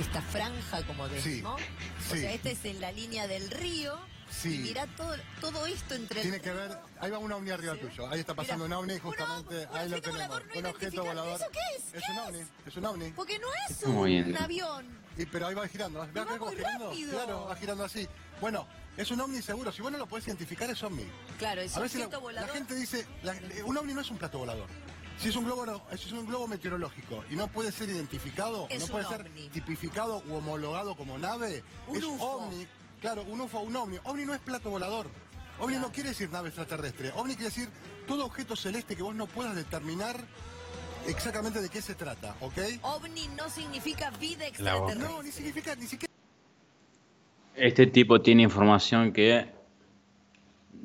Esta 0.01 0.23
franja 0.23 0.83
como 0.87 1.09
de 1.11 1.21
Sí, 1.21 1.41
smog. 1.41 1.57
O 1.57 2.15
sí. 2.15 2.21
sea, 2.23 2.33
este 2.33 2.53
es 2.53 2.65
en 2.65 2.81
la 2.81 2.91
línea 2.91 3.27
del 3.27 3.51
río. 3.51 3.99
Sí. 4.33 4.55
Y 4.55 4.59
mira 4.59 4.87
todo, 4.97 5.15
todo 5.41 5.67
esto 5.67 5.95
entre 5.95 6.23
Tiene 6.23 6.41
que 6.41 6.51
ver, 6.53 6.79
ahí 7.01 7.11
va 7.11 7.19
un 7.19 7.31
ovni 7.33 7.51
arriba 7.51 7.75
tuyo, 7.77 8.09
ahí 8.11 8.21
está 8.21 8.35
pasando 8.35 8.65
un 8.65 8.73
ovni 8.73 8.99
justamente, 8.99 9.69
ahí 9.73 9.89
lo 9.89 10.01
tenemos, 10.01 10.41
un 10.55 10.67
objeto 10.67 11.05
volador. 11.05 11.37
¿Eso 11.37 11.51
qué 11.53 11.59
es? 11.77 12.03
Es 12.03 12.09
un 12.09 12.19
ovni, 12.19 12.41
es 12.67 12.77
un 12.77 12.85
ovni. 12.87 13.11
Porque 13.13 13.39
no 13.39 13.47
es 13.69 13.87
Muy 13.87 14.21
un 14.21 14.37
avión. 14.37 14.87
Y, 15.19 15.27
pero 15.27 15.47
ahí 15.49 15.55
va 15.55 15.69
girando, 15.69 16.01
¿ves 16.01 16.27
va 16.27 16.37
muy 16.39 16.57
girando? 16.57 16.89
rápido. 16.89 17.11
Claro, 17.13 17.45
va 17.49 17.57
girando 17.57 17.85
así. 17.85 18.09
Bueno, 18.41 18.67
es 18.97 19.11
un 19.11 19.21
ovni 19.21 19.43
seguro, 19.43 19.71
si 19.71 19.83
vos 19.83 19.93
no 19.93 19.99
lo 19.99 20.07
podés 20.07 20.27
identificar 20.27 20.69
es 20.71 20.83
ovni. 20.83 21.07
Claro, 21.39 21.61
es 21.61 21.75
veces 21.77 21.97
objeto 21.97 22.11
la, 22.13 22.19
volador. 22.19 22.49
la 22.49 22.55
gente 22.55 22.75
dice, 22.75 23.07
la- 23.23 23.37
un 23.67 23.77
ovni 23.77 23.93
no 23.95 24.01
es 24.01 24.11
un 24.11 24.17
plato 24.19 24.39
volador. 24.39 24.67
Si 25.21 25.29
es 25.29 25.37
un 25.37 25.45
globo, 25.45 25.67
no, 25.67 25.83
si 25.97 26.07
es 26.07 26.13
un 26.13 26.27
globo 26.27 26.49
meteorológico 26.49 27.23
y 27.31 27.37
no 27.37 27.47
puede 27.47 27.71
ser 27.71 27.91
identificado, 27.91 28.67
Es 28.71 28.81
no 28.81 28.87
un 28.87 28.91
puede 28.91 29.07
ser 29.07 29.31
tipificado 29.53 30.23
u 30.27 30.35
homologado 30.35 30.97
como 30.97 31.17
nave, 31.19 31.63
Un 31.87 31.99
es 31.99 32.05
UFO. 32.05 32.25
ovni. 32.25 32.67
Claro, 33.03 33.23
un 33.25 33.41
UFO, 33.43 33.61
un 33.61 33.77
ovni. 33.77 33.99
Ovni 34.05 34.25
no 34.25 34.33
es 34.33 34.41
plato 34.41 34.71
volador. 34.71 35.09
Ovni 35.61 35.77
no 35.77 35.93
quiere 35.93 36.09
decir 36.11 36.31
nave 36.31 36.49
extraterrestre. 36.49 37.13
Ovni 37.17 37.35
quiere 37.35 37.51
decir 37.51 37.69
todo 38.07 38.25
objeto 38.25 38.57
celeste 38.57 38.97
que 38.97 39.03
vos 39.03 39.15
no 39.15 39.27
puedas 39.27 39.55
determinar 39.55 40.17
exactamente 41.07 41.61
de 41.61 41.69
qué 41.69 41.83
se 41.83 41.95
trata, 41.95 42.35
¿ok? 42.41 42.59
OVNI 42.83 43.29
no 43.37 43.49
significa 43.51 44.11
vida 44.11 44.47
extraterrestre. 44.47 45.09
No, 45.09 45.23
ni 45.23 45.31
significa, 45.31 45.75
ni 45.75 45.87
siquiera. 45.87 46.13
Este 47.55 47.87
tipo 47.87 48.21
tiene 48.23 48.43
información 48.43 49.13
que 49.13 49.51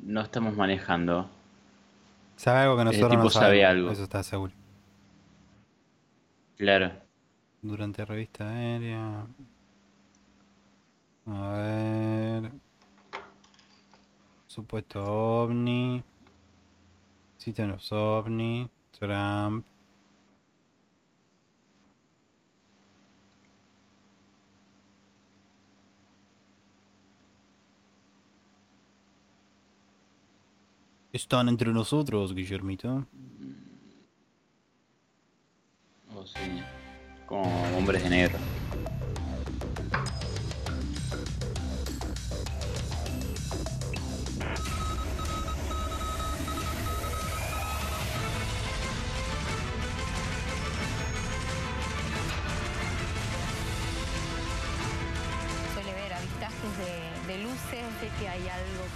no 0.02 0.20
estamos 0.20 0.56
manejando. 0.56 1.30
Sabe 2.36 2.60
algo 2.60 2.76
que 2.76 2.82
Ese 2.82 2.90
nosotros 2.92 3.10
tipo 3.10 3.22
no 3.24 3.30
sabe 3.30 3.46
sabemos. 3.62 3.70
algo. 3.70 3.90
Eso 3.92 4.02
está 4.04 4.22
seguro. 4.22 4.52
Claro. 6.56 6.92
Durante 7.62 8.04
revista 8.04 8.48
aérea. 8.48 9.26
A 11.30 11.50
ver. 11.50 12.52
Supuesto 14.46 15.04
ovni. 15.04 16.02
Existen 17.36 17.68
los 17.68 17.92
ovni. 17.92 18.68
Trump. 18.98 19.66
Están 31.12 31.48
entre 31.48 31.72
nosotros, 31.72 32.34
Guillermito. 32.34 33.06
Oh, 36.14 36.24
sí. 36.26 36.62
Como 37.26 37.76
hombres 37.76 38.02
de 38.02 38.10
negro. 38.10 38.38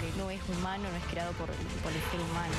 Que 0.03 0.19
no 0.19 0.31
es 0.31 0.41
humano, 0.49 0.85
no 0.91 0.97
es 0.97 1.05
creado 1.05 1.33
por, 1.35 1.47
por 1.47 1.93
el 1.93 2.03
ser 2.11 2.20
humano. 2.20 2.55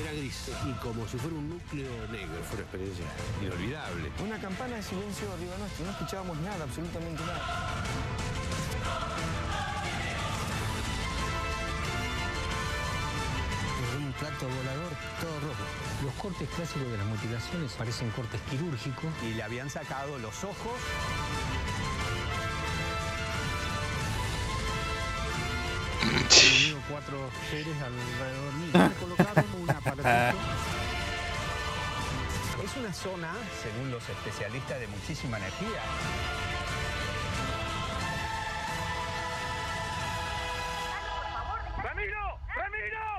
Era 0.00 0.12
gris 0.12 0.50
y 0.64 0.72
como 0.74 1.08
si 1.08 1.18
fuera 1.18 1.36
un 1.36 1.50
núcleo 1.50 1.90
negro. 2.12 2.38
Fue 2.44 2.54
una 2.54 2.62
experiencia 2.62 3.04
inolvidable. 3.42 4.12
Una 4.22 4.38
campana 4.38 4.76
de 4.76 4.82
silencio 4.82 5.32
arriba 5.32 5.56
nuestro, 5.58 5.84
no 5.84 5.90
escuchábamos 5.90 6.38
nada, 6.38 6.62
absolutamente 6.64 7.22
nada. 7.26 7.84
Un 13.98 14.12
plato 14.12 14.46
volador 14.46 14.92
todo 15.20 15.40
rojo. 15.40 15.83
Los 16.04 16.12
cortes 16.14 16.48
clásicos 16.50 16.90
de 16.90 16.98
las 16.98 17.06
mutilaciones 17.06 17.72
parecen 17.72 18.10
cortes 18.10 18.40
quirúrgicos. 18.50 19.10
Y 19.22 19.34
le 19.34 19.42
habían 19.42 19.70
sacado 19.70 20.18
los 20.18 20.44
ojos. 20.44 20.78
cuatro 26.90 27.30
seres 27.50 27.74
alrededor 27.80 28.52
mío. 28.54 28.88
Me 28.88 28.94
colocaron 28.94 29.44
un 29.62 29.70
aparatito. 29.76 30.42
Es 32.62 32.76
una 32.76 32.92
zona, 32.92 33.32
según 33.62 33.90
los 33.90 34.08
especialistas, 34.08 34.80
de 34.80 34.86
muchísima 34.88 35.38
energía. 35.38 35.80
¡Ramiro! 41.82 42.38
¡Ramiro! 42.54 43.13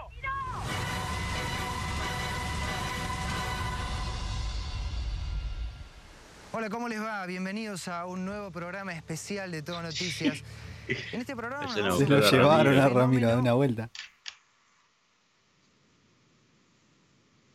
Hola, 6.57 6.69
¿cómo 6.69 6.87
les 6.87 7.01
va? 7.01 7.25
Bienvenidos 7.25 7.89
a 7.89 8.05
un 8.05 8.23
nuevo 8.23 8.49
programa 8.49 8.93
especial 8.93 9.51
de 9.51 9.61
Todo 9.61 9.81
Noticias. 9.81 10.41
En 10.87 11.19
este 11.19 11.35
programa 11.35 11.67
Se 11.73 11.81
lo 11.81 11.99
llevaron 11.99 12.79
a 12.79 12.87
Ramiro 12.87 13.27
de 13.27 13.35
una 13.35 13.51
vuelta. 13.51 13.89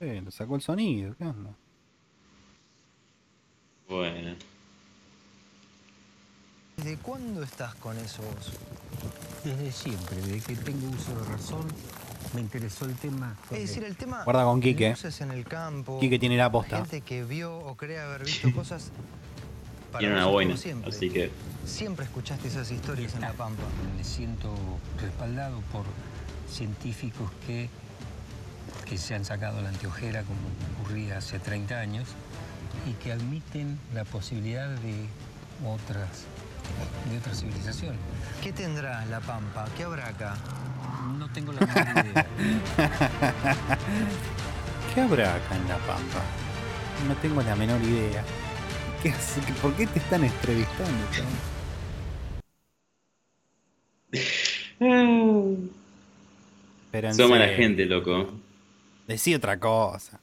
Eh, 0.01 0.21
lo 0.23 0.31
sacó 0.31 0.57
el 0.57 0.61
sonido, 0.61 1.17
¿qué 1.17 1.25
onda? 1.25 1.57
Bueno. 3.89 4.37
¿Desde 6.77 6.99
cuándo 6.99 7.43
estás 7.43 7.75
con 7.77 7.97
eso 7.97 8.23
vos? 8.23 8.53
Desde 9.45 9.73
siempre, 9.73 10.17
desde 10.19 10.43
que 10.43 10.57
tengo 10.57 10.91
uso 10.91 11.19
de 11.19 11.25
razón, 11.25 11.67
me 12.35 12.41
interesó 12.41 12.85
el 12.85 12.95
tema. 12.95 13.37
Es 13.51 13.61
decir, 13.61 13.85
el 13.85 13.97
tema 13.97 14.25
Guarda 14.25 14.45
con 14.45 14.61
Quique. 14.61 14.91
luces 14.91 15.21
en 15.21 15.31
el 15.31 15.45
campo. 15.45 15.99
Quique 16.01 16.19
tiene 16.19 16.37
la 16.37 16.51
posta. 16.51 16.79
Gente 16.79 17.01
que 17.01 17.25
vio 17.25 17.57
o 17.57 17.77
cree 17.77 17.99
haber 17.99 18.25
visto 18.25 18.53
cosas. 18.53 18.91
para 19.91 20.01
Tiene 20.01 20.25
una 20.25 20.57
siempre. 20.57 20.91
así 20.91 21.11
que. 21.11 21.31
Siempre 21.67 22.05
escuchaste 22.05 22.49
esas 22.49 22.71
historias 22.71 23.15
en 23.15 23.23
La 23.23 23.33
Pampa. 23.33 23.63
Me 23.97 24.05
siento 24.05 24.55
respaldado 25.01 25.61
por 25.73 25.85
científicos 26.49 27.31
que, 27.47 27.69
que 28.89 28.97
se 28.99 29.15
han 29.15 29.25
sacado 29.25 29.61
la 29.63 29.69
anteojera, 29.69 30.23
como 30.23 30.41
ocurría 30.81 31.19
hace 31.19 31.39
30 31.39 31.79
años, 31.79 32.09
y 32.89 32.93
que 32.95 33.13
admiten 33.13 33.79
la 33.95 34.05
posibilidad 34.05 34.69
de 34.69 35.07
otras, 35.67 36.25
de 37.11 37.19
otras 37.19 37.41
civilizaciones. 37.41 37.99
¿Qué 38.43 38.53
tendrá 38.53 39.05
La 39.07 39.21
Pampa? 39.21 39.67
¿Qué 39.77 39.85
habrá 39.85 40.09
acá? 40.09 40.37
No 41.19 41.29
tengo 41.33 41.53
la 41.53 41.67
menor 41.67 42.07
idea. 42.07 42.27
¿Qué 44.95 45.01
habrá 45.01 45.35
acá 45.35 45.57
en 45.57 45.69
La 45.69 45.79
Pampa? 45.79 46.23
No 47.09 47.15
tengo 47.17 47.43
la 47.43 47.57
menor 47.57 47.81
idea. 47.83 48.23
¿Qué 49.03 49.11
hace? 49.11 49.41
¿Por 49.63 49.75
qué 49.75 49.87
te 49.87 49.99
están 49.99 50.25
entrevistando? 50.25 51.07
Somos 57.13 57.39
la 57.39 57.49
gente, 57.49 57.87
loco. 57.87 58.31
Decí 59.07 59.35
otra 59.35 59.59
cosa. 59.59 60.21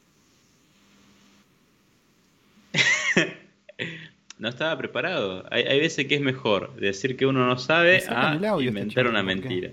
No 4.39 4.49
estaba 4.49 4.77
preparado. 4.77 5.45
Hay, 5.51 5.64
hay 5.64 5.80
veces 5.80 6.05
que 6.07 6.15
es 6.15 6.22
mejor 6.22 6.76
decir 6.76 7.18
que 7.18 7.26
uno 7.26 7.45
no 7.47 7.57
sabe 7.57 7.93
a 8.09 8.34
este 8.35 8.64
inventar 8.64 9.07
una 9.07 9.23
mentira. 9.23 9.72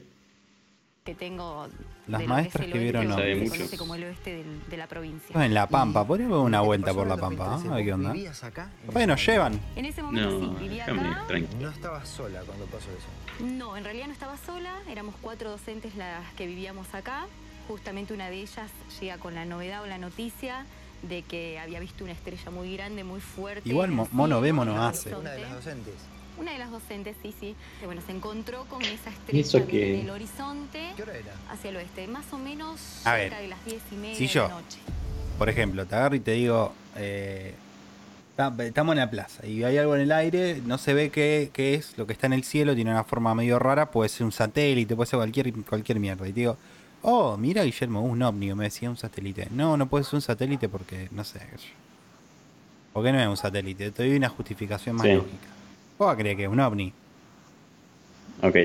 que 1.05 1.15
tengo 1.15 1.69
Las 2.09 2.21
de 2.21 2.25
que 2.25 2.29
maestras 2.31 2.61
es 2.63 2.67
el 2.69 2.73
que 2.73 2.79
vieron 2.79 3.09
no. 3.09 3.17
que 3.17 3.23
se 3.23 3.35
mucho. 3.41 3.51
conoce 3.57 3.77
como 3.77 3.95
el 3.95 4.05
oeste 4.05 4.37
del- 4.37 4.61
de 4.71 4.77
la 4.79 4.87
provincia. 4.87 5.45
En 5.45 5.53
La 5.53 5.69
Pampa, 5.69 6.07
podríamos 6.07 6.39
dar 6.39 6.47
una 6.47 6.61
vuelta 6.63 6.95
por 6.95 7.07
La 7.07 7.19
Pampa, 7.19 7.57
¿ah? 7.63 7.73
A 7.73 7.75
ver 7.77 7.85
qué 7.85 7.93
onda. 7.93 8.15
Capaz 8.41 8.71
que 9.01 9.07
nos 9.07 9.27
llevan. 9.27 9.61
En 9.77 9.85
ese 9.85 10.03
momento 10.03 10.31
No, 10.41 10.59
sí, 10.59 10.63
vivía 10.63 10.85
acá. 10.85 11.25
tranquilo. 11.29 11.61
No 11.61 11.69
estabas 11.71 12.09
sola 12.09 12.41
cuando 12.47 12.65
pasó 12.67 12.89
eso. 12.91 13.45
No, 13.45 13.77
en 13.77 13.85
realidad 13.85 14.07
no 14.07 14.13
estaba 14.15 14.39
sola, 14.39 14.73
éramos 14.89 15.15
cuatro 15.21 15.51
docentes 15.51 15.95
las 15.95 16.33
que 16.35 16.47
vivíamos 16.47 16.95
acá. 16.95 17.27
Justamente 17.69 18.15
una 18.15 18.31
de 18.31 18.37
ellas 18.41 18.71
llega 19.01 19.19
con 19.19 19.35
la 19.35 19.45
novedad 19.45 19.83
o 19.83 19.87
la 19.87 19.99
noticia 19.99 20.65
de 21.09 21.23
que 21.23 21.59
había 21.59 21.81
visto 21.81 22.05
una 22.05 22.13
estrella 22.13 22.51
muy 22.51 22.75
grande, 22.77 23.05
muy 23.05 23.21
fuerte. 23.21 23.69
Igual 23.69 23.91
mo- 23.91 24.09
mono 24.13 24.41
ve, 24.41 24.53
mono 24.53 24.83
hace. 24.83 25.15
Una 25.15 25.33
de 25.33 25.41
las 25.43 25.53
docentes. 25.55 25.95
Una 26.39 26.53
de 26.53 26.59
las 26.59 26.71
docentes, 26.71 27.17
sí, 27.23 27.33
sí. 27.39 27.55
Que 27.81 27.87
bueno, 27.87 28.03
se 28.05 28.13
encontró 28.13 28.65
con 28.65 28.83
esa 28.83 29.11
¿Y 29.31 29.41
eso 29.41 29.59
estrella 29.59 29.67
qué? 29.67 29.95
en 29.95 30.01
el 30.07 30.11
horizonte 30.11 30.91
¿Qué 30.97 31.03
hora 31.03 31.15
era? 31.17 31.33
hacia 31.51 31.71
el 31.71 31.77
oeste, 31.77 32.07
más 32.09 32.25
o 32.33 32.39
menos 32.39 32.81
A 33.05 33.15
cerca 33.17 33.37
ver, 33.37 33.43
de 33.43 33.49
las 33.49 33.65
diez 33.65 33.83
y 33.93 33.95
media 33.95 34.17
si 34.17 34.27
de 34.27 34.33
yo- 34.33 34.49
la 34.49 34.55
noche. 34.55 34.79
Por 35.39 35.49
ejemplo, 35.49 35.87
te 35.87 35.95
agarro 35.95 36.15
y 36.17 36.21
te 36.21 36.33
digo, 36.33 36.73
eh, 36.97 37.55
ta- 38.37 38.53
estamos 38.61 38.93
en 38.95 38.99
la 38.99 39.11
plaza 39.11 39.47
y 39.47 39.63
hay 39.65 39.79
algo 39.79 39.95
en 39.95 40.03
el 40.03 40.13
aire, 40.13 40.61
no 40.65 40.79
se 40.79 40.95
ve 40.95 41.11
qué, 41.11 41.51
qué 41.53 41.75
es, 41.75 41.97
lo 41.99 42.07
que 42.07 42.13
está 42.13 42.27
en 42.27 42.33
el 42.33 42.43
cielo 42.45 42.75
tiene 42.75 42.91
una 42.91 43.05
forma 43.05 43.35
medio 43.35 43.59
rara, 43.61 43.91
puede 43.91 44.09
ser 44.09 44.25
un 44.25 44.33
satélite, 44.33 44.97
puede 44.97 45.09
ser 45.09 45.19
cualquier, 45.19 45.53
cualquier 45.65 46.01
mierda. 46.01 46.27
Y 46.29 46.33
te 46.33 46.41
digo, 46.41 46.57
oh, 47.05 47.37
mira 47.37 47.63
Guillermo, 47.65 48.01
un 48.03 48.23
ovni, 48.23 48.53
me 48.55 48.65
decía 48.65 48.91
un 48.91 48.97
satélite. 48.97 49.49
No, 49.51 49.77
no 49.77 49.87
puede 49.89 50.05
ser 50.05 50.17
un 50.17 50.21
satélite 50.23 50.69
porque, 50.69 51.09
no 51.13 51.23
sé. 51.25 51.41
¿Por 52.93 53.05
qué 53.05 53.13
no 53.13 53.21
es 53.21 53.29
un 53.29 53.37
satélite? 53.37 53.91
Te 53.91 54.07
doy 54.07 54.17
una 54.17 54.29
justificación 54.29 54.97
más 54.97 55.07
Sí. 55.07 55.15
lógica. 55.15 55.49
¿Vos 55.99 56.17
creer 56.17 56.37
que 56.37 56.43
es 56.45 56.49
un 56.49 56.61
ovni? 56.61 56.93
Ok. 58.43 58.57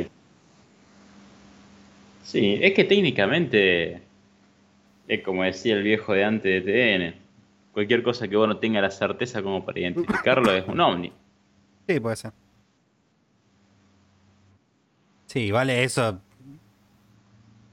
Sí, 2.23 2.59
es 2.61 2.73
que 2.73 2.83
técnicamente 2.83 4.01
es 5.07 5.23
como 5.23 5.43
decía 5.43 5.75
el 5.75 5.83
viejo 5.83 6.13
de 6.13 6.23
antes 6.23 6.63
de 6.65 6.71
TN. 6.71 7.15
Cualquier 7.73 8.03
cosa 8.03 8.27
que 8.27 8.35
vos 8.35 8.47
no 8.47 8.57
tengas 8.57 8.81
la 8.83 8.91
certeza 8.91 9.41
como 9.41 9.65
para 9.65 9.79
identificarlo 9.79 10.51
es 10.53 10.67
un 10.67 10.79
ovni. 10.79 11.11
Sí, 11.87 11.99
puede 11.99 12.15
ser. 12.15 12.31
Sí, 15.27 15.51
vale, 15.51 15.83
eso. 15.83 16.19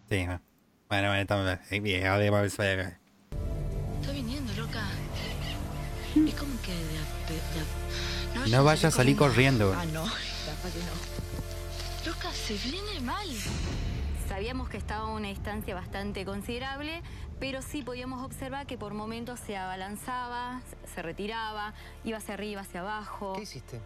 Sí, 0.09 0.27
bueno, 0.89 1.09
bueno, 1.09 1.15
estamos 1.23 1.45
bien. 1.45 1.61
Está 4.01 4.13
viniendo, 4.13 4.53
loca. 4.55 4.83
Es 6.15 6.35
como 6.35 6.61
que 6.63 6.73
de 6.73 6.81
de 7.35 7.41
a- 7.61 8.39
vayas 8.41 8.51
No 8.51 8.65
vaya 8.65 8.89
a 8.89 8.91
salir 8.91 9.17
corriendo. 9.17 9.75
Ah, 9.77 9.85
no. 9.87 10.05
Capaz 10.05 10.73
que 10.73 10.79
no. 10.81 12.11
Loca, 12.13 12.31
se 12.33 12.55
viene 12.55 13.01
mal. 13.01 13.27
Sabíamos 14.29 14.69
que 14.69 14.77
estaba 14.77 15.09
a 15.09 15.13
una 15.13 15.29
distancia 15.29 15.75
bastante 15.75 16.25
considerable, 16.25 17.03
pero 17.39 17.63
sí 17.63 17.83
podíamos 17.83 18.25
observar 18.25 18.67
que 18.67 18.77
por 18.79 18.95
momentos 18.95 19.39
se 19.41 19.57
abalanzaba, 19.57 20.61
se- 20.87 20.95
se 20.95 21.03
retiraba, 21.03 21.75
iba 22.05 22.19
hacia 22.19 22.35
arriba, 22.35 22.61
hacia 22.63 22.81
abajo. 22.81 23.35
¿Qué 23.35 23.43
hiciste? 23.43 23.81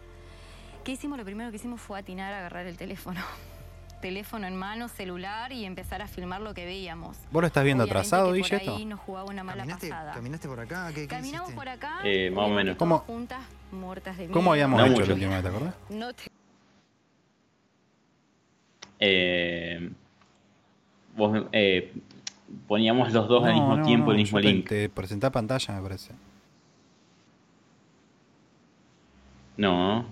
¿Qué 0.83 0.93
hicimos? 0.93 1.17
Lo 1.17 1.25
primero 1.25 1.51
que 1.51 1.57
hicimos 1.57 1.79
fue 1.81 1.99
atinar 1.99 2.33
a 2.33 2.39
agarrar 2.39 2.65
el 2.67 2.77
teléfono. 2.77 3.21
Teléfono 4.01 4.47
en 4.47 4.55
mano, 4.55 4.87
celular 4.87 5.51
y 5.51 5.63
empezar 5.65 6.01
a 6.01 6.07
filmar 6.07 6.41
lo 6.41 6.53
que 6.53 6.65
veíamos. 6.65 7.17
¿Vos 7.31 7.41
lo 7.41 7.47
estás 7.47 7.63
viendo 7.63 7.83
Obviamente 7.83 7.99
atrasado, 8.07 8.33
Guille, 8.33 8.55
esto? 8.55 8.75
ahí 8.75 8.85
nos 8.85 8.99
jugaba 8.99 9.29
una 9.29 9.43
mala 9.43 9.59
¿Caminaste, 9.59 9.89
pasada. 9.89 10.13
¿Caminaste 10.13 10.47
por 10.47 10.59
acá? 10.59 10.87
¿Qué, 10.89 11.01
qué 11.01 11.07
Caminamos 11.07 11.49
hiciste? 11.49 11.55
por 11.55 11.69
acá, 11.69 11.99
Eh, 12.03 12.31
más 12.31 12.45
o 12.45 12.49
menos. 12.49 12.77
¿Cómo- 12.77 12.97
juntas, 12.99 13.41
muertas 13.71 14.17
de 14.17 14.25
¿Cómo 14.27 14.41
miedo. 14.41 14.51
habíamos 14.51 14.79
No 14.79 14.85
hecho 14.85 14.93
mucho. 14.95 15.05
la 15.07 15.13
última 15.13 15.33
vez, 15.35 15.41
te 15.43 15.47
acordás? 15.49 15.75
No 15.89 16.13
te- 16.13 16.23
Eh, 19.03 19.91
vos, 21.15 21.45
eh, 21.51 21.93
poníamos 22.67 23.11
los 23.13 23.27
dos 23.27 23.43
al 23.43 23.49
No, 23.51 23.55
mismo 23.59 23.77
no, 23.77 23.85
tiempo 23.85 24.05
no, 24.07 24.11
el 24.11 24.17
mismo 24.17 24.39
yo 24.39 24.43
te- 24.47 24.53
link. 24.53 24.67
Te 24.67 24.89
presenté 24.89 25.29
pantalla, 25.31 25.75
me 25.75 25.81
parece. 25.81 26.13
No. 29.57 30.05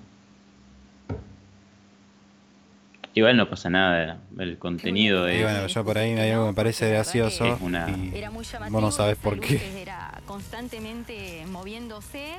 Igual 3.15 3.35
no 3.37 3.49
pasa 3.49 3.69
nada. 3.69 4.19
El 4.37 4.57
contenido 4.59 5.29
Y 5.29 5.35
es. 5.37 5.43
bueno, 5.43 5.67
yo 5.67 5.83
por 5.83 5.97
ahí 5.97 6.11
hay 6.11 6.31
algo 6.31 6.45
que 6.45 6.49
me 6.51 6.55
parece 6.55 6.89
gracioso. 6.89 7.45
Es 7.55 7.61
una- 7.61 7.89
y 7.89 8.11
Era 8.15 8.29
muy 8.31 8.45
llamativo. 8.45 8.79
vos 8.79 8.81
no 8.81 8.91
sabés 8.91 9.17
por 9.17 9.39
qué. 9.39 9.81
Era 9.81 10.21
constantemente 10.25 11.43
moviéndose. 11.47 12.35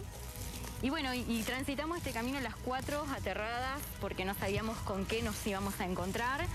Y 0.83 0.89
bueno, 0.89 1.13
y, 1.13 1.19
y 1.29 1.43
transitamos 1.43 1.99
este 1.99 2.13
camino 2.13 2.41
las 2.41 2.55
cuatro 2.57 3.05
aterradas 3.15 3.81
porque 4.01 4.25
no 4.25 4.33
sabíamos 4.35 4.79
con 4.79 5.05
qué 5.05 5.23
nos 5.23 5.47
íbamos 5.47 5.79
a 5.81 5.85
encontrar. 5.85 6.47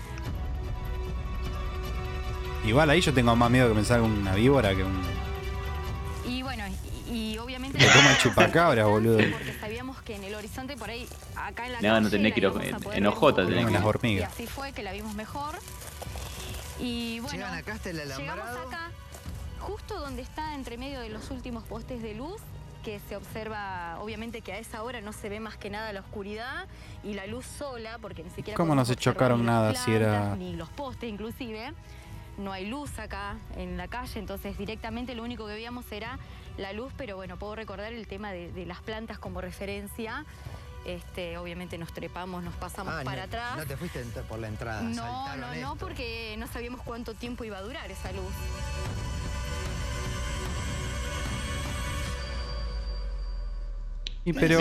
Igual 2.66 2.90
ahí 2.90 3.00
yo 3.00 3.14
tengo 3.14 3.36
más 3.36 3.50
miedo 3.50 3.68
que 3.68 3.74
me 3.74 3.84
salga 3.84 4.04
una 4.06 4.34
víbora 4.34 4.74
que 4.74 4.82
un. 4.82 5.25
Y 7.10 7.38
obviamente... 7.38 7.78
Te 7.78 7.86
toma 7.88 8.12
el 8.12 8.18
chupacabra, 8.22 8.86
boludo. 8.86 9.18
Porque 9.18 9.56
sabíamos 9.60 10.02
que 10.02 10.16
en 10.16 10.24
el 10.24 10.34
horizonte 10.34 10.76
por 10.76 10.90
ahí, 10.90 11.08
acá 11.36 11.66
en 11.66 11.72
la 11.74 11.80
No, 11.80 12.00
no 12.00 12.10
tenés 12.10 12.32
que 12.34 12.40
ir 12.40 12.46
en 12.46 12.54
ver 12.54 12.74
OJ, 12.74 12.76
un 12.76 12.80
poco 13.14 13.34
tenés 13.34 13.66
que. 13.66 13.72
Las 13.72 13.84
hormigas. 13.84 14.30
Y 14.30 14.32
así 14.42 14.46
fue 14.46 14.72
que 14.72 14.82
la 14.82 14.92
vimos 14.92 15.14
mejor. 15.14 15.56
Y 16.78 17.20
bueno, 17.20 17.36
Llegan 17.38 17.54
acá 17.54 17.74
hasta 17.74 17.90
el 17.90 17.96
llegamos 17.96 18.56
acá, 18.66 18.90
justo 19.60 19.98
donde 19.98 20.22
está 20.22 20.54
entre 20.54 20.76
medio 20.76 21.00
de 21.00 21.08
los 21.08 21.30
últimos 21.30 21.64
postes 21.64 22.02
de 22.02 22.14
luz, 22.14 22.40
que 22.84 23.00
se 23.08 23.16
observa, 23.16 23.98
obviamente 24.00 24.42
que 24.42 24.52
a 24.52 24.58
esa 24.58 24.82
hora 24.82 25.00
no 25.00 25.12
se 25.12 25.28
ve 25.28 25.40
más 25.40 25.56
que 25.56 25.70
nada 25.70 25.92
la 25.92 26.00
oscuridad 26.00 26.66
y 27.02 27.14
la 27.14 27.26
luz 27.26 27.46
sola, 27.46 27.98
porque 28.00 28.22
ni 28.22 28.30
siquiera 28.30 28.56
¿Cómo 28.56 28.74
no 28.74 28.84
se 28.84 28.94
chocaron 28.94 29.44
nada 29.44 29.74
si 29.74 29.92
era- 29.92 30.36
Ni 30.36 30.54
los 30.54 30.68
postes 30.68 31.10
inclusive. 31.10 31.72
No 32.38 32.52
hay 32.52 32.66
luz 32.66 32.98
acá 32.98 33.36
en 33.56 33.78
la 33.78 33.88
calle, 33.88 34.20
entonces 34.20 34.58
directamente 34.58 35.14
lo 35.14 35.22
único 35.22 35.46
que 35.46 35.54
veíamos 35.54 35.90
era 35.90 36.18
la 36.56 36.72
luz, 36.72 36.92
pero 36.96 37.16
bueno, 37.16 37.36
puedo 37.38 37.54
recordar 37.54 37.92
el 37.92 38.06
tema 38.06 38.32
de, 38.32 38.52
de 38.52 38.66
las 38.66 38.80
plantas 38.80 39.18
como 39.18 39.40
referencia. 39.40 40.24
Este, 40.84 41.36
obviamente 41.36 41.78
nos 41.78 41.92
trepamos, 41.92 42.44
nos 42.44 42.54
pasamos 42.54 42.94
Ah, 42.96 43.02
para 43.04 43.22
no, 43.22 43.22
atrás. 43.24 43.56
No 43.56 43.66
te 43.66 43.76
fuiste 43.76 44.00
por 44.28 44.38
la 44.38 44.46
entrada. 44.48 44.82
No, 44.82 45.36
no, 45.36 45.54
no, 45.56 45.76
porque 45.76 46.36
no 46.38 46.46
sabíamos 46.46 46.80
cuánto 46.82 47.14
tiempo 47.14 47.42
iba 47.44 47.58
a 47.58 47.62
durar 47.62 47.90
esa 47.90 48.12
luz. 48.12 48.32
Y 54.26 54.32
pero 54.32 54.58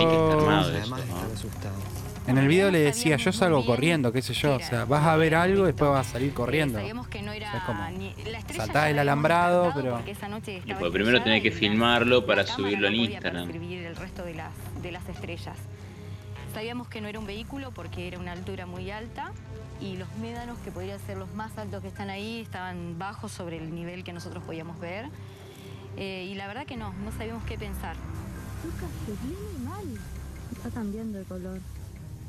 en 2.28 2.38
el 2.38 2.48
video 2.48 2.70
le 2.70 2.80
decía, 2.80 3.18
yo 3.18 3.32
salgo 3.32 3.66
corriendo, 3.66 4.12
qué 4.12 4.22
sé 4.22 4.36
yo. 4.36 4.56
O 4.56 4.60
sea, 4.60 4.86
vas 4.86 5.04
a 5.06 5.16
ver 5.16 5.34
algo 5.34 5.64
y 5.64 5.68
después 5.68 5.90
vas 5.90 6.08
a 6.08 6.12
salir 6.12 6.36
corriendo. 6.36 6.78
Sabíamos 6.78 7.08
que 7.08 7.24
no 7.24 7.32
era 7.32 7.48
O 7.48 7.52
sea, 7.52 7.60
es 7.60 7.66
como 7.66 8.56
saltás 8.56 8.90
el 8.90 9.00
alambrado, 9.00 9.72
pero- 9.76 9.96
porque 9.96 10.12
esa 10.12 10.28
noche 10.28 10.62
Y 10.64 10.74
pues 10.76 10.92
primero 10.92 11.22
tenés 11.24 11.42
que 11.42 11.50
filmarlo 11.50 12.28
para 12.28 12.46
subirlo 12.46 12.88
en 12.90 12.96
Instagram. 12.96 13.50
el 13.50 13.96
resto 13.96 14.24
de 14.24 14.36
las, 14.36 14.52
de 14.84 14.92
las 14.92 15.10
estrellas. 15.10 15.58
Sabíamos 16.54 16.88
que 16.88 17.02
no 17.02 17.08
era 17.08 17.18
un 17.18 17.26
vehículo 17.26 17.72
porque 17.72 18.08
era 18.08 18.20
una 18.20 18.34
altura 18.34 18.68
muy 18.68 18.92
alta 18.92 19.32
y 19.82 19.98
los 19.98 20.08
médanos, 20.22 20.60
que 20.60 20.72
podrían 20.72 21.00
ser 21.00 21.18
los 21.18 21.34
más 21.34 21.58
altos 21.58 21.82
que 21.82 21.88
están 21.88 22.12
ahí, 22.12 22.40
estaban 22.40 23.00
bajos 23.00 23.32
sobre 23.32 23.58
el 23.58 23.74
nivel 23.74 24.04
que 24.04 24.14
nosotros 24.14 24.44
podíamos 24.44 24.80
ver. 24.80 25.08
Eh, 25.98 26.28
y 26.30 26.36
la 26.36 26.46
verdad 26.48 26.68
que 26.68 26.78
no, 26.78 26.94
no 27.04 27.12
sabíamos 27.12 27.44
qué 27.46 27.58
pensar. 27.58 27.96
Está 30.52 30.70
cambiando 30.70 31.18
de 31.18 31.24
color. 31.26 31.58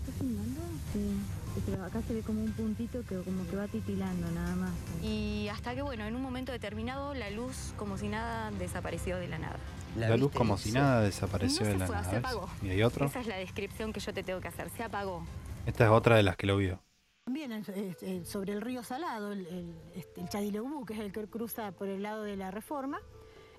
¿Estás 0.01 0.15
filmando? 0.21 0.61
Sí. 0.93 1.17
Pero 1.65 1.83
acá 1.85 2.03
se 2.03 2.13
ve 2.15 2.21
como 2.21 2.43
un 2.43 2.53
puntito 2.53 3.01
que 3.09 3.17
como 3.23 3.47
que 3.49 3.57
va 3.57 3.67
titilando 3.67 4.31
nada 4.33 4.55
más. 4.57 4.73
Y 5.03 5.49
hasta 5.51 5.75
que, 5.75 5.81
bueno, 5.83 6.05
en 6.05 6.15
un 6.15 6.21
momento 6.23 6.53
determinado 6.53 7.15
la 7.15 7.31
luz, 7.31 7.73
como 7.79 7.97
si 7.97 8.09
nada, 8.09 8.51
desapareció 8.53 9.17
de 9.17 9.29
la 9.29 9.39
nada. 9.39 9.57
La 9.97 10.15
luz 10.19 10.31
como 10.33 10.59
si 10.59 10.73
nada 10.73 11.01
desapareció 11.01 11.63
no 11.63 11.67
de 11.69 11.73
se 11.73 11.79
la 11.79 11.87
fue, 11.87 11.97
nada. 11.97 12.11
se 12.11 12.17
apagó. 12.17 12.49
Y 12.63 12.69
hay 12.69 12.83
otro. 12.83 13.07
Esa 13.07 13.21
es 13.21 13.27
la 13.27 13.37
descripción 13.37 13.93
que 13.95 14.01
yo 14.01 14.13
te 14.13 14.23
tengo 14.23 14.41
que 14.41 14.49
hacer. 14.49 14.69
Se 14.77 14.83
apagó. 14.83 15.25
Esta 15.65 15.85
es 15.85 15.91
otra 15.91 16.17
de 16.17 16.23
las 16.23 16.37
que 16.37 16.47
lo 16.47 16.59
vio. 16.59 16.79
También 17.25 17.51
es- 17.53 17.69
es- 17.71 18.03
es 18.03 18.29
sobre 18.29 18.53
el 18.53 18.61
río 18.61 18.85
Salado, 18.85 19.33
el, 19.33 19.47
el, 19.47 19.75
este, 19.97 20.21
el 20.21 20.29
Chadileubú, 20.29 20.85
que 20.85 20.93
es 20.93 21.01
el 21.01 21.11
que 21.11 21.27
cruza 21.27 21.73
por 21.73 21.89
el 21.89 22.03
lado 22.03 22.23
de 22.23 22.37
la 22.37 22.51
Reforma, 22.51 22.99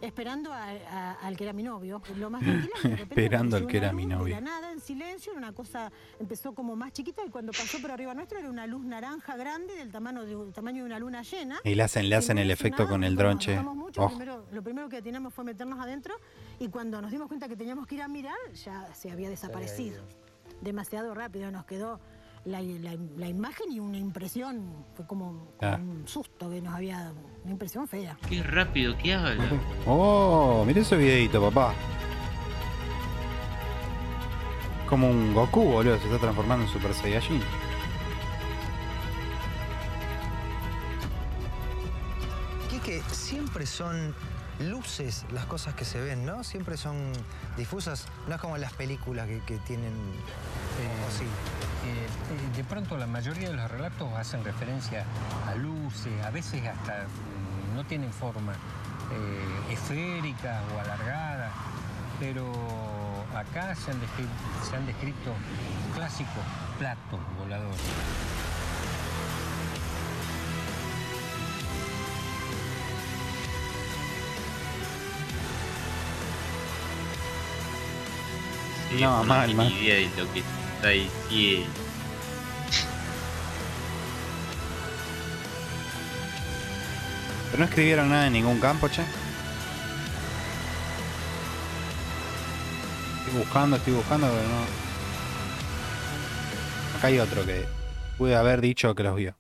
esperando 0.02 0.54
a- 0.54 0.70
a- 0.70 1.14
al 1.14 1.36
que 1.38 1.44
era 1.44 1.54
mi 1.54 1.64
novio. 1.64 2.02
Lo 2.18 2.30
más 2.30 2.42
tranquila, 2.44 2.74
de 2.84 2.90
repente 2.90 3.14
Esperando 3.14 3.58
al 3.58 3.68
que 3.68 3.78
era 3.78 3.92
mi 3.94 4.06
novio. 4.06 4.36
De 4.36 4.42
la 4.42 4.48
nada, 4.48 4.72
en 4.72 4.80
silencio, 4.80 5.32
era 5.34 5.40
una 5.40 5.52
cosa, 5.54 5.92
empezó 6.20 6.54
como 6.54 6.76
más 6.76 6.92
chiquita 6.94 7.22
y 7.26 7.30
cuando 7.30 7.52
pasó 7.52 7.80
por 7.82 7.92
arriba 7.92 8.14
nuestro 8.14 8.40
era 8.40 8.50
una 8.50 8.68
luz 8.68 8.84
naranja 8.86 9.36
grande 9.38 9.76
del 9.76 9.92
tamaño 9.92 10.24
de, 10.26 10.36
del 10.36 10.54
tamaño 10.54 10.84
de 10.84 10.86
una 10.88 11.00
luna 11.00 11.22
llena. 11.24 11.60
Y 11.64 11.76
le 11.76 11.84
hacen, 11.84 12.10
le 12.10 12.16
hacen 12.16 12.38
el 12.38 12.52
efecto 12.52 12.88
con 12.88 13.04
el 13.04 13.16
dron, 13.16 13.40
che. 13.40 13.56
Nos 13.56 13.76
mucho, 13.76 14.02
Oh, 14.04 14.10
primero- 14.10 14.46
lo 14.52 14.62
primero 14.64 14.90
que 14.90 15.02
teníamos 15.02 15.34
fue 15.34 15.44
meternos 15.44 15.80
adentro 15.80 16.16
y 16.60 16.68
cuando 16.70 17.02
nos 17.02 17.12
dimos 17.12 17.28
cuenta 17.28 17.48
que 17.48 17.56
teníamos 17.56 17.88
que 17.88 17.96
ir 17.96 18.02
a 18.02 18.08
mirar, 18.08 18.36
ya 18.64 18.94
se 18.94 19.12
había 19.12 19.30
desaparecido. 19.30 20.04
Demasiado 20.62 21.14
rápido, 21.14 21.52
nos 21.52 21.66
quedó 21.66 22.00
la, 22.48 22.62
la- 22.62 22.98
la 23.18 23.28
imagen 23.28 23.72
y 23.72 23.80
una 23.80 23.98
impresión, 23.98 24.86
fue 24.96 25.06
como, 25.06 25.48
como 25.58 25.72
Ah. 25.74 25.78
un 25.80 26.08
susto 26.08 26.50
que 26.50 26.62
nos 26.62 26.74
había 26.74 26.98
dado, 27.00 27.16
una 27.44 27.52
impresión 27.52 27.88
fea. 27.88 28.18
Qué 28.30 28.42
rápido 28.44 28.98
que 28.98 29.14
habla. 29.14 29.44
Oh, 29.86 30.64
mira 30.66 30.82
ese 30.82 30.96
videito, 30.98 31.42
papá. 31.42 31.74
Como 34.88 35.10
un 35.10 35.34
Goku, 35.34 35.62
boludo, 35.64 35.98
se 36.00 36.06
está 36.06 36.18
transformando 36.20 36.66
en 36.66 36.72
Super 36.72 36.94
Saiyajin. 36.94 37.42
Quique, 42.70 43.02
siempre 43.12 43.66
son 43.66 44.14
luces 44.60 45.26
las 45.32 45.46
cosas 45.46 45.74
que 45.76 45.86
se 45.86 46.02
ven, 46.02 46.26
¿no? 46.26 46.44
Siempre 46.44 46.78
son 46.78 47.14
difusas, 47.58 48.06
no 48.28 48.36
es 48.36 48.42
como 48.42 48.58
las 48.58 48.74
películas 48.74 49.28
que, 49.28 49.40
que 49.42 49.58
tienen... 49.60 49.94
o 49.94 51.12
sí. 51.18 51.24
Eh, 51.24 51.28
eh, 51.28 52.58
de 52.58 52.64
pronto 52.64 52.98
la 52.98 53.08
mayoría 53.08 53.50
de 53.50 53.56
los 53.56 53.70
relatos 53.72 54.12
hacen 54.18 54.44
referencia 54.44 55.06
a 55.48 55.56
luces, 55.56 56.24
a 56.26 56.32
veces 56.32 56.66
hasta 56.68 57.04
mm, 57.04 57.76
no 57.76 57.86
tienen 57.86 58.12
forma 58.12 58.54
eh, 58.54 59.74
esférica 59.74 60.62
o 60.76 60.80
alargada, 60.80 61.52
pero 62.20 62.52
acá 63.36 63.74
se 63.76 63.92
han, 63.92 63.98
descri- 64.02 64.68
se 64.70 64.76
han 64.76 64.86
descrito 64.86 65.34
clásicos 65.96 66.44
platos 66.80 67.20
voladores. 67.40 67.80
Sí, 78.90 79.02
No, 79.02 79.24
mal, 79.24 79.54
mal. 79.54 79.72
idea 79.72 79.96
de 79.96 80.10
lo 80.24 80.32
que 80.34 80.40
está 80.40 80.90
diciendo. 80.90 81.70
Pero 87.52 87.60
no 87.60 87.66
escribieron 87.66 88.10
nada 88.10 88.28
en 88.28 88.34
ningún 88.34 88.60
campo, 88.60 88.88
che. 88.90 89.04
Estoy 93.26 93.40
buscando, 93.40 93.78
estoy 93.78 93.94
buscando, 93.94 94.28
pero 94.28 94.44
no. 94.50 94.66
Acá 96.98 97.08
hay 97.08 97.20
otro 97.20 97.46
que 97.46 97.66
pude 98.18 98.36
haber 98.36 98.62
dicho 98.62 98.94
que 98.96 99.04
los 99.04 99.16
vio. 99.16 99.36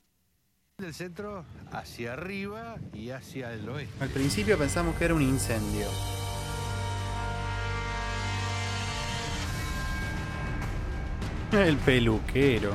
Del 0.77 0.93
centro 0.93 1.43
hacia 1.71 2.13
arriba 2.13 2.75
y 2.93 3.09
hacia 3.09 3.51
el 3.51 3.67
oeste. 3.67 3.91
Al 4.03 4.09
principio 4.09 4.57
pensamos 4.57 4.95
que 4.95 5.05
era 5.05 5.15
un 5.15 5.23
incendio. 5.23 5.87
El 11.51 11.77
peluquero. 11.77 12.73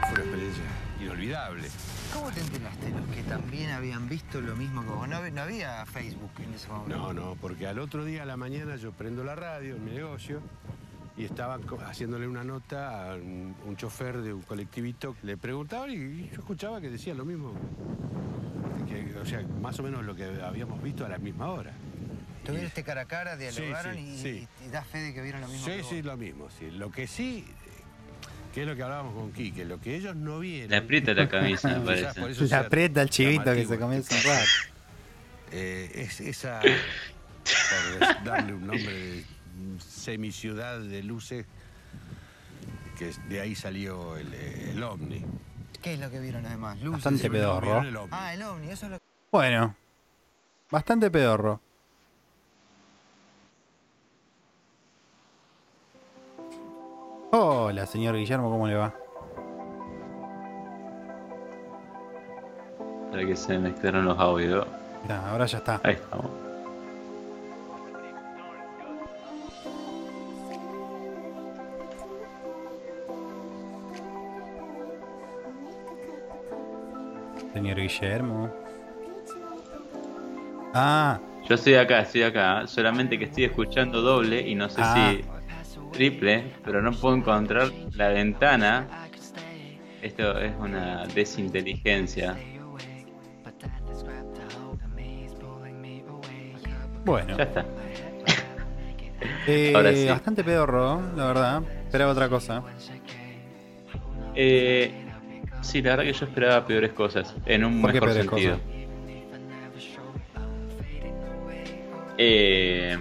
Fue 0.00 0.10
una 0.10 0.22
experiencia 0.22 0.64
inolvidable. 1.00 1.68
¿Cómo 2.12 2.30
te 2.32 2.40
enteraste 2.40 2.90
los 2.90 3.06
que 3.14 3.22
también 3.22 3.70
habían 3.70 4.08
visto 4.08 4.40
lo 4.40 4.56
mismo 4.56 4.82
que 4.82 4.88
vos? 4.88 5.08
No, 5.08 5.30
no 5.30 5.42
había 5.42 5.86
Facebook 5.86 6.32
en 6.38 6.54
ese 6.54 6.66
momento. 6.68 6.96
No, 6.96 7.12
no, 7.12 7.36
porque 7.40 7.68
al 7.68 7.78
otro 7.78 8.04
día 8.04 8.24
a 8.24 8.26
la 8.26 8.36
mañana 8.36 8.74
yo 8.74 8.90
prendo 8.90 9.22
la 9.22 9.36
radio 9.36 9.76
en 9.76 9.84
mi 9.84 9.92
negocio 9.92 10.40
y 11.16 11.24
estaban 11.24 11.62
haciéndole 11.86 12.26
una 12.26 12.42
nota 12.44 13.12
a 13.12 13.14
un, 13.14 13.54
un 13.64 13.76
chofer 13.76 14.18
de 14.20 14.32
un 14.32 14.42
colectivito. 14.42 15.16
Le 15.22 15.36
preguntaban 15.36 15.90
y 15.90 16.28
yo 16.28 16.34
escuchaba 16.40 16.80
que 16.80 16.90
decía 16.90 17.14
lo 17.14 17.24
mismo. 17.24 17.52
Que, 18.88 19.16
o 19.18 19.24
sea, 19.24 19.42
más 19.62 19.78
o 19.78 19.82
menos 19.82 20.04
lo 20.04 20.14
que 20.14 20.24
habíamos 20.42 20.82
visto 20.82 21.06
a 21.06 21.08
la 21.08 21.18
misma 21.18 21.50
hora. 21.50 21.72
Tuvieron 22.44 22.66
este 22.66 22.82
cara 22.82 23.02
a 23.02 23.04
cara, 23.06 23.36
dialogaron 23.36 23.94
sí, 23.96 24.00
y, 24.02 24.18
sí. 24.18 24.48
y 24.66 24.70
da 24.70 24.82
fe 24.84 24.98
de 24.98 25.14
que 25.14 25.22
vieron 25.22 25.40
lo 25.40 25.48
mismo 25.48 25.64
que 25.64 25.72
Sí, 25.72 25.80
vos. 25.80 25.88
sí, 25.90 26.02
lo 26.02 26.16
mismo. 26.16 26.48
Sí. 26.58 26.70
Lo 26.72 26.90
que 26.90 27.06
sí, 27.06 27.46
que 28.52 28.62
es 28.62 28.66
lo 28.66 28.76
que 28.76 28.82
hablábamos 28.82 29.14
con 29.14 29.32
Quique, 29.32 29.64
lo 29.64 29.80
que 29.80 29.96
ellos 29.96 30.14
no 30.14 30.40
vieron. 30.40 30.70
Le 30.70 30.76
aprieta 30.76 31.14
la 31.14 31.28
camisa, 31.28 31.68
me 31.78 31.80
parece. 31.86 32.20
por 32.20 32.30
eso 32.30 32.44
Le 32.44 32.54
aprieta 32.54 33.00
el 33.02 33.08
chivito 33.08 33.54
que 33.54 33.64
se 33.66 33.78
comienza 33.78 34.14
un 34.16 34.22
rato. 34.24 34.46
Eh, 35.52 35.90
es 35.94 36.20
esa, 36.20 36.60
por 37.40 38.24
darle 38.24 38.52
un 38.54 38.66
nombre 38.66 38.92
de 38.92 39.24
semiciudad 39.78 40.80
de 40.80 41.02
luces, 41.02 41.46
que 42.98 43.12
de 43.28 43.40
ahí 43.40 43.54
salió 43.54 44.16
el, 44.16 44.32
el 44.34 44.82
ovni. 44.82 45.24
¿Qué 45.82 45.94
es 45.94 46.00
lo 46.00 46.10
que 46.10 46.20
vieron 46.20 46.46
además? 46.46 46.78
Luces. 46.78 47.04
Bastante 47.04 47.30
pedorro. 47.30 47.66
Vieron 47.66 47.86
el 47.86 47.96
ovni. 47.96 48.10
Ah, 48.12 48.34
el 48.34 48.42
ovni, 48.42 48.70
eso 48.70 48.86
es 48.86 48.92
lo 48.92 48.98
que... 48.98 49.04
Bueno, 49.30 49.74
bastante 50.70 51.10
pedorro. 51.10 51.60
Hola, 57.32 57.84
señor 57.86 58.14
Guillermo, 58.14 58.48
¿cómo 58.48 58.68
le 58.68 58.74
va? 58.74 58.94
Para 63.10 63.26
que 63.26 63.36
se 63.36 63.58
mezclaron 63.58 64.04
los 64.04 64.18
audios. 64.18 64.66
Ahora 65.08 65.46
ya 65.46 65.58
está. 65.58 65.80
Ahí 65.82 65.94
estamos. 65.94 66.30
Señor 77.54 77.76
Guillermo. 77.80 78.52
Ah, 80.74 81.18
Yo 81.48 81.54
estoy 81.54 81.74
acá, 81.74 82.00
estoy 82.00 82.22
acá. 82.22 82.66
Solamente 82.66 83.18
que 83.18 83.26
estoy 83.26 83.44
escuchando 83.44 84.00
doble 84.02 84.40
y 84.40 84.54
no 84.54 84.68
sé 84.68 84.80
Ah. 84.82 85.12
si 85.14 85.24
triple, 85.92 86.52
pero 86.64 86.82
no 86.82 86.90
puedo 86.92 87.14
encontrar 87.14 87.70
la 87.92 88.08
ventana. 88.08 88.88
Esto 90.02 90.38
es 90.38 90.52
una 90.58 91.06
desinteligencia. 91.14 92.36
bueno. 97.04 97.36
Ya 97.36 97.44
está. 97.44 97.64
Eh, 99.46 99.72
Ahora 99.74 99.92
sí. 99.92 100.06
Bastante 100.06 100.42
pedorro, 100.42 101.00
la 101.16 101.26
verdad. 101.26 101.62
Esperaba 101.86 102.12
otra 102.12 102.28
cosa. 102.30 102.62
Eh, 104.34 105.03
sí, 105.64 105.82
la 105.82 105.90
verdad 105.96 106.04
que 106.04 106.12
yo 106.12 106.26
esperaba 106.26 106.66
peores 106.66 106.92
cosas, 106.92 107.34
en 107.46 107.64
un 107.64 107.80
¿Por 107.80 107.90
qué 107.92 108.00
mejor 108.00 108.14
sentido. 108.14 108.58
Eh, 112.16 112.96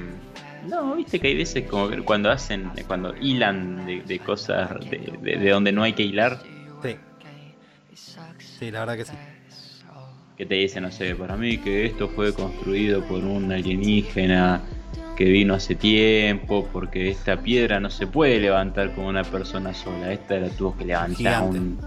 no, 0.67 0.95
viste 0.95 1.19
que 1.19 1.27
hay 1.27 1.35
veces 1.37 1.69
como 1.69 1.89
que 1.89 2.01
cuando 2.01 2.31
hacen, 2.31 2.71
cuando 2.87 3.13
hilan 3.21 3.85
de, 3.85 4.01
de 4.01 4.19
cosas 4.19 4.69
de, 4.89 5.13
de- 5.21 5.37
de 5.37 5.49
donde 5.49 5.71
no 5.71 5.83
hay 5.83 5.93
que 5.93 6.03
hilar, 6.03 6.39
Sí. 6.81 6.97
Sí, 8.59 8.71
la 8.71 8.79
verdad 8.79 8.97
que 8.97 9.05
sí. 9.05 9.13
que 10.37 10.45
te 10.47 10.55
dicen, 10.55 10.83
no 10.83 10.91
sé, 10.91 11.15
para 11.15 11.35
mí 11.37 11.57
que 11.59 11.85
esto 11.85 12.07
fue 12.09 12.33
construido 12.33 13.03
por 13.03 13.23
un 13.23 13.51
alienígena 13.51 14.61
que 15.15 15.25
vino 15.25 15.53
hace 15.53 15.75
tiempo, 15.75 16.67
porque 16.73 17.09
esta 17.09 17.37
piedra 17.37 17.79
no 17.79 17.89
se 17.91 18.07
puede 18.07 18.39
levantar 18.39 18.95
con 18.95 19.05
una 19.05 19.23
persona 19.23 19.73
sola, 19.73 20.11
esta 20.11 20.37
la 20.39 20.49
tuvo 20.49 20.75
que 20.75 20.85
levantar 20.85 21.17
Gigante. 21.17 21.59
un, 21.59 21.77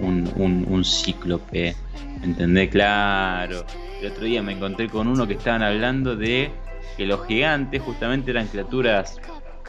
un, 0.00 0.30
un, 0.36 0.66
un 0.68 0.84
cíclope, 0.84 1.74
¿entendés? 2.22 2.70
Claro. 2.70 3.64
El 4.00 4.12
otro 4.12 4.24
día 4.24 4.42
me 4.42 4.52
encontré 4.52 4.88
con 4.88 5.08
uno 5.08 5.26
que 5.26 5.34
estaban 5.34 5.62
hablando 5.62 6.16
de 6.16 6.50
que 6.96 7.06
los 7.06 7.26
gigantes 7.26 7.80
justamente 7.82 8.30
eran 8.30 8.46
criaturas 8.48 9.20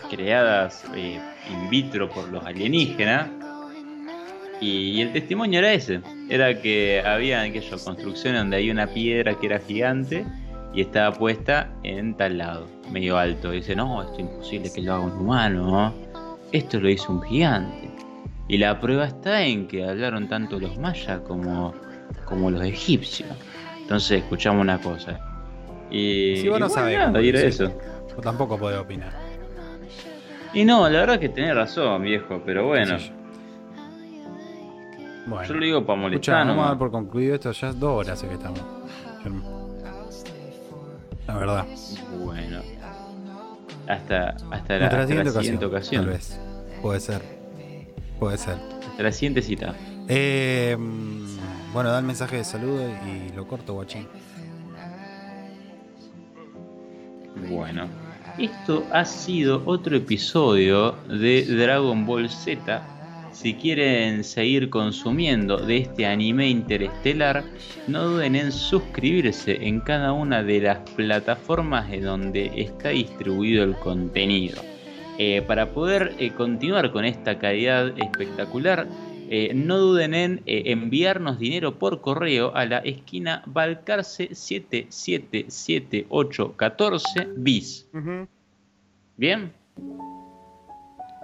creadas 0.09 0.83
eh, 0.95 1.19
in 1.49 1.69
vitro 1.69 2.09
por 2.09 2.27
los 2.29 2.43
alienígenas 2.45 3.29
y, 4.59 5.01
el 5.01 5.11
testimonio 5.11 5.59
era 5.59 5.73
ese, 5.73 6.01
era 6.29 6.61
que 6.61 7.03
había 7.05 7.41
aquella 7.41 7.77
construcción 7.77 8.35
donde 8.35 8.57
hay 8.57 8.71
una 8.71 8.87
piedra 8.87 9.37
que 9.37 9.47
era 9.47 9.59
gigante 9.59 10.25
y 10.73 10.81
estaba 10.81 11.11
puesta 11.11 11.69
en 11.83 12.15
tal 12.15 12.37
lado, 12.37 12.67
medio 12.89 13.17
alto. 13.17 13.53
Y 13.53 13.57
dice, 13.57 13.75
no, 13.75 14.01
esto 14.01 14.13
es 14.13 14.19
imposible 14.21 14.71
que 14.73 14.81
lo 14.81 14.93
haga 14.93 15.03
un 15.03 15.11
humano, 15.11 15.65
¿no? 15.65 15.93
esto 16.53 16.79
lo 16.79 16.89
hizo 16.89 17.11
un 17.11 17.21
gigante. 17.23 17.82
Y 18.47 18.57
la 18.57 18.79
prueba 18.79 19.05
está 19.05 19.41
en 19.43 19.67
que 19.67 19.87
hablaron 19.87 20.27
tanto 20.27 20.59
los 20.59 20.77
mayas 20.77 21.21
como, 21.21 21.73
como 22.25 22.51
los 22.51 22.61
egipcios. 22.63 23.29
Entonces 23.81 24.21
escuchamos 24.23 24.61
una 24.61 24.79
cosa. 24.79 25.19
Y, 25.89 26.37
Si 26.37 26.47
vos 26.49 26.59
no 26.59 26.65
y 26.65 26.69
bueno, 26.69 26.69
sabés, 26.69 26.97
nada, 26.97 27.21
y 27.21 27.29
era 27.29 27.39
sí. 27.41 27.45
eso. 27.47 27.71
Yo 28.09 28.15
tampoco 28.21 28.57
puedo 28.57 28.81
opinar. 28.81 29.13
Y 30.53 30.65
no, 30.65 30.87
la 30.89 30.99
verdad 30.99 31.19
que 31.19 31.29
tenés 31.29 31.55
razón, 31.55 32.03
viejo, 32.03 32.41
pero 32.45 32.67
bueno. 32.67 32.99
Sí, 32.99 33.11
Bueno. 35.25 35.47
Yo 35.47 35.53
lo 35.53 35.65
digo 35.65 35.85
para 35.85 35.99
molestar 36.01 36.45
vamos 36.47 36.65
a 36.65 36.69
dar 36.69 36.77
por 36.77 36.91
concluido 36.91 37.35
esto. 37.35 37.51
Ya 37.51 37.69
es 37.69 37.79
dos 37.79 38.05
horas 38.05 38.21
que 38.21 38.33
estamos. 38.33 38.59
La 41.27 41.37
verdad. 41.37 41.65
Bueno. 42.23 42.61
Hasta, 43.87 44.29
hasta 44.29 44.49
la, 44.51 44.51
Hasta 44.51 44.77
la 44.79 44.85
hasta 44.87 45.07
siguiente 45.07 45.31
la 45.31 45.31
siguiente 45.41 45.65
ocasión, 45.65 46.03
ocasión. 46.03 46.03
Tal 46.05 46.13
vez. 46.13 46.39
Puede 46.81 46.99
ser. 46.99 47.42
Puede 48.23 48.37
ser. 48.37 48.55
Hasta 48.87 49.03
la 49.03 49.11
siguiente 49.11 49.41
cita. 49.41 49.75
Eh, 50.07 50.77
bueno, 51.73 51.89
da 51.89 51.99
el 51.99 52.05
mensaje 52.05 52.37
de 52.37 52.45
saludo 52.45 52.89
y 53.05 53.35
lo 53.35 53.45
corto, 53.45 53.73
guachín. 53.73 54.07
Bueno. 57.49 57.89
Esto 58.37 58.87
ha 58.93 59.03
sido 59.03 59.61
otro 59.65 59.97
episodio 59.97 60.93
de 61.09 61.43
Dragon 61.43 62.05
Ball 62.05 62.29
Z. 62.29 62.81
Si 63.33 63.55
quieren 63.55 64.23
seguir 64.23 64.69
consumiendo 64.69 65.57
de 65.57 65.79
este 65.79 66.05
anime 66.05 66.47
interestelar, 66.47 67.43
no 67.89 68.05
duden 68.05 68.37
en 68.37 68.53
suscribirse 68.53 69.67
en 69.67 69.81
cada 69.81 70.13
una 70.13 70.41
de 70.43 70.61
las 70.61 70.77
plataformas 70.91 71.91
en 71.91 72.03
donde 72.03 72.53
está 72.55 72.89
distribuido 72.89 73.65
el 73.65 73.75
contenido. 73.75 74.61
Eh, 75.17 75.41
para 75.45 75.73
poder 75.73 76.15
eh, 76.17 76.31
continuar 76.31 76.91
con 76.91 77.05
esta 77.05 77.37
calidad 77.37 77.93
espectacular, 77.99 78.87
eh, 79.29 79.51
no 79.53 79.77
duden 79.77 80.15
en 80.15 80.41
enviarnos 80.45 81.37
dinero 81.39 81.75
por 81.75 82.01
correo 82.01 82.53
a 82.55 82.65
la 82.65 82.79
esquina 82.79 83.43
Balcarce 83.45 84.33
777814 84.33 87.27
bis. 87.37 87.87
¿Bien? 89.15 89.53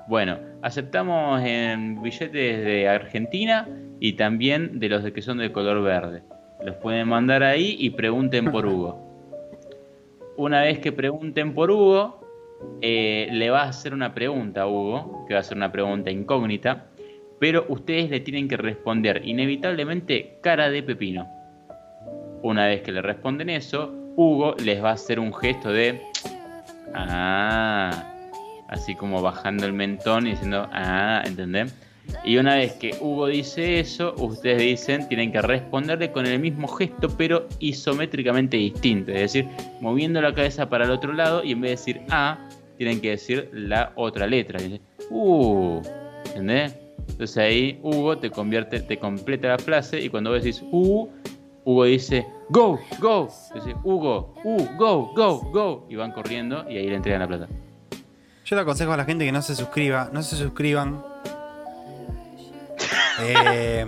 Bueno, 0.07 0.37
aceptamos 0.61 1.41
en 1.43 2.01
billetes 2.01 2.65
de 2.65 2.87
Argentina 2.87 3.67
y 3.99 4.13
también 4.13 4.79
de 4.79 4.87
los 4.89 5.03
de 5.03 5.11
que 5.13 5.21
son 5.21 5.37
de 5.39 5.51
color 5.51 5.83
verde. 5.83 6.23
Los 6.63 6.77
pueden 6.77 7.07
mandar 7.07 7.43
ahí 7.43 7.75
y 7.79 7.91
pregunten 7.91 8.51
por 8.51 8.65
Hugo. 8.67 9.05
Una 10.35 10.61
vez 10.61 10.79
que 10.79 10.91
pregunten 10.91 11.53
por 11.53 11.69
Hugo, 11.69 12.18
eh, 12.81 13.27
le 13.31 13.49
va 13.49 13.63
a 13.63 13.69
hacer 13.69 13.93
una 13.93 14.13
pregunta 14.13 14.61
a 14.61 14.67
Hugo, 14.67 15.25
que 15.27 15.33
va 15.33 15.41
a 15.41 15.43
ser 15.43 15.57
una 15.57 15.71
pregunta 15.71 16.11
incógnita, 16.11 16.85
pero 17.39 17.65
ustedes 17.69 18.09
le 18.09 18.19
tienen 18.19 18.47
que 18.47 18.57
responder 18.57 19.21
inevitablemente 19.25 20.37
cara 20.41 20.69
de 20.69 20.83
pepino. 20.83 21.27
Una 22.41 22.67
vez 22.67 22.81
que 22.81 22.91
le 22.91 23.01
responden 23.01 23.49
eso, 23.49 23.93
Hugo 24.15 24.55
les 24.63 24.83
va 24.83 24.89
a 24.89 24.93
hacer 24.93 25.19
un 25.19 25.33
gesto 25.33 25.71
de 25.71 26.01
ah, 26.93 28.13
así 28.67 28.95
como 28.95 29.21
bajando 29.21 29.65
el 29.65 29.73
mentón 29.73 30.27
y 30.27 30.31
diciendo 30.31 30.67
ah, 30.71 31.23
¿entendés? 31.25 31.73
Y 32.23 32.37
una 32.37 32.55
vez 32.55 32.73
que 32.73 32.95
Hugo 32.99 33.27
dice 33.27 33.79
eso, 33.79 34.13
ustedes 34.17 34.59
dicen, 34.59 35.07
tienen 35.07 35.31
que 35.31 35.41
responderle 35.41 36.11
con 36.11 36.25
el 36.25 36.39
mismo 36.39 36.67
gesto, 36.67 37.09
pero 37.09 37.47
isométricamente 37.59 38.57
distinto. 38.57 39.11
Es 39.11 39.33
decir, 39.33 39.47
moviendo 39.81 40.21
la 40.21 40.33
cabeza 40.33 40.69
para 40.69 40.85
el 40.85 40.91
otro 40.91 41.13
lado 41.13 41.43
y 41.43 41.53
en 41.53 41.61
vez 41.61 41.69
de 41.69 41.75
decir 41.93 42.01
A, 42.09 42.37
tienen 42.77 43.01
que 43.01 43.11
decir 43.11 43.49
la 43.53 43.93
otra 43.95 44.27
letra. 44.27 44.61
Y 44.61 44.63
dice, 44.63 44.81
uh, 45.09 45.81
¿entendés? 46.27 46.75
Entonces 47.09 47.37
ahí 47.37 47.79
Hugo 47.81 48.17
te 48.17 48.29
convierte, 48.29 48.79
te 48.79 48.97
completa 48.97 49.49
la 49.49 49.57
frase 49.57 49.99
y 49.99 50.09
cuando 50.09 50.29
vos 50.29 50.43
decís 50.43 50.63
uh, 50.71 51.07
Hugo 51.65 51.83
dice 51.85 52.25
go, 52.49 52.79
go. 52.99 53.29
Dice 53.53 53.75
Hugo, 53.83 54.33
uh, 54.43 54.65
go, 54.77 55.11
go, 55.15 55.39
go. 55.51 55.87
Y 55.89 55.95
van 55.95 56.11
corriendo 56.11 56.65
y 56.69 56.77
ahí 56.77 56.87
le 56.87 56.95
entregan 56.95 57.21
la 57.21 57.27
plata. 57.27 57.47
Yo 58.45 58.55
le 58.55 58.61
aconsejo 58.61 58.93
a 58.93 58.97
la 58.97 59.05
gente 59.05 59.25
que 59.25 59.31
no 59.31 59.41
se 59.41 59.55
suscriba, 59.55 60.09
no 60.13 60.23
se 60.23 60.35
suscriban. 60.35 61.03
Eh, 63.21 63.85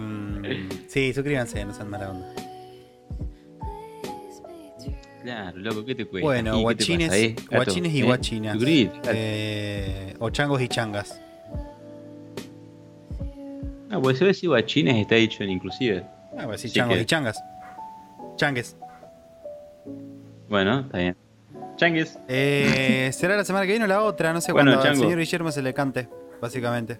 sí, 0.88 1.14
suscríbanse, 1.14 1.64
no 1.66 1.74
sean 1.74 1.90
mala 1.90 2.10
onda. 2.12 2.28
Claro, 5.24 5.58
loco, 5.60 5.86
¿qué 5.86 5.94
te 5.94 6.06
cuesta? 6.06 6.26
Bueno, 6.26 6.50
¿Y 6.50 6.52
qué 6.54 6.58
te 6.58 6.64
guachines, 6.64 7.10
pasa 7.10 7.48
gato? 7.52 7.56
guachines 7.66 7.94
y 7.94 8.00
¿Eh? 8.00 8.04
guachinas. 8.04 8.58
Eh, 9.14 10.16
o 10.20 10.30
changos 10.32 10.62
y 10.62 10.68
changas. 10.68 11.22
No, 13.90 14.02
pues 14.02 14.18
si 14.18 14.24
ves 14.26 14.40
si 14.40 14.48
guachines 14.48 14.96
está 14.96 15.16
dicho 15.16 15.44
en 15.44 15.52
inclusive. 15.52 16.04
Ah, 16.38 16.46
pues 16.46 16.62
sí, 16.62 16.68
Así 16.68 16.76
changos 16.76 16.96
que- 16.96 17.02
y 17.04 17.06
changas. 17.06 17.44
Changues. 18.38 18.76
Bueno, 20.50 20.80
está 20.82 20.98
bien. 20.98 21.16
Changues. 21.76 22.18
Eh, 22.28 23.10
¿Será 23.14 23.36
la 23.38 23.46
semana 23.46 23.66
que 23.66 23.72
viene 23.74 23.86
o 23.86 23.88
la 23.88 24.02
otra? 24.02 24.34
No 24.34 24.42
sé 24.42 24.52
Bueno, 24.54 24.72
cuando 24.74 24.90
al 24.90 24.96
señor 24.98 25.20
Guillermo 25.20 25.52
se 25.52 25.62
le 25.62 25.74
cante, 25.74 26.08
básicamente. 26.42 27.00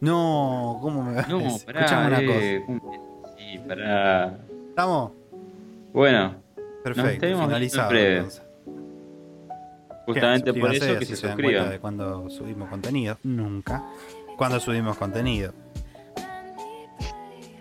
No, 0.00 0.78
¿cómo 0.82 1.02
me 1.02 1.14
va 1.14 1.26
No, 1.28 1.38
pará, 1.64 1.80
Escuchame 1.80 2.06
una 2.08 2.20
eh, 2.20 2.62
¿cómo- 2.66 3.24
Sí, 3.36 3.58
pará. 3.66 4.38
¿Estamos? 4.68 5.12
Bueno, 5.92 6.34
Perfecto, 6.82 7.26
nos 7.28 7.40
finalizado, 7.44 7.88
breve. 7.90 8.26
Justamente 10.06 10.52
por 10.52 10.74
eso 10.74 10.86
que 10.86 11.04
así 11.04 11.16
se 11.16 11.26
dan 11.26 11.36
cuenta 11.36 11.42
suscriban. 11.42 11.70
de 11.70 11.78
cuando 11.78 12.28
subimos 12.30 12.68
contenido. 12.68 13.16
Nunca. 13.22 13.82
Cuando 14.36 14.60
subimos 14.60 14.96
contenido. 14.98 15.52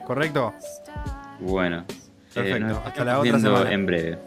¿Correcto? 0.06 0.54
Bueno. 1.40 1.86
Perfecto, 2.34 2.58
eh, 2.58 2.70
nos 2.70 2.78
hasta 2.86 3.06
la 3.06 3.20
otra 3.20 3.40
semana. 3.40 3.72
en 3.72 3.86
breve. 3.86 4.20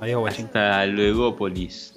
Adiós, 0.00 0.20
guachín. 0.20 0.46
Hasta 0.46 0.86
luego, 0.86 1.36
Polis. 1.36 1.92